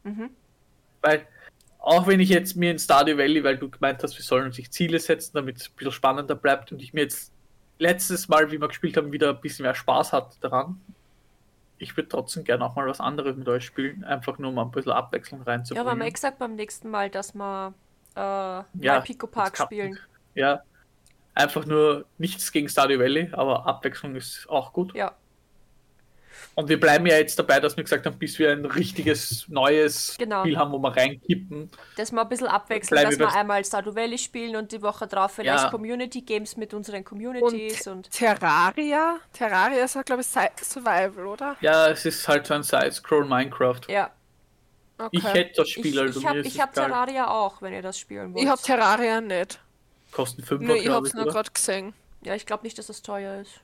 Mhm. 0.03 0.29
Weil, 1.01 1.25
auch 1.79 2.07
wenn 2.07 2.19
ich 2.19 2.29
jetzt 2.29 2.55
mir 2.55 2.71
in 2.71 2.79
Stardew 2.79 3.17
Valley, 3.17 3.43
weil 3.43 3.57
du 3.57 3.69
gemeint 3.69 4.03
hast, 4.03 4.17
wir 4.17 4.23
sollen 4.23 4.51
sich 4.51 4.71
Ziele 4.71 4.99
setzen, 4.99 5.31
damit 5.33 5.57
es 5.57 5.69
ein 5.69 5.75
bisschen 5.75 5.91
spannender 5.91 6.35
bleibt 6.35 6.71
und 6.71 6.81
ich 6.81 6.93
mir 6.93 7.01
jetzt 7.01 7.31
letztes 7.77 8.27
Mal, 8.27 8.51
wie 8.51 8.59
wir 8.59 8.67
gespielt 8.67 8.97
haben, 8.97 9.11
wieder 9.11 9.29
ein 9.29 9.41
bisschen 9.41 9.63
mehr 9.63 9.75
Spaß 9.75 10.13
hat 10.13 10.37
daran. 10.41 10.81
Ich 11.77 11.95
würde 11.95 12.09
trotzdem 12.09 12.43
gerne 12.43 12.65
auch 12.65 12.75
mal 12.75 12.87
was 12.87 12.99
anderes 12.99 13.37
mit 13.37 13.47
euch 13.47 13.63
spielen, 13.63 14.03
einfach 14.03 14.37
nur 14.37 14.51
mal 14.51 14.63
ein 14.63 14.71
bisschen 14.71 14.91
Abwechslung 14.91 15.39
Ja, 15.41 15.45
wir 15.45 15.53
haben 15.53 15.59
reinzubringen. 15.59 16.01
ja 16.01 16.09
gesagt 16.09 16.39
beim 16.39 16.55
nächsten 16.55 16.89
Mal, 16.89 17.09
dass 17.09 17.33
wir 17.33 17.73
äh, 18.15 18.63
Ja, 18.83 18.99
Pico 18.99 19.27
Park 19.27 19.57
spielen. 19.57 19.97
Ja, 20.35 20.61
einfach 21.39 21.65
nur 21.65 22.05
nichts 22.17 22.51
gegen 22.51 22.69
Stardew 22.69 22.99
Valley, 22.99 23.29
aber 23.31 23.65
Abwechslung 23.65 24.15
ist 24.15 24.47
auch 24.49 24.73
gut. 24.73 24.93
Ja, 24.93 25.13
Und 26.55 26.67
wir 26.67 26.79
bleiben 26.79 27.05
ja 27.05 27.15
jetzt 27.17 27.39
dabei, 27.39 27.59
dass 27.61 27.77
wir 27.77 27.83
gesagt 27.83 28.05
haben, 28.05 28.17
bis 28.17 28.37
wir 28.37 28.51
ein 28.51 28.65
richtiges 28.65 29.47
neues 29.47 30.15
Genau. 30.17 30.41
Spiel 30.41 30.57
haben, 30.57 30.71
wo 30.73 30.79
wir 30.79 30.95
reinkippen. 30.95 31.69
dass 31.95 32.11
wir 32.11 32.21
ein 32.21 32.27
bisschen 32.29 32.47
abwechseln, 32.47 33.01
dass 33.01 33.17
wir 33.17 33.27
bei- 33.27 33.33
einmal 33.33 33.63
Stardew 33.63 33.95
Valley 33.95 34.17
spielen 34.17 34.55
und 34.57 34.71
die 34.71 34.81
Woche 34.81 35.07
drauf 35.07 35.31
vielleicht 35.33 35.63
Ja. 35.63 35.69
Community 35.69 36.21
Games 36.21 36.57
mit 36.57 36.73
unseren 36.73 37.03
Communities 37.05 37.87
und, 37.87 38.09
Terraria? 38.11 39.17
Terraria 39.31 39.83
ist 39.85 39.95
ja, 39.95 40.01
glaube 40.01 40.21
ich, 40.21 40.27
Survival, 40.27 41.27
oder? 41.27 41.55
Ja, 41.61 41.87
es 41.89 42.05
ist 42.05 42.27
halt 42.27 42.45
so 42.47 42.53
ein 42.55 42.63
Side-Scroll 42.63 43.25
Minecraft. 43.25 43.81
ja. 43.87 44.11
Okay. 45.01 45.09
Ich 45.13 45.23
hätte 45.33 45.53
das 45.55 45.67
Ich, 45.69 45.73
Spiel, 45.75 45.97
also 45.97 46.19
ich 46.19 46.23
mir 46.25 46.29
habe 46.29 46.39
ist 46.39 46.47
ich 46.47 46.59
hab 46.59 46.73
egal. 46.73 46.87
Terraria 46.89 47.27
auch, 47.29 47.61
wenn 47.61 47.71
ihr 47.71 47.81
das 47.81 47.97
spielen 47.97 48.33
wollt. 48.33 48.43
Ich 48.43 48.49
hab 48.49 48.61
Terraria 48.61 49.21
nicht. 49.21 49.57
Kosten 50.11 50.43
5 50.43 50.61
Nur 50.61 50.75
ich 50.75 50.89
hab's 50.89 51.09
ich, 51.09 51.15
nur 51.15 51.25
gerade 51.25 51.51
gesehen. 51.51 51.93
ja, 52.23 52.35
ich 52.35 52.45
glaube 52.45 52.63
nicht, 52.63 52.77
dass 52.77 52.87
das 52.87 53.01
teuer 53.01 53.41
ist. 53.41 53.61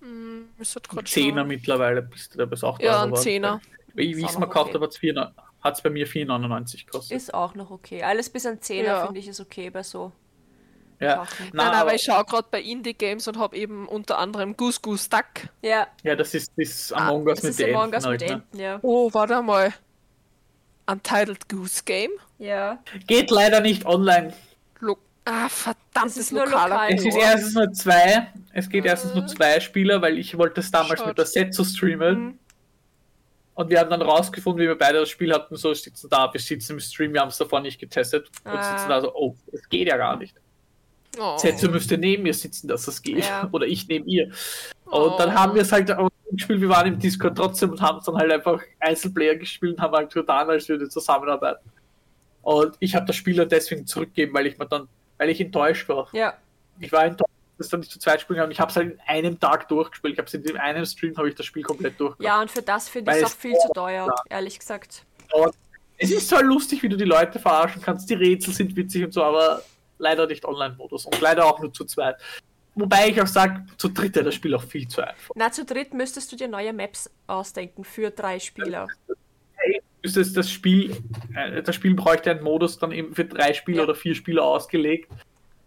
Hm, 0.00 0.48
sollte 0.60 0.90
grad 0.90 1.08
Zehner 1.08 1.44
mittlerweile 1.44 2.02
bist 2.02 2.34
du, 2.34 2.38
da 2.38 2.46
bist 2.46 2.64
auch 2.64 2.78
Ja, 2.80 3.04
teurer 3.04 3.16
ein. 3.16 3.16
Zehner. 3.16 3.60
Wie 3.94 4.10
ich 4.10 4.24
es 4.24 4.34
noch 4.34 4.48
gekauft 4.48 4.74
okay. 4.74 5.14
habe, 5.14 5.32
hat 5.62 5.74
es 5.74 5.82
bei 5.82 5.90
mir 5.90 6.06
4,99 6.06 6.84
gekostet. 6.84 7.16
Ist 7.16 7.32
auch 7.32 7.54
noch 7.54 7.70
okay. 7.70 8.02
Alles 8.02 8.28
bis 8.28 8.46
an 8.46 8.58
10er 8.58 8.82
Ja. 8.82 9.04
finde 9.06 9.20
ich 9.20 9.28
ist 9.28 9.40
okay 9.40 9.70
bei 9.70 9.82
so 9.82 10.12
ja. 11.00 11.16
Sachen. 11.16 11.50
Na, 11.52 11.64
Nein, 11.64 11.72
aber 11.72 11.80
aber, 11.80 11.94
ich 11.94 12.02
schaue 12.02 12.24
gerade 12.24 12.48
bei 12.50 12.60
Indie-Games 12.60 13.26
und 13.28 13.38
habe 13.38 13.56
eben 13.56 13.88
unter 13.88 14.18
anderem 14.18 14.56
Goose 14.56 14.80
Goose 14.80 15.08
Duck. 15.08 15.48
Ja, 15.62 15.86
ja, 16.02 16.14
das 16.16 16.34
ist 16.34 16.52
das 16.56 16.92
Among 16.92 17.26
Us 17.26 17.36
das 17.36 17.42
mit 17.42 17.50
ist 17.50 17.60
den 17.60 17.74
Among 17.74 17.92
Us 17.92 18.04
Enten 18.04 18.10
mit 18.10 18.20
halt, 18.22 18.30
ne? 18.30 18.34
Enten, 18.36 18.58
ja. 18.58 18.78
Oh, 18.82 19.12
warte 19.12 19.42
mal. 19.42 19.72
Untitled 20.86 21.48
Goose 21.48 21.82
Game? 21.84 22.10
Ja, 22.38 22.78
Geht 23.06 23.30
leider 23.30 23.60
nicht 23.60 23.86
online. 23.86 24.32
Lo 24.80 24.96
ah, 25.24 25.48
verdammt, 25.48 25.78
Das 25.94 26.16
ist 26.16 26.18
das 26.18 26.32
nur 26.32 26.44
lokaler 26.46 26.68
lokal. 26.74 26.94
Es 26.94 27.04
ist 27.04 27.16
erstens 27.16 27.54
nur 27.54 27.72
zwei. 27.72 28.32
Es 28.52 28.68
geht 28.68 28.84
erstens 28.84 29.14
nur 29.14 29.26
zwei 29.26 29.60
Spieler, 29.60 30.00
weil 30.02 30.18
ich 30.18 30.36
wollte 30.36 30.60
es 30.60 30.70
damals 30.70 30.98
Schade. 31.00 31.08
mit 31.10 31.18
der 31.18 31.26
Set 31.26 31.54
zu 31.54 31.64
streamen. 31.64 32.18
Mhm. 32.24 32.38
Und 33.54 33.70
wir 33.70 33.80
haben 33.80 33.88
dann 33.88 34.02
rausgefunden, 34.02 34.62
wie 34.62 34.68
wir 34.68 34.76
beide 34.76 35.00
das 35.00 35.08
Spiel 35.08 35.32
hatten, 35.32 35.56
so 35.56 35.72
sitzen 35.72 36.08
da, 36.10 36.30
wir 36.30 36.40
sitzen 36.40 36.72
im 36.74 36.80
Stream, 36.80 37.14
wir 37.14 37.22
haben 37.22 37.28
es 37.30 37.38
davor 37.38 37.60
nicht 37.60 37.80
getestet 37.80 38.28
und 38.44 38.50
Ah. 38.50 38.62
sitzen 38.76 38.88
da 38.90 39.00
so, 39.00 39.14
oh, 39.14 39.34
das 39.50 39.66
geht 39.70 39.88
ja 39.88 39.96
gar 39.96 40.16
nicht. 40.18 40.34
Oh. 41.18 41.36
Zetsu 41.38 41.70
müsste 41.70 41.96
neben 41.96 42.24
mir 42.24 42.34
sitzen, 42.34 42.68
dass 42.68 42.84
das 42.84 43.00
geht. 43.00 43.24
Ja. 43.24 43.48
Oder 43.52 43.66
ich 43.66 43.88
neben 43.88 44.06
ihr. 44.06 44.26
Und 44.84 44.92
Oh. 44.92 45.16
dann 45.16 45.32
haben 45.34 45.54
wir 45.54 45.62
es 45.62 45.72
halt 45.72 45.90
gespielt, 46.30 46.60
wir 46.60 46.68
waren 46.68 46.86
im 46.88 46.98
Discord 46.98 47.34
trotzdem 47.38 47.70
und 47.70 47.80
haben 47.80 47.98
es 47.98 48.04
dann 48.04 48.16
halt 48.16 48.30
einfach 48.30 48.60
Einzelplayer 48.78 49.36
gespielt 49.36 49.76
und 49.76 49.80
haben 49.82 49.94
halt 49.94 50.12
getan, 50.12 50.50
als 50.50 50.68
würde 50.68 50.86
zusammenarbeiten. 50.90 51.70
Und 52.46 52.76
ich 52.78 52.94
habe 52.94 53.04
das 53.06 53.16
Spiel 53.16 53.34
dann 53.34 53.48
deswegen 53.48 53.88
zurückgegeben, 53.88 54.32
weil 54.32 54.46
ich 54.46 54.56
mir 54.56 54.66
dann, 54.66 54.86
weil 55.18 55.30
ich 55.30 55.40
enttäuscht 55.40 55.88
war. 55.88 56.08
ja. 56.12 56.34
Ich 56.78 56.92
war 56.92 57.04
enttäuscht, 57.04 57.32
dass 57.58 57.70
dann 57.70 57.80
nicht 57.80 57.90
zu 57.90 57.98
zweit 57.98 58.20
spielen 58.20 58.36
kann. 58.36 58.46
Und 58.46 58.52
ich 58.52 58.60
habe 58.60 58.70
es 58.70 58.76
halt 58.76 58.92
in 58.92 59.00
einem 59.06 59.40
Tag 59.40 59.66
durchgespielt. 59.66 60.12
Ich 60.12 60.18
habe 60.18 60.28
es 60.28 60.34
in 60.34 60.44
dem 60.44 60.56
einen 60.58 60.86
Stream 60.86 61.16
habe 61.16 61.28
ich 61.28 61.34
das 61.34 61.44
Spiel 61.44 61.64
komplett 61.64 61.98
durchgespielt. 61.98 62.26
Ja, 62.28 62.40
und 62.40 62.50
für 62.50 62.62
das 62.62 62.88
finde 62.88 63.10
ich 63.10 63.16
es 63.16 63.24
auch 63.24 63.36
viel 63.36 63.54
zu 63.54 63.68
teuer, 63.74 64.14
ehrlich 64.28 64.58
gesagt. 64.58 65.04
Es 65.98 66.10
ist 66.12 66.28
zwar 66.28 66.44
lustig, 66.44 66.84
wie 66.84 66.88
du 66.88 66.96
die 66.96 67.04
Leute 67.04 67.40
verarschen 67.40 67.82
kannst, 67.82 68.08
die 68.08 68.14
Rätsel 68.14 68.54
sind 68.54 68.76
witzig 68.76 69.04
und 69.04 69.12
so, 69.12 69.24
aber 69.24 69.62
leider 69.98 70.26
nicht 70.28 70.44
Online-Modus 70.44 71.06
und 71.06 71.20
leider 71.20 71.46
auch 71.46 71.58
nur 71.58 71.72
zu 71.72 71.84
zweit. 71.84 72.16
Wobei 72.76 73.08
ich 73.08 73.20
auch 73.20 73.26
sage, 73.26 73.64
zu 73.78 73.88
dritt 73.88 74.16
ist 74.16 74.26
das 74.26 74.34
Spiel 74.34 74.54
auch 74.54 74.62
viel 74.62 74.86
zu 74.86 75.00
einfach. 75.00 75.30
Na, 75.34 75.50
zu 75.50 75.64
dritt 75.64 75.94
müsstest 75.94 76.30
du 76.30 76.36
dir 76.36 76.46
neue 76.46 76.72
Maps 76.74 77.10
ausdenken 77.26 77.82
für 77.82 78.10
drei 78.10 78.38
Spieler. 78.38 78.86
Ist 80.06 80.16
das, 80.16 80.32
das 80.32 80.50
Spiel, 80.50 80.96
äh, 81.34 81.62
das 81.62 81.74
Spiel 81.74 81.94
bräuchte 81.94 82.30
einen 82.30 82.42
Modus 82.42 82.78
dann 82.78 82.92
eben 82.92 83.14
für 83.14 83.24
drei 83.24 83.52
Spieler 83.52 83.78
Ja. 83.78 83.82
oder 83.84 83.94
vier 83.94 84.14
Spieler 84.14 84.44
ausgelegt, 84.44 85.10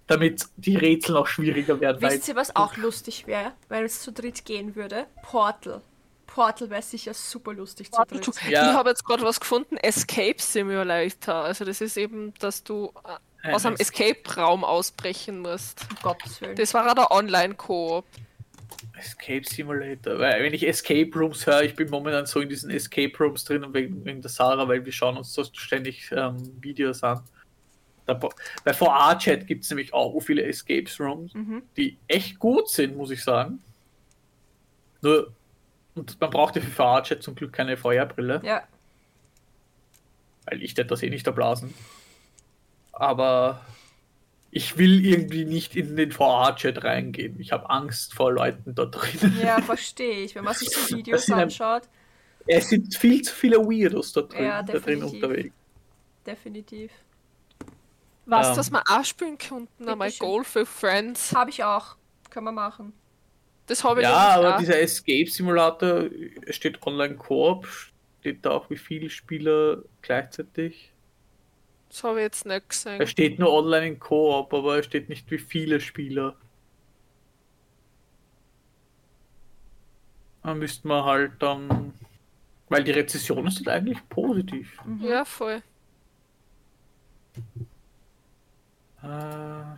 damit 0.07 0.45
die 0.57 0.75
Rätsel 0.75 1.13
noch 1.13 1.27
schwieriger 1.27 1.79
werden. 1.79 2.01
Weil 2.01 2.17
Wisst 2.17 2.27
ihr, 2.27 2.35
was 2.35 2.55
auch 2.55 2.77
lustig 2.77 3.27
wäre, 3.27 3.51
wenn 3.67 3.85
es 3.85 4.01
zu 4.01 4.11
dritt 4.11 4.45
gehen 4.45 4.75
würde? 4.75 5.05
Portal. 5.21 5.81
Portal 6.25 6.69
wäre 6.69 6.81
sicher 6.81 7.13
super 7.13 7.53
lustig 7.53 7.91
zu 7.91 8.01
dritt. 8.07 8.27
Ja. 8.49 8.69
Ich 8.69 8.75
habe 8.75 8.89
jetzt 8.89 9.03
gerade 9.03 9.23
was 9.23 9.39
gefunden, 9.39 9.77
Escape 9.77 10.35
Simulator. 10.37 11.35
Also 11.35 11.65
das 11.65 11.81
ist 11.81 11.97
eben, 11.97 12.33
dass 12.39 12.63
du 12.63 12.93
äh, 13.43 13.51
aus 13.53 13.65
einem 13.65 13.75
Ein 13.75 13.81
Escape-Raum 13.81 14.63
ausbrechen 14.63 15.39
musst. 15.39 15.85
Um 15.89 15.97
Gottes 16.03 16.39
Willen. 16.41 16.55
Das 16.55 16.73
war 16.73 16.93
der 16.93 17.11
Online-Koop. 17.11 18.05
Escape 18.99 19.43
Simulator. 19.45 20.19
Weil 20.19 20.43
wenn 20.43 20.53
ich 20.53 20.67
Escape 20.67 21.09
Rooms 21.15 21.45
höre, 21.47 21.63
ich 21.63 21.75
bin 21.75 21.89
momentan 21.89 22.25
so 22.25 22.39
in 22.41 22.49
diesen 22.49 22.69
Escape 22.69 23.11
Rooms 23.19 23.43
drin 23.45 23.63
und 23.63 23.73
wegen, 23.73 24.03
wegen 24.05 24.21
der 24.21 24.29
Sarah, 24.29 24.67
weil 24.67 24.85
wir 24.85 24.91
schauen 24.91 25.17
uns 25.17 25.33
so 25.33 25.43
ständig 25.43 26.11
ähm, 26.11 26.35
Videos 26.61 27.03
an. 27.03 27.23
Da, 28.05 28.19
bei 28.63 28.73
VR-Chat 28.73 29.45
gibt 29.47 29.63
es 29.63 29.69
nämlich 29.69 29.93
auch 29.93 30.19
viele 30.21 30.43
Escapes 30.43 30.99
Rooms, 30.99 31.33
Mhm. 31.33 31.63
die 31.77 31.97
echt 32.07 32.39
gut 32.39 32.67
sind, 32.69 32.97
muss 32.97 33.11
ich 33.11 33.23
sagen. 33.23 33.61
Nur, 35.01 35.31
und 35.95 36.19
man 36.19 36.29
braucht 36.29 36.55
ja 36.55 36.61
für 36.61 36.71
VR-Chat 36.71 37.21
zum 37.23 37.35
Glück 37.35 37.53
keine 37.53 37.77
VR-Brille, 37.77 38.41
Ja, 38.43 38.63
weil 40.45 40.63
ich 40.63 40.73
das 40.73 41.03
eh 41.03 41.09
nicht 41.09 41.27
erblasen. 41.27 41.73
Aber 42.91 43.61
ich 44.51 44.77
will 44.77 45.05
irgendwie 45.05 45.45
nicht 45.45 45.75
in 45.75 45.95
den 45.95 46.11
VR-Chat 46.11 46.83
reingehen. 46.83 47.39
Ich 47.39 47.51
habe 47.51 47.69
Angst 47.69 48.13
vor 48.15 48.31
Leuten 48.33 48.75
da 48.75 48.85
drin. 48.85 49.37
ja, 49.41 49.61
verstehe 49.61 50.23
ich. 50.23 50.35
Wenn 50.35 50.43
man 50.43 50.55
sich 50.55 50.69
so 50.69 50.89
Videos 50.97 51.29
anschaut, 51.31 51.83
Es 52.47 52.69
sind 52.69 52.95
viel 52.97 53.21
zu 53.21 53.33
viele 53.35 53.57
Weirdos 53.59 54.13
da 54.13 54.21
drin, 54.23 54.43
Ja, 54.45 54.63
da 54.63 54.79
drin 54.79 55.03
unterwegs. 55.03 55.53
definitiv. 56.25 56.91
Was, 58.25 58.49
Ähm. 58.49 58.55
dass 58.55 58.71
wir 58.71 58.83
auch 58.87 59.03
spielen 59.05 59.37
könnten, 59.37 59.87
einmal. 59.89 60.11
Golf 60.11 60.55
with 60.55 60.69
Friends. 60.69 61.33
Habe 61.35 61.49
ich 61.49 61.63
auch. 61.63 61.95
Können 62.29 62.45
wir 62.45 62.51
machen. 62.51 62.93
Das 63.67 63.83
habe 63.83 64.01
ich 64.01 64.07
Ja, 64.07 64.15
aber 64.35 64.55
auch. 64.55 64.59
dieser 64.59 64.79
Escape 64.79 65.29
Simulator 65.29 66.05
es 66.45 66.55
steht 66.55 66.81
online 66.85 67.15
Koop, 67.17 67.67
steht 68.21 68.45
da 68.45 68.51
auch 68.51 68.69
wie 68.69 68.77
viele 68.77 69.09
Spieler 69.09 69.83
gleichzeitig. 70.01 70.91
Das 71.89 72.03
habe 72.03 72.19
ich 72.19 72.23
jetzt 72.23 72.45
nicht 72.45 72.69
gesehen. 72.69 72.99
Er 72.99 73.07
steht 73.07 73.39
nur 73.39 73.51
online 73.51 73.87
in 73.87 73.99
Koop, 73.99 74.53
aber 74.53 74.77
es 74.79 74.85
steht 74.85 75.09
nicht 75.09 75.29
wie 75.31 75.39
viele 75.39 75.79
Spieler. 75.81 76.35
Dann 80.43 80.59
müsste 80.59 80.87
man 80.87 81.03
halt 81.03 81.33
dann. 81.39 81.93
Weil 82.69 82.83
die 82.83 82.91
Rezessionen 82.91 83.49
sind 83.49 83.67
eigentlich 83.67 83.97
positiv. 84.09 84.77
Ja, 85.01 85.25
voll. 85.25 85.63
Äh, 89.01 89.05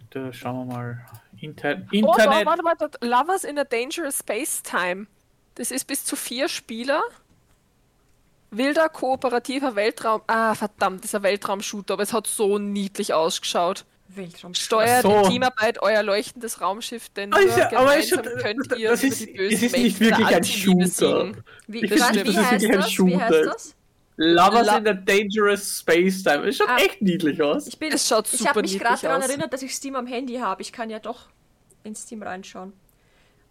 da 0.09 0.34
schauen 0.34 0.68
wir 0.68 0.74
mal. 0.76 1.05
Inter 1.39 1.78
Oh, 1.91 1.95
Internet. 1.95 2.41
da, 2.41 2.45
warte, 2.45 2.64
warte, 2.64 3.05
Lovers 3.05 3.43
in 3.45 3.57
a 3.57 3.64
Dangerous 3.64 4.20
Space 4.20 4.62
Time. 4.62 5.07
Das 5.55 5.72
ist 5.72 5.86
bis 5.86 6.03
zu 6.03 6.16
vier 6.16 6.49
Spieler. 6.49 7.01
Wilder 8.51 8.89
kooperativer 8.89 9.75
Weltraum. 9.75 10.21
Ah, 10.27 10.53
verdammt, 10.55 11.03
dieser 11.03 11.23
Weltraum-Shooter, 11.23 11.93
aber 11.93 12.03
es 12.03 12.11
hat 12.13 12.27
so 12.27 12.57
niedlich 12.57 13.13
ausgeschaut. 13.13 13.85
Weltraum. 14.09 14.53
Steuert 14.53 15.03
so. 15.03 15.19
in 15.21 15.29
Teamarbeit 15.29 15.81
euer 15.81 16.03
leuchtendes 16.03 16.59
Raumschiff, 16.59 17.07
denn 17.09 17.31
Ah, 17.33 17.39
nur 17.39 17.47
ist 17.47 17.57
aber 17.73 17.95
ist 17.97 18.09
gemeinsam 18.11 18.23
schon- 18.33 18.43
könnt 18.43 18.71
das 18.71 18.77
ihr 18.79 18.91
ist- 18.91 19.03
über 19.03 19.15
die 19.15 19.31
bösen 19.37 19.53
es 19.55 19.63
ist 19.63 19.77
nicht 19.77 19.99
wirklich 20.01 20.27
ein 20.27 20.43
Shooter. 20.43 21.31
Wie, 21.67 21.79
Ich 21.85 21.89
finde, 21.93 21.97
das 21.97 22.09
ist 22.09 22.15
wirklich 22.15 22.37
ein 22.37 22.43
das? 22.43 22.59
Wie 22.59 22.77
heißt 22.77 22.91
Shooter. 22.93 23.45
das? 23.45 23.75
Lovers 24.17 24.67
La- 24.67 24.77
in 24.79 24.87
a 24.89 24.93
Dangerous 24.93 25.79
Space 25.79 26.21
Time. 26.23 26.45
Es 26.49 26.57
schaut 26.57 26.67
Ah. 26.69 26.77
echt 26.77 27.01
niedlich 27.01 27.41
aus. 27.41 27.67
Ich, 27.67 27.79
bin, 27.79 27.93
Es 27.93 28.05
schaut 28.05 28.25
ich 28.31 28.39
super 28.39 28.49
habe 28.49 28.61
mich 28.63 28.77
gerade 28.77 29.01
daran 29.01 29.21
erinnert, 29.21 29.53
dass 29.53 29.61
ich 29.61 29.73
Steam 29.73 29.95
am 29.95 30.05
Handy 30.07 30.35
habe. 30.39 30.61
Ich 30.61 30.73
kann 30.73 30.89
ja 30.89 30.99
doch 30.99 31.29
in 31.85 31.95
Steam 31.95 32.21
reinschauen. 32.21 32.73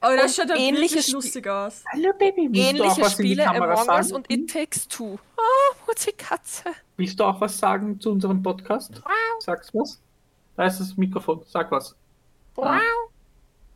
Aber 0.01 0.17
das 0.17 0.39
Und 0.39 0.49
schaut 0.49 0.57
ja 0.57 0.63
ähnliche 0.63 1.13
lustig 1.13 1.47
aus. 1.47 1.85
Hallo 1.93 2.13
Baby. 2.19 2.47
Ähnliche 2.59 3.03
was 3.03 3.19
in 3.19 3.25
die 3.27 3.33
Spiele 3.35 3.49
Among 3.49 3.89
Us 3.89 4.13
und 4.13 4.31
It 4.31 4.51
Takes 4.51 4.89
Two. 4.89 5.19
Oh, 5.37 5.75
Mutzi 5.87 6.13
Katze. 6.13 6.65
Willst 6.97 7.21
du 7.21 7.25
auch 7.25 7.41
was 7.41 7.59
sagen 7.59 8.01
zu 8.01 8.11
unserem 8.11 8.43
Podcast? 8.43 9.03
Sag's 9.41 9.73
was. 9.75 10.01
Da 10.57 10.67
ist 10.67 10.81
das 10.81 10.97
Mikrofon. 10.97 11.43
Sag 11.47 11.71
was. 11.71 11.95
Ah. 12.57 12.81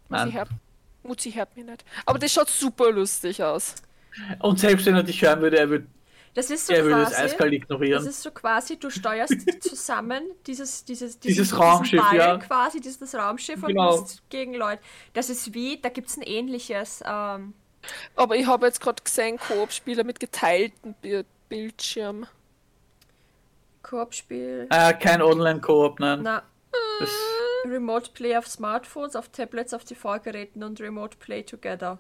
Mutzi 0.09 0.33
hört, 0.33 0.49
Mutzi 1.03 1.33
hört 1.33 1.57
mich 1.57 1.67
nicht. 1.67 1.85
Aber 2.07 2.19
das 2.19 2.33
schaut 2.33 2.49
super 2.49 2.91
lustig 2.91 3.43
aus. 3.43 3.75
Und 4.39 4.61
selbst 4.61 4.87
wenn 4.87 4.95
er 4.95 5.03
dich 5.03 5.21
hören 5.21 5.41
würde, 5.41 5.59
er 5.59 5.69
würde, 5.69 5.87
Das 6.35 6.51
ist 6.51 6.67
so 6.67 6.73
er 6.73 6.85
würde 6.85 7.03
es 7.03 7.09
quasi. 7.11 7.23
eiskalt 7.23 7.53
Das 7.53 7.57
ignorieren. 7.63 8.07
ist 8.07 8.23
so 8.23 8.31
quasi, 8.33 8.77
du 8.79 8.91
steuerst 8.91 9.35
zusammen 9.63 10.23
dieses, 10.47 10.85
dieses, 10.85 11.19
Dieses 11.21 11.49
diesen 11.51 11.59
Raumschiff, 11.59 12.01
Ball 12.03 12.17
ja. 12.17 12.37
quasi, 12.39 12.81
dieses 12.81 13.15
Raumschiff 13.15 13.63
Genau. 13.63 13.95
und 13.95 14.01
musst 14.01 14.29
gegen 14.31 14.55
Leute. 14.55 14.83
Das 15.13 15.31
ist 15.31 15.55
wie, 15.55 15.81
da 15.81 15.89
gibt 15.91 16.09
es 16.09 16.17
ein 16.17 16.23
ähnliches. 16.23 17.03
Ähm, 17.07 17.55
Aber 18.17 18.37
ich 18.37 18.47
habe 18.47 18.67
jetzt 18.67 18.81
gerade 18.81 19.03
gesehen, 19.03 19.39
Koop-Spieler 19.39 20.03
mit 20.05 20.19
geteiltem 20.19 20.95
Bi- 21.01 21.25
Bildschirm. 21.49 22.27
Koop-Spiel. 23.83 24.67
Äh, 24.71 24.95
kein 24.95 25.21
Online-Koop, 25.23 26.01
nein. 26.01 26.21
Na, 26.23 26.43
Das, 27.01 27.11
Remote 27.67 28.11
Play 28.13 28.37
auf 28.37 28.47
Smartphones, 28.49 29.15
auf 29.17 29.29
Tablets, 29.29 29.73
auf 29.75 29.85
TV-Geräten 29.85 30.63
und 30.65 30.81
Remote 30.81 31.17
Play 31.19 31.43
Together. 31.43 31.99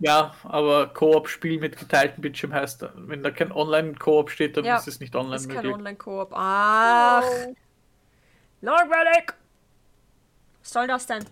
Ja, 0.00 0.34
aber 0.42 0.88
Koop-Spiel 0.88 1.60
mit 1.60 1.78
geteiltem 1.78 2.20
Bildschirm 2.20 2.52
heißt, 2.52 2.84
wenn 2.94 3.22
da 3.22 3.30
kein 3.30 3.52
Online-Koop 3.52 4.30
steht, 4.30 4.56
dann 4.56 4.64
Ja, 4.64 4.76
ist 4.76 4.88
es 4.88 5.00
nicht 5.00 5.14
online 5.14 5.36
ist 5.36 5.48
kein 5.48 5.56
möglich. 5.56 5.74
Online-Koop. 5.74 6.32
Ach, 6.34 7.24
langweilig! 8.60 9.32
Was 10.60 10.70
soll 10.70 10.86
das 10.86 11.06
denn? 11.06 11.24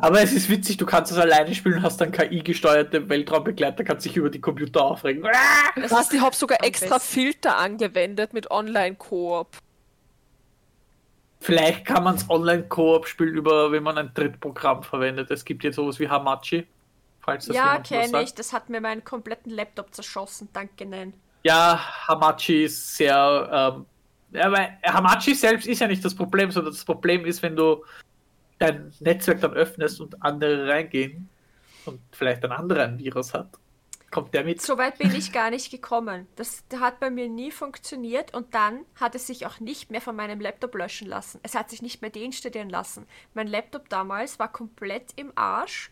Aber 0.00 0.22
es 0.22 0.32
ist 0.32 0.48
witzig, 0.48 0.78
du 0.78 0.86
kannst 0.86 1.12
es 1.12 1.18
alleine 1.18 1.54
spielen, 1.54 1.82
hast 1.82 2.00
dann 2.00 2.10
KI-gesteuerte 2.10 3.10
Weltraumbegleiter, 3.10 3.84
kannst 3.84 4.06
dich 4.06 4.16
über 4.16 4.30
die 4.30 4.40
Computer 4.40 4.82
aufregen. 4.82 5.22
Was, 5.22 6.06
ist 6.06 6.14
ich 6.14 6.20
habe 6.20 6.34
sogar 6.34 6.64
extra 6.64 6.94
besten. 6.96 7.12
Filter 7.12 7.58
angewendet 7.58 8.32
mit 8.32 8.50
Online-Koop. 8.50 9.48
Vielleicht 11.40 11.84
kann 11.84 12.04
man 12.04 12.14
es 12.14 12.28
Online-Koop 12.30 13.06
spielen, 13.06 13.34
über, 13.34 13.70
wenn 13.70 13.82
man 13.82 13.98
ein 13.98 14.12
Drittprogramm 14.14 14.82
verwendet. 14.82 15.30
Es 15.30 15.44
gibt 15.44 15.62
jetzt 15.62 15.76
sowas 15.76 15.98
wie 16.00 16.08
Hamachi, 16.08 16.66
falls 17.26 17.46
das 17.46 17.56
Ja, 17.56 17.78
kenne 17.80 18.22
ich. 18.22 18.34
Das 18.34 18.54
hat 18.54 18.70
mir 18.70 18.80
meinen 18.80 19.04
kompletten 19.04 19.50
Laptop 19.50 19.94
zerschossen. 19.94 20.48
Danke, 20.52 20.86
nein. 20.86 21.12
Ja, 21.42 21.78
Hamachi 22.08 22.64
ist 22.64 22.96
sehr. 22.96 23.74
Ähm, 23.76 23.86
weil 24.32 24.78
Hamachi 24.84 25.34
selbst 25.34 25.66
ist 25.66 25.80
ja 25.80 25.86
nicht 25.86 26.04
das 26.04 26.14
Problem, 26.14 26.50
sondern 26.50 26.72
das 26.72 26.84
Problem 26.84 27.26
ist, 27.26 27.42
wenn 27.42 27.56
du 27.56 27.84
dein 28.58 28.92
Netzwerk 29.00 29.40
dann 29.40 29.52
öffnest 29.52 30.00
und 30.00 30.22
andere 30.22 30.68
reingehen 30.68 31.28
und 31.84 32.00
vielleicht 32.12 32.44
ein 32.44 32.52
anderer 32.52 32.84
ein 32.84 32.98
Virus 32.98 33.34
hat, 33.34 33.50
kommt 34.10 34.34
der 34.34 34.44
mit. 34.44 34.62
So 34.62 34.78
weit 34.78 34.98
bin 34.98 35.14
ich 35.14 35.32
gar 35.32 35.50
nicht 35.50 35.70
gekommen. 35.70 36.26
Das 36.36 36.64
hat 36.80 37.00
bei 37.00 37.10
mir 37.10 37.28
nie 37.28 37.50
funktioniert 37.50 38.34
und 38.34 38.54
dann 38.54 38.84
hat 38.98 39.14
es 39.14 39.26
sich 39.26 39.46
auch 39.46 39.60
nicht 39.60 39.90
mehr 39.90 40.00
von 40.00 40.16
meinem 40.16 40.40
Laptop 40.40 40.74
löschen 40.74 41.06
lassen. 41.06 41.38
Es 41.42 41.54
hat 41.54 41.70
sich 41.70 41.82
nicht 41.82 42.02
mehr 42.02 42.10
deinstallieren 42.10 42.70
lassen. 42.70 43.06
Mein 43.34 43.46
Laptop 43.46 43.88
damals 43.88 44.38
war 44.38 44.50
komplett 44.50 45.12
im 45.16 45.32
Arsch, 45.34 45.90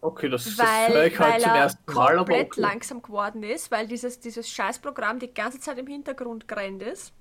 Okay, 0.00 0.28
das, 0.28 0.44
das 0.44 0.58
höre 0.88 0.94
weil, 0.94 1.06
ich 1.08 1.18
heute 1.18 1.32
weil 1.32 1.40
zum 1.40 1.50
er 1.50 1.56
ersten 1.56 1.92
Mal, 1.92 2.12
aber 2.12 2.16
komplett 2.16 2.46
okay. 2.46 2.60
langsam 2.60 3.02
geworden 3.02 3.42
ist, 3.42 3.70
weil 3.70 3.88
dieses, 3.88 4.20
dieses 4.20 4.48
Scheißprogramm 4.48 5.18
die 5.18 5.32
ganze 5.32 5.58
Zeit 5.58 5.78
im 5.78 5.86
Hintergrund 5.86 6.46
gerannt 6.46 6.82
ist. 6.82 7.12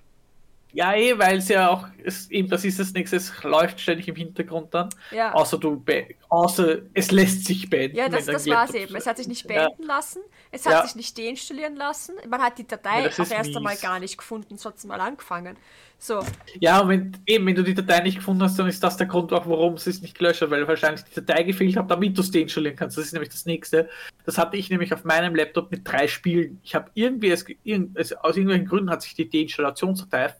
Ja, 0.75 0.93
eh, 0.93 1.17
weil 1.17 1.37
es 1.37 1.47
ja 1.47 1.69
auch, 1.69 1.87
es, 2.03 2.29
eben, 2.29 2.49
das 2.49 2.65
ist 2.65 2.77
das 2.79 2.91
nächste, 2.91 3.15
es 3.15 3.31
läuft 3.43 3.79
ständig 3.79 4.09
im 4.09 4.15
Hintergrund 4.15 4.73
dann. 4.73 4.89
Ja. 5.09 5.33
Außer 5.33 5.57
du, 5.57 5.81
außer 6.27 6.79
es 6.93 7.11
lässt 7.11 7.45
sich 7.45 7.69
beenden. 7.69 7.95
Ja, 7.95 8.09
das, 8.09 8.25
das 8.25 8.45
war 8.45 8.65
es 8.65 8.73
eben. 8.75 8.93
Es 8.93 9.07
hat 9.07 9.15
sich 9.15 9.27
nicht 9.29 9.49
Ja. 9.49 9.67
beenden 9.69 9.83
lassen, 9.83 10.19
es 10.51 10.65
hat 10.65 10.73
Ja. 10.73 10.83
sich 10.85 10.95
nicht 10.95 11.17
deinstallieren 11.17 11.77
lassen. 11.77 12.15
Man 12.29 12.41
hat 12.41 12.57
die 12.57 12.67
Datei 12.67 13.03
Ja, 13.03 13.09
auch 13.09 13.19
ist 13.19 13.31
erst 13.31 13.55
einmal 13.55 13.73
mies. 13.73 13.81
gar 13.81 13.99
nicht 13.99 14.17
gefunden, 14.17 14.57
so 14.57 14.67
hat 14.69 14.75
es 14.77 14.83
mal 14.85 14.99
angefangen. 14.99 15.55
So, 15.97 16.19
Ja, 16.59 16.81
und 16.81 16.89
wenn, 16.89 17.17
eben, 17.25 17.45
wenn 17.47 17.55
du 17.55 17.63
die 17.63 17.73
Datei 17.73 18.01
nicht 18.01 18.17
gefunden 18.17 18.43
hast, 18.43 18.59
dann 18.59 18.67
ist 18.67 18.83
das 18.83 18.97
der 18.97 19.07
Grund 19.07 19.31
auch, 19.31 19.47
warum 19.47 19.75
es 19.75 19.87
ist 19.87 20.01
nicht 20.01 20.17
gelöscht 20.17 20.41
hat, 20.41 20.49
weil 20.49 20.67
wahrscheinlich 20.67 21.05
die 21.05 21.21
Datei 21.23 21.43
gefehlt 21.43 21.77
hat, 21.77 21.89
damit 21.89 22.17
du 22.17 22.21
es 22.21 22.31
deinstallieren 22.31 22.75
kannst. 22.75 22.97
Das 22.97 23.05
ist 23.05 23.13
nämlich 23.13 23.29
das 23.29 23.45
nächste. 23.45 23.89
Das 24.25 24.37
hatte 24.37 24.57
ich 24.57 24.69
nämlich 24.69 24.93
auf 24.93 25.05
meinem 25.05 25.35
Laptop 25.35 25.71
mit 25.71 25.87
drei 25.89 26.09
Spielen. 26.09 26.59
Ich 26.63 26.75
habe 26.75 26.91
irgendwie, 26.95 27.29
es, 27.31 27.45
irgend- 27.63 27.97
es, 27.97 28.11
aus 28.11 28.35
irgendwelchen 28.35 28.67
Gründen 28.67 28.89
hat 28.89 29.03
sich 29.03 29.15
die 29.15 29.29
Deinstallationsdatei 29.29 30.35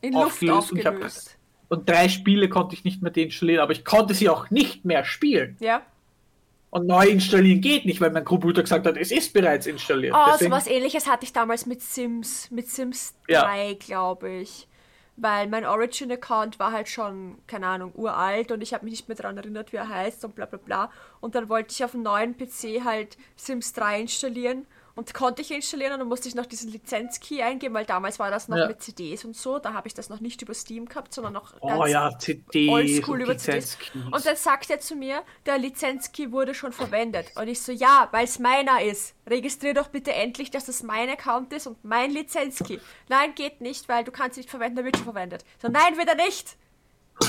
in 0.00 0.12
Luft 0.12 0.26
Aufgelöst 0.50 0.72
und 0.72 0.78
ich 0.78 0.86
hab- 0.86 0.96
und 1.68 1.88
drei 1.88 2.08
Spiele 2.08 2.48
konnte 2.48 2.74
ich 2.74 2.84
nicht 2.84 3.00
mehr 3.00 3.12
deinstallieren, 3.12 3.62
aber 3.62 3.72
ich 3.72 3.84
konnte 3.84 4.12
sie 4.14 4.28
auch 4.28 4.50
nicht 4.50 4.84
mehr 4.84 5.04
spielen. 5.04 5.56
Ja. 5.60 5.82
Und 6.70 6.86
neu 6.86 7.06
installieren 7.06 7.60
geht 7.60 7.84
nicht, 7.84 8.00
weil 8.00 8.10
mein 8.10 8.24
Computer 8.24 8.62
gesagt 8.62 8.86
hat, 8.86 8.96
es 8.96 9.10
ist 9.10 9.32
bereits 9.32 9.66
installiert. 9.66 10.14
Oh, 10.16 10.30
Deswegen- 10.32 10.50
sowas 10.50 10.66
ähnliches 10.66 11.08
hatte 11.08 11.24
ich 11.24 11.32
damals 11.32 11.66
mit 11.66 11.80
Sims, 11.82 12.50
mit 12.50 12.68
Sims 12.68 13.14
Ja. 13.28 13.42
3, 13.42 13.74
glaube 13.74 14.30
ich. 14.30 14.66
Weil 15.16 15.48
mein 15.48 15.66
Origin-Account 15.66 16.58
war 16.58 16.72
halt 16.72 16.88
schon, 16.88 17.38
keine 17.46 17.66
Ahnung, 17.66 17.92
uralt 17.94 18.52
und 18.52 18.62
ich 18.62 18.72
habe 18.72 18.84
mich 18.84 18.92
nicht 18.92 19.08
mehr 19.08 19.16
daran 19.16 19.36
erinnert, 19.36 19.72
wie 19.72 19.76
er 19.76 19.88
heißt 19.88 20.24
und 20.24 20.34
bla 20.34 20.46
bla 20.46 20.58
bla. 20.58 20.90
Und 21.20 21.34
dann 21.34 21.48
wollte 21.48 21.72
ich 21.72 21.84
auf 21.84 21.90
dem 21.90 22.02
neuen 22.02 22.36
PC 22.36 22.82
halt 22.84 23.16
Sims 23.36 23.72
3 23.74 24.00
installieren 24.00 24.66
und 24.94 25.14
konnte 25.14 25.42
ich 25.42 25.50
installieren 25.50 25.92
und 25.94 25.98
dann 26.00 26.08
musste 26.08 26.28
ich 26.28 26.34
noch 26.34 26.46
diesen 26.46 26.70
Lizenzkey 26.70 27.42
eingeben, 27.42 27.74
weil 27.74 27.84
damals 27.86 28.18
war 28.18 28.30
das 28.30 28.48
noch 28.48 28.56
Ja. 28.56 28.66
mit 28.66 28.82
CDs 28.82 29.24
und 29.24 29.36
so. 29.36 29.58
Da 29.58 29.72
habe 29.72 29.88
ich 29.88 29.94
das 29.94 30.08
noch 30.08 30.20
nicht 30.20 30.42
über 30.42 30.52
Steam 30.54 30.86
gehabt, 30.86 31.14
sondern 31.14 31.32
noch 31.32 31.54
Oh 31.60 31.68
ganz 31.68 31.90
ja, 31.90 32.18
CDs 32.18 32.70
oldschool 32.70 33.16
und 33.18 33.24
über 33.24 33.36
CDs. 33.38 33.78
Und 34.10 34.24
dann 34.26 34.36
sagt 34.36 34.70
er 34.70 34.80
zu 34.80 34.94
mir, 34.96 35.22
der 35.46 35.58
Lizenzkey 35.58 36.32
wurde 36.32 36.54
schon 36.54 36.72
verwendet. 36.72 37.32
Und 37.36 37.48
ich 37.48 37.60
so, 37.60 37.72
ja, 37.72 38.08
weil 38.12 38.24
es 38.24 38.38
meiner 38.38 38.82
ist. 38.82 39.14
Registrier 39.28 39.74
doch 39.74 39.88
bitte 39.88 40.12
endlich, 40.12 40.50
dass 40.50 40.66
das 40.66 40.82
mein 40.82 41.08
Account 41.08 41.52
ist 41.52 41.66
und 41.66 41.84
mein 41.84 42.10
Lizenzkey. 42.10 42.80
Nein, 43.08 43.34
geht 43.34 43.60
nicht, 43.60 43.88
weil 43.88 44.04
du 44.04 44.10
kannst 44.10 44.36
ihn 44.36 44.40
nicht 44.40 44.50
verwenden, 44.50 44.76
der 44.76 44.84
wird 44.84 44.96
schon 44.96 45.04
verwendet. 45.04 45.44
So, 45.62 45.68
nein, 45.68 45.96
wird 45.96 46.08
er 46.08 46.16
nicht. 46.16 46.56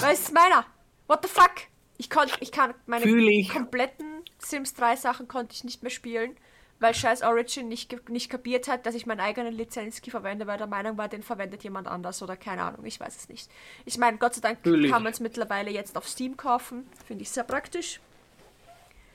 Weil 0.02 0.14
es 0.14 0.22
ist 0.22 0.34
meiner. 0.34 0.66
What 1.08 1.20
the 1.24 1.30
fuck? 1.30 1.52
Ich 1.98 2.10
konnte, 2.10 2.34
ich 2.40 2.52
kann 2.52 2.74
meine 2.88 3.06
ich. 3.06 3.50
kompletten 3.50 4.24
Sims 4.40 4.74
3 4.74 4.96
Sachen 4.96 5.28
konnte 5.28 5.54
ich 5.54 5.64
nicht 5.64 5.84
mehr 5.84 5.92
spielen, 5.92 6.36
weil 6.82 6.94
scheiß 6.94 7.22
Origin 7.22 7.70
nicht, 7.70 8.10
nicht 8.10 8.30
kapiert 8.30 8.68
hat, 8.68 8.86
dass 8.86 8.96
ich 8.96 9.06
meinen 9.06 9.22
eigenen 9.22 9.54
Lizenzkey 9.54 10.12
verwende, 10.12 10.48
weil 10.48 10.58
der 10.58 10.68
Meinung 10.68 10.98
war, 10.98 11.08
den 11.08 11.24
verwendet 11.24 11.64
jemand 11.64 11.88
anders 11.88 12.22
oder 12.22 12.36
keine 12.36 12.64
Ahnung, 12.64 12.84
ich 12.86 13.00
weiß 13.00 13.16
es 13.16 13.30
nicht. 13.30 13.50
Ich 13.86 13.98
meine, 13.98 14.18
Gott 14.18 14.36
sei 14.36 14.42
Dank 14.42 14.60
Fühl 14.64 14.84
ich. 14.86 14.92
kann 14.92 15.04
man 15.04 15.14
es 15.14 15.20
mittlerweile 15.22 15.72
jetzt 15.72 15.96
auf 15.96 16.08
Steam 16.10 16.36
kaufen, 16.36 16.90
finde 17.08 17.22
ich 17.22 17.30
sehr 17.30 17.44
praktisch. 17.46 18.02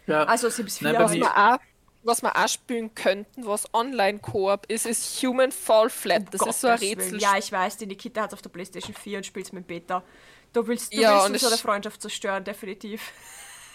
ja. 0.06 0.24
Also 0.24 0.48
Sims 0.48 0.78
4 0.78 0.92
Nein, 0.92 1.02
Was 1.02 1.12
mir- 1.12 1.20
wir 1.20 1.36
auch, 1.36 1.58
was 2.04 2.22
wir 2.22 2.36
auch 2.36 2.48
spielen 2.48 2.94
könnten, 2.94 3.44
was 3.46 3.72
Online-Koop 3.74 4.66
ist, 4.68 4.86
ist 4.86 5.20
Human 5.22 5.50
Fall 5.50 5.90
Flat. 5.90 6.22
Das 6.32 6.46
ist 6.46 6.60
so 6.60 6.68
ein 6.68 6.74
Gottes. 6.78 6.88
Rätsel. 6.88 7.20
Ja, 7.20 7.36
ich 7.36 7.50
weiß, 7.50 7.78
die 7.78 7.86
Nikita 7.86 8.22
hat 8.22 8.32
auf 8.32 8.42
der 8.42 8.50
Playstation 8.50 8.94
4 8.94 9.18
und 9.18 9.26
spielt 9.26 9.52
mit 9.52 9.66
Beta. 9.66 10.04
Du 10.52 10.64
willst, 10.68 10.92
du 10.94 10.98
Ja, 11.00 11.14
willst 11.14 11.26
und 11.26 11.32
uns 11.32 11.40
so 11.42 11.46
es- 11.48 11.52
eine 11.54 11.60
Freundschaft 11.60 12.00
zerstören, 12.00 12.44
definitiv. 12.44 13.12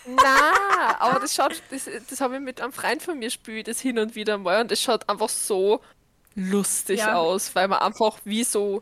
Na, 0.05 0.99
aber 0.99 1.19
das 1.19 1.35
schaut, 1.35 1.61
das, 1.69 1.89
das 2.09 2.21
habe 2.21 2.35
ich 2.35 2.41
mit 2.41 2.59
einem 2.61 2.73
Freund 2.73 3.01
von 3.03 3.19
mir 3.19 3.29
spielt, 3.29 3.67
das 3.67 3.79
hin 3.79 3.99
und 3.99 4.15
wieder 4.15 4.37
mal 4.37 4.61
und 4.61 4.71
das 4.71 4.81
schaut 4.81 5.07
einfach 5.09 5.29
so 5.29 5.81
lustig 6.35 6.99
Ja. 6.99 7.15
aus, 7.17 7.53
weil 7.55 7.67
man 7.67 7.79
einfach 7.79 8.17
wie 8.23 8.43
so 8.43 8.81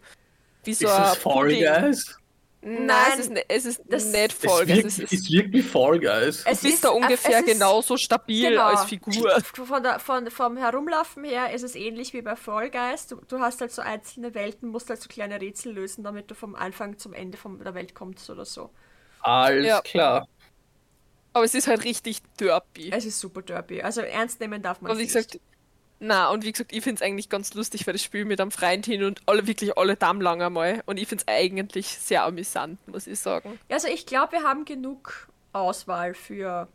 wie 0.63 0.73
so 0.73 0.85
ist 0.87 0.93
das 0.97 1.15
ein 1.15 1.21
Fall 1.21 1.33
Pudding- 1.33 1.63
Guys? 1.63 2.15
Nein, 2.61 2.85
Nein, 2.87 3.11
es 3.13 3.19
ist, 3.19 3.31
ne- 3.31 3.43
es 3.47 3.65
ist 3.65 3.81
das- 3.87 4.05
nicht 4.05 4.33
Es 4.43 4.51
Fall 4.51 4.65
Guys, 4.65 4.75
wirkt, 4.75 4.85
es 4.87 4.99
ist, 4.99 5.13
ist 5.13 5.31
wirklich 5.31 5.65
Fall 5.65 5.97
Guys. 5.99 6.43
Es 6.45 6.59
du 6.59 6.63
bist 6.63 6.65
ist- 6.65 6.83
da 6.83 6.89
äh, 6.89 6.91
ungefähr 6.91 7.39
es 7.39 7.45
ist- 7.47 7.53
genauso 7.53 7.95
stabil 7.97 8.49
Genau. 8.49 8.63
als 8.65 8.83
Figur. 8.83 9.41
Von 9.41 9.81
der, 9.81 9.99
von, 9.99 10.29
vom 10.29 10.57
Herumlaufen 10.57 11.23
her 11.23 11.53
ist 11.53 11.63
es 11.63 11.75
ähnlich 11.75 12.11
wie 12.13 12.21
bei 12.21 12.35
Fall 12.35 12.69
Guys. 12.69 13.07
Du, 13.07 13.15
du 13.27 13.39
hast 13.39 13.61
halt 13.61 13.71
so 13.71 13.81
einzelne 13.81 14.33
Welten, 14.35 14.69
musst 14.69 14.89
halt 14.89 15.01
so 15.01 15.07
kleine 15.07 15.39
Rätsel 15.39 15.71
lösen, 15.73 16.03
damit 16.03 16.29
du 16.31 16.35
vom 16.35 16.53
Anfang 16.55 16.97
zum 16.97 17.13
Ende 17.13 17.37
von 17.37 17.59
der 17.63 17.73
Welt 17.75 17.95
kommst 17.95 18.29
oder 18.29 18.43
so. 18.43 18.69
Alles 19.21 19.65
Ja. 19.65 19.81
klar. 19.81 20.27
Aber 21.39 21.45
es 21.45 21.55
ist 21.55 21.67
halt 21.67 21.83
richtig 21.85 22.21
derpy. 22.39 22.91
Es 22.91 23.05
ist 23.05 23.19
super 23.19 23.41
derby. 23.41 23.81
Also 23.81 24.01
ernst 24.01 24.39
nehmen 24.41 24.61
darf 24.61 24.81
man 24.81 24.91
es 24.91 24.97
gesagt, 24.99 25.35
nicht. 25.35 25.43
na, 25.99 26.29
und 26.29 26.43
wie 26.43 26.51
gesagt, 26.51 26.73
ich 26.73 26.83
finde 26.83 27.01
es 27.01 27.01
eigentlich 27.01 27.29
ganz 27.29 27.53
lustig, 27.53 27.87
weil 27.87 27.93
das 27.93 28.03
Spiel 28.03 28.25
mit 28.25 28.41
einem 28.41 28.51
Freund 28.51 28.85
hin 28.85 29.03
und 29.05 29.21
alle 29.25 29.47
wirklich 29.47 29.77
alle 29.77 29.95
Damm 29.95 30.19
lang 30.19 30.41
einmal. 30.41 30.83
Und 30.85 30.97
ich 30.97 31.07
finde 31.07 31.23
es 31.25 31.33
eigentlich 31.33 31.87
sehr 31.87 32.23
amüsant, 32.25 32.85
muss 32.89 33.07
ich 33.07 33.19
sagen. 33.19 33.57
Also 33.69 33.87
ich 33.87 34.05
glaube, 34.05 34.33
wir 34.33 34.43
haben 34.43 34.65
genug 34.65 35.29
Auswahl 35.53 36.13
für 36.13 36.67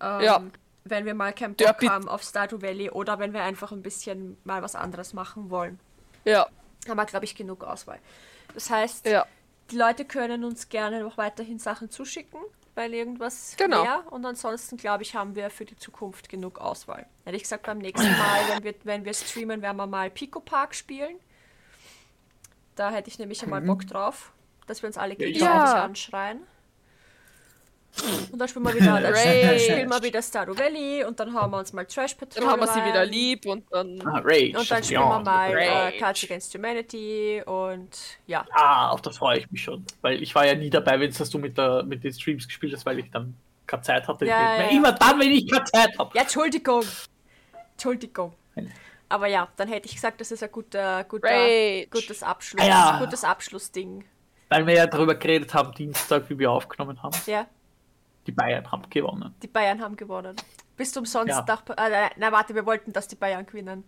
ähm, 0.00 0.20
Ja. 0.20 0.42
wenn 0.84 1.04
wir 1.06 1.14
mal 1.14 1.32
keinen 1.32 1.54
Bock 1.54 1.66
Derby- 1.66 1.88
haben 1.88 2.08
auf 2.08 2.22
Stardew 2.22 2.62
Valley 2.62 2.90
oder 2.90 3.18
wenn 3.18 3.32
wir 3.32 3.42
einfach 3.42 3.72
ein 3.72 3.82
bisschen 3.82 4.36
mal 4.44 4.62
was 4.62 4.74
anderes 4.76 5.12
machen 5.12 5.50
wollen. 5.50 5.80
Ja, 6.24 6.46
Haben 6.88 6.96
wir, 6.98 7.06
glaube 7.06 7.24
ich, 7.24 7.34
genug 7.34 7.64
Auswahl. 7.64 7.98
Das 8.54 8.70
heißt, 8.70 9.06
ja. 9.06 9.26
die 9.72 9.76
Leute 9.76 10.04
können 10.04 10.44
uns 10.44 10.68
gerne 10.68 11.00
noch 11.02 11.16
weiterhin 11.18 11.58
Sachen 11.58 11.90
zuschicken, 11.90 12.38
weil 12.76 12.94
irgendwas 12.94 13.56
Genau. 13.56 13.82
mehr. 13.82 14.04
Und 14.10 14.24
ansonsten, 14.24 14.76
glaube 14.76 15.02
ich, 15.02 15.16
haben 15.16 15.34
wir 15.34 15.50
für 15.50 15.64
die 15.64 15.76
Zukunft 15.76 16.28
genug 16.28 16.58
Auswahl. 16.60 17.06
Hätte 17.24 17.36
ich 17.36 17.42
gesagt, 17.42 17.66
beim 17.66 17.78
nächsten 17.78 18.06
Mal, 18.10 18.40
wenn 18.50 18.62
wir, 18.62 18.74
wenn 18.84 19.04
wir 19.04 19.14
streamen, 19.14 19.60
werden 19.62 19.76
wir 19.78 19.86
mal 19.88 20.10
Pico 20.10 20.38
Park 20.38 20.74
spielen. 20.74 21.16
Da 22.76 22.90
hätte 22.90 23.08
ich 23.08 23.18
nämlich 23.18 23.42
einmal 23.42 23.62
Bock 23.62 23.86
drauf, 23.86 24.32
dass 24.66 24.82
wir 24.82 24.86
uns 24.88 24.98
alle 24.98 25.16
gegenseitig 25.16 25.42
Ja. 25.48 25.82
anschreien. 25.84 26.42
Und 28.30 28.38
dann 28.38 28.48
spielen 28.48 28.64
wir 28.64 28.74
wieder, 28.74 29.00
dann 29.00 29.12
Rage. 29.14 29.58
spielen 29.60 29.88
wir 29.88 30.02
wieder 30.02 30.22
Stardew 30.22 30.56
Valley 30.58 31.04
und 31.04 31.18
dann 31.18 31.32
haben 31.32 31.50
wir 31.52 31.58
uns 31.58 31.72
mal 31.72 31.86
Trash 31.86 32.14
Patrol. 32.14 32.42
Dann 32.42 32.50
haben 32.52 32.60
wir 32.60 32.68
sie 32.68 32.84
wieder 32.84 33.04
lieb 33.06 33.46
und 33.46 33.64
dann. 33.70 34.00
Ah, 34.06 34.20
Rage. 34.24 34.58
Und 34.58 34.70
dann 34.70 34.84
spielen 34.84 35.00
wir 35.00 35.20
mal 35.20 35.50
äh, 35.52 35.68
Rage. 35.68 35.98
Cards 35.98 36.24
Against 36.24 36.54
Humanity 36.54 37.42
und 37.46 37.88
ja. 38.26 38.44
Ah, 38.52 38.90
auf 38.90 39.00
das 39.02 39.18
freue 39.18 39.38
ich 39.38 39.50
mich 39.50 39.62
schon. 39.62 39.84
Weil 40.02 40.22
ich 40.22 40.34
war 40.34 40.46
ja 40.46 40.54
nie 40.54 40.70
dabei, 40.70 41.00
wenn 41.00 41.10
es 41.10 41.30
du 41.30 41.38
mit, 41.38 41.56
der, 41.56 41.82
mit 41.84 42.04
den 42.04 42.12
Streams 42.12 42.46
gespielt 42.46 42.74
hast, 42.74 42.84
weil 42.84 42.98
ich 42.98 43.10
dann 43.10 43.34
keine 43.66 43.82
Zeit 43.82 44.06
hatte. 44.06 44.26
Ja, 44.26 44.56
ja. 44.62 44.68
Immer 44.68 44.92
dann, 44.92 45.18
wenn 45.18 45.30
ich 45.32 45.50
keine 45.50 45.64
Zeit 45.64 45.98
habe. 45.98 46.10
Ja, 46.14 46.22
Entschuldigung. 46.22 46.84
Entschuldigung. 47.72 48.32
Aber 49.08 49.26
ja, 49.28 49.48
dann 49.56 49.68
hätte 49.68 49.86
ich 49.86 49.94
gesagt, 49.94 50.20
das 50.20 50.32
ist 50.32 50.42
ein 50.42 50.50
guter, 50.50 51.04
guter, 51.04 51.28
Rage. 51.28 51.86
gutes 51.90 52.22
Abschluss, 52.22 52.60
Ah, 52.62 52.66
ja. 52.68 52.98
gutes 52.98 53.22
Abschlussding. 53.22 54.04
Weil 54.48 54.66
wir 54.66 54.74
ja 54.74 54.86
darüber 54.86 55.14
geredet 55.14 55.54
haben, 55.54 55.72
Dienstag, 55.72 56.28
wie 56.28 56.38
wir 56.38 56.50
aufgenommen 56.50 57.02
haben. 57.02 57.16
Ja, 57.26 57.46
Die 58.26 58.32
Bayern 58.32 58.70
haben 58.70 58.82
gewonnen. 58.90 59.34
die 59.42 59.46
Bayern 59.48 59.80
haben 59.80 59.96
gewonnen. 59.96 60.36
Bist 60.76 60.94
du 60.96 61.00
umsonst 61.00 61.28
Ja. 61.30 61.44
nach. 61.46 61.62
Äh, 61.76 62.10
nein, 62.16 62.32
warte, 62.32 62.54
wir 62.54 62.66
wollten, 62.66 62.92
dass 62.92 63.08
die 63.08 63.14
Bayern 63.16 63.46
gewinnen. 63.46 63.84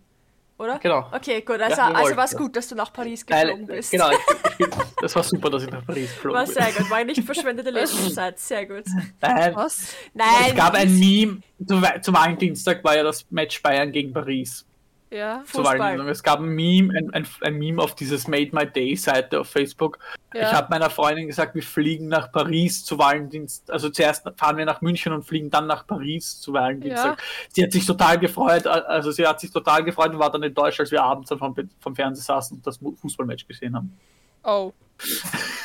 oder? 0.57 0.77
Genau. 0.79 1.07
Okay, 1.13 1.41
gut. 1.41 1.61
Also, 1.61 1.77
Ja, 1.77 1.91
also 1.91 2.17
war 2.17 2.25
es 2.25 2.35
gut, 2.35 2.55
dass 2.55 2.67
du 2.67 2.75
nach 2.75 2.91
Paris 2.91 3.25
geflogen 3.25 3.65
bist. 3.67 3.91
genau, 3.91 4.09
ich, 4.11 4.17
ich, 4.59 4.67
das 5.01 5.15
war 5.15 5.23
super, 5.23 5.49
dass 5.49 5.63
ich 5.63 5.69
nach 5.71 5.85
Paris 5.85 6.11
geflogen 6.13 6.37
War 6.37 6.45
bin. 6.45 6.53
sehr 6.53 6.71
gut. 6.73 6.89
War 6.89 7.03
nicht 7.05 7.23
verschwendete 7.23 7.69
Lebenszeit. 7.69 8.37
Sehr 8.39 8.65
gut. 8.65 8.83
Nein, 9.21 9.55
Was? 9.55 9.93
Nein. 10.13 10.27
es 10.49 10.55
gab 10.55 10.73
ein 10.73 10.99
Meme, 10.99 11.41
zum, 11.65 11.85
zum 12.01 12.13
Valentinstag 12.15 12.83
war 12.83 12.95
ja 12.97 13.03
das 13.03 13.25
Match 13.31 13.61
Bayern 13.61 13.91
gegen 13.91 14.11
Paris. 14.11 14.65
Ja. 15.11 15.41
Fußball. 15.45 16.07
Es 16.09 16.21
gab 16.21 16.39
ein 16.39 16.49
Meme, 16.49 16.93
ein, 16.95 17.11
ein, 17.13 17.27
ein 17.41 17.55
Meme 17.55 17.81
auf 17.81 17.95
dieses 17.95 18.27
Made 18.27 18.49
My 18.53 18.67
Day 18.67 18.95
Seite 18.95 19.39
auf 19.39 19.49
Facebook. 19.49 19.97
Ja. 20.35 20.41
Ich 20.43 20.53
habe 20.53 20.67
meiner 20.69 20.89
Freundin 20.91 21.25
gesagt, 21.25 21.55
wir 21.55 21.63
fliegen 21.63 22.07
nach 22.09 22.31
Paris 22.31 22.85
zu 22.85 22.99
Valentinstag. 22.99 23.73
Also 23.73 23.89
zuerst 23.89 24.29
fahren 24.37 24.57
wir 24.57 24.65
nach 24.65 24.81
München 24.81 25.11
und 25.11 25.23
fliegen 25.23 25.49
dann 25.49 25.65
nach 25.65 25.87
Paris 25.87 26.39
zu 26.39 26.53
Valentinstag. 26.53 27.19
Sie 27.51 27.63
hat 27.63 27.71
sich 27.71 27.85
total 27.87 28.19
gefreut, 28.19 28.67
also 28.67 29.09
sie 29.11 29.25
hat 29.25 29.39
sich 29.39 29.49
total 29.51 29.83
gefreut 29.83 30.11
und 30.11 30.19
war 30.19 30.31
dann 30.31 30.43
enttäuscht, 30.43 30.79
als 30.79 30.91
wir 30.91 31.01
abends 31.01 31.29
dann 31.29 31.39
vom, 31.39 31.55
vom 31.79 31.95
Fernseher 31.95 32.23
saßen 32.23 32.57
und 32.57 32.67
das 32.67 32.77
Fußballmatch 32.77 33.47
gesehen 33.47 33.75
haben. 33.75 33.97
Oh. 34.43 34.71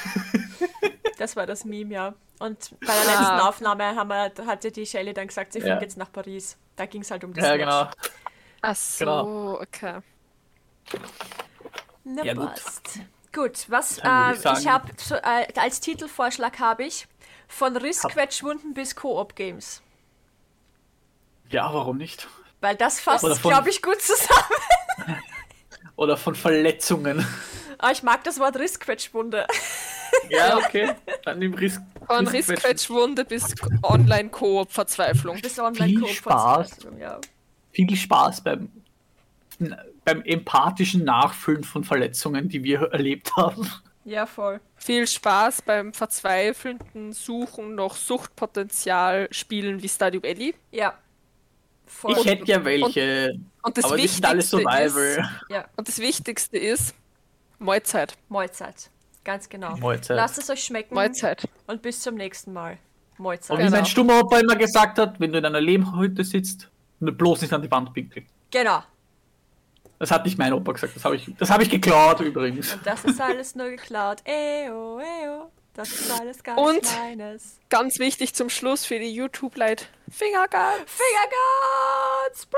Das 1.18 1.36
war 1.36 1.46
das 1.46 1.64
Meme, 1.64 1.94
ja. 1.94 2.14
Und 2.40 2.70
bei 2.80 2.86
der 2.86 2.94
Ah. 3.16 3.20
letzten 3.20 3.46
Aufnahme 3.48 3.84
haben 3.94 4.08
wir, 4.08 4.32
hatte 4.46 4.72
die 4.72 4.84
Shelley 4.84 5.14
dann 5.14 5.28
gesagt, 5.28 5.52
sie 5.52 5.60
Ja. 5.60 5.66
fliegt 5.66 5.82
jetzt 5.82 5.96
nach 5.96 6.10
Paris. 6.10 6.56
Da 6.74 6.86
ging 6.86 7.02
es 7.02 7.10
halt 7.12 7.22
um 7.22 7.32
das 7.32 7.44
Ja, 7.44 7.52
Match. 7.52 7.60
genau. 7.60 7.88
Ach 8.66 8.74
so, 8.76 9.04
Genau. 9.04 9.60
okay. 9.60 9.98
Na 12.04 12.24
Ja, 12.24 12.32
gut. 12.32 12.46
passt. 12.46 13.00
Gut, 13.34 13.66
was 13.68 13.98
äh, 13.98 14.32
ich 14.32 14.60
ich, 14.60 14.68
habe 14.68 14.90
äh, 15.22 15.60
als 15.60 15.80
Titelvorschlag 15.80 16.58
habe 16.60 16.84
ich 16.84 17.06
von 17.46 17.76
Rissquetschwunden 17.76 18.72
bis 18.72 18.96
Koop-Games. 18.96 19.82
Ja, 21.50 21.74
warum 21.74 21.98
nicht? 21.98 22.26
Weil 22.60 22.76
das 22.76 23.00
fasst, 23.00 23.42
glaube 23.42 23.68
ich, 23.68 23.82
gut 23.82 24.00
zusammen. 24.00 25.18
Oder 25.96 26.16
von 26.16 26.34
Verletzungen. 26.34 27.26
Aber 27.78 27.92
ich 27.92 28.02
mag 28.02 28.24
das 28.24 28.38
Wort 28.38 28.56
Rissquetschwunde. 28.56 29.46
Ja, 30.30 30.56
okay. 30.56 30.94
Dann 31.24 31.38
nimm 31.38 31.52
Risk. 31.54 31.82
Von 32.06 32.26
Rissquetschwunde 32.26 33.24
bis 33.26 33.54
Online-Koop-Verzweiflung. 33.82 35.40
bis 35.42 35.58
online 35.58 35.98
Viel 35.98 36.08
Spaß. 36.08 36.78
Ja. 36.98 37.20
Viel 37.74 37.94
Spaß 37.96 38.42
beim, 38.42 38.70
beim 40.04 40.22
empathischen 40.22 41.04
Nachfüllen 41.04 41.64
von 41.64 41.84
Verletzungen, 41.84 42.48
die 42.48 42.62
wir 42.64 42.82
erlebt 42.92 43.34
haben. 43.36 43.68
ja, 44.04 44.26
voll. 44.26 44.60
Viel 44.76 45.06
Spaß 45.06 45.62
beim 45.62 45.92
verzweifelnden 45.92 47.12
Suchen 47.12 47.74
nach 47.74 47.94
Suchtpotenzial 47.96 49.28
spielen 49.30 49.82
wie 49.82 49.88
Stardew 49.88 50.22
Valley. 50.22 50.54
Ja. 50.72 50.94
Voll. 51.86 52.16
Ich 52.18 52.24
hätte 52.24 52.44
ja 52.46 52.64
welche, 52.64 53.34
Und 53.62 53.76
das 53.76 53.84
aber 53.84 53.96
die 53.96 54.08
sind 54.08 54.24
alle 54.24 54.38
Wichtigste 54.38 54.56
Survival. 54.58 55.04
ist, 55.18 55.50
ja, 55.50 55.64
und 55.76 55.86
das 55.88 55.98
Wichtigste 55.98 56.58
ist 56.58 56.94
Mahlzeit. 57.58 58.14
Mahlzeit. 58.28 58.90
Ganz 59.22 59.48
genau. 59.48 59.76
Mahlzeit. 59.76 60.16
Lasst 60.16 60.38
es 60.38 60.50
euch 60.50 60.64
schmecken 60.64 60.94
Mahlzeit. 60.94 61.48
und 61.66 61.82
bis 61.82 62.00
zum 62.00 62.14
nächsten 62.14 62.52
Mal. 62.52 62.78
Und 63.18 63.24
Mahlzeit. 63.24 63.58
wie 63.58 63.62
Genau. 63.62 63.76
mein 63.76 63.86
stummer 63.86 64.20
Opa 64.20 64.38
immer 64.40 64.56
gesagt 64.56 64.98
hat, 64.98 65.20
wenn 65.20 65.32
du 65.32 65.38
in 65.38 65.44
einer 65.44 65.60
Lehmhütte 65.60 66.24
sitzt, 66.24 66.68
bloß 67.12 67.42
nicht 67.42 67.52
an 67.52 67.62
die 67.62 67.70
Wand 67.70 67.92
pinkeln. 67.92 68.26
Genau. 68.50 68.82
Das 69.98 70.10
hat 70.10 70.24
nicht 70.24 70.36
mein 70.38 70.52
Opa 70.52 70.72
gesagt, 70.72 70.96
das 70.96 71.04
habe 71.04 71.16
ich, 71.16 71.30
das 71.38 71.50
hab 71.50 71.60
ich 71.62 71.70
geklaut 71.70 72.20
übrigens. 72.20 72.74
Und 72.74 72.86
das 72.86 73.04
ist 73.04 73.20
alles 73.20 73.54
nur 73.54 73.70
geklaut. 73.70 74.18
Eo, 74.26 74.98
eo. 74.98 75.50
Das 75.72 75.88
ist 75.88 76.10
alles 76.20 76.42
ganz 76.42 76.60
Und- 76.60 76.96
meines. 76.98 77.58
Ganz 77.68 77.98
wichtig 77.98 78.34
zum 78.34 78.48
Schluss 78.48 78.84
für 78.84 78.98
die 78.98 79.12
YouTube-Leute. 79.12 79.86
Fingerguns. 80.08 80.84
Fingerguns! 80.86 82.48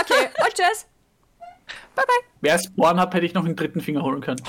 Okay, 0.00 0.28
und 0.46 0.54
tschüss. 0.54 0.86
Bye 1.94 2.04
bye. 2.06 2.14
Wäre 2.40 2.56
es 2.56 2.72
Pornhub, 2.74 3.12
hätte 3.12 3.26
ich 3.26 3.34
noch 3.34 3.44
einen 3.44 3.56
dritten 3.56 3.80
Finger 3.80 4.02
holen 4.02 4.20
können. 4.22 4.40